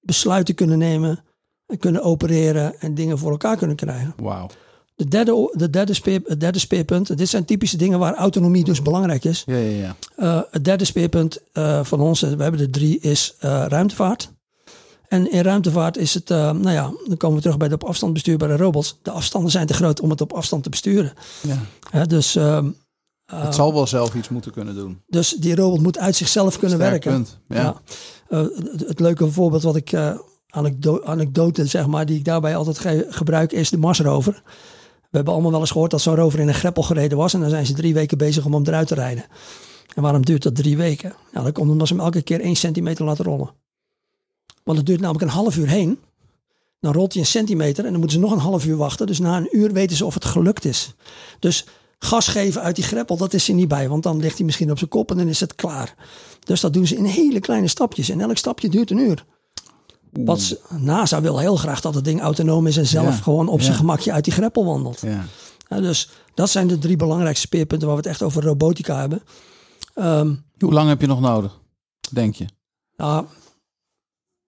besluiten 0.00 0.54
kunnen 0.54 0.78
nemen. 0.78 1.24
En 1.66 1.78
kunnen 1.78 2.02
opereren 2.02 2.80
en 2.80 2.94
dingen 2.94 3.18
voor 3.18 3.30
elkaar 3.30 3.56
kunnen 3.56 3.76
krijgen. 3.76 4.14
Wauw. 4.16 4.46
De 4.94 5.08
derde, 5.08 5.52
de 5.56 5.70
derde 5.70 5.94
speer, 5.94 6.20
het 6.24 6.40
derde 6.40 6.58
speerpunt, 6.58 7.16
dit 7.18 7.28
zijn 7.28 7.44
typische 7.44 7.76
dingen 7.76 7.98
waar 7.98 8.14
autonomie 8.14 8.64
dus 8.64 8.82
belangrijk 8.82 9.24
is. 9.24 9.42
Ja, 9.46 9.56
ja, 9.56 9.70
ja. 9.70 9.96
Uh, 10.18 10.42
het 10.50 10.64
derde 10.64 10.84
speerpunt 10.84 11.38
uh, 11.52 11.84
van 11.84 12.00
ons, 12.00 12.20
we 12.20 12.42
hebben 12.42 12.60
er 12.60 12.70
drie, 12.70 12.98
is 13.00 13.34
uh, 13.44 13.64
ruimtevaart. 13.68 14.32
En 15.10 15.30
in 15.30 15.42
ruimtevaart 15.42 15.96
is 15.96 16.14
het, 16.14 16.30
uh, 16.30 16.36
nou 16.36 16.70
ja, 16.70 16.92
dan 17.06 17.16
komen 17.16 17.36
we 17.36 17.42
terug 17.42 17.56
bij 17.56 17.68
de 17.68 17.74
op 17.74 17.84
afstand 17.84 18.12
bestuurbare 18.12 18.56
robots. 18.56 18.98
De 19.02 19.10
afstanden 19.10 19.50
zijn 19.50 19.66
te 19.66 19.74
groot 19.74 20.00
om 20.00 20.10
het 20.10 20.20
op 20.20 20.32
afstand 20.32 20.62
te 20.62 20.68
besturen. 20.68 21.12
ja. 21.92 22.04
Dus, 22.04 22.36
uh, 22.36 22.64
het 23.26 23.54
zal 23.54 23.74
wel 23.74 23.86
zelf 23.86 24.14
iets 24.14 24.28
moeten 24.28 24.52
kunnen 24.52 24.74
doen. 24.74 25.02
Dus 25.06 25.30
die 25.38 25.54
robot 25.54 25.82
moet 25.82 25.98
uit 25.98 26.16
zichzelf 26.16 26.58
kunnen 26.58 26.78
Sterk 26.78 26.90
werken. 26.90 27.12
Punt. 27.12 27.38
Ja. 27.48 27.80
ja. 28.28 28.36
het, 28.36 28.88
het, 28.88 29.00
leuke 29.00 29.30
voorbeeld 29.30 29.62
wat 29.62 29.76
ik, 29.76 29.94
anekdote, 30.48 31.04
anekdote 31.06 31.66
zeg 31.66 31.86
maar, 31.86 32.06
die 32.06 32.16
ik 32.16 32.24
daarbij 32.24 32.56
altijd 32.56 32.78
ge 32.78 33.06
gebruik, 33.08 33.52
is 33.52 33.70
de 33.70 33.78
Marsrover. 33.78 34.42
We 35.00 35.16
hebben 35.16 35.32
allemaal 35.32 35.50
wel 35.50 35.60
eens 35.60 35.70
gehoord 35.70 35.90
dat 35.90 36.00
zo'n 36.00 36.14
rover 36.14 36.40
in 36.40 36.48
een 36.48 36.54
greppel 36.54 36.82
gereden 36.82 37.18
was. 37.18 37.34
En 37.34 37.40
dan 37.40 37.50
zijn 37.50 37.66
ze 37.66 37.72
drie 37.72 37.94
weken 37.94 38.18
bezig 38.18 38.44
om 38.44 38.54
hem 38.54 38.66
eruit 38.66 38.88
te 38.88 38.94
rijden. 38.94 39.24
En 39.94 40.02
waarom 40.02 40.24
duurt 40.24 40.42
dat 40.42 40.54
drie 40.54 40.76
weken? 40.76 41.14
Nou, 41.32 41.44
dat 41.44 41.54
komt 41.54 41.70
omdat 41.70 41.88
ze 41.88 41.94
hem 41.94 42.02
elke 42.02 42.22
keer 42.22 42.40
één 42.40 42.56
centimeter 42.56 43.04
laten 43.04 43.24
rollen. 43.24 43.50
Want 44.70 44.82
het 44.82 44.90
duurt 44.90 45.00
namelijk 45.00 45.30
een 45.30 45.38
half 45.38 45.56
uur 45.56 45.68
heen. 45.68 45.98
Dan 46.80 46.92
rolt 46.92 47.12
hij 47.12 47.22
een 47.22 47.28
centimeter 47.28 47.84
en 47.84 47.90
dan 47.90 48.00
moeten 48.00 48.18
ze 48.18 48.24
nog 48.24 48.32
een 48.32 48.42
half 48.42 48.66
uur 48.66 48.76
wachten. 48.76 49.06
Dus 49.06 49.18
na 49.18 49.36
een 49.36 49.48
uur 49.56 49.72
weten 49.72 49.96
ze 49.96 50.04
of 50.04 50.14
het 50.14 50.24
gelukt 50.24 50.64
is. 50.64 50.94
Dus 51.38 51.66
gas 51.98 52.28
geven 52.28 52.62
uit 52.62 52.76
die 52.76 52.84
greppel, 52.84 53.16
dat 53.16 53.32
is 53.32 53.48
er 53.48 53.54
niet 53.54 53.68
bij. 53.68 53.88
Want 53.88 54.02
dan 54.02 54.20
ligt 54.20 54.36
hij 54.36 54.46
misschien 54.46 54.70
op 54.70 54.78
zijn 54.78 54.90
kop 54.90 55.10
en 55.10 55.16
dan 55.16 55.28
is 55.28 55.40
het 55.40 55.54
klaar. 55.54 55.94
Dus 56.44 56.60
dat 56.60 56.72
doen 56.72 56.86
ze 56.86 56.96
in 56.96 57.04
hele 57.04 57.40
kleine 57.40 57.68
stapjes. 57.68 58.08
En 58.08 58.20
elk 58.20 58.36
stapje 58.36 58.68
duurt 58.68 58.90
een 58.90 58.98
uur. 58.98 59.24
Wat 60.10 60.60
NASA 60.78 61.20
wil 61.20 61.38
heel 61.38 61.56
graag 61.56 61.80
dat 61.80 61.94
het 61.94 62.04
ding 62.04 62.20
autonoom 62.20 62.66
is 62.66 62.76
en 62.76 62.86
zelf 62.86 63.16
Ja, 63.16 63.22
gewoon 63.22 63.48
op 63.48 63.60
zijn 63.60 63.76
gemakje 63.76 64.12
uit 64.12 64.24
die 64.24 64.32
greppel 64.32 64.64
wandelt. 64.64 65.00
Ja. 65.00 65.24
Ja, 65.68 65.80
dus 65.80 66.10
dat 66.34 66.50
zijn 66.50 66.66
de 66.66 66.78
drie 66.78 66.96
belangrijkste 66.96 67.46
speerpunten 67.46 67.86
waar 67.86 67.96
we 67.96 68.02
het 68.02 68.10
echt 68.10 68.22
over 68.22 68.42
robotica 68.42 69.00
hebben. 69.00 69.22
Ehm, 69.94 70.34
Hoe 70.58 70.72
lang 70.72 70.88
heb 70.88 71.00
je 71.00 71.06
nog 71.06 71.20
nodig, 71.20 71.60
denk 72.10 72.34
je? 72.34 72.44
nou, 72.96 73.26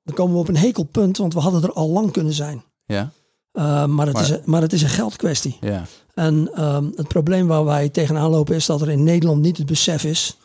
dan 0.05 0.14
komen 0.14 0.34
we 0.34 0.40
op 0.40 0.48
een 0.48 0.57
hekelpunt, 0.57 1.16
want 1.16 1.34
we 1.34 1.40
hadden 1.40 1.62
er 1.62 1.72
al 1.72 1.88
lang 1.88 2.11
kunnen 2.11 2.32
zijn. 2.32 2.62
Ja. 2.84 3.11
Uh, 3.53 3.84
maar, 3.86 4.07
het 4.07 4.14
Maar- 4.14 4.22
Is 4.22 4.30
een, 4.30 4.40
maar 4.44 4.62
het 4.62 4.72
is 4.72 4.82
een 4.82 4.88
geldkwestie. 4.88 5.57
Ja. 5.61 5.84
En 6.14 6.50
ehm, 6.55 6.84
het 6.94 7.09
probleem 7.09 7.46
waar 7.46 7.64
wij 7.64 7.88
tegenaan 7.88 8.30
lopen 8.30 8.55
is 8.55 8.66
dat 8.66 8.80
er 8.80 8.90
in 8.90 9.03
Nederland 9.03 9.40
niet 9.42 9.57
het 9.57 9.66
besef 9.66 10.05
is 10.05 10.36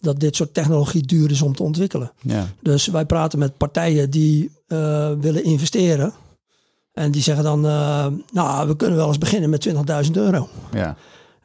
dat 0.00 0.20
dit 0.20 0.36
soort 0.36 0.54
technologie 0.54 1.02
duur 1.06 1.30
is 1.30 1.42
om 1.42 1.54
te 1.54 1.62
ontwikkelen. 1.62 2.12
Ja. 2.22 2.46
Dus 2.62 2.86
wij 2.86 3.04
praten 3.04 3.38
met 3.38 3.56
partijen 3.56 4.10
die 4.10 4.50
eh, 4.66 5.10
willen 5.20 5.44
investeren. 5.44 6.12
En 6.92 7.10
die 7.10 7.22
zeggen 7.22 7.44
dan, 7.44 7.66
eh, 7.66 8.06
nou, 8.32 8.68
we 8.68 8.76
kunnen 8.76 8.96
wel 8.96 9.08
eens 9.08 9.18
beginnen 9.18 9.50
met 9.50 9.60
20.000 9.60 10.16
euro. 10.16 10.48
Ja. 10.72 10.96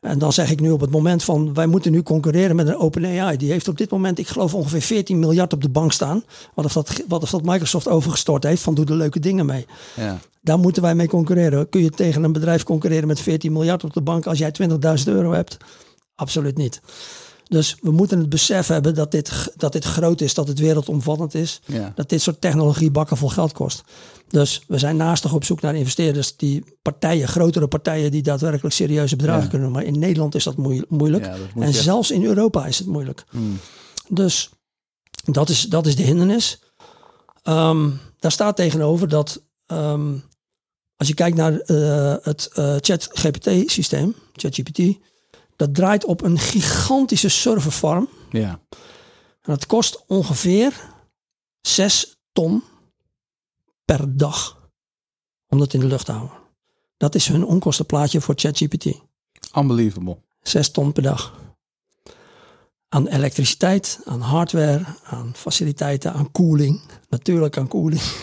En 0.02 0.20
dan 0.20 0.34
zeg 0.34 0.52
ik 0.52 0.60
nu 0.60 0.72
op 0.72 0.82
het 0.82 0.92
moment 0.92 1.24
van, 1.24 1.54
wij 1.54 1.68
moeten 1.68 1.92
nu 1.92 2.04
concurreren 2.04 2.56
met 2.56 2.68
een 2.68 2.78
OpenAI. 2.78 3.38
Die 3.38 3.52
heeft 3.52 3.68
op 3.68 3.78
dit 3.78 3.92
moment, 3.92 4.20
ik 4.20 4.28
geloof 4.28 4.54
ongeveer 4.54 4.82
14 4.82 5.20
miljard 5.20 5.54
op 5.54 5.62
de 5.62 5.70
bank 5.70 5.92
staan. 5.92 6.24
Wat 6.54 6.66
of 6.66 6.74
dat, 6.74 7.04
wat 7.08 7.24
of 7.24 7.30
dat 7.30 7.44
Microsoft 7.44 7.88
overgestort 7.88 8.44
heeft, 8.44 8.62
van 8.62 8.74
doe 8.74 8.86
er 8.86 8.96
leuke 8.96 9.20
dingen 9.20 9.46
mee. 9.46 9.66
Ja. 9.96 10.20
Daar 10.42 10.60
moeten 10.60 10.82
wij 10.82 10.96
mee 10.96 11.08
concurreren. 11.08 11.70
Kun 11.70 11.84
je 11.84 11.90
tegen 11.90 12.24
een 12.24 12.32
bedrijf 12.32 12.64
concurreren 12.64 13.08
met 13.08 13.20
14 13.20 13.52
miljard 13.52 13.84
op 13.84 13.94
de 13.94 14.02
bank 14.02 14.26
als 14.26 14.38
jij 14.38 14.54
20.000 14.62 14.78
euro 15.06 15.32
hebt? 15.32 15.58
Absoluut 16.16 16.58
niet. 16.58 16.82
Dus 17.52 17.78
we 17.82 17.92
moeten 17.92 18.20
het 18.20 18.30
besef 18.30 18.68
hebben 18.68 18.96
dat 18.96 19.12
dit, 19.12 19.54
dat 19.56 19.72
dit 19.72 19.84
groot 19.86 20.22
is, 20.22 20.34
dat 20.34 20.48
het 20.48 20.60
wereldomvattend 20.60 21.34
is. 21.36 21.62
Ja. 21.66 21.92
Dat 21.96 22.10
dit 22.10 22.22
soort 22.22 22.42
technologie 22.42 22.92
bakken 22.92 23.18
vol 23.18 23.30
geld 23.30 23.52
kost. 23.52 23.84
Dus 24.28 24.62
we 24.68 24.78
zijn 24.78 24.96
naastig 24.96 25.34
op 25.34 25.44
zoek 25.44 25.62
naar 25.62 25.76
investeerders 25.76 26.36
die 26.38 26.64
partijen, 26.82 27.28
grotere 27.28 27.68
partijen 27.68 28.12
die 28.12 28.22
daadwerkelijk 28.22 28.76
serieuze 28.76 29.16
bedragen 29.16 29.44
Ja. 29.44 29.50
kunnen 29.50 29.68
doen. 29.68 29.78
Maar 29.78 29.86
in 29.86 30.00
Nederland 30.00 30.36
is 30.36 30.44
dat 30.44 30.58
moe- 30.58 30.86
moeilijk. 30.90 31.26
Ja, 31.26 31.38
dat 31.38 31.54
moet 31.54 31.64
en 31.64 31.74
zelfs 31.74 32.12
in 32.12 32.24
Europa 32.26 32.66
is 32.66 32.78
het 32.78 32.88
moeilijk. 32.88 33.24
Hmm. 33.30 33.60
Dus 34.10 34.50
dat 35.26 35.50
is, 35.50 35.62
dat 35.62 35.86
is 35.86 35.96
de 35.96 36.04
hindernis. 36.04 36.60
Ehm, 37.44 37.90
daar 38.20 38.32
staat 38.32 38.56
tegenover 38.56 39.08
dat 39.08 39.42
ehm, 39.66 40.14
als 40.96 41.08
je 41.08 41.14
kijkt 41.14 41.38
naar 41.38 41.60
eh, 41.60 42.16
het 42.22 42.50
eh 42.54 42.76
chat-GPT-systeem, 42.80 44.16
ChatGPT, 44.34 44.78
dat 45.62 45.76
draait 45.76 46.06
op 46.06 46.22
een 46.22 46.40
gigantische 46.40 47.30
serverfarm. 47.30 48.10
Ja. 48.30 48.60
En 49.42 49.54
dat 49.54 49.66
kost 49.66 50.04
ongeveer 50.08 50.90
6 51.62 52.18
ton 52.32 52.64
per 53.86 54.18
dag 54.18 54.70
om 55.48 55.60
dat 55.60 55.74
in 55.74 55.80
de 55.80 55.86
lucht 55.86 56.06
te 56.06 56.12
houden. 56.12 56.38
Dat 56.98 57.16
is 57.16 57.28
hun 57.28 57.46
onkostenplaatje 57.46 58.22
voor 58.22 58.34
ChatGPT. 58.38 58.86
Unbelievable. 59.56 60.18
6 60.42 60.72
ton 60.72 60.92
per 60.92 61.04
dag. 61.04 61.40
Aan 62.90 63.08
elektriciteit, 63.08 64.00
aan 64.06 64.22
hardware, 64.22 64.86
aan 65.04 65.32
faciliteiten, 65.36 66.14
aan 66.14 66.32
koeling. 66.32 66.82
Natuurlijk 67.10 67.58
aan 67.58 67.68
koeling. 67.68 68.02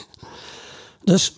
Dus 1.04 1.37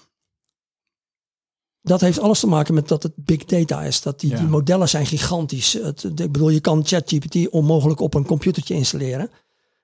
dat 1.82 2.00
heeft 2.00 2.18
alles 2.20 2.40
te 2.40 2.46
maken 2.46 2.74
met 2.74 2.88
dat 2.88 3.02
het 3.02 3.12
big 3.16 3.44
data 3.44 3.82
is. 3.82 4.00
Dat 4.02 4.20
die, 4.20 4.30
Ja. 4.30 4.36
die 4.36 4.46
modellen 4.46 4.88
zijn 4.88 5.06
gigantisch. 5.06 5.72
Het, 5.72 6.04
ik 6.04 6.32
bedoel, 6.32 6.48
je 6.48 6.60
kan 6.60 6.86
ChatGPT 6.86 7.48
onmogelijk 7.48 8.00
op 8.00 8.14
een 8.14 8.26
computertje 8.26 8.74
installeren. 8.74 9.30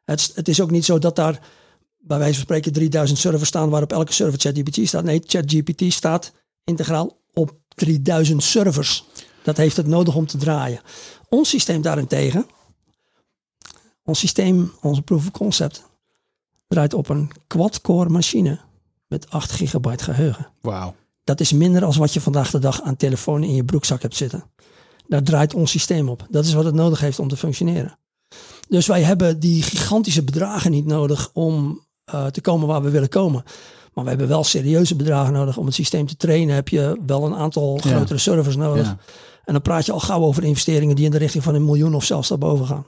Het, 0.05 0.20
is- 0.20 0.32
het 0.34 0.49
is 0.49 0.61
ook 0.61 0.70
niet 0.70 0.84
zo 0.84 0.99
dat 0.99 1.16
daar 1.16 1.40
bij 1.99 2.18
wijze 2.18 2.34
van 2.34 2.42
spreken 2.42 2.72
3000 2.72 3.18
servers 3.18 3.49
staan 3.49 3.70
waarop 3.70 3.92
elke 3.92 4.12
server 4.12 4.40
ChatGPT 4.40 4.88
staat. 4.88 5.05
Nee, 5.05 5.22
ChatGPT 5.26 5.92
staat 5.92 6.32
integraal 6.64 7.18
op 7.34 7.55
3000 7.68 8.42
servers. 8.42 9.05
Dat 9.42 9.57
heeft 9.57 9.76
het 9.76 9.86
nodig 9.86 10.14
om 10.14 10.26
te 10.26 10.36
draaien. 10.38 10.80
Ons 11.28 11.49
systeem 11.49 11.82
daarentegen, 11.82 12.47
ons 14.05 14.18
systeem, 14.18 14.72
onze 14.80 15.03
proof 15.03 15.24
of 15.26 15.30
concept, 15.30 15.82
draait 16.68 16.94
op 16.94 17.09
een 17.09 17.30
quad-core 17.47 18.09
machine 18.09 18.61
met 19.09 19.30
8 19.30 19.51
gigabyte 19.51 20.05
geheugen. 20.05 20.47
Wauw. 20.61 20.94
Dat 21.27 21.41
is 21.41 21.53
minder 21.53 21.85
als 21.85 21.97
wat 21.97 22.12
je 22.12 22.20
vandaag 22.20 22.51
de 22.51 22.59
dag 22.59 22.83
aan 22.83 22.97
telefoon 22.97 23.43
in 23.43 23.55
je 23.55 23.64
broekzak 23.64 24.03
hebt 24.03 24.16
zitten. 24.16 24.45
Daar 25.07 25.22
draait 25.22 25.55
ons 25.55 25.70
systeem 25.70 26.09
op. 26.09 26.27
Dat 26.31 26.45
is 26.45 26.53
wat 26.55 26.64
het 26.64 26.74
nodig 26.74 27.01
heeft 27.01 27.18
om 27.18 27.29
te 27.29 27.37
functioneren. 27.37 27.99
Dus 28.68 28.87
wij 28.87 29.03
hebben 29.03 29.41
die 29.41 29.62
gigantische 29.62 30.22
bedragen 30.24 30.70
niet 30.70 30.87
nodig 30.87 31.31
om 31.33 31.85
eh, 32.05 32.27
te 32.27 32.41
komen 32.41 32.66
waar 32.68 32.83
we 32.83 32.91
willen 32.91 33.09
komen. 33.09 33.43
Maar 33.93 34.05
we 34.05 34.11
hebben 34.11 34.29
wel 34.29 34.45
serieuze 34.45 34.97
bedragen 34.97 35.33
nodig 35.33 35.57
om 35.57 35.66
het 35.66 35.74
systeem 35.74 36.07
te 36.07 36.16
trainen. 36.16 36.55
Heb 36.55 36.68
je 36.68 37.01
wel 37.07 37.24
een 37.24 37.35
aantal 37.35 37.81
Ja. 37.83 37.91
grotere 37.91 38.18
servers 38.18 38.57
nodig. 38.57 38.87
Ja. 38.87 38.99
En 39.45 39.53
dan 39.53 39.62
praat 39.62 39.87
je 39.87 39.93
al 39.93 40.01
gauw 40.01 40.22
over 40.22 40.45
investeringen 40.45 40.97
die 40.97 41.05
in 41.05 41.11
de 41.11 41.18
richting 41.18 41.45
van 41.45 41.55
een 41.55 41.64
miljoen 41.64 41.95
of 41.95 42.05
zelfs 42.05 42.29
daarboven 42.29 42.66
gaan. 42.66 42.85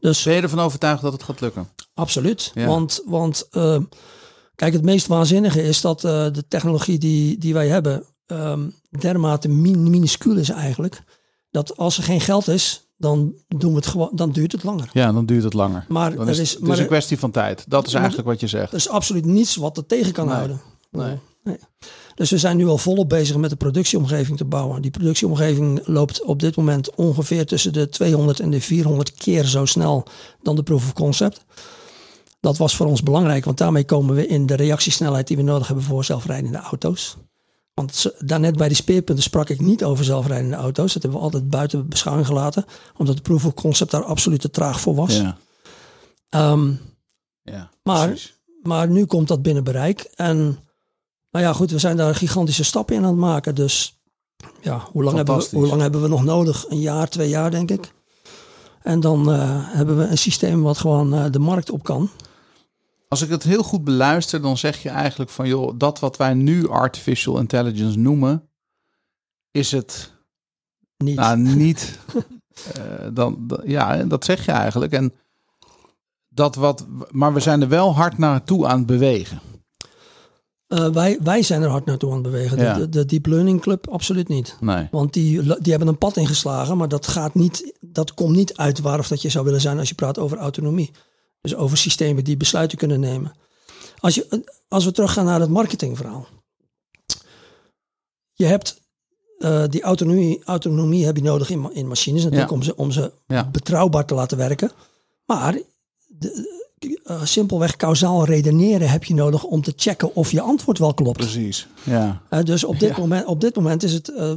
Dus 0.00 0.22
Ben 0.22 0.34
je 0.34 0.40
ervan 0.42 0.60
overtuigd 0.60 1.02
dat 1.02 1.12
het 1.12 1.22
gaat 1.22 1.40
lukken? 1.40 1.68
Absoluut. 1.94 2.50
Ja. 2.54 2.66
Want, 2.66 3.02
want 3.06 3.48
eh, 3.50 3.78
kijk, 4.58 4.72
het 4.72 4.82
meest 4.84 5.06
waanzinnige 5.06 5.62
is 5.62 5.80
dat 5.80 6.04
eh, 6.04 6.26
de 6.32 6.44
technologie 6.48 6.98
die, 6.98 7.38
die 7.38 7.54
wij 7.54 7.68
hebben 7.68 8.04
ehm, 8.26 8.68
dermate 8.98 9.48
min, 9.48 9.90
minuscuul 9.90 10.36
is 10.36 10.48
eigenlijk. 10.48 11.02
Dat 11.50 11.76
als 11.76 11.96
er 11.96 12.02
geen 12.02 12.20
geld 12.20 12.48
is, 12.48 12.88
dan, 12.96 13.34
doen 13.48 13.70
we 13.70 13.76
het 13.76 13.86
gewoon, 13.86 14.10
dan 14.12 14.30
duurt 14.30 14.52
het 14.52 14.62
langer. 14.62 14.90
Ja, 14.92 15.12
dan 15.12 15.26
duurt 15.26 15.42
het 15.44 15.52
langer. 15.54 15.84
Maar 15.88 16.14
Dan 16.14 16.26
er 16.26 16.32
is, 16.32 16.38
is, 16.38 16.50
het 16.52 16.60
maar 16.60 16.72
is 16.72 16.78
een 16.78 16.86
kwestie 16.86 17.18
van 17.18 17.30
tijd. 17.30 17.64
Dat 17.68 17.86
is 17.86 17.94
eigenlijk 17.94 18.28
wat 18.28 18.40
je 18.40 18.46
zegt. 18.46 18.70
er 18.70 18.76
is 18.78 18.88
absoluut 18.88 19.24
niets 19.24 19.56
wat 19.56 19.76
er 19.76 19.86
tegen 19.86 20.12
kan 20.12 20.26
Nee. 20.26 20.34
houden. 20.34 20.60
Nee. 20.90 21.18
Nee. 21.44 21.58
Dus 22.14 22.30
we 22.30 22.38
zijn 22.38 22.56
nu 22.56 22.66
al 22.66 22.78
volop 22.78 23.08
bezig 23.08 23.36
met 23.36 23.50
de 23.50 23.56
productieomgeving 23.56 24.36
te 24.36 24.44
bouwen. 24.44 24.82
Die 24.82 24.90
productieomgeving 24.90 25.80
loopt 25.86 26.22
op 26.22 26.40
dit 26.40 26.56
moment 26.56 26.94
ongeveer 26.94 27.46
tussen 27.46 27.72
de 27.72 27.88
200 27.88 28.40
en 28.40 28.50
de 28.50 28.60
400 28.60 29.12
keer 29.12 29.44
zo 29.44 29.64
snel 29.64 30.06
dan 30.42 30.56
de 30.56 30.62
proof 30.62 30.84
of 30.84 30.92
concept. 30.92 31.44
Dat 32.40 32.56
was 32.56 32.76
voor 32.76 32.86
ons 32.86 33.02
belangrijk, 33.02 33.44
want 33.44 33.58
daarmee 33.58 33.84
komen 33.84 34.14
we 34.14 34.26
in 34.26 34.46
de 34.46 34.54
reactiesnelheid 34.54 35.26
die 35.26 35.36
we 35.36 35.42
nodig 35.42 35.66
hebben 35.66 35.84
voor 35.84 36.04
zelfrijdende 36.04 36.58
auto's. 36.58 37.16
Want 37.74 38.12
daarnet 38.18 38.56
bij 38.56 38.68
die 38.68 38.76
speerpunten 38.76 39.24
sprak 39.24 39.48
ik 39.48 39.60
niet 39.60 39.84
over 39.84 40.04
zelfrijdende 40.04 40.56
auto's. 40.56 40.92
Dat 40.92 41.02
hebben 41.02 41.20
we 41.20 41.26
altijd 41.26 41.50
buiten 41.50 41.88
beschouwing 41.88 42.26
gelaten, 42.26 42.64
omdat 42.96 43.16
de 43.16 43.22
proof 43.22 43.44
of 43.44 43.54
concept 43.54 43.90
daar 43.90 44.04
absoluut 44.04 44.40
te 44.40 44.50
traag 44.50 44.80
voor 44.80 44.94
was. 44.94 45.16
Ja. 45.16 45.36
Ehm, 46.28 46.72
ja 47.42 47.70
Maar- 47.82 48.06
precies. 48.08 48.34
maar 48.62 48.88
nu 48.88 49.04
komt 49.04 49.28
dat 49.28 49.42
binnen 49.42 49.64
bereik. 49.64 50.00
En 50.14 50.36
nou 51.30 51.44
ja, 51.44 51.52
goed, 51.52 51.70
we 51.70 51.78
zijn 51.78 51.96
daar 51.96 52.14
gigantische 52.14 52.64
stappen 52.64 52.96
in 52.96 53.02
aan 53.02 53.08
het 53.08 53.18
maken. 53.18 53.54
Dus 53.54 54.00
ja, 54.60 54.88
hoe 54.92 55.02
lang, 55.04 55.16
hebben 55.16 55.38
we, 55.38 55.48
hoe 55.52 55.66
lang 55.66 55.80
hebben 55.80 56.02
we 56.02 56.08
nog 56.08 56.24
nodig? 56.24 56.64
Een 56.68 56.80
jaar, 56.80 57.08
twee 57.08 57.28
jaar, 57.28 57.50
denk 57.50 57.70
ik. 57.70 57.92
En 58.82 59.00
dan 59.00 59.32
eh, 59.32 59.38
hebben 59.52 59.98
we 59.98 60.04
een 60.04 60.18
systeem 60.18 60.62
wat 60.62 60.78
gewoon 60.78 61.14
eh, 61.14 61.24
de 61.30 61.38
markt 61.38 61.70
op 61.70 61.82
kan. 61.82 62.10
Als 63.08 63.22
ik 63.22 63.28
het 63.28 63.42
heel 63.42 63.62
goed 63.62 63.84
beluister, 63.84 64.40
dan 64.40 64.56
zeg 64.56 64.82
je 64.82 64.88
eigenlijk 64.88 65.30
van 65.30 65.48
joh, 65.48 65.74
dat 65.78 65.98
wat 65.98 66.16
wij 66.16 66.34
nu 66.34 66.68
artificial 66.68 67.38
intelligence 67.38 67.98
noemen, 67.98 68.48
is 69.50 69.70
het 69.72 70.12
Niet. 70.96 71.16
nou 71.16 71.38
niet. 71.64 71.98
eh, 72.74 73.06
dan, 73.12 73.50
ja, 73.64 74.04
dat 74.04 74.24
zeg 74.24 74.44
je 74.44 74.52
eigenlijk. 74.52 74.92
En 74.92 75.12
dat 76.28 76.54
wat, 76.54 76.86
maar 77.10 77.32
we 77.32 77.40
zijn 77.40 77.62
er 77.62 77.68
wel 77.68 77.94
hard 77.94 78.18
naartoe 78.18 78.66
aan 78.66 78.78
het 78.78 78.86
bewegen. 78.86 79.40
Eh, 80.66 80.88
wij, 80.88 81.18
wij 81.22 81.42
zijn 81.42 81.62
er 81.62 81.68
hard 81.70 81.84
naartoe 81.84 82.08
aan 82.10 82.14
het 82.16 82.30
bewegen. 82.30 82.58
Ja. 82.58 82.74
De, 82.74 82.80
de, 82.80 82.88
de 82.88 83.04
Deep 83.04 83.26
Learning 83.26 83.60
Club 83.60 83.88
absoluut 83.88 84.28
niet. 84.28 84.56
Nee. 84.60 84.88
Want 84.90 85.12
die, 85.12 85.42
die 85.42 85.70
hebben 85.70 85.88
een 85.88 85.98
pad 85.98 86.16
ingeslagen, 86.16 86.76
maar 86.76 86.88
dat, 86.88 87.06
gaat 87.06 87.34
niet, 87.34 87.76
dat 87.80 88.14
komt 88.14 88.36
niet 88.36 88.56
uit 88.56 88.80
waar 88.80 88.98
of 88.98 89.08
dat 89.08 89.22
je 89.22 89.28
zou 89.28 89.44
willen 89.44 89.60
zijn 89.60 89.78
als 89.78 89.88
je 89.88 89.94
praat 89.94 90.18
over 90.18 90.38
autonomie. 90.38 90.90
Dus 91.40 91.54
over 91.54 91.76
systemen 91.78 92.24
die 92.24 92.36
besluiten 92.36 92.78
kunnen 92.78 93.00
nemen. 93.00 93.32
Als, 93.98 94.14
je, 94.14 94.44
als 94.68 94.84
we 94.84 94.92
teruggaan 94.92 95.24
naar 95.24 95.40
het 95.40 95.50
marketingverhaal. 95.50 96.26
Je 98.32 98.44
hebt 98.44 98.80
eh, 99.38 99.64
die 99.68 99.82
autonomie, 99.82 100.40
autonomie 100.44 101.04
heb 101.06 101.16
je 101.16 101.22
nodig 101.22 101.50
in, 101.50 101.72
in 101.72 101.88
machines 101.88 102.22
natuurlijk 102.22 102.50
Ja. 102.50 102.56
om 102.56 102.62
ze, 102.62 102.76
om 102.76 102.90
ze 102.90 103.12
Ja. 103.26 103.44
betrouwbaar 103.50 104.06
te 104.06 104.14
laten 104.14 104.36
werken. 104.38 104.70
Maar 105.26 105.58
de, 106.06 106.56
eh, 107.04 107.24
simpelweg 107.24 107.76
kausaal 107.76 108.24
redeneren 108.24 108.90
heb 108.90 109.04
je 109.04 109.14
nodig 109.14 109.44
om 109.44 109.62
te 109.62 109.72
checken 109.76 110.14
of 110.14 110.30
je 110.30 110.40
antwoord 110.40 110.78
wel 110.78 110.94
klopt. 110.94 111.18
Precies. 111.18 111.66
Ja. 111.84 112.22
Eh, 112.28 112.42
dus 112.42 112.64
op 112.64 112.78
dit, 112.78 112.88
Ja. 112.88 112.98
moment, 112.98 113.26
op 113.26 113.40
dit 113.40 113.54
moment 113.54 113.82
is 113.82 113.92
het 113.92 114.08
eh, 114.14 114.32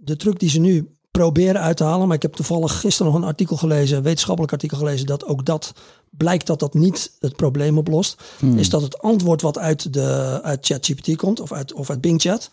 de 0.00 0.16
truc 0.16 0.38
die 0.40 0.50
ze 0.50 0.58
nu 0.60 0.93
proberen 1.18 1.60
uit 1.60 1.76
te 1.76 1.84
halen. 1.84 2.06
Maar 2.06 2.16
ik 2.16 2.22
heb 2.22 2.32
toevallig 2.32 2.80
gisteren 2.80 3.12
nog 3.12 3.20
een 3.20 3.28
artikel 3.28 3.56
gelezen, 3.56 3.96
een 3.96 4.02
wetenschappelijk 4.02 4.52
artikel 4.52 4.78
gelezen, 4.78 5.06
dat 5.06 5.24
ook 5.24 5.44
dat 5.44 5.72
blijkt 6.10 6.46
dat 6.46 6.60
dat 6.60 6.74
niet 6.74 7.12
het 7.20 7.36
probleem 7.36 7.78
oplost. 7.78 8.22
Hmm. 8.38 8.58
Is 8.58 8.68
dat 8.68 8.82
het 8.82 8.98
antwoord 8.98 9.42
wat 9.42 9.58
uit, 9.58 9.92
de, 9.92 10.40
uit 10.42 10.66
ChatGPT 10.66 11.16
komt, 11.16 11.40
of 11.40 11.52
uit, 11.52 11.72
of 11.72 11.90
uit 11.90 12.00
Bing 12.00 12.20
Chat, 12.20 12.50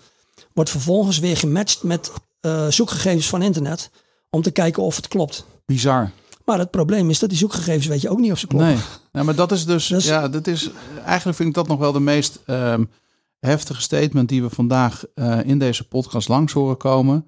wordt 0.54 0.70
vervolgens 0.70 1.20
weer 1.20 1.38
gematcht 1.38 1.84
met 1.84 2.12
eh, 2.40 2.68
zoekgegevens 2.68 3.30
van 3.30 3.42
internet. 3.42 3.90
Om 4.30 4.42
te 4.42 4.52
kijken 4.52 4.84
of 4.84 4.96
het 4.96 5.08
klopt. 5.08 5.46
Bizar. 5.66 6.12
Maar 6.46 6.60
het 6.60 6.72
probleem 6.72 7.10
is 7.10 7.20
dat 7.20 7.30
die 7.30 7.38
zoekgegevens 7.38 7.86
weet 7.86 8.02
je 8.02 8.10
ook 8.10 8.20
niet 8.20 8.32
of 8.32 8.40
ze 8.40 8.48
kloppen. 8.48 8.70
Nee. 8.70 8.84
Ja, 9.12 9.24
maar 9.24 9.36
dat 9.36 9.52
is 9.52 9.66
dus, 9.66 9.88
Dus- 9.88 10.06
ja, 10.06 10.28
dat 10.28 10.48
is, 10.48 10.70
eigenlijk 11.06 11.38
vind 11.38 11.50
ik 11.50 11.56
dat 11.56 11.68
nog 11.68 11.80
wel 11.80 11.92
de 11.92 12.00
meest 12.00 12.40
ehm, 12.46 12.84
heftige 13.40 13.82
statement 13.82 14.30
die 14.30 14.42
we 14.42 14.50
vandaag 14.50 15.04
eh, 15.16 15.40
in 15.44 15.60
deze 15.60 15.88
podcast 15.88 16.28
langs 16.28 16.54
horen 16.54 16.78
komen. 16.78 17.26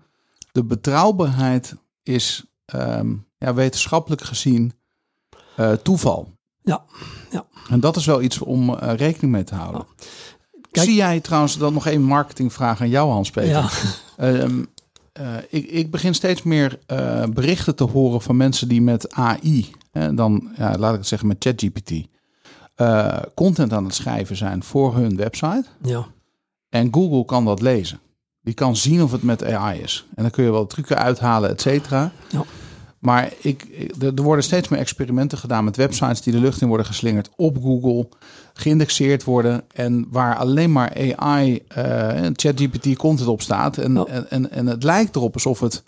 De 0.54 0.64
betrouwbaarheid 0.64 1.76
is 2.04 2.44
ehm, 2.66 3.14
ja, 3.38 3.54
wetenschappelijk 3.54 4.22
gezien 4.22 4.74
eh, 5.56 5.72
toeval. 5.72 6.32
Ja, 6.62 6.84
ja. 7.32 7.46
En 7.70 7.80
dat 7.80 7.96
is 7.96 8.06
wel 8.06 8.22
iets 8.22 8.40
om 8.40 8.74
eh, 8.76 8.94
rekening 8.96 9.32
mee 9.34 9.44
te 9.44 9.56
houden. 9.56 9.86
Kijk- 10.72 10.86
Zie 10.86 10.96
jij 10.96 11.20
trouwens 11.20 11.58
dan 11.58 11.74
nog 11.74 11.86
even 11.86 12.02
marketingvraag 12.04 12.82
aan 12.82 12.90
jou, 12.90 13.12
Hans-Peter? 13.12 13.50
Ja. 13.50 13.70
Ehm, 14.18 14.64
eh, 15.12 15.36
ik, 15.50 15.66
ik 15.70 15.92
begin 15.92 16.14
steeds 16.14 16.44
meer 16.44 16.80
berichten 17.34 17.76
te 17.76 17.84
horen 17.84 18.22
van 18.22 18.38
mensen 18.38 18.68
die 18.68 18.82
met 18.82 19.14
AI, 19.14 19.72
hè, 19.92 20.14
dan 20.14 20.52
ja, 20.58 20.78
laat 20.78 20.92
ik 20.94 21.00
het 21.00 21.08
zeggen 21.08 21.28
met 21.28 21.38
ChatGPT, 21.44 21.92
content 23.36 23.74
aan 23.74 23.84
het 23.86 23.94
schrijven 23.94 24.36
zijn 24.36 24.64
voor 24.64 24.96
hun 24.96 25.16
website. 25.16 25.66
Ja. 25.82 26.06
En 26.70 26.94
Google 26.94 27.26
kan 27.26 27.46
dat 27.46 27.62
lezen. 27.62 28.00
Die 28.44 28.54
kan 28.54 28.76
zien 28.76 29.04
of 29.04 29.12
het 29.12 29.24
met 29.24 29.44
AI 29.44 29.82
is. 29.82 30.06
En 30.16 30.22
dan 30.22 30.32
kun 30.32 30.44
je 30.44 30.52
wel 30.52 30.68
trucken 30.68 30.98
uithalen, 30.98 31.50
et 31.50 31.62
cetera. 31.62 32.12
Ja. 32.30 32.44
Maar 33.00 33.34
ik, 33.42 33.68
er 34.00 34.22
worden 34.22 34.44
steeds 34.44 34.68
meer 34.68 34.80
experimenten 34.80 35.38
gedaan 35.38 35.64
met 35.64 35.76
websites 35.76 36.22
die 36.22 36.34
de 36.34 36.40
lucht 36.40 36.62
in 36.62 36.68
worden 36.68 36.86
geslingerd 36.86 37.30
op 37.36 37.58
Google, 37.62 38.10
geïndexeerd 38.54 39.24
worden 39.24 39.64
en 39.74 40.06
waar 40.10 40.36
alleen 40.36 40.72
maar 40.72 41.16
AI, 41.16 41.64
eh, 41.68 42.24
en 42.24 42.34
ChatGPT 42.36 42.96
content 42.98 43.28
op 43.30 43.42
staat. 43.42 43.78
En, 43.78 43.94
Ja. 43.94 44.06
en, 44.06 44.30
en, 44.30 44.52
en 44.52 44.66
het 44.68 44.84
lijkt 44.84 45.16
erop 45.16 45.34
alsof 45.34 45.60
het 45.60 45.84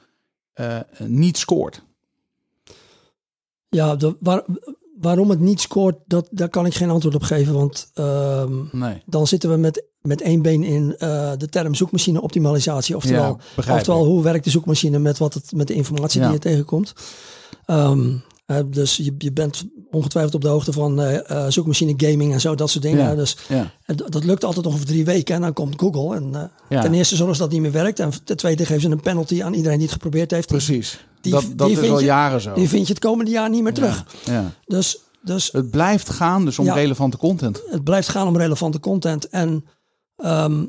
eh, 0.54 0.78
niet 1.00 1.38
scoort. 1.38 1.84
Ja, 3.70 3.96
de, 3.96 4.16
waar, 4.20 4.44
waarom 5.06 5.30
het 5.30 5.40
niet 5.40 5.62
scoort, 5.62 5.96
dat, 6.06 6.28
daar 6.32 6.50
kan 6.50 6.66
ik 6.66 6.74
geen 6.76 6.90
antwoord 6.90 7.16
op 7.16 7.24
geven. 7.24 7.54
Want 7.54 7.90
ehm, 7.94 8.54
Nee. 8.72 9.02
dan 9.06 9.28
zitten 9.28 9.50
we 9.50 9.58
met, 9.58 9.84
met 10.02 10.22
één 10.22 10.42
been 10.42 10.64
in 10.64 10.96
eh, 10.98 11.32
de 11.38 11.50
term 11.50 11.76
zoekmachine 11.76 12.22
optimalisatie. 12.22 12.96
Oftewel, 12.96 13.40
Ja, 13.66 13.74
oftewel 13.76 14.06
hoe 14.06 14.24
werkt 14.24 14.44
de 14.44 14.50
zoekmachine 14.50 15.00
met, 15.00 15.18
wat 15.18 15.34
het, 15.34 15.52
met 15.56 15.68
de 15.68 15.74
informatie 15.74 16.20
Ja. 16.20 16.26
die 16.26 16.36
je 16.36 16.42
tegenkomt. 16.42 16.94
Ehm, 17.66 18.14
dus 18.66 18.96
je, 18.98 19.16
je 19.18 19.32
bent 19.32 19.64
ongetwijfeld 19.92 20.36
op 20.36 20.42
de 20.42 20.48
hoogte 20.48 20.72
van 20.74 21.02
eh, 21.02 21.30
eh, 21.46 21.52
zoekmachine 21.52 21.94
gaming 21.98 22.34
en 22.34 22.42
zo, 22.42 22.56
dat 22.56 22.70
soort 22.70 22.84
dingen. 22.84 23.04
Ja. 23.10 23.16
Dus 23.16 23.38
Ja, 23.48 23.72
dat 23.96 24.24
lukt 24.24 24.44
altijd 24.44 24.68
over 24.68 24.86
drie 24.86 25.06
weken 25.06 25.36
en 25.36 25.42
dan 25.42 25.54
komt 25.54 25.80
Google. 25.80 26.16
En 26.16 26.36
eh, 26.36 26.44
Ja. 26.70 26.82
ten 26.82 26.94
eerste 26.94 27.16
zorgen 27.16 27.36
ze 27.36 27.42
dat 27.42 27.52
niet 27.52 27.62
meer 27.62 27.72
werkt. 27.72 28.00
En 28.00 28.12
ten 28.24 28.38
tweede 28.38 28.66
geven 28.66 28.82
ze 28.82 28.90
een 28.90 29.00
penalty 29.02 29.44
aan 29.44 29.54
iedereen 29.54 29.78
die 29.78 29.86
het 29.86 29.94
geprobeerd 29.96 30.32
heeft. 30.32 30.48
precies. 30.48 31.06
Die- 31.22 31.32
dat 31.32 31.44
dat 31.56 31.68
die 31.68 31.82
is 31.82 31.90
al 31.90 32.00
je- 32.00 32.06
jaren 32.06 32.42
zo. 32.42 32.54
Die 32.54 32.70
vind 32.70 32.88
je 32.88 32.94
het 32.94 33.04
komende 33.04 33.32
jaar 33.32 33.50
niet 33.50 33.64
meer 33.64 33.74
terug. 33.74 34.06
Dus, 34.66 34.98
dus 35.22 35.50
Het 35.52 35.70
blijft 35.70 36.10
gaan 36.10 36.46
dus 36.46 36.60
om 36.60 36.70
relevante 36.70 37.18
content. 37.18 37.62
het 37.70 37.84
blijft 37.84 38.08
gaan 38.10 38.28
om 38.28 38.38
relevante 38.38 38.80
content. 38.80 39.30
En 39.30 39.66
ehm, 40.16 40.64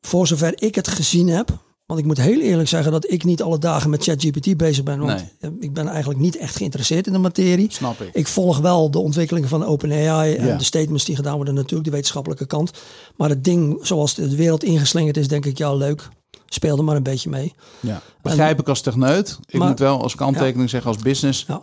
voor 0.00 0.26
zover 0.26 0.62
ik 0.62 0.74
het 0.74 0.88
gezien 0.88 1.28
heb, 1.28 1.66
want 1.88 2.00
ik 2.00 2.06
moet 2.06 2.20
heel 2.20 2.40
eerlijk 2.40 2.68
zeggen 2.68 2.92
dat 2.92 3.10
ik 3.10 3.24
niet 3.24 3.42
alle 3.42 3.58
dagen 3.58 3.90
met 3.90 4.02
ChatGPT 4.02 4.56
bezig 4.56 4.84
ben, 4.84 4.98
want 4.98 5.24
Nee. 5.40 5.52
ik 5.60 5.72
ben 5.72 5.86
eigenlijk 5.88 6.20
niet 6.20 6.36
echt 6.36 6.56
geïnteresseerd 6.56 7.06
in 7.06 7.12
de 7.12 7.18
materie. 7.18 7.66
Snap 7.72 8.00
ik. 8.00 8.10
Ik 8.12 8.26
volg 8.26 8.58
wel 8.58 8.90
de 8.90 8.98
ontwikkelingen 8.98 9.48
van 9.48 9.64
OpenAI 9.64 10.34
en 10.34 10.46
Ja. 10.46 10.56
de 10.56 10.64
statements 10.64 11.04
die 11.04 11.16
gedaan 11.16 11.36
worden, 11.36 11.54
natuurlijk 11.54 11.84
de 11.84 11.90
wetenschappelijke 11.90 12.46
kant. 12.46 12.70
Maar 13.16 13.28
het 13.28 13.44
ding 13.44 13.78
zoals 13.82 14.14
de 14.14 14.36
wereld 14.36 14.64
ingeslingerd 14.64 15.16
is, 15.16 15.28
denk 15.28 15.46
ik, 15.46 15.58
ja 15.58 15.74
leuk. 15.74 16.08
Speel 16.46 16.76
er 16.78 16.84
maar 16.84 16.96
een 16.96 17.02
beetje 17.02 17.30
mee. 17.30 17.54
Ja. 17.80 18.02
Begrijp 18.22 18.60
ik 18.60 18.68
als 18.68 18.80
techneut. 18.80 19.38
Ik 19.46 19.58
Maar- 19.58 19.68
moet 19.68 19.78
wel 19.78 20.02
als 20.02 20.14
kanttekening 20.14 20.70
zeggen 20.70 20.90
als 20.90 21.02
business. 21.02 21.44
Ja. 21.48 21.60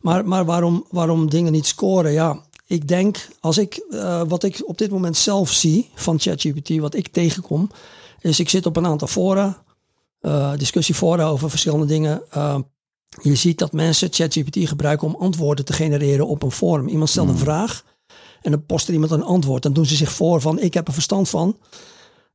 Maar, 0.00 0.26
maar 0.26 0.44
waarom, 0.44 0.84
waarom 0.90 1.30
dingen 1.30 1.52
niet 1.52 1.66
scoren? 1.66 2.12
Ja, 2.12 2.40
ik 2.66 2.88
denk, 2.88 3.28
als 3.40 3.58
ik, 3.58 3.74
eh, 3.90 4.22
wat 4.28 4.42
ik 4.44 4.62
op 4.66 4.78
dit 4.78 4.90
moment 4.90 5.16
zelf 5.16 5.50
zie 5.52 5.90
van 5.94 6.20
ChatGPT, 6.20 6.76
wat 6.78 6.94
ik 6.94 7.08
tegenkom, 7.08 7.70
is 8.20 8.40
ik 8.40 8.48
zit 8.48 8.66
op 8.66 8.76
een 8.76 8.86
aantal 8.86 9.08
fora, 9.08 9.62
eh 10.24 10.52
discussiefora 10.56 11.24
over 11.24 11.50
verschillende 11.50 11.86
dingen. 11.86 12.22
Eh, 12.30 12.58
je 13.22 13.34
ziet 13.34 13.58
dat 13.58 13.72
mensen 13.72 14.08
ChatGPT 14.12 14.68
gebruiken 14.68 15.06
om 15.06 15.16
antwoorden 15.16 15.64
te 15.64 15.72
genereren 15.72 16.26
op 16.26 16.42
een 16.42 16.50
forum. 16.50 16.88
Iemand 16.88 17.10
stelt 17.10 17.28
een 17.28 17.38
vraag 17.38 17.84
en 18.42 18.50
dan 18.50 18.66
post 18.66 18.86
er 18.88 18.92
iemand 18.94 19.12
een 19.12 19.22
antwoord. 19.22 19.62
Dan 19.62 19.72
doen 19.72 19.86
ze 19.86 19.96
zich 19.96 20.12
voor 20.12 20.40
van, 20.40 20.58
ik 20.60 20.74
heb 20.74 20.86
er 20.86 20.92
verstand 20.92 21.28
van. 21.28 21.58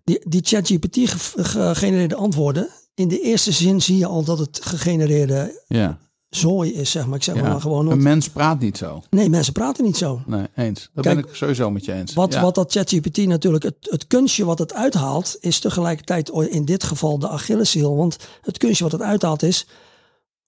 Die, 0.04 0.22
die 0.30 0.42
ChatGPT 0.44 0.96
ge- 1.10 1.44
gegenereerde 1.44 2.16
antwoorden, 2.16 2.70
in 2.96 3.08
de 3.08 3.22
eerste 3.22 3.52
zin 3.52 3.82
zie 3.82 3.98
je 3.98 4.06
al 4.06 4.24
dat 4.24 4.40
het 4.40 4.60
gegenereerde 4.64 5.64
Ja. 5.68 5.98
Zooi 6.30 6.74
is, 6.74 6.92
zeg 6.92 7.06
maar. 7.06 7.16
Ik 7.16 7.24
zeg 7.24 7.36
Ja. 7.36 7.42
maar 7.42 7.62
gewoon. 7.62 7.92
Een 7.92 8.04
mens 8.04 8.30
praat 8.30 8.60
niet 8.60 8.78
zo. 8.78 9.04
nee, 9.10 9.30
mensen 9.30 9.54
praten 9.54 9.84
niet 9.84 9.98
zo. 9.98 10.22
Nee, 10.26 10.46
eens. 10.56 10.90
Dat 10.94 11.04
Kijk, 11.04 11.22
ben 11.22 11.30
ik 11.30 11.36
sowieso 11.36 11.72
met 11.72 11.86
je 11.86 11.94
eens. 11.94 12.14
Wat, 12.14 12.34
ja. 12.34 12.42
wat 12.42 12.56
dat 12.56 12.72
ChatGPT 12.72 13.18
natuurlijk, 13.18 13.64
het, 13.64 13.76
het 13.82 14.08
kunstje 14.08 14.46
wat 14.46 14.60
het 14.60 14.74
uithaalt, 14.74 15.38
is 15.40 15.60
tegelijkertijd 15.60 16.30
in 16.30 16.66
dit 16.66 16.84
geval 16.84 17.20
de 17.20 17.28
Achilleshiel. 17.30 17.96
Want 17.98 18.18
het 18.42 18.58
kunstje 18.58 18.84
wat 18.84 18.92
het 18.94 19.02
uithaalt 19.02 19.44
is, 19.44 19.68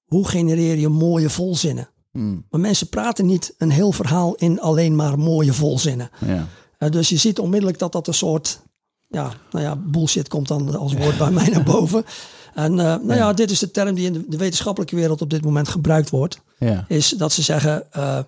hoe 0.05 0.27
genereer 0.27 0.77
je 0.77 0.87
mooie 0.89 1.29
volzinnen? 1.29 1.89
Hmm, 2.11 2.45
Maar 2.49 2.59
mensen 2.59 2.87
praten 2.89 3.25
niet 3.25 3.53
een 3.57 3.69
heel 3.71 3.91
verhaal 3.91 4.35
in 4.35 4.59
alleen 4.61 4.95
maar 4.95 5.19
mooie 5.19 5.53
volzinnen. 5.53 6.09
ja. 6.25 6.47
Eh, 6.77 6.89
dus 6.89 7.09
je 7.09 7.17
ziet 7.17 7.39
onmiddellijk 7.39 7.79
dat 7.79 7.91
dat 7.91 8.07
een 8.07 8.13
soort, 8.13 8.61
ja, 9.07 9.31
nou 9.51 9.65
ja, 9.65 9.75
bullshit 9.75 10.27
komt 10.27 10.47
dan 10.47 10.75
als 10.75 10.93
woord 10.93 11.17
bij 11.17 11.31
mij 11.31 11.47
naar 11.49 11.63
boven. 11.63 12.05
En 12.53 12.71
eh, 12.79 12.85
nou 12.85 13.13
ja, 13.15 13.33
dit 13.33 13.51
is 13.51 13.59
de 13.59 13.71
term 13.71 13.95
die 13.95 14.05
in 14.05 14.13
de, 14.13 14.23
de 14.27 14.37
wetenschappelijke 14.37 14.95
wereld 14.95 15.21
op 15.21 15.29
dit 15.29 15.43
moment 15.43 15.67
gebruikt 15.69 16.09
wordt. 16.09 16.41
Ja. 16.59 16.85
is 16.87 17.09
dat 17.09 17.31
ze 17.31 17.41
zeggen 17.41 17.91
eh, 17.93 18.19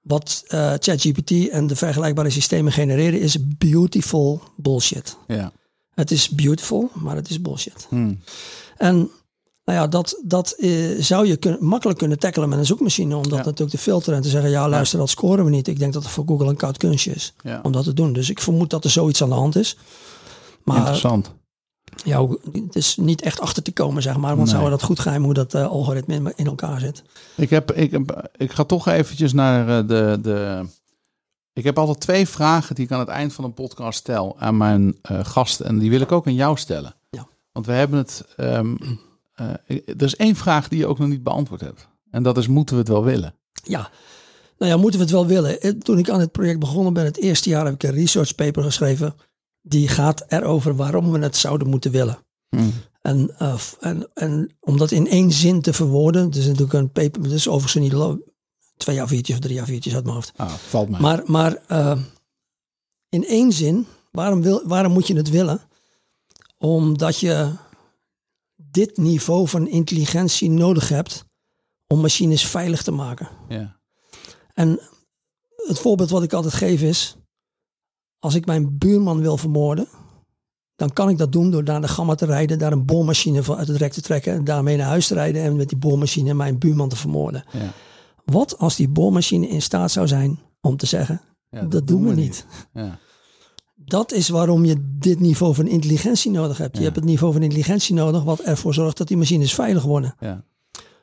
wat 0.00 0.42
eh, 0.46 0.72
ChatGPT 0.78 1.48
en 1.48 1.66
de 1.66 1.76
vergelijkbare 1.76 2.30
systemen 2.30 2.72
genereren 2.72 3.20
is 3.20 3.36
beautiful 3.58 4.40
bullshit. 4.56 5.16
Ja. 5.26 5.52
Het 5.94 6.10
is 6.10 6.28
beautiful, 6.28 6.90
maar 6.94 7.16
het 7.16 7.30
is 7.30 7.40
bullshit. 7.40 7.86
Hmm. 7.88 8.20
En 8.76 8.96
nou 9.64 9.78
ja, 9.78 9.86
dat, 9.86 10.20
dat 10.24 10.56
zou 10.98 11.26
je 11.26 11.36
kun- 11.36 11.56
makkelijk 11.60 11.98
kunnen 11.98 12.18
tackelen 12.18 12.48
met 12.48 12.58
een 12.58 12.66
zoekmachine, 12.66 13.16
om 13.16 13.22
dat 13.22 13.30
Ja. 13.32 13.36
natuurlijk 13.44 13.70
te 13.70 13.78
filteren 13.78 14.16
en 14.16 14.22
te 14.22 14.28
zeggen, 14.28 14.50
ja 14.50 14.68
luister, 14.68 14.98
dat 14.98 15.10
scoren 15.10 15.44
we 15.44 15.50
niet. 15.50 15.68
Ik 15.68 15.78
denk 15.78 15.92
dat 15.92 16.02
het 16.02 16.12
voor 16.12 16.24
Google 16.26 16.48
een 16.48 16.56
koud 16.56 16.76
kunstje 16.76 17.12
is 17.12 17.34
om 17.62 17.72
dat 17.72 17.84
te 17.84 17.92
doen. 17.92 18.12
Dus 18.12 18.30
ik 18.30 18.40
vermoed 18.40 18.70
dat 18.70 18.84
er 18.84 18.90
zoiets 18.90 19.22
aan 19.22 19.28
de 19.28 19.34
hand 19.34 19.56
is. 19.56 19.76
Maar 20.64 20.76
Interessant. 20.76 21.32
Ja, 22.04 22.28
het 22.52 22.76
is 22.76 22.96
niet 22.96 23.22
echt 23.22 23.40
achter 23.40 23.62
te 23.62 23.72
komen, 23.72 24.02
zeg 24.02 24.16
maar. 24.16 24.28
Want 24.36 24.38
Nee. 24.38 24.48
zouden 24.48 24.70
dat 24.70 24.82
goed 24.82 24.98
geheim 25.00 25.24
hoe 25.24 25.34
dat 25.34 25.54
eh, 25.54 25.66
algoritme 25.66 26.32
in, 26.36 26.46
elkaar 26.46 26.80
zit. 26.80 27.02
Ik, 27.36 27.50
heb, 27.50 27.72
ik, 27.72 27.90
heb, 27.90 28.30
ik 28.36 28.52
ga 28.52 28.64
toch 28.64 28.88
eventjes 28.88 29.32
naar 29.32 29.68
eh, 29.78 29.88
de, 29.88 30.18
de... 30.22 30.64
Ik 31.52 31.64
heb 31.64 31.78
altijd 31.78 32.00
twee 32.00 32.28
vragen 32.28 32.74
die 32.74 32.84
ik 32.84 32.90
aan 32.90 32.98
het 32.98 33.08
eind 33.08 33.32
van 33.32 33.44
een 33.44 33.54
podcast 33.54 33.98
stel 33.98 34.36
aan 34.38 34.56
mijn 34.56 34.96
eh 35.02 35.24
gast. 35.24 35.60
En 35.60 35.78
die 35.78 35.90
wil 35.90 36.00
ik 36.00 36.12
ook 36.12 36.26
aan 36.26 36.34
jou 36.34 36.56
stellen. 36.56 36.94
Ja. 37.10 37.26
Want 37.52 37.66
we 37.66 37.72
hebben 37.72 37.98
het... 37.98 38.24
ik- 39.66 39.88
er 39.88 40.02
is 40.02 40.16
één 40.16 40.36
vraag 40.36 40.68
die 40.68 40.78
je 40.78 40.86
ook 40.86 40.98
nog 40.98 41.08
niet 41.08 41.22
beantwoord 41.22 41.60
hebt. 41.60 41.88
En 42.10 42.22
dat 42.22 42.36
is, 42.38 42.46
moeten 42.46 42.74
we 42.74 42.80
het 42.80 42.90
wel 42.90 43.04
willen? 43.04 43.34
Ja, 43.62 43.90
nou 44.58 44.70
ja, 44.72 44.76
moeten 44.78 44.98
we 44.98 45.04
het 45.04 45.14
wel 45.14 45.26
willen. 45.26 45.78
Toen 45.78 45.98
ik 45.98 46.10
aan 46.10 46.20
het 46.20 46.32
project 46.32 46.58
begonnen 46.58 46.92
ben, 46.92 47.04
het 47.04 47.16
eerste 47.20 47.48
jaar 47.48 47.64
heb 47.64 47.74
ik 47.74 47.82
een 47.82 47.90
research 47.94 48.34
paper 48.34 48.62
geschreven. 48.62 49.14
Die 49.68 49.88
gaat 49.88 50.24
erover 50.28 50.76
waarom 50.76 51.12
we 51.12 51.18
het 51.18 51.36
zouden 51.36 51.68
moeten 51.68 51.90
willen. 51.90 52.18
Hmm. 52.48 52.72
En, 53.02 53.38
eh, 53.38 53.60
en, 53.80 54.08
en 54.14 54.56
om 54.60 54.78
dat 54.78 54.90
in 54.90 55.08
één 55.08 55.32
zin 55.32 55.60
te 55.60 55.72
verwoorden, 55.72 56.24
het 56.24 56.36
is 56.36 56.46
natuurlijk 56.46 56.72
een 56.72 56.90
paper, 56.90 57.32
is 57.32 57.48
overigens 57.48 57.84
niet 57.84 58.18
twee 58.76 58.96
jaar 58.96 59.08
viertjes 59.08 59.36
of 59.36 59.42
drie 59.42 59.54
jaar 59.54 59.66
viertjes 59.66 59.94
uit 59.94 60.04
mijn 60.04 60.14
hoofd. 60.14 60.32
Ah, 60.36 60.52
valt 60.52 60.88
mij. 60.88 61.00
Maar, 61.00 61.22
maar 61.26 61.62
eh, 61.66 61.98
in 63.08 63.26
één 63.26 63.52
zin, 63.52 63.86
waarom, 64.10 64.42
wil, 64.42 64.62
waarom 64.64 64.92
moet 64.92 65.06
je 65.06 65.16
het 65.16 65.30
willen? 65.30 65.60
Omdat 66.58 67.18
je 67.18 67.52
dit 68.56 68.96
niveau 68.96 69.48
van 69.48 69.68
intelligentie 69.68 70.50
nodig 70.50 70.88
hebt 70.88 71.24
om 71.86 72.00
machines 72.00 72.46
veilig 72.46 72.82
te 72.82 72.90
maken. 72.90 73.28
ja. 73.48 73.74
En 74.54 74.80
het 75.56 75.78
voorbeeld 75.78 76.10
wat 76.10 76.22
ik 76.22 76.32
altijd 76.32 76.54
geef 76.54 76.82
is, 76.82 77.16
als 78.26 78.34
ik 78.34 78.46
mijn 78.46 78.78
buurman 78.78 79.20
wil 79.20 79.36
vermoorden, 79.36 79.86
dan 80.76 80.92
kan 80.92 81.08
ik 81.08 81.18
dat 81.18 81.32
doen 81.32 81.50
door 81.50 81.62
naar 81.62 81.80
de 81.80 81.88
gamma 81.88 82.14
te 82.14 82.26
rijden, 82.26 82.58
daar 82.58 82.72
een 82.72 82.84
boormachine 82.84 83.42
van 83.42 83.56
uit 83.56 83.68
het 83.68 83.76
rek 83.76 83.92
te 83.92 84.00
trekken 84.00 84.32
en 84.32 84.44
daarmee 84.44 84.76
naar 84.76 84.86
huis 84.86 85.06
te 85.06 85.14
rijden 85.14 85.42
en 85.42 85.56
met 85.56 85.68
die 85.68 85.78
boormachine 85.78 86.34
mijn 86.34 86.58
buurman 86.58 86.88
te 86.88 86.96
vermoorden. 86.96 87.44
Ja. 87.52 87.72
Wat 88.24 88.58
als 88.58 88.76
die 88.76 88.88
boormachine 88.88 89.48
in 89.48 89.62
staat 89.62 89.90
zou 89.90 90.06
zijn 90.06 90.38
om 90.60 90.76
te 90.76 90.86
zeggen, 90.86 91.20
Ja, 91.50 91.62
dat, 91.62 91.86
doen 91.86 92.06
we 92.06 92.14
niet. 92.14 92.46
Ja. 92.72 92.98
Dat 93.74 94.12
is 94.12 94.28
waarom 94.28 94.64
je 94.64 94.96
dit 94.98 95.20
niveau 95.20 95.54
van 95.54 95.66
intelligentie 95.66 96.30
nodig 96.30 96.58
hebt. 96.58 96.76
Je 96.76 96.82
hebt 96.82 96.96
het 96.96 97.04
niveau 97.04 97.32
van 97.32 97.42
intelligentie 97.42 97.94
nodig 97.94 98.22
wat 98.22 98.40
ervoor 98.40 98.74
zorgt 98.74 98.96
dat 98.96 99.08
die 99.08 99.16
machines 99.16 99.54
veilig 99.54 99.82
worden. 99.82 100.14
Ja. 100.20 100.44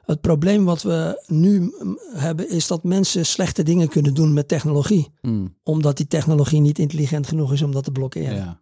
Het 0.06 0.22
probleem 0.22 0.66
wat 0.66 0.82
we 0.82 1.24
nu 1.28 1.74
hebben 2.14 2.50
is 2.50 2.68
dat 2.68 2.84
mensen 2.84 3.26
slechte 3.26 3.64
dingen 3.64 3.88
kunnen 3.88 4.14
doen 4.14 4.34
met 4.34 4.48
technologie. 4.48 5.12
Hmm. 5.22 5.56
Omdat 5.64 5.98
die 5.98 6.08
technologie 6.08 6.62
niet 6.62 6.80
intelligent 6.80 7.28
genoeg 7.28 7.54
is 7.54 7.62
om 7.62 7.72
dat 7.72 7.84
te 7.84 7.92
blokkeren. 7.92 8.36
ja. 8.36 8.62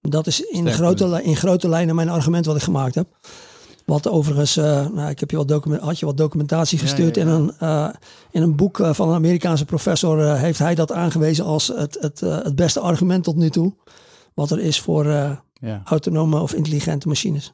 Dat 0.00 0.26
is 0.26 0.40
in 0.40 0.70
grote, 0.70 1.22
in 1.22 1.36
grote 1.36 1.68
lijnen 1.68 1.94
mijn 1.94 2.08
argument 2.08 2.46
wat 2.46 2.56
ik 2.56 2.62
gemaakt 2.62 2.94
heb. 2.94 3.06
Wat 3.84 4.08
overigens, 4.08 4.56
eh, 4.56 4.86
nou, 4.88 5.10
ik 5.10 5.20
heb 5.20 5.30
je 5.30 5.36
wat 5.36 5.48
document, 5.48 5.82
had 5.82 5.98
je 5.98 6.06
wat 6.06 6.16
documentatie 6.16 6.78
gestuurd. 6.78 7.16
ja, 7.16 7.22
ja. 7.22 7.28
In, 7.28 7.34
een, 7.34 7.52
eh, 7.58 7.88
in 8.30 8.42
een 8.42 8.56
boek 8.56 8.80
eh, 8.80 8.92
van 8.92 9.08
een 9.08 9.14
Amerikaanse 9.14 9.64
professor 9.64 10.36
heeft 10.36 10.58
hij 10.58 10.74
dat 10.74 10.92
aangewezen 10.92 11.44
als 11.44 11.68
het, 11.68 11.96
het, 12.00 12.20
het 12.20 12.54
beste 12.54 12.80
argument 12.80 13.24
tot 13.24 13.36
nu 13.36 13.50
toe. 13.50 13.74
Wat 14.34 14.50
er 14.50 14.60
is 14.60 14.80
voor 14.80 15.38
autonome 15.84 16.40
of 16.40 16.54
intelligente 16.54 17.08
machines. 17.08 17.52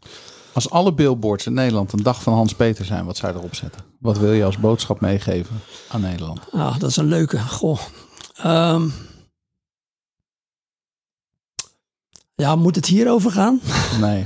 Als 0.52 0.70
alle 0.70 0.94
billboards 0.94 1.46
in 1.46 1.52
Nederland 1.54 1.92
een 1.92 2.02
dag 2.02 2.22
van 2.22 2.32
Hans 2.32 2.54
Peter 2.54 2.84
zijn, 2.84 3.04
wat 3.04 3.16
zou 3.16 3.32
je 3.32 3.38
erop 3.38 3.54
zetten? 3.54 3.80
Wat 4.00 4.18
wil 4.18 4.32
je 4.32 4.44
als 4.44 4.58
boodschap 4.58 5.00
meegeven 5.00 5.60
aan 5.88 6.00
Nederland? 6.00 6.40
Ah, 6.52 6.78
dat 6.78 6.90
is 6.90 6.96
een 6.96 7.06
leuke. 7.06 7.38
Goh. 7.38 7.78
Ehm. 8.36 8.88
ja, 12.34 12.56
moet 12.56 12.76
het 12.76 12.86
hierover 12.86 13.30
gaan? 13.30 13.60
Nee, 14.00 14.24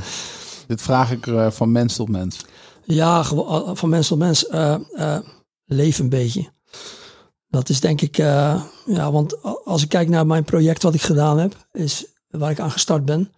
dit 0.67 0.83
vraag 0.83 1.11
ik 1.11 1.27
eh, 1.27 1.51
van 1.51 1.73
mens 1.73 1.97
tot 1.97 2.09
mens. 2.09 2.45
Ja, 2.85 3.23
gewo- 3.23 3.75
van 3.75 3.89
mens 3.89 4.09
tot 4.09 4.19
mens. 4.19 4.47
eh, 4.47 4.75
eh, 4.95 5.19
leef 5.65 5.99
een 5.99 6.09
beetje. 6.09 6.55
Dat 7.49 7.69
is 7.69 7.81
denk 7.81 8.01
ik, 8.01 8.19
uh, 8.19 8.63
ja, 8.87 9.13
want 9.13 9.43
als 9.65 9.83
ik 9.83 9.89
kijk 9.89 10.09
naar 10.09 10.27
mijn 10.27 10.45
project 10.45 10.83
wat 10.83 10.95
ik 10.95 11.03
gedaan 11.03 11.39
heb, 11.39 11.67
is 11.73 12.07
waar 12.29 12.51
ik 12.51 12.61
aan 12.61 12.71
gestart 12.71 13.05
ben. 13.05 13.33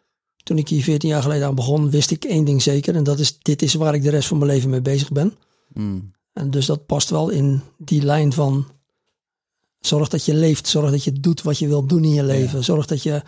Toen 0.48 0.58
ik 0.58 0.68
hier 0.68 0.82
14 0.82 1.08
jaar 1.08 1.22
geleden 1.22 1.46
aan 1.46 1.54
begon, 1.54 1.90
wist 1.90 2.10
ik 2.10 2.24
één 2.24 2.44
ding 2.44 2.62
zeker. 2.62 2.94
En 2.94 3.04
dat 3.04 3.18
is, 3.18 3.38
dit 3.38 3.62
is 3.62 3.74
waar 3.74 3.94
ik 3.94 4.02
de 4.02 4.10
rest 4.10 4.28
van 4.28 4.38
mijn 4.38 4.50
leven 4.50 4.70
mee 4.70 4.80
bezig 4.80 5.12
ben. 5.12 5.34
Mm. 5.72 6.12
En 6.32 6.50
dus 6.50 6.66
dat 6.66 6.86
past 6.86 7.10
wel 7.10 7.28
in 7.28 7.60
die 7.78 8.02
lijn 8.02 8.32
van 8.32 8.66
zorg 9.80 10.08
dat 10.08 10.24
je 10.24 10.34
leeft. 10.34 10.68
Zorg 10.68 10.90
dat 10.90 11.04
je 11.04 11.12
doet 11.12 11.42
wat 11.42 11.58
je 11.58 11.68
wilt 11.68 11.88
doen 11.88 12.04
in 12.04 12.12
je 12.12 12.24
leven. 12.24 12.64
Zorg 12.64 12.86
dat 12.86 13.02
je... 13.02 13.22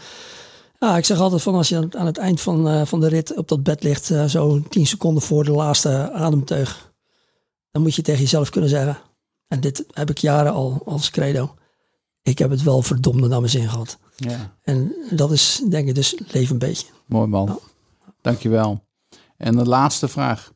Ja, 0.79 0.97
ik 0.97 1.05
zeg 1.05 1.19
altijd 1.19 1.43
van 1.43 1.55
als 1.55 1.69
je 1.69 1.89
aan 1.91 2.07
het 2.07 2.19
eind 2.19 2.41
van, 2.41 2.69
uh, 2.69 2.85
van 2.85 3.01
de 3.01 3.09
rit 3.09 3.37
op 3.37 3.49
dat 3.49 3.63
bed 3.63 3.83
ligt, 3.83 4.11
uh, 4.11 4.25
zo 4.25 4.63
10 4.69 4.87
seconden 4.87 5.23
voor 5.23 5.45
de 5.45 5.51
laatste 5.51 6.11
ademteug, 6.13 6.93
dan 7.71 7.83
moet 7.83 7.95
je 7.95 8.03
tegen 8.03 8.21
jezelf 8.21 8.51
kunnen 8.51 8.71
zeggen, 8.71 8.99
en 9.49 9.61
dit 9.61 9.85
heb 9.91 10.11
ik 10.11 10.19
jaren 10.19 10.53
al 10.53 10.83
als 10.85 11.11
credo, 11.11 11.55
ik 12.23 12.39
heb 12.39 12.51
het 12.51 12.63
wel 12.63 12.83
verdomde 12.83 13.29
naar 13.29 13.41
mijn 13.41 13.53
zin 13.53 13.69
gehad. 13.69 13.99
Ja. 14.17 14.57
En 14.63 14.95
dat 15.11 15.33
is 15.33 15.63
denk 15.69 15.89
ik 15.89 15.95
dus 15.95 16.21
leef 16.27 16.51
een 16.51 16.59
beetje. 16.59 16.87
Mooi 17.07 17.27
man. 17.27 17.47
Ja. 17.47 17.59
Dankjewel. 18.21 18.85
En 19.37 19.57
de 19.57 19.65
laatste 19.65 20.09
vraag. 20.09 20.53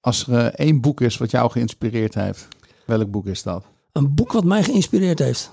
Als 0.00 0.26
er 0.26 0.32
uh, 0.32 0.44
één 0.44 0.80
boek 0.80 1.00
is 1.00 1.16
wat 1.16 1.30
jou 1.30 1.50
geïnspireerd 1.50 2.14
heeft, 2.14 2.48
welk 2.86 3.10
boek 3.10 3.26
is 3.26 3.42
dat? 3.42 3.64
Een 3.92 4.14
boek 4.14 4.32
wat 4.32 4.44
mij 4.44 4.62
geïnspireerd 4.62 5.18
heeft. 5.18 5.50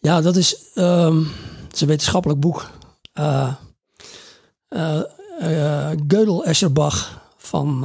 Ja, 0.00 0.20
dat 0.20 0.36
is, 0.36 0.56
um, 0.74 1.28
is 1.72 1.80
een 1.80 1.88
wetenschappelijk 1.88 2.40
boek. 2.40 2.70
Uh, 3.14 3.54
uh, 4.68 5.00
Gödel 6.06 6.44
Escherbach 6.44 7.22
van, 7.36 7.80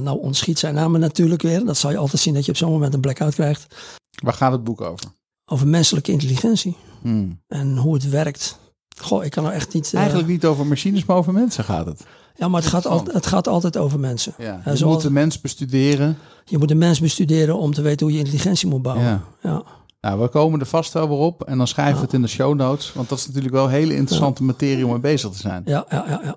nou 0.00 0.20
ontschiet 0.20 0.58
zijn 0.58 0.74
namen 0.74 1.00
natuurlijk 1.00 1.42
weer. 1.42 1.64
Dat 1.64 1.76
zal 1.76 1.90
je 1.90 1.96
altijd 1.96 2.22
zien 2.22 2.34
dat 2.34 2.44
je 2.44 2.50
op 2.50 2.56
zo'n 2.56 2.72
moment 2.72 2.94
een 2.94 3.00
blackout 3.00 3.34
krijgt. 3.34 3.74
Waar 4.22 4.32
gaat 4.32 4.52
het 4.52 4.64
boek 4.64 4.80
over? 4.80 5.06
Over 5.52 5.66
menselijke 5.68 6.12
intelligentie. 6.12 6.76
Hmm. 7.02 7.40
En 7.48 7.76
hoe 7.76 7.94
het 7.94 8.08
werkt. 8.08 8.58
Goh, 8.96 9.24
ik 9.24 9.30
kan 9.30 9.46
er 9.46 9.52
echt 9.52 9.74
niet... 9.74 9.94
Eigenlijk 9.94 10.28
niet 10.28 10.44
over 10.44 10.66
machines, 10.66 11.04
maar 11.04 11.16
over 11.16 11.32
mensen 11.32 11.64
gaat 11.64 11.86
het. 11.86 12.04
Ja, 12.34 12.48
maar 12.48 12.60
het 12.60 12.70
gaat, 12.70 12.86
al, 12.86 13.04
het 13.12 13.26
gaat 13.26 13.48
altijd 13.48 13.76
over 13.76 14.00
mensen. 14.00 14.34
Ja, 14.38 14.60
je 14.64 14.76
zoals- 14.76 14.94
moet 14.94 15.02
de 15.02 15.10
mens 15.10 15.40
bestuderen. 15.40 16.18
Je 16.44 16.58
moet 16.58 16.68
de 16.68 16.74
mens 16.74 17.00
bestuderen 17.00 17.58
om 17.58 17.72
te 17.72 17.82
weten 17.82 18.06
hoe 18.06 18.14
je 18.14 18.20
intelligentie 18.20 18.68
moet 18.68 18.82
bouwen. 18.82 19.06
Ja. 19.06 19.22
Ja. 19.42 19.62
Nou, 20.00 20.20
we 20.20 20.28
komen 20.28 20.60
er 20.60 20.66
vast 20.66 20.92
wel 20.92 21.08
weer 21.08 21.18
op 21.18 21.42
en 21.42 21.58
dan 21.58 21.66
schrijven 21.66 21.96
we 21.96 22.04
het 22.04 22.12
in 22.14 22.22
de 22.22 22.28
show 22.28 22.54
notes. 22.54 22.92
Want 22.92 23.08
dat 23.08 23.18
is 23.18 23.26
natuurlijk 23.26 23.54
wel 23.54 23.68
hele 23.68 23.94
interessante 23.94 24.42
materie 24.42 24.84
om 24.84 24.90
mee 24.90 25.00
bezig 25.00 25.30
te 25.30 25.38
zijn. 25.38 25.62
Ja, 25.64 25.84
ja, 25.88 26.04
ja, 26.08 26.20
ja. 26.24 26.36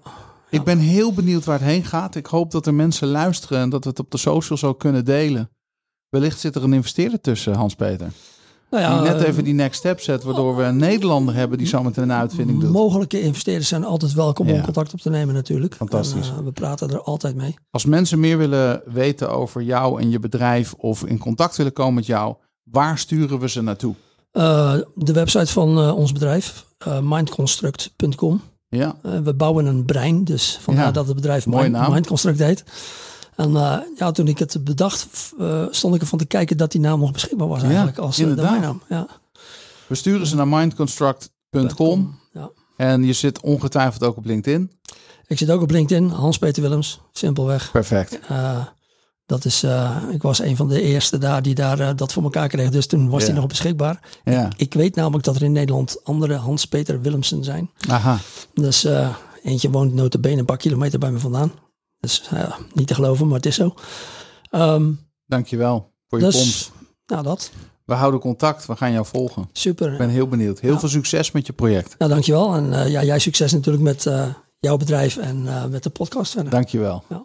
Ik 0.49 0.63
ben 0.63 0.79
heel 0.79 1.13
benieuwd 1.13 1.45
waar 1.45 1.59
het 1.59 1.67
heen 1.67 1.83
gaat. 1.83 2.15
Ik 2.15 2.25
hoop 2.25 2.51
dat 2.51 2.65
er 2.65 2.73
mensen 2.73 3.07
luisteren 3.07 3.59
en 3.59 3.69
dat 3.69 3.83
we 3.83 3.89
het 3.89 3.99
op 3.99 4.11
de 4.11 4.17
socials 4.17 4.63
ook 4.63 4.79
kunnen 4.79 5.05
delen. 5.05 5.49
Wellicht 6.09 6.39
zit 6.39 6.55
er 6.55 6.63
een 6.63 6.73
investeerder 6.73 7.21
tussen, 7.21 7.53
Hans-Peter. 7.53 8.11
Nou 8.81 8.87
ja, 8.95 9.01
die 9.03 9.11
net 9.11 9.21
eh, 9.21 9.27
even 9.27 9.43
die 9.43 9.53
next 9.53 9.79
step 9.79 10.01
zet, 10.01 10.23
waardoor 10.23 10.55
we 10.55 10.63
een 10.63 10.77
Nederlander 10.77 11.35
hebben 11.35 11.57
die 11.57 11.67
zometeen 11.67 12.03
een 12.03 12.11
uitvinding 12.11 12.59
doet. 12.59 12.71
Mogelijke 12.71 13.21
investeerders 13.21 13.67
zijn 13.67 13.83
altijd 13.85 14.13
welkom 14.13 14.47
Ja. 14.47 14.53
om 14.53 14.61
contact 14.61 14.93
op 14.93 14.99
te 14.99 15.09
nemen 15.09 15.33
natuurlijk. 15.33 15.75
Fantastisch. 15.75 16.27
En, 16.29 16.35
eh, 16.37 16.43
we 16.43 16.51
praten 16.51 16.89
er 16.89 17.01
altijd 17.01 17.35
mee. 17.35 17.55
Als 17.71 17.85
mensen 17.85 18.19
meer 18.19 18.37
willen 18.37 18.81
weten 18.85 19.29
over 19.31 19.61
jou 19.61 20.01
en 20.01 20.09
je 20.09 20.19
bedrijf 20.19 20.73
of 20.73 21.03
in 21.05 21.17
contact 21.17 21.55
willen 21.57 21.73
komen 21.73 21.93
met 21.93 22.05
jou, 22.05 22.35
waar 22.63 22.97
sturen 22.97 23.39
we 23.39 23.49
ze 23.49 23.61
naartoe? 23.61 23.95
Eh, 24.31 24.73
de 24.95 25.13
website 25.13 25.51
van 25.51 25.91
ons 25.91 26.11
bedrijf, 26.11 26.65
mindconstruct.com. 27.01 28.41
Ja, 28.69 28.95
we 29.23 29.33
bouwen 29.33 29.65
een 29.65 29.85
brein, 29.85 30.23
dus 30.23 30.57
vandaar 30.61 30.85
Ja. 30.85 30.91
dat 30.91 31.05
het 31.05 31.15
bedrijf 31.15 31.45
Mind. 31.47 31.89
Mindconstruct 31.89 32.39
heet. 32.39 32.63
En 33.35 33.55
eh, 33.55 33.77
ja, 33.97 34.11
toen 34.11 34.27
ik 34.27 34.39
het 34.39 34.63
bedacht, 34.63 35.33
eh, 35.39 35.65
stond 35.69 35.95
ik 35.95 36.01
ervan 36.01 36.19
te 36.19 36.25
kijken 36.25 36.57
dat 36.57 36.71
die 36.71 36.81
naam 36.81 36.99
nog 36.99 37.11
beschikbaar 37.11 37.47
was 37.47 37.59
Ja, 37.61 37.65
eigenlijk 37.67 37.97
als 37.97 38.19
uh, 38.19 38.21
inderdaad. 38.27 38.45
domeinnaam. 38.53 38.81
Ja. 38.89 39.07
we 39.87 39.95
sturen 39.95 40.27
ze 40.27 40.35
naar 40.35 40.47
mindconstruct.com 40.47 42.19
Ja. 42.33 42.49
en 42.77 43.03
je 43.03 43.13
zit 43.13 43.41
ongetwijfeld 43.41 44.03
ook 44.03 44.17
op 44.17 44.25
LinkedIn. 44.25 44.71
Ik 45.27 45.37
zit 45.37 45.49
ook 45.51 45.61
op 45.61 45.71
LinkedIn, 45.71 46.09
Hans-Peter 46.09 46.61
Willems, 46.61 47.01
simpelweg. 47.11 47.71
Perfect. 47.71 48.19
Eh, 48.27 48.65
dat 49.25 49.45
is, 49.45 49.63
eh, 49.63 49.97
ik 50.11 50.21
was 50.21 50.39
een 50.39 50.55
van 50.55 50.67
de 50.67 50.81
eerste 50.81 51.17
daar 51.17 51.41
die 51.41 51.55
daar 51.55 51.79
eh, 51.79 51.89
dat 51.95 52.13
voor 52.13 52.23
elkaar 52.23 52.47
kreeg. 52.47 52.69
Dus 52.69 52.87
toen 52.87 53.09
was 53.09 53.21
Ja. 53.21 53.27
die 53.27 53.35
nog 53.35 53.47
beschikbaar. 53.47 53.99
Ja, 54.23 54.49
Ik 54.57 54.73
weet 54.73 54.95
namelijk 54.95 55.23
dat 55.23 55.35
er 55.35 55.43
in 55.43 55.51
Nederland 55.51 55.97
andere 56.03 56.35
Hans-Peter 56.35 57.01
Willemsen 57.01 57.43
zijn. 57.43 57.69
aha. 57.87 58.17
Dus 58.53 58.83
eh, 58.83 59.15
eentje 59.43 59.69
woont 59.69 59.93
notabene 59.93 60.39
een 60.39 60.45
paar 60.45 60.57
kilometer 60.57 60.99
bij 60.99 61.11
me 61.11 61.19
vandaan. 61.19 61.51
Dus 62.05 62.27
eh, 62.29 62.55
niet 62.73 62.87
te 62.87 62.93
geloven, 62.93 63.27
maar 63.27 63.35
het 63.35 63.45
is 63.45 63.55
zo. 63.55 63.73
Ehm, 64.49 64.91
Dankjewel 65.25 65.91
voor 66.07 66.19
je 66.19 66.25
dus, 66.25 66.35
komst. 66.35 66.71
nou 67.05 67.23
dat, 67.23 67.51
We 67.85 67.93
houden 67.93 68.19
contact, 68.19 68.65
we 68.65 68.75
gaan 68.75 68.91
jou 68.91 69.05
volgen. 69.05 69.49
super. 69.51 69.91
Ik 69.91 69.97
ben 69.97 70.09
heel 70.09 70.27
benieuwd. 70.27 70.59
Heel 70.59 70.71
Ja. 70.73 70.79
veel 70.79 70.89
succes 70.89 71.31
met 71.31 71.45
je 71.47 71.53
project. 71.53 71.95
Nou, 71.97 72.11
dankjewel. 72.11 72.53
En 72.55 72.73
eh, 72.73 72.89
ja, 72.91 73.03
jij 73.03 73.19
succes 73.19 73.51
natuurlijk 73.51 73.83
met 73.83 74.05
eh, 74.05 74.27
jouw 74.59 74.77
bedrijf 74.77 75.17
en 75.17 75.47
eh, 75.47 75.65
met 75.65 75.83
de 75.83 75.89
podcast 75.89 76.31
verder. 76.31 76.51
Dankjewel. 76.51 77.03
Ja. 77.09 77.21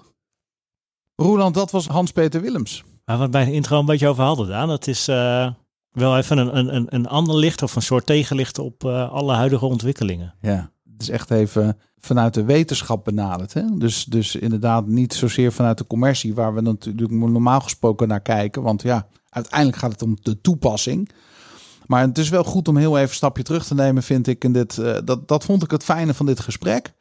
Roeland, 1.16 1.54
dat 1.54 1.70
was 1.70 1.86
Hans-Peter 1.86 2.40
Willems. 2.40 2.84
Waar 3.04 3.16
we 3.16 3.22
het 3.22 3.30
bij 3.32 3.44
de 3.44 3.52
intro 3.52 3.78
een 3.78 3.86
beetje 3.86 4.08
over 4.08 4.24
hadden, 4.24 4.48
Daan. 4.48 4.68
Dat 4.68 4.86
is 4.86 5.08
eh, 5.08 5.50
wel 5.90 6.16
even 6.16 6.38
een, 6.38 6.56
een, 6.56 6.74
een, 6.74 6.86
een 6.88 7.06
ander 7.08 7.36
licht 7.36 7.62
of 7.62 7.76
een 7.76 7.82
soort 7.82 8.06
tegenlicht 8.06 8.58
op 8.58 8.84
eh, 8.84 9.12
alle 9.12 9.34
huidige 9.34 9.64
ontwikkelingen. 9.66 10.34
Ja, 10.40 10.70
het 11.00 11.08
is 11.08 11.14
echt 11.14 11.30
even 11.30 11.78
vanuit 11.98 12.34
de 12.34 12.44
wetenschap 12.44 13.04
benaderd. 13.04 13.52
Hè? 13.52 13.62
Dus, 13.78 14.04
dus 14.04 14.36
inderdaad 14.36 14.86
niet 14.86 15.14
zozeer 15.14 15.52
vanuit 15.52 15.78
de 15.78 15.86
commercie, 15.86 16.34
waar 16.34 16.54
we 16.54 16.60
natuurlijk 16.60 17.10
normaal 17.10 17.60
gesproken 17.60 18.08
naar 18.08 18.20
kijken. 18.20 18.62
Want 18.62 18.82
ja, 18.82 19.06
uiteindelijk 19.28 19.78
gaat 19.78 19.92
het 19.92 20.02
om 20.02 20.16
de 20.22 20.40
toepassing. 20.40 21.10
Maar 21.86 22.06
het 22.06 22.18
is 22.18 22.28
wel 22.28 22.44
goed 22.44 22.68
om 22.68 22.76
heel 22.76 22.96
even 22.96 23.08
een 23.08 23.14
stapje 23.14 23.42
terug 23.42 23.66
te 23.66 23.74
nemen, 23.74 24.02
vind 24.02 24.26
ik. 24.26 24.44
En 24.44 24.52
dit, 24.52 24.78
eh, 24.78 24.98
dat, 25.04 25.28
dat 25.28 25.44
vond 25.44 25.62
ik 25.62 25.70
het 25.70 25.84
fijne 25.84 26.14
van 26.14 26.26
dit 26.26 26.40
gesprek. 26.40 26.92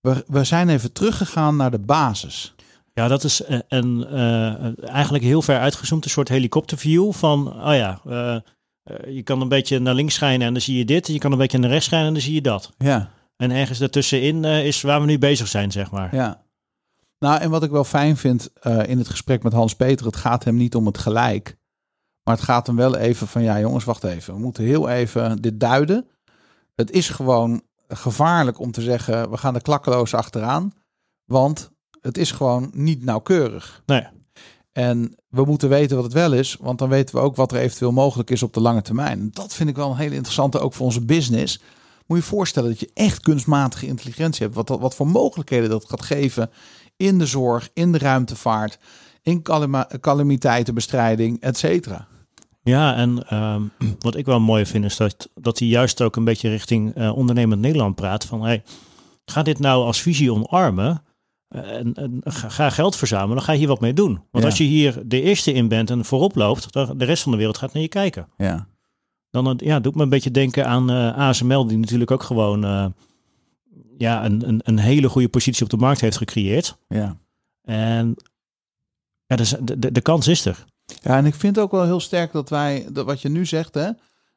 We, 0.00 0.24
we 0.26 0.44
zijn 0.44 0.68
even 0.68 0.92
teruggegaan 0.92 1.56
naar 1.56 1.70
de 1.70 1.78
basis. 1.78 2.54
Ja, 2.94 3.08
dat 3.08 3.24
is 3.24 3.42
eh, 3.42 3.58
een, 3.68 4.06
eh, 4.06 4.88
eigenlijk 4.88 5.24
heel 5.24 5.42
ver 5.42 5.58
uitgezoomd, 5.58 6.04
een 6.04 6.10
soort 6.10 6.28
helikopterview 6.28 7.12
van, 7.12 7.66
oh 7.66 7.74
ja, 7.74 8.00
eh, 8.04 8.36
eh, 8.82 9.14
je 9.14 9.22
kan 9.22 9.40
een 9.40 9.48
beetje 9.48 9.78
naar 9.78 9.94
links 9.94 10.14
schijnen 10.14 10.46
en 10.46 10.52
dan 10.52 10.62
zie 10.62 10.78
je 10.78 10.84
dit. 10.84 11.06
Je 11.06 11.18
kan 11.18 11.32
een 11.32 11.38
beetje 11.38 11.58
naar 11.58 11.70
rechts 11.70 11.84
schijnen 11.84 12.08
en 12.08 12.12
dan 12.12 12.22
zie 12.22 12.34
je 12.34 12.42
dat. 12.42 12.72
Ja, 12.78 13.10
En 13.36 13.50
ergens 13.50 13.78
daartussenin 13.78 14.44
eh, 14.44 14.66
is 14.66 14.82
waar 14.82 15.00
we 15.00 15.06
nu 15.06 15.18
bezig 15.18 15.48
zijn, 15.48 15.72
zeg 15.72 15.90
maar. 15.90 16.14
ja. 16.14 16.42
Nou, 17.18 17.40
en 17.40 17.50
wat 17.50 17.62
ik 17.62 17.70
wel 17.70 17.84
fijn 17.84 18.16
vind 18.16 18.52
eh, 18.52 18.86
in 18.86 18.98
het 18.98 19.08
gesprek 19.08 19.42
met 19.42 19.52
Hans-Peter, 19.52 20.06
het 20.06 20.16
gaat 20.16 20.44
hem 20.44 20.56
niet 20.56 20.74
om 20.74 20.86
het 20.86 20.98
gelijk. 20.98 21.56
Maar 22.22 22.34
het 22.34 22.44
gaat 22.44 22.66
hem 22.66 22.76
wel 22.76 22.96
even 22.96 23.26
van, 23.26 23.42
ja 23.42 23.60
jongens, 23.60 23.84
wacht 23.84 24.04
even. 24.04 24.34
We 24.34 24.40
moeten 24.40 24.64
heel 24.64 24.88
even 24.88 25.42
dit 25.42 25.60
duiden. 25.60 26.08
Het 26.74 26.90
is 26.90 27.08
gewoon 27.08 27.62
gevaarlijk 27.88 28.58
om 28.58 28.70
te 28.70 28.82
zeggen, 28.82 29.30
we 29.30 29.36
gaan 29.36 29.54
er 29.54 29.62
klakkeloos 29.62 30.14
achteraan. 30.14 30.72
Want 31.24 31.70
het 32.00 32.18
is 32.18 32.32
gewoon 32.32 32.70
niet 32.74 33.04
nauwkeurig. 33.04 33.82
Nee. 33.86 34.06
En 34.72 35.14
we 35.28 35.44
moeten 35.44 35.68
weten 35.68 35.96
wat 35.96 36.04
het 36.04 36.14
wel 36.14 36.32
is, 36.32 36.56
want 36.60 36.78
dan 36.78 36.88
weten 36.88 37.14
we 37.14 37.20
ook 37.20 37.36
wat 37.36 37.52
er 37.52 37.58
eventueel 37.58 37.92
mogelijk 37.92 38.30
is 38.30 38.42
op 38.42 38.52
de 38.54 38.60
lange 38.60 38.82
termijn. 38.82 39.30
Dat 39.32 39.54
vind 39.54 39.68
ik 39.68 39.76
wel 39.76 39.90
een 39.90 39.96
hele 39.96 40.14
interessante, 40.14 40.58
ook 40.58 40.74
voor 40.74 40.86
onze 40.86 41.04
business. 41.04 41.58
Moet 42.06 42.18
je 42.18 42.24
je 42.24 42.30
voorstellen 42.30 42.68
dat 42.70 42.80
je 42.80 42.90
echt 42.94 43.20
kunstmatige 43.20 43.86
intelligentie 43.86 44.42
hebt. 44.42 44.54
Wat, 44.56 44.66
dat- 44.66 44.80
wat 44.80 44.94
voor 44.94 45.06
mogelijkheden 45.08 45.68
dat 45.70 45.88
gaat 45.88 46.02
geven 46.02 46.50
in 46.96 47.18
de 47.18 47.26
zorg, 47.26 47.68
in 47.74 47.92
de 47.92 47.98
ruimtevaart, 47.98 48.78
in 49.22 49.42
calamiteitenbestrijding, 50.00 51.40
et 51.40 51.56
cetera. 51.58 52.06
Ja, 52.62 52.94
en 52.96 53.26
ehm, 53.28 53.62
wat 53.98 54.16
ik 54.16 54.26
wel 54.26 54.40
mooi 54.40 54.66
vind 54.66 54.84
is 54.84 54.96
dat, 54.96 55.28
dat 55.34 55.58
hij 55.58 55.68
juist 55.68 56.02
ook 56.02 56.16
een 56.16 56.24
beetje 56.24 56.48
richting 56.48 56.94
eh, 56.94 57.16
ondernemend 57.16 57.60
Nederland 57.60 57.94
praat. 57.94 58.24
Van 58.24 58.42
hey, 58.42 58.62
ga 59.24 59.42
dit 59.42 59.58
nou 59.58 59.84
als 59.84 60.00
visie 60.02 60.32
omarmen 60.32 61.02
en, 61.50 61.94
en 61.94 62.20
ga, 62.24 62.70
geld 62.70 62.96
verzamelen, 62.96 63.34
dan 63.36 63.44
ga 63.44 63.52
je 63.52 63.58
hier 63.58 63.68
wat 63.68 63.80
mee 63.80 63.92
doen. 63.94 64.12
Want 64.30 64.44
Ja. 64.44 64.50
als 64.50 64.58
je 64.58 64.64
hier 64.64 65.02
de 65.06 65.22
eerste 65.22 65.52
in 65.52 65.68
bent 65.68 65.90
en 65.90 66.04
voorop 66.04 66.34
loopt, 66.34 66.72
dan 66.72 66.98
de 66.98 67.04
rest 67.04 67.22
van 67.22 67.32
de 67.32 67.38
wereld 67.38 67.58
gaat 67.58 67.72
naar 67.72 67.82
je 67.82 67.88
kijken. 67.88 68.28
Ja, 68.36 68.66
Dan 69.30 69.46
eh, 69.48 69.66
ja, 69.66 69.80
doet 69.80 69.94
me 69.94 70.02
een 70.02 70.08
beetje 70.08 70.30
denken 70.30 70.66
aan 70.66 70.90
eh, 70.90 71.16
ASML, 71.18 71.66
die 71.66 71.78
natuurlijk 71.78 72.10
ook 72.10 72.22
gewoon 72.22 72.64
eh, 72.64 72.86
ja, 73.98 74.24
een, 74.24 74.48
een, 74.48 74.60
een 74.64 74.78
hele 74.78 75.08
goede 75.08 75.28
positie 75.28 75.64
op 75.64 75.70
de 75.70 75.76
markt 75.76 76.00
heeft 76.00 76.16
gecreëerd. 76.16 76.76
ja. 76.88 77.16
En 77.62 78.14
ja, 79.26 79.36
dus 79.36 79.54
de, 79.60 79.78
de, 79.78 79.92
de 79.92 80.00
kans 80.00 80.28
is 80.28 80.44
er. 80.44 80.64
Ja, 81.02 81.16
en 81.16 81.26
ik 81.26 81.34
vind 81.34 81.58
ook 81.58 81.70
wel 81.70 81.84
heel 81.84 82.00
sterk 82.00 82.32
dat 82.32 82.48
wij, 82.48 82.86
dat 82.92 83.06
wat 83.06 83.20
je 83.22 83.28
nu 83.28 83.46
zegt, 83.46 83.74
hè, 83.74 83.90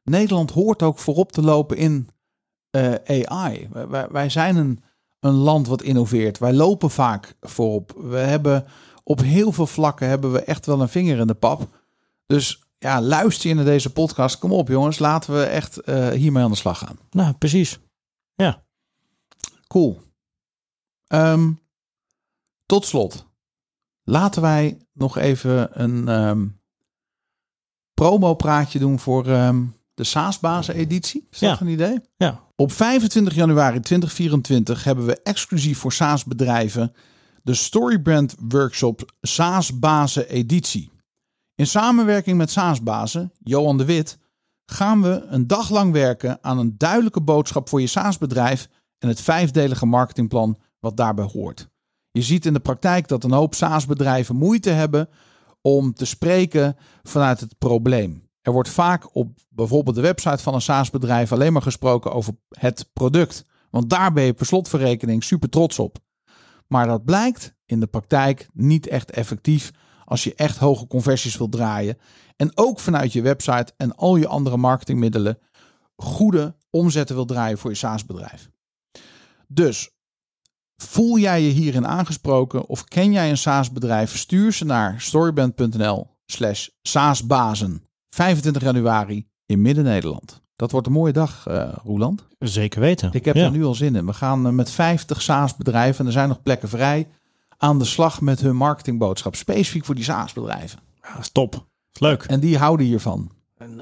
Nederland 0.04 0.52
hoort 0.52 0.82
ook 0.82 1.00
voorop 1.00 1.32
te 1.32 1.42
lopen 1.42 1.78
in 1.78 2.10
AI. 3.06 3.68
Wij, 3.90 4.08
wij 4.10 4.30
zijn 4.30 4.56
een, 4.56 4.84
een 5.24 5.34
land 5.34 5.68
wat 5.68 5.82
innoveert. 5.82 6.38
Wij 6.38 6.54
lopen 6.54 6.90
vaak 6.90 7.36
voorop. 7.42 7.94
We 7.98 8.18
hebben 8.18 8.66
op 9.04 9.20
heel 9.20 9.52
veel 9.52 9.68
vlakken 9.68 10.08
hebben 10.08 10.32
we 10.32 10.44
echt 10.44 10.66
wel 10.66 10.82
een 10.82 10.90
vinger 10.90 11.20
in 11.20 11.28
de 11.28 11.34
pap. 11.34 11.68
Dus 12.26 12.64
ja, 12.78 13.02
luister 13.02 13.50
je 13.50 13.56
naar 13.56 13.66
deze 13.66 13.92
podcast. 13.92 14.38
Kom 14.38 14.52
op 14.52 14.68
jongens, 14.68 15.00
laten 15.00 15.34
we 15.34 15.44
echt 15.44 15.78
eh, 15.78 16.10
hiermee 16.10 16.44
aan 16.44 16.52
de 16.52 16.58
slag 16.58 16.78
gaan. 16.78 16.98
Nou, 17.10 17.34
precies. 17.34 17.80
Cool. 19.68 20.02
Ehm, 21.08 21.52
tot 22.66 22.86
slot, 22.86 23.26
laten 24.04 24.42
wij 24.42 24.78
nog 24.94 25.18
even 25.18 25.82
een 25.82 26.08
ehm, 26.08 26.48
promo-praatje 27.94 28.80
doen 28.80 29.00
voor 29.00 29.28
ehm, 29.28 29.66
de 29.94 30.04
SaaS-bazen-editie. 30.04 31.28
Is 31.32 31.40
dat 31.40 31.50
Ja. 31.50 31.62
een 31.66 31.72
idee? 31.72 32.00
Ja, 32.16 32.42
Op 32.56 32.72
25 32.72 33.36
januari 33.36 33.80
2024 33.80 34.84
hebben 34.84 35.06
we 35.06 35.22
exclusief 35.24 35.78
voor 35.80 35.94
SaaS-bedrijven 35.94 36.94
de 37.44 37.54
Storybrand 37.54 38.36
Workshop 38.48 39.12
SaaS-bazen 39.22 40.30
editie. 40.30 40.92
In 41.56 41.68
samenwerking 41.68 42.38
met 42.38 42.52
SaaS-bazen 42.52 43.32
Johan 43.40 43.78
de 43.78 43.86
Wit 43.86 44.18
gaan 44.66 45.02
we 45.02 45.26
een 45.28 45.48
dag 45.48 45.70
lang 45.70 45.92
werken 45.92 46.38
aan 46.42 46.58
een 46.60 46.78
duidelijke 46.78 47.22
boodschap 47.22 47.70
voor 47.70 47.82
je 47.82 47.88
SaaS-bedrijf 47.88 48.68
en 49.00 49.08
het 49.08 49.22
vijfdelige 49.22 49.86
marketingplan 49.86 50.58
wat 50.80 50.98
daarbij 50.98 51.26
hoort. 51.34 51.68
Je 52.12 52.22
ziet 52.22 52.46
in 52.46 52.54
de 52.54 52.60
praktijk 52.60 53.08
dat 53.08 53.24
een 53.24 53.32
hoop 53.32 53.56
SaaS-bedrijven 53.56 54.36
moeite 54.36 54.70
hebben 54.70 55.10
om 55.62 55.94
te 55.94 56.06
spreken 56.06 56.76
vanuit 57.04 57.40
het 57.40 57.58
probleem. 57.58 58.23
Er 58.44 58.52
wordt 58.52 58.70
vaak 58.70 59.16
op 59.16 59.40
bijvoorbeeld 59.50 59.96
de 59.96 60.02
website 60.02 60.44
van 60.44 60.54
een 60.54 60.62
SaaS-bedrijf 60.62 61.32
alleen 61.32 61.54
maar 61.54 61.62
gesproken 61.62 62.14
over 62.14 62.34
het 62.50 62.90
product. 62.94 63.46
Want 63.70 63.90
daar 63.90 64.14
ben 64.14 64.24
je 64.24 64.34
per 64.34 64.46
slotverrekening 64.46 65.24
super 65.24 65.50
trots 65.50 65.80
op. 65.80 65.98
Maar 66.68 66.88
dat 66.88 67.06
blijkt 67.06 67.56
in 67.66 67.80
de 67.80 67.88
praktijk 67.88 68.50
niet 68.54 68.88
echt 68.88 69.12
effectief 69.12 69.72
als 70.06 70.24
je 70.24 70.36
echt 70.36 70.58
hoge 70.58 70.88
conversies 70.88 71.38
wilt 71.38 71.52
draaien. 71.52 71.98
En 72.36 72.52
ook 72.58 72.80
vanuit 72.80 73.14
je 73.14 73.22
website 73.22 73.74
en 73.78 73.96
al 73.96 74.16
je 74.16 74.28
andere 74.28 74.58
marketingmiddelen 74.58 75.40
goede 75.96 76.56
omzetten 76.70 77.16
wil 77.16 77.26
draaien 77.26 77.58
voor 77.58 77.70
je 77.70 77.76
SaaS-bedrijf. 77.76 78.50
Dus 79.48 79.90
voel 80.76 81.18
jij 81.18 81.42
je 81.42 81.52
hierin 81.52 81.88
aangesproken 81.88 82.68
of 82.68 82.84
ken 82.84 83.12
jij 83.12 83.30
een 83.30 83.38
SaaS-bedrijf? 83.38 84.18
Stuur 84.18 84.54
ze 84.54 84.66
naar 84.66 85.02
storyband.nl 85.02 86.08
slash 86.26 86.68
SaaSbazen. 86.82 87.88
25 88.14 88.62
januari 88.64 89.28
in 89.46 89.62
Midden-Nederland. 89.62 90.42
Dat 90.56 90.72
wordt 90.72 90.88
een 90.88 90.94
mooie 90.94 91.14
dag, 91.14 91.48
eh 91.48 91.74
Roeland. 91.84 92.26
zeker 92.40 92.82
weten. 92.82 93.10
Ik 93.14 93.26
heb 93.26 93.36
ja. 93.36 93.44
er 93.46 93.52
nu 93.52 93.66
al 93.66 93.76
zin 93.76 93.96
in. 93.96 94.06
We 94.06 94.14
gaan 94.14 94.46
eh, 94.46 94.52
met 94.52 94.72
50 94.72 95.22
SaaS-bedrijven, 95.22 96.00
en 96.00 96.06
er 96.06 96.12
zijn 96.12 96.28
nog 96.28 96.42
plekken 96.42 96.70
vrij, 96.70 97.08
aan 97.58 97.80
de 97.80 97.86
slag 97.86 98.22
met 98.22 98.40
hun 98.42 98.56
marketingboodschap. 98.56 99.36
Specifiek 99.36 99.86
voor 99.86 99.96
die 99.96 100.04
SaaS-bedrijven. 100.04 100.80
Ja, 101.02 101.10
dat 101.14 101.20
is 101.22 101.30
top. 101.32 101.66
Is 101.94 102.00
leuk. 102.00 102.24
En 102.24 102.40
die 102.40 102.58
houden 102.58 102.86
hiervan. 102.86 103.32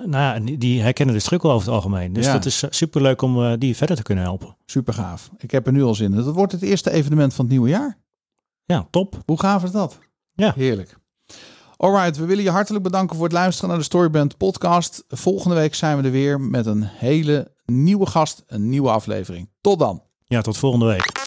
Nou 0.06 0.10
ja, 0.12 0.56
die- 0.58 0.82
herkennen 0.82 1.16
de 1.16 1.22
struggle 1.22 1.50
over 1.52 1.66
het 1.68 1.76
algemeen. 1.76 2.14
Dus 2.14 2.26
Ja. 2.26 2.34
dat 2.34 2.46
is 2.46 2.64
super 2.70 3.02
leuk 3.02 3.22
om 3.22 3.44
eh, 3.44 3.54
die 3.58 3.76
verder 3.76 3.96
te 3.96 4.04
kunnen 4.04 4.24
helpen. 4.24 4.56
Super 4.66 4.94
gaaf. 4.94 5.30
Ik 5.38 5.52
heb 5.52 5.66
er 5.66 5.72
nu 5.74 5.84
al 5.84 5.96
zin 5.96 6.14
in. 6.14 6.24
Dat 6.24 6.36
wordt 6.36 6.52
het 6.52 6.62
eerste 6.62 6.92
evenement 6.92 7.34
van 7.34 7.46
het 7.46 7.54
nieuwe 7.54 7.70
jaar. 7.70 7.98
Ja, 8.66 8.88
top. 8.92 9.22
Hoe 9.26 9.40
gaaf 9.40 9.64
is 9.64 9.72
dat? 9.72 10.00
Ja. 10.34 10.54
Heerlijk. 10.56 11.00
Alright, 11.82 12.18
we 12.18 12.26
willen 12.26 12.44
je 12.44 12.50
hartelijk 12.50 12.84
bedanken 12.84 13.16
voor 13.16 13.26
het 13.26 13.34
luisteren 13.34 13.70
naar 13.70 13.78
de 13.78 13.84
Storyband 13.84 14.38
podcast. 14.38 15.04
Volgende 15.08 15.56
week 15.56 15.76
zijn 15.76 15.98
we 15.98 16.04
er 16.04 16.12
weer 16.12 16.42
met 16.42 16.66
een 16.66 16.84
hele 16.84 17.52
nieuwe 17.66 18.06
gast, 18.06 18.44
een 18.48 18.70
nieuwe 18.70 18.90
aflevering. 18.90 19.50
Tot 19.62 19.80
dan. 19.80 20.04
Ja, 20.28 20.42
tot 20.42 20.58
volgende 20.58 20.86
week. 20.86 21.21